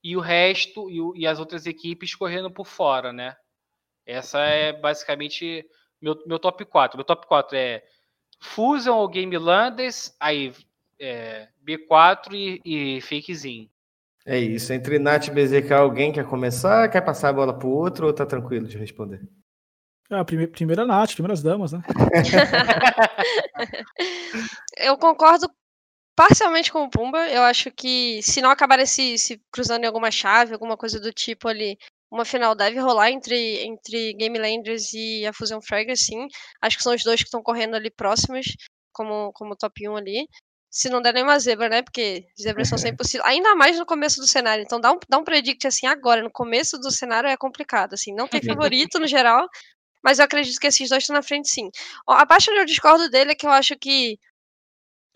e 0.04 0.16
o 0.16 0.20
resto 0.20 0.90
e, 0.90 1.02
o- 1.02 1.16
e 1.16 1.28
as 1.28 1.40
outras 1.40 1.66
equipes 1.66 2.16
correndo 2.16 2.50
por 2.52 2.66
fora, 2.66 3.12
né? 3.14 3.36
Essa 4.06 4.40
é 4.40 4.74
basicamente 4.74 5.66
meu, 6.02 6.16
meu 6.26 6.40
top 6.40 6.66
4. 6.66 6.98
Meu 6.98 7.06
top 7.06 7.28
4 7.28 7.56
é 7.58 7.84
Fusion 8.42 8.96
ou 8.98 9.08
Game 9.08 9.38
Landers, 9.38 10.16
aí 10.20 10.54
é, 11.00 11.48
B4 11.64 12.34
e, 12.34 12.62
e 12.98 13.02
Fakezinho. 13.02 13.70
É 14.26 14.38
isso. 14.38 14.72
Entre 14.74 15.00
Nath 15.00 15.28
e 15.28 15.32
BZK, 15.32 15.74
alguém 15.74 16.12
quer 16.12 16.26
começar? 16.26 16.88
Quer 16.90 17.02
passar 17.02 17.30
a 17.30 17.34
bola 17.34 17.58
pro 17.58 17.70
outro 17.70 18.08
ou 18.08 18.14
tá 18.14 18.26
tranquilo 18.26 18.68
de 18.68 18.78
responder? 18.78 19.28
Ah, 20.12 20.26
prime 20.26 20.48
primeira 20.48 20.86
Nath, 20.86 21.14
primeiras 21.14 21.44
damas, 21.44 21.72
né? 21.72 21.82
Eu 24.78 24.98
concordo 24.98 25.48
parcialmente 26.16 26.72
com 26.72 26.84
o 26.84 26.90
Pumba. 26.90 27.28
Eu 27.28 27.44
acho 27.44 27.72
que 27.72 28.22
se 28.24 28.42
não 28.42 28.50
acabar 28.50 28.86
se, 28.88 29.18
se 29.18 29.40
cruzando 29.52 29.84
em 29.84 29.88
alguma 29.88 30.10
chave, 30.10 30.54
alguma 30.54 30.76
coisa 30.76 31.00
do 31.00 31.14
tipo 31.14 31.48
ali, 31.48 31.78
uma 32.12 32.26
final 32.26 32.56
deve 32.56 32.80
rolar 32.80 33.12
entre, 33.12 33.64
entre 33.64 34.14
Game 34.14 34.38
Landers 34.38 34.94
e 34.94 35.26
a 35.28 35.34
Fusion 35.34 35.62
Fragger, 35.62 35.96
sim. 35.96 36.28
Acho 36.62 36.78
que 36.78 36.84
são 36.84 36.96
os 36.96 37.04
dois 37.04 37.22
que 37.22 37.28
estão 37.28 37.44
correndo 37.44 37.76
ali 37.76 37.92
próximos, 37.92 38.46
como, 38.92 39.32
como 39.34 39.56
top 39.56 39.88
1 39.88 39.96
ali. 39.96 40.28
Se 40.72 40.90
não 40.90 41.02
der 41.02 41.14
nenhuma 41.14 41.40
zebra, 41.40 41.70
né? 41.70 41.82
Porque 41.84 42.26
zebras 42.40 42.68
são 42.68 42.78
sempre 42.78 42.98
possíveis. 42.98 43.30
Ainda 43.30 43.56
mais 43.56 43.78
no 43.78 43.86
começo 43.86 44.20
do 44.20 44.28
cenário. 44.28 44.64
Então 44.64 44.80
dá 44.80 44.92
um, 44.92 45.00
dá 45.08 45.18
um 45.18 45.24
predict 45.24 45.68
assim 45.68 45.88
agora. 45.88 46.22
No 46.22 46.32
começo 46.32 46.80
do 46.80 46.92
cenário 46.92 47.30
é 47.30 47.38
complicado. 47.38 47.94
Assim, 47.94 48.14
não 48.14 48.28
tem 48.28 48.42
favorito 48.42 49.00
no 49.00 49.08
geral. 49.08 49.48
Mas 50.04 50.20
eu 50.20 50.26
acredito 50.26 50.60
que 50.60 50.68
esses 50.68 50.90
dois 50.90 51.04
estão 51.04 51.16
na 51.16 51.22
frente, 51.22 51.50
sim. 51.50 51.70
A 52.08 52.26
parte 52.26 52.50
onde 52.50 52.60
eu 52.62 52.66
discordo 52.66 53.10
dele 53.10 53.32
é 53.32 53.36
que 53.36 53.46
eu 53.46 53.52
acho 53.52 53.78
que 53.78 54.18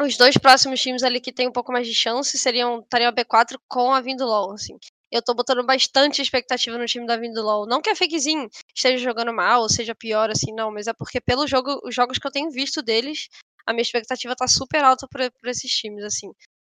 os 0.01 0.17
dois 0.17 0.37
próximos 0.37 0.81
times 0.81 1.03
ali 1.03 1.19
que 1.21 1.31
tem 1.31 1.47
um 1.47 1.51
pouco 1.51 1.71
mais 1.71 1.87
de 1.87 1.93
chance 1.93 2.37
seriam 2.37 2.79
estariam 2.79 3.09
a 3.09 3.13
B4 3.13 3.57
com 3.67 3.93
a 3.93 4.01
Vindulol, 4.01 4.53
assim. 4.53 4.77
Eu 5.11 5.21
tô 5.21 5.33
botando 5.35 5.63
bastante 5.65 6.21
expectativa 6.21 6.77
no 6.77 6.85
time 6.85 7.05
da 7.05 7.15
Vindulol. 7.15 7.67
Não 7.67 7.81
que 7.81 7.89
a 7.89 7.95
Fakezinho 7.95 8.49
esteja 8.75 9.03
jogando 9.03 9.31
mal, 9.31 9.61
ou 9.61 9.69
seja 9.69 9.93
pior, 9.93 10.29
assim, 10.31 10.51
não, 10.53 10.71
mas 10.71 10.87
é 10.87 10.93
porque 10.93 11.21
pelo 11.21 11.45
jogo, 11.47 11.79
os 11.83 11.93
jogos 11.93 12.17
que 12.17 12.25
eu 12.27 12.31
tenho 12.31 12.49
visto 12.49 12.81
deles, 12.81 13.29
a 13.65 13.73
minha 13.73 13.83
expectativa 13.83 14.35
tá 14.35 14.47
super 14.47 14.83
alta 14.83 15.07
por, 15.07 15.21
por 15.39 15.49
esses 15.49 15.71
times, 15.71 16.03
assim. 16.03 16.31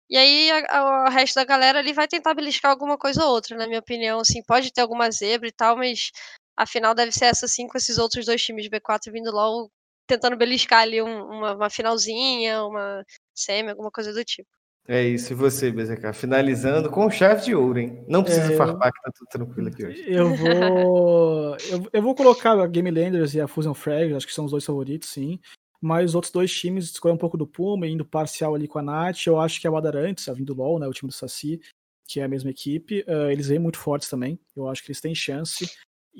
E 0.09 0.17
aí 0.17 0.49
o 0.51 1.09
resto 1.09 1.35
da 1.35 1.43
galera 1.43 1.79
ali 1.79 1.93
vai 1.93 2.07
tentar 2.07 2.33
beliscar 2.33 2.71
alguma 2.71 2.97
coisa 2.97 3.23
ou 3.23 3.31
outra, 3.31 3.55
na 3.57 3.67
minha 3.67 3.79
opinião, 3.79 4.19
assim, 4.19 4.41
pode 4.43 4.71
ter 4.71 4.81
alguma 4.81 5.11
zebra 5.11 5.47
e 5.47 5.51
tal, 5.51 5.77
mas 5.77 6.11
a 6.59 6.65
final 6.65 6.93
deve 6.93 7.13
ser 7.13 7.25
essa 7.25 7.47
sim 7.47 7.67
com 7.67 7.77
esses 7.77 7.97
outros 7.97 8.25
dois 8.25 8.43
times 8.43 8.65
de 8.65 8.69
B4 8.69 9.09
vindo 9.13 9.31
logo 9.31 9.71
tentando 10.05 10.35
beliscar 10.35 10.81
ali 10.81 11.01
um, 11.01 11.23
uma, 11.23 11.55
uma, 11.55 11.69
finalzinha, 11.69 12.65
uma 12.65 13.05
semi, 13.33 13.69
alguma 13.69 13.89
coisa 13.89 14.11
do 14.11 14.25
tipo. 14.25 14.49
É 14.85 15.03
isso, 15.03 15.31
e 15.31 15.35
você, 15.35 15.71
BZK? 15.71 16.13
Finalizando 16.13 16.89
com 16.89 17.09
chave 17.09 17.45
de 17.45 17.55
ouro, 17.55 17.79
hein? 17.79 18.03
Não 18.09 18.23
precisa 18.23 18.51
é, 18.51 18.57
farpar, 18.57 18.91
que 18.91 19.01
tá 19.01 19.11
tudo 19.15 19.27
tranquilo 19.29 19.67
aqui 19.69 19.85
hoje. 19.85 20.03
Eu 20.07 20.35
vou. 20.35 21.55
eu, 21.69 21.89
eu, 21.93 22.01
vou 22.01 22.15
colocar 22.15 22.59
a 22.59 22.67
Game 22.67 22.89
Landers 22.89 23.35
e 23.35 23.39
a 23.39 23.47
Fusion 23.47 23.75
Frag, 23.75 24.13
acho 24.13 24.25
que 24.25 24.33
são 24.33 24.45
os 24.45 24.51
dois 24.51 24.65
favoritos, 24.65 25.09
sim. 25.09 25.39
Mas 25.79 26.09
os 26.09 26.15
outros 26.15 26.33
dois 26.33 26.51
times 26.51 26.85
escolheram 26.85 27.15
um 27.15 27.19
pouco 27.19 27.37
do 27.37 27.47
Puma, 27.47 27.87
indo 27.87 28.03
parcial 28.03 28.55
ali 28.55 28.67
com 28.67 28.79
a 28.79 28.81
Nath. 28.81 29.27
Eu 29.27 29.39
acho 29.39 29.61
que 29.61 29.67
a 29.67 29.71
Wadarantes, 29.71 30.27
a 30.27 30.33
vindo 30.33 30.53
do 30.53 30.61
LoL, 30.61 30.79
né, 30.79 30.87
o 30.87 30.91
time 30.91 31.09
do 31.09 31.15
Saci, 31.15 31.61
que 32.07 32.19
é 32.19 32.23
a 32.23 32.27
mesma 32.27 32.49
equipe, 32.49 33.05
uh, 33.07 33.29
eles 33.29 33.47
vêm 33.47 33.59
muito 33.59 33.77
fortes 33.77 34.09
também. 34.09 34.39
Eu 34.55 34.67
acho 34.67 34.83
que 34.83 34.89
eles 34.89 34.99
têm 34.99 35.13
chance. 35.13 35.69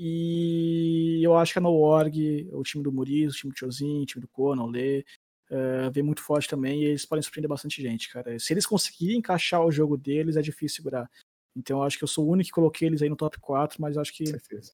E 0.02 1.20
eu 1.22 1.36
acho 1.36 1.52
que 1.52 1.58
a 1.58 1.62
No 1.62 1.74
Org, 1.74 2.48
o 2.54 2.62
time 2.62 2.82
do 2.82 2.90
Muriz, 2.90 3.34
o 3.34 3.36
time 3.36 3.52
do 3.52 3.58
Chozin, 3.58 4.00
o 4.00 4.06
time 4.06 4.22
do 4.22 4.28
Conan, 4.28 4.62
o 4.62 4.66
Lê, 4.66 5.04
uh, 5.50 5.90
vem 5.92 6.02
muito 6.02 6.22
forte 6.22 6.48
também 6.48 6.80
e 6.80 6.86
eles 6.86 7.04
podem 7.04 7.22
surpreender 7.22 7.50
bastante 7.50 7.82
gente, 7.82 8.10
cara. 8.10 8.38
Se 8.38 8.50
eles 8.54 8.64
conseguirem 8.64 9.18
encaixar 9.18 9.62
o 9.62 9.70
jogo 9.70 9.98
deles, 9.98 10.38
é 10.38 10.40
difícil 10.40 10.76
segurar. 10.76 11.06
Então 11.54 11.80
eu 11.80 11.82
acho 11.82 11.98
que 11.98 12.04
eu 12.04 12.08
sou 12.08 12.26
o 12.26 12.30
único 12.30 12.46
que 12.46 12.54
coloquei 12.54 12.88
eles 12.88 13.02
aí 13.02 13.10
no 13.10 13.16
top 13.16 13.38
4, 13.40 13.76
mas 13.78 13.96
eu 13.96 14.00
acho 14.00 14.14
que 14.14 14.24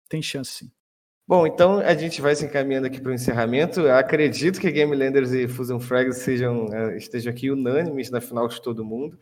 tem 0.08 0.22
chance 0.22 0.52
sim. 0.52 0.70
Bom, 1.26 1.44
então 1.44 1.80
a 1.80 1.94
gente 1.96 2.20
vai 2.20 2.36
se 2.36 2.44
encaminhando 2.44 2.86
aqui 2.86 3.00
para 3.00 3.10
o 3.10 3.14
encerramento. 3.14 3.80
Eu 3.80 3.96
acredito 3.96 4.60
que 4.60 4.70
Game 4.70 4.94
Landers 4.94 5.32
e 5.32 5.48
Fusion 5.48 5.80
Frags 5.80 6.18
sejam, 6.18 6.66
uh, 6.66 6.96
estejam 6.96 7.32
aqui 7.32 7.50
unânimes 7.50 8.12
na 8.12 8.20
final 8.20 8.46
de 8.46 8.62
todo 8.62 8.84
mundo. 8.84 9.18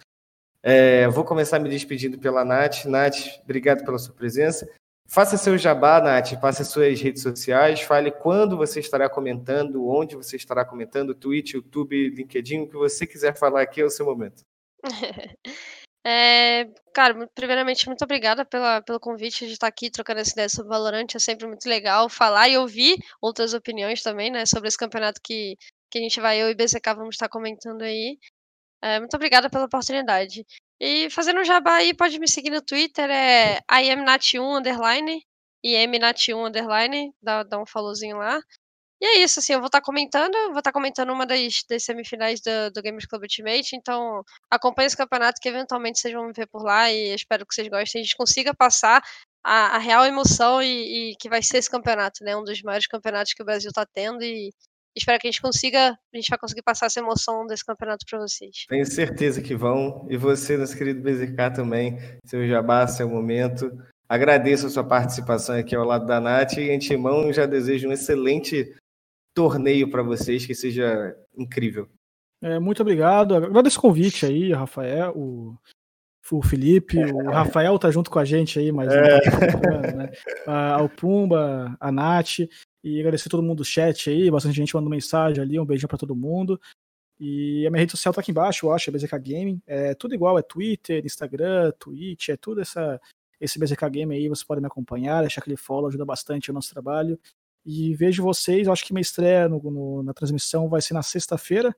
É, 0.63 1.09
vou 1.09 1.25
começar 1.25 1.59
me 1.59 1.71
despedindo 1.71 2.19
pela 2.19 2.45
Nath. 2.45 2.85
Nath, 2.85 3.41
obrigado 3.43 3.87
pela 3.87 3.97
sua 3.99 4.15
presença. 4.15 4.69
Faça 5.07 5.37
seu 5.37 5.57
jabá, 5.57 6.01
Nath, 6.01 6.41
passe 6.41 6.65
suas 6.65 7.01
redes 7.01 7.23
sociais, 7.23 7.81
fale 7.83 8.11
quando 8.11 8.57
você 8.57 8.81
estará 8.81 9.09
comentando, 9.09 9.87
onde 9.87 10.17
você 10.17 10.37
estará 10.37 10.65
comentando, 10.65 11.15
Twitch, 11.15 11.55
YouTube, 11.55 12.11
LinkedIn, 12.11 12.63
o 12.63 12.69
que 12.69 12.77
você 12.77 13.07
quiser 13.07 13.37
falar 13.37 13.63
aqui 13.63 13.81
é 13.81 13.85
o 13.85 13.91
seu 13.91 14.07
momento. 14.07 14.43
É, 16.07 16.67
cara, 16.93 17.27
primeiramente, 17.35 17.87
muito 17.87 18.05
obrigada 18.05 18.45
pela, 18.45 18.83
pelo 18.83 19.01
convite 19.01 19.47
de 19.47 19.53
estar 19.55 19.67
aqui 19.67 19.91
trocando 19.91 20.21
essa 20.21 20.33
ideia 20.33 20.51
sobre 20.51 20.69
Valorant. 20.69 21.07
É 21.15 21.19
sempre 21.19 21.47
muito 21.47 21.67
legal 21.67 22.11
falar 22.11 22.47
e 22.47 22.59
ouvir 22.59 22.99
outras 23.23 23.55
opiniões 23.55 24.03
também, 24.03 24.31
né, 24.31 24.45
sobre 24.45 24.69
esse 24.69 24.77
campeonato 24.77 25.19
que, 25.25 25.57
que 25.91 25.99
a 25.99 26.03
gente 26.03 26.21
vai, 26.21 26.43
eu 26.43 26.51
e 26.51 26.55
BZK, 26.55 26.95
vamos 26.95 27.15
estar 27.15 27.31
comentando 27.31 27.81
aí. 27.81 28.19
É, 28.83 28.99
muito 29.01 29.15
obrigada 29.17 29.49
pela 29.49 29.65
oportunidade. 29.65 30.45
E 30.81 31.09
fazendo 31.11 31.41
um 31.41 31.45
jabá 31.45 31.77
aí, 31.77 31.95
pode 31.95 32.19
me 32.19 32.29
seguir 32.29 32.51
no 32.51 32.61
Twitter, 32.63 33.09
é 33.11 33.61
imnat1 33.71 34.59
underline, 34.59 35.25
imnat1 35.65 36.49
underline, 36.49 37.13
dá, 37.23 37.43
dá 37.43 37.59
um 37.61 37.67
followzinho 37.67 38.19
lá. 38.19 38.41
E 39.01 39.07
é 39.07 39.19
isso, 39.19 39.39
assim, 39.41 39.53
eu 39.53 39.61
vou 39.61 39.67
estar 39.67 39.81
tá 39.81 39.85
comentando, 39.85 40.33
vou 40.33 40.59
estar 40.59 40.63
tá 40.63 40.73
comentando 40.73 41.13
uma 41.13 41.27
das, 41.27 41.63
das 41.69 41.85
semifinais 41.85 42.41
do, 42.41 42.71
do 42.73 42.83
Gamers 42.83 43.07
Club 43.07 43.23
Ultimate, 43.23 43.77
então 43.77 44.23
acompanhe 44.51 44.87
esse 44.87 44.97
campeonato 44.97 45.41
que 45.41 45.49
eventualmente 45.49 45.99
vocês 45.99 46.15
vão 46.15 46.27
me 46.27 46.33
ver 46.33 46.47
por 46.47 46.63
lá 46.63 46.91
e 46.91 47.15
espero 47.15 47.45
que 47.45 47.55
vocês 47.55 47.69
gostem, 47.69 48.01
a 48.01 48.05
gente 48.05 48.17
consiga 48.17 48.55
passar 48.55 49.03
a, 49.45 49.77
a 49.77 49.79
real 49.79 50.07
emoção 50.07 50.63
e, 50.63 51.13
e, 51.13 51.17
que 51.17 51.29
vai 51.29 51.43
ser 51.43 51.59
esse 51.59 51.71
campeonato, 51.71 52.25
né, 52.25 52.37
um 52.37 52.45
dos 52.45 52.63
maiores 52.63 52.87
campeonatos 52.87 53.35
que 53.35 53.43
o 53.43 53.45
Brasil 53.45 53.69
está 53.69 53.85
tendo 53.85 54.23
e 54.25 54.53
espero 54.97 55.19
que 55.19 55.27
a 55.27 55.31
gente 55.31 55.43
consiga, 55.43 55.91
a 55.91 56.17
gente 56.17 56.29
vai 56.29 56.39
conseguir 56.39 56.63
passar 56.63 56.87
essa 56.87 57.01
emoção 57.01 57.47
desse 57.47 57.65
campeonato 57.65 58.05
para 58.09 58.19
vocês. 58.21 58.65
Tenho 58.69 58.87
certeza 58.87 59.43
que 59.43 59.55
vão, 59.55 60.07
e 60.09 60.17
você, 60.17 60.57
nosso 60.57 60.77
querido 60.77 61.03
BZK 61.03 61.55
também, 61.55 61.99
seu 62.25 62.47
jabá, 62.47 62.87
seu 62.87 63.09
momento, 63.09 63.71
agradeço 64.09 64.67
a 64.67 64.71
sua 64.71 64.85
participação 64.85 65.57
aqui 65.57 65.75
ao 65.75 65.85
lado 65.85 66.07
da 66.07 66.21
Nath 66.21 66.59
e 66.59 66.71
antemão 66.71 67.33
já 67.33 67.47
desejo 67.47 67.89
um 67.89 67.93
excelente 67.93 68.75
torneio 69.35 69.91
para 69.91 70.03
vocês 70.03 70.47
que 70.47 70.55
seja 70.55 71.17
incrível. 71.37 71.89
É, 72.41 72.59
muito 72.59 72.83
obrigado. 72.83 73.35
Agradeço 73.35 73.79
o 73.79 73.83
convite 73.83 74.27
aí, 74.27 74.53
Rafael, 74.53 75.13
o, 75.17 75.57
o 76.31 76.43
Felipe, 76.43 76.99
é. 76.99 77.13
o 77.13 77.31
Rafael 77.31 77.79
tá 77.79 77.91
junto 77.91 78.11
com 78.11 78.19
a 78.19 78.25
gente 78.25 78.59
aí, 78.59 78.71
mas 78.71 78.93
é. 78.93 79.95
né? 79.97 80.11
ao 80.47 80.89
Pumba, 80.89 81.77
a 81.81 81.91
Nath, 81.91 82.41
e 82.85 83.01
agradecer 83.01 83.31
todo 83.31 83.43
mundo 83.43 83.59
do 83.59 83.65
chat 83.65 84.11
aí, 84.11 84.31
bastante 84.31 84.55
gente 84.55 84.75
mandando 84.75 84.91
mensagem 84.91 85.43
ali, 85.43 85.59
um 85.59 85.65
beijão 85.65 85.89
para 85.89 85.97
todo 85.97 86.15
mundo. 86.15 86.61
E 87.19 87.67
a 87.67 87.71
minha 87.71 87.81
rede 87.81 87.93
social 87.93 88.13
tá 88.13 88.21
aqui 88.21 88.31
embaixo, 88.31 88.67
eu 88.67 88.73
acho, 88.73 88.91
é 88.91 88.93
BZK 88.93 89.19
Gaming. 89.19 89.63
É 89.67 89.95
tudo 89.95 90.15
igual, 90.15 90.39
é 90.39 90.43
Twitter, 90.43 91.03
Instagram, 91.03 91.73
Twitch, 91.79 92.29
é 92.29 92.37
tudo 92.37 92.61
essa, 92.61 93.01
esse 93.41 93.59
BZK 93.59 93.89
Game 93.89 94.15
aí, 94.15 94.29
você 94.29 94.45
pode 94.45 94.61
me 94.61 94.67
acompanhar, 94.67 95.23
deixar 95.23 95.41
aquele 95.41 95.57
follow, 95.57 95.89
ajuda 95.89 96.05
bastante 96.05 96.51
o 96.51 96.55
nosso 96.55 96.71
trabalho. 96.71 97.19
E 97.65 97.95
vejo 97.95 98.23
vocês, 98.23 98.69
acho 98.69 98.85
que 98.85 98.93
minha 98.93 99.01
estreia 99.01 99.49
no, 99.49 99.59
no, 99.63 100.03
na 100.03 100.13
transmissão 100.13 100.69
vai 100.69 100.83
ser 100.83 100.93
na 100.93 101.03
sexta-feira. 101.03 101.75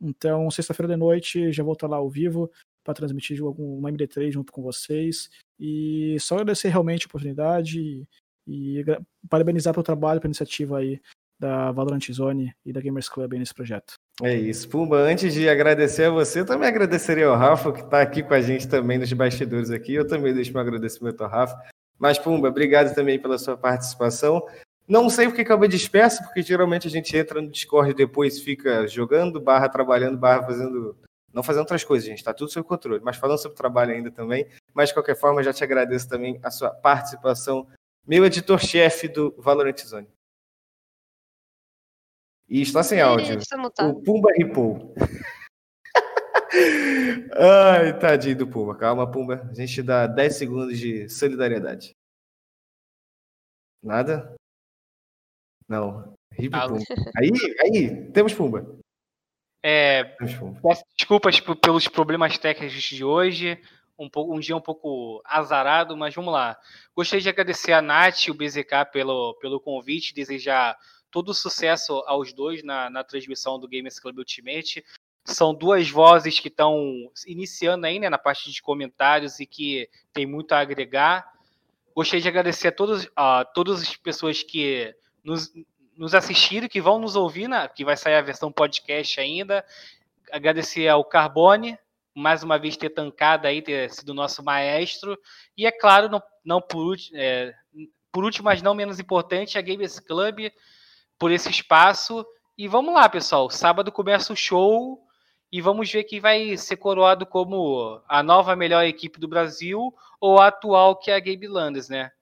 Então, 0.00 0.50
sexta-feira 0.50 0.92
de 0.92 0.98
noite, 0.98 1.52
já 1.52 1.62
vou 1.62 1.74
estar 1.74 1.86
lá 1.86 1.98
ao 1.98 2.10
vivo 2.10 2.50
para 2.82 2.94
transmitir 2.94 3.40
uma 3.44 3.92
MD3 3.92 4.32
junto 4.32 4.50
com 4.52 4.62
vocês. 4.62 5.30
E 5.60 6.16
só 6.18 6.34
agradecer 6.34 6.70
realmente 6.70 7.04
a 7.04 7.06
oportunidade 7.06 8.04
e, 8.46 8.84
parabenizar 9.28 9.72
pelo 9.72 9.84
trabalho, 9.84 10.20
pela 10.20 10.30
iniciativa 10.30 10.78
aí 10.78 11.00
da 11.38 11.72
Valorant 11.72 12.06
Zone 12.12 12.54
e 12.66 12.72
da 12.72 12.80
Gamers 12.80 13.08
Club 13.08 13.32
nesse 13.32 13.54
projeto. 13.54 13.94
É 14.22 14.34
isso. 14.34 14.68
Pumba, 14.68 14.98
antes 14.98 15.32
de 15.32 15.48
agradecer 15.48 16.04
a 16.04 16.10
você, 16.10 16.44
também 16.44 16.68
agradeceria 16.68 17.26
ao 17.26 17.36
Rafa, 17.36 17.72
que 17.72 17.80
está 17.80 18.02
aqui 18.02 18.22
com 18.22 18.34
a 18.34 18.40
gente 18.40 18.68
também 18.68 18.98
nos 18.98 19.10
bastidores 19.12 19.70
aqui. 19.70 19.94
Eu 19.94 20.06
também 20.06 20.34
deixo 20.34 20.52
meu 20.52 20.60
agradecimento 20.60 21.22
ao 21.22 21.30
Rafa. 21.30 21.58
Mas, 21.98 22.18
Pumba, 22.18 22.48
obrigado 22.48 22.94
também 22.94 23.18
pela 23.18 23.38
sua 23.38 23.56
participação. 23.56 24.46
Não 24.86 25.08
sei 25.08 25.26
porque 25.28 25.42
acabei 25.42 25.68
disperso, 25.68 26.22
porque 26.24 26.42
geralmente 26.42 26.86
a 26.86 26.90
gente 26.90 27.16
entra 27.16 27.40
no 27.40 27.48
Discord 27.48 27.92
e 27.92 27.94
depois 27.94 28.40
fica 28.40 28.86
jogando, 28.86 29.40
barra 29.40 29.68
trabalhando, 29.68 30.18
barra 30.18 30.42
fazendo. 30.42 30.96
Não 31.32 31.44
fazendo 31.44 31.60
outras 31.60 31.84
coisas, 31.84 32.06
gente, 32.06 32.18
está 32.18 32.34
tudo 32.34 32.50
sob 32.50 32.66
controle. 32.66 33.00
Mas 33.02 33.16
falando 33.16 33.38
sobre 33.38 33.56
trabalho 33.56 33.92
ainda 33.92 34.10
também. 34.10 34.46
Mas 34.74 34.88
de 34.88 34.94
qualquer 34.94 35.16
forma, 35.16 35.42
já 35.42 35.52
te 35.52 35.62
agradeço 35.64 36.08
também 36.08 36.40
a 36.42 36.50
sua 36.50 36.70
participação, 36.70 37.66
meu 38.06 38.24
editor-chefe 38.24 39.08
do 39.08 39.34
Valorant 39.38 39.78
Zone. 39.78 40.08
E 42.48 42.62
está 42.62 42.82
sem 42.82 43.00
áudio. 43.00 43.38
O 43.80 44.02
Pumba 44.02 44.32
ripou. 44.36 44.92
Ai, 47.38 47.96
tadinho 47.98 48.38
do 48.38 48.48
Pumba. 48.48 48.76
Calma, 48.76 49.08
Pumba. 49.08 49.48
A 49.48 49.54
gente 49.54 49.82
dá 49.82 50.06
10 50.08 50.36
segundos 50.36 50.78
de 50.78 51.08
solidariedade. 51.08 51.94
Nada? 53.82 54.34
Não. 55.68 56.12
Hip 56.36 56.54
ah, 56.54 56.68
Pumba. 56.68 56.82
Aí, 57.16 57.30
aí, 57.62 58.10
temos 58.12 58.34
Pumba. 58.34 58.78
É, 59.62 60.04
temos 60.16 60.34
Pumba. 60.34 60.60
Desculpas 60.98 61.38
pelos 61.38 61.86
problemas 61.86 62.36
técnicos 62.36 62.82
de 62.82 63.04
hoje. 63.04 63.62
Um, 64.00 64.08
um 64.34 64.40
dia 64.40 64.56
um 64.56 64.62
pouco 64.62 65.20
azarado, 65.26 65.94
mas 65.94 66.14
vamos 66.14 66.32
lá. 66.32 66.58
Gostaria 66.96 67.22
de 67.22 67.28
agradecer 67.28 67.74
a 67.74 67.82
Nath 67.82 68.24
e 68.26 68.30
o 68.30 68.34
BZK 68.34 68.86
pelo, 68.90 69.34
pelo 69.34 69.60
convite, 69.60 70.14
desejar 70.14 70.74
todo 71.10 71.34
sucesso 71.34 72.02
aos 72.06 72.32
dois 72.32 72.62
na, 72.62 72.88
na 72.88 73.04
transmissão 73.04 73.58
do 73.58 73.68
Gamers 73.68 74.00
Club 74.00 74.16
Ultimate. 74.16 74.82
São 75.26 75.52
duas 75.52 75.90
vozes 75.90 76.40
que 76.40 76.48
estão 76.48 77.10
iniciando 77.26 77.86
aí 77.86 77.98
né, 77.98 78.08
na 78.08 78.16
parte 78.16 78.50
de 78.50 78.62
comentários 78.62 79.38
e 79.38 79.44
que 79.44 79.86
tem 80.14 80.24
muito 80.24 80.52
a 80.52 80.60
agregar. 80.60 81.30
Gostaria 81.94 82.22
de 82.22 82.28
agradecer 82.28 82.68
a, 82.68 82.72
todos, 82.72 83.06
a 83.14 83.44
todas 83.44 83.82
as 83.82 83.96
pessoas 83.96 84.42
que 84.42 84.94
nos, 85.22 85.52
nos 85.94 86.14
assistiram, 86.14 86.68
que 86.68 86.80
vão 86.80 86.98
nos 86.98 87.16
ouvir, 87.16 87.48
né, 87.48 87.68
que 87.68 87.84
vai 87.84 87.98
sair 87.98 88.14
a 88.14 88.22
versão 88.22 88.50
podcast 88.50 89.20
ainda. 89.20 89.62
Agradecer 90.32 90.88
ao 90.88 91.04
Carbone, 91.04 91.76
mais 92.20 92.42
uma 92.42 92.58
vez 92.58 92.76
ter 92.76 92.90
tancado 92.90 93.46
aí, 93.46 93.62
ter 93.62 93.90
sido 93.90 94.14
nosso 94.14 94.42
maestro. 94.42 95.18
E 95.56 95.66
é 95.66 95.72
claro, 95.72 96.08
não, 96.08 96.22
não 96.44 96.60
por, 96.60 96.96
é, 97.14 97.54
por 98.12 98.24
último, 98.24 98.44
mas 98.44 98.62
não 98.62 98.74
menos 98.74 99.00
importante, 99.00 99.58
a 99.58 99.62
Gamers 99.62 99.98
Club 99.98 100.50
por 101.18 101.30
esse 101.30 101.50
espaço. 101.50 102.24
E 102.56 102.68
vamos 102.68 102.94
lá, 102.94 103.08
pessoal. 103.08 103.50
Sábado 103.50 103.90
começa 103.90 104.32
o 104.32 104.36
show 104.36 105.02
e 105.50 105.60
vamos 105.60 105.90
ver 105.90 106.04
quem 106.04 106.20
vai 106.20 106.56
ser 106.56 106.76
coroado 106.76 107.26
como 107.26 108.00
a 108.08 108.22
nova 108.22 108.54
melhor 108.54 108.84
equipe 108.84 109.18
do 109.18 109.26
Brasil 109.26 109.94
ou 110.20 110.38
a 110.38 110.48
atual 110.48 110.96
que 110.96 111.10
é 111.10 111.16
a 111.16 111.20
Gabe 111.20 111.48
Landers, 111.48 111.88
né? 111.88 112.12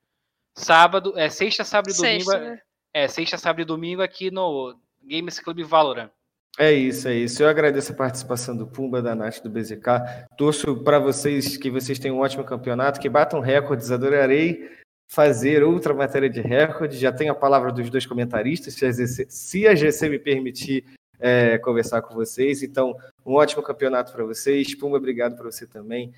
Sábado, 0.55 1.13
é 1.17 1.29
sexta, 1.29 1.65
sábado 1.65 1.93
e 1.93 1.97
domingo. 1.97 2.25
Sexta, 2.25 2.39
né? 2.39 2.61
É, 2.93 3.07
sexta, 3.07 3.37
sábado 3.39 3.61
e 3.61 3.65
domingo 3.65 4.03
aqui 4.03 4.31
no 4.31 4.77
Games 5.03 5.39
Club 5.39 5.63
Valorant. 5.63 6.11
É 6.57 6.73
isso, 6.73 7.09
é 7.09 7.15
isso. 7.15 7.43
Eu 7.43 7.49
agradeço 7.49 7.93
a 7.93 7.97
participação 7.97 8.57
do 8.57 8.67
Pumba, 8.67 9.01
da 9.01 9.15
Nath, 9.15 9.41
do 9.43 9.51
BZK. 9.51 10.29
Torço 10.37 10.83
para 10.83 10.99
vocês 10.99 11.57
que 11.57 11.71
vocês 11.71 11.99
tenham 11.99 12.17
um 12.17 12.21
ótimo 12.21 12.45
campeonato, 12.45 13.01
que 13.01 13.09
batam 13.09 13.41
recordes. 13.41 13.91
Adorarei 13.93 14.69
fazer 15.09 15.63
outra 15.63 15.95
matéria 15.95 16.29
de 16.29 16.41
recorde. 16.41 16.97
Já 16.97 17.13
tenho 17.13 17.33
a 17.33 17.35
palavra 17.35 17.73
dos 17.73 17.89
dois 17.91 18.07
comentaristas, 18.07 18.75
se 18.75 18.85
a 18.85 18.91
GC, 18.91 19.27
se 19.29 19.67
a 19.69 19.75
GC 19.75 20.09
me 20.09 20.19
permitir 20.19 20.85
é, 21.19 21.59
conversar 21.59 22.03
com 22.03 22.15
vocês. 22.15 22.63
Então, 22.63 22.97
um 23.25 23.35
ótimo 23.35 23.63
campeonato 23.63 24.13
para 24.13 24.25
vocês. 24.25 24.75
Pumba, 24.75 24.97
obrigado 24.97 25.37
para 25.37 25.51
você 25.51 25.67
também. 25.67 26.13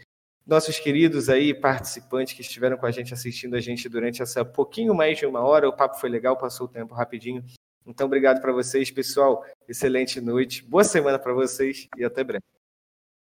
Nossos 0.46 0.78
queridos 0.78 1.28
aí, 1.28 1.54
participantes 1.54 2.32
que 2.32 2.40
estiveram 2.40 2.76
com 2.76 2.86
a 2.86 2.90
gente 2.90 3.14
assistindo 3.14 3.54
a 3.54 3.60
gente 3.60 3.88
durante 3.88 4.22
essa 4.22 4.44
pouquinho 4.44 4.94
mais 4.94 5.18
de 5.18 5.26
uma 5.26 5.40
hora. 5.40 5.68
O 5.68 5.76
papo 5.76 6.00
foi 6.00 6.10
legal, 6.10 6.36
passou 6.36 6.66
o 6.66 6.70
tempo 6.70 6.94
rapidinho. 6.94 7.44
Então, 7.86 8.06
obrigado 8.06 8.40
para 8.40 8.52
vocês, 8.52 8.90
pessoal. 8.90 9.44
Excelente 9.68 10.20
noite, 10.20 10.64
boa 10.64 10.84
semana 10.84 11.18
para 11.18 11.32
vocês 11.32 11.88
e 11.96 12.04
até 12.04 12.22
breve. 12.22 12.44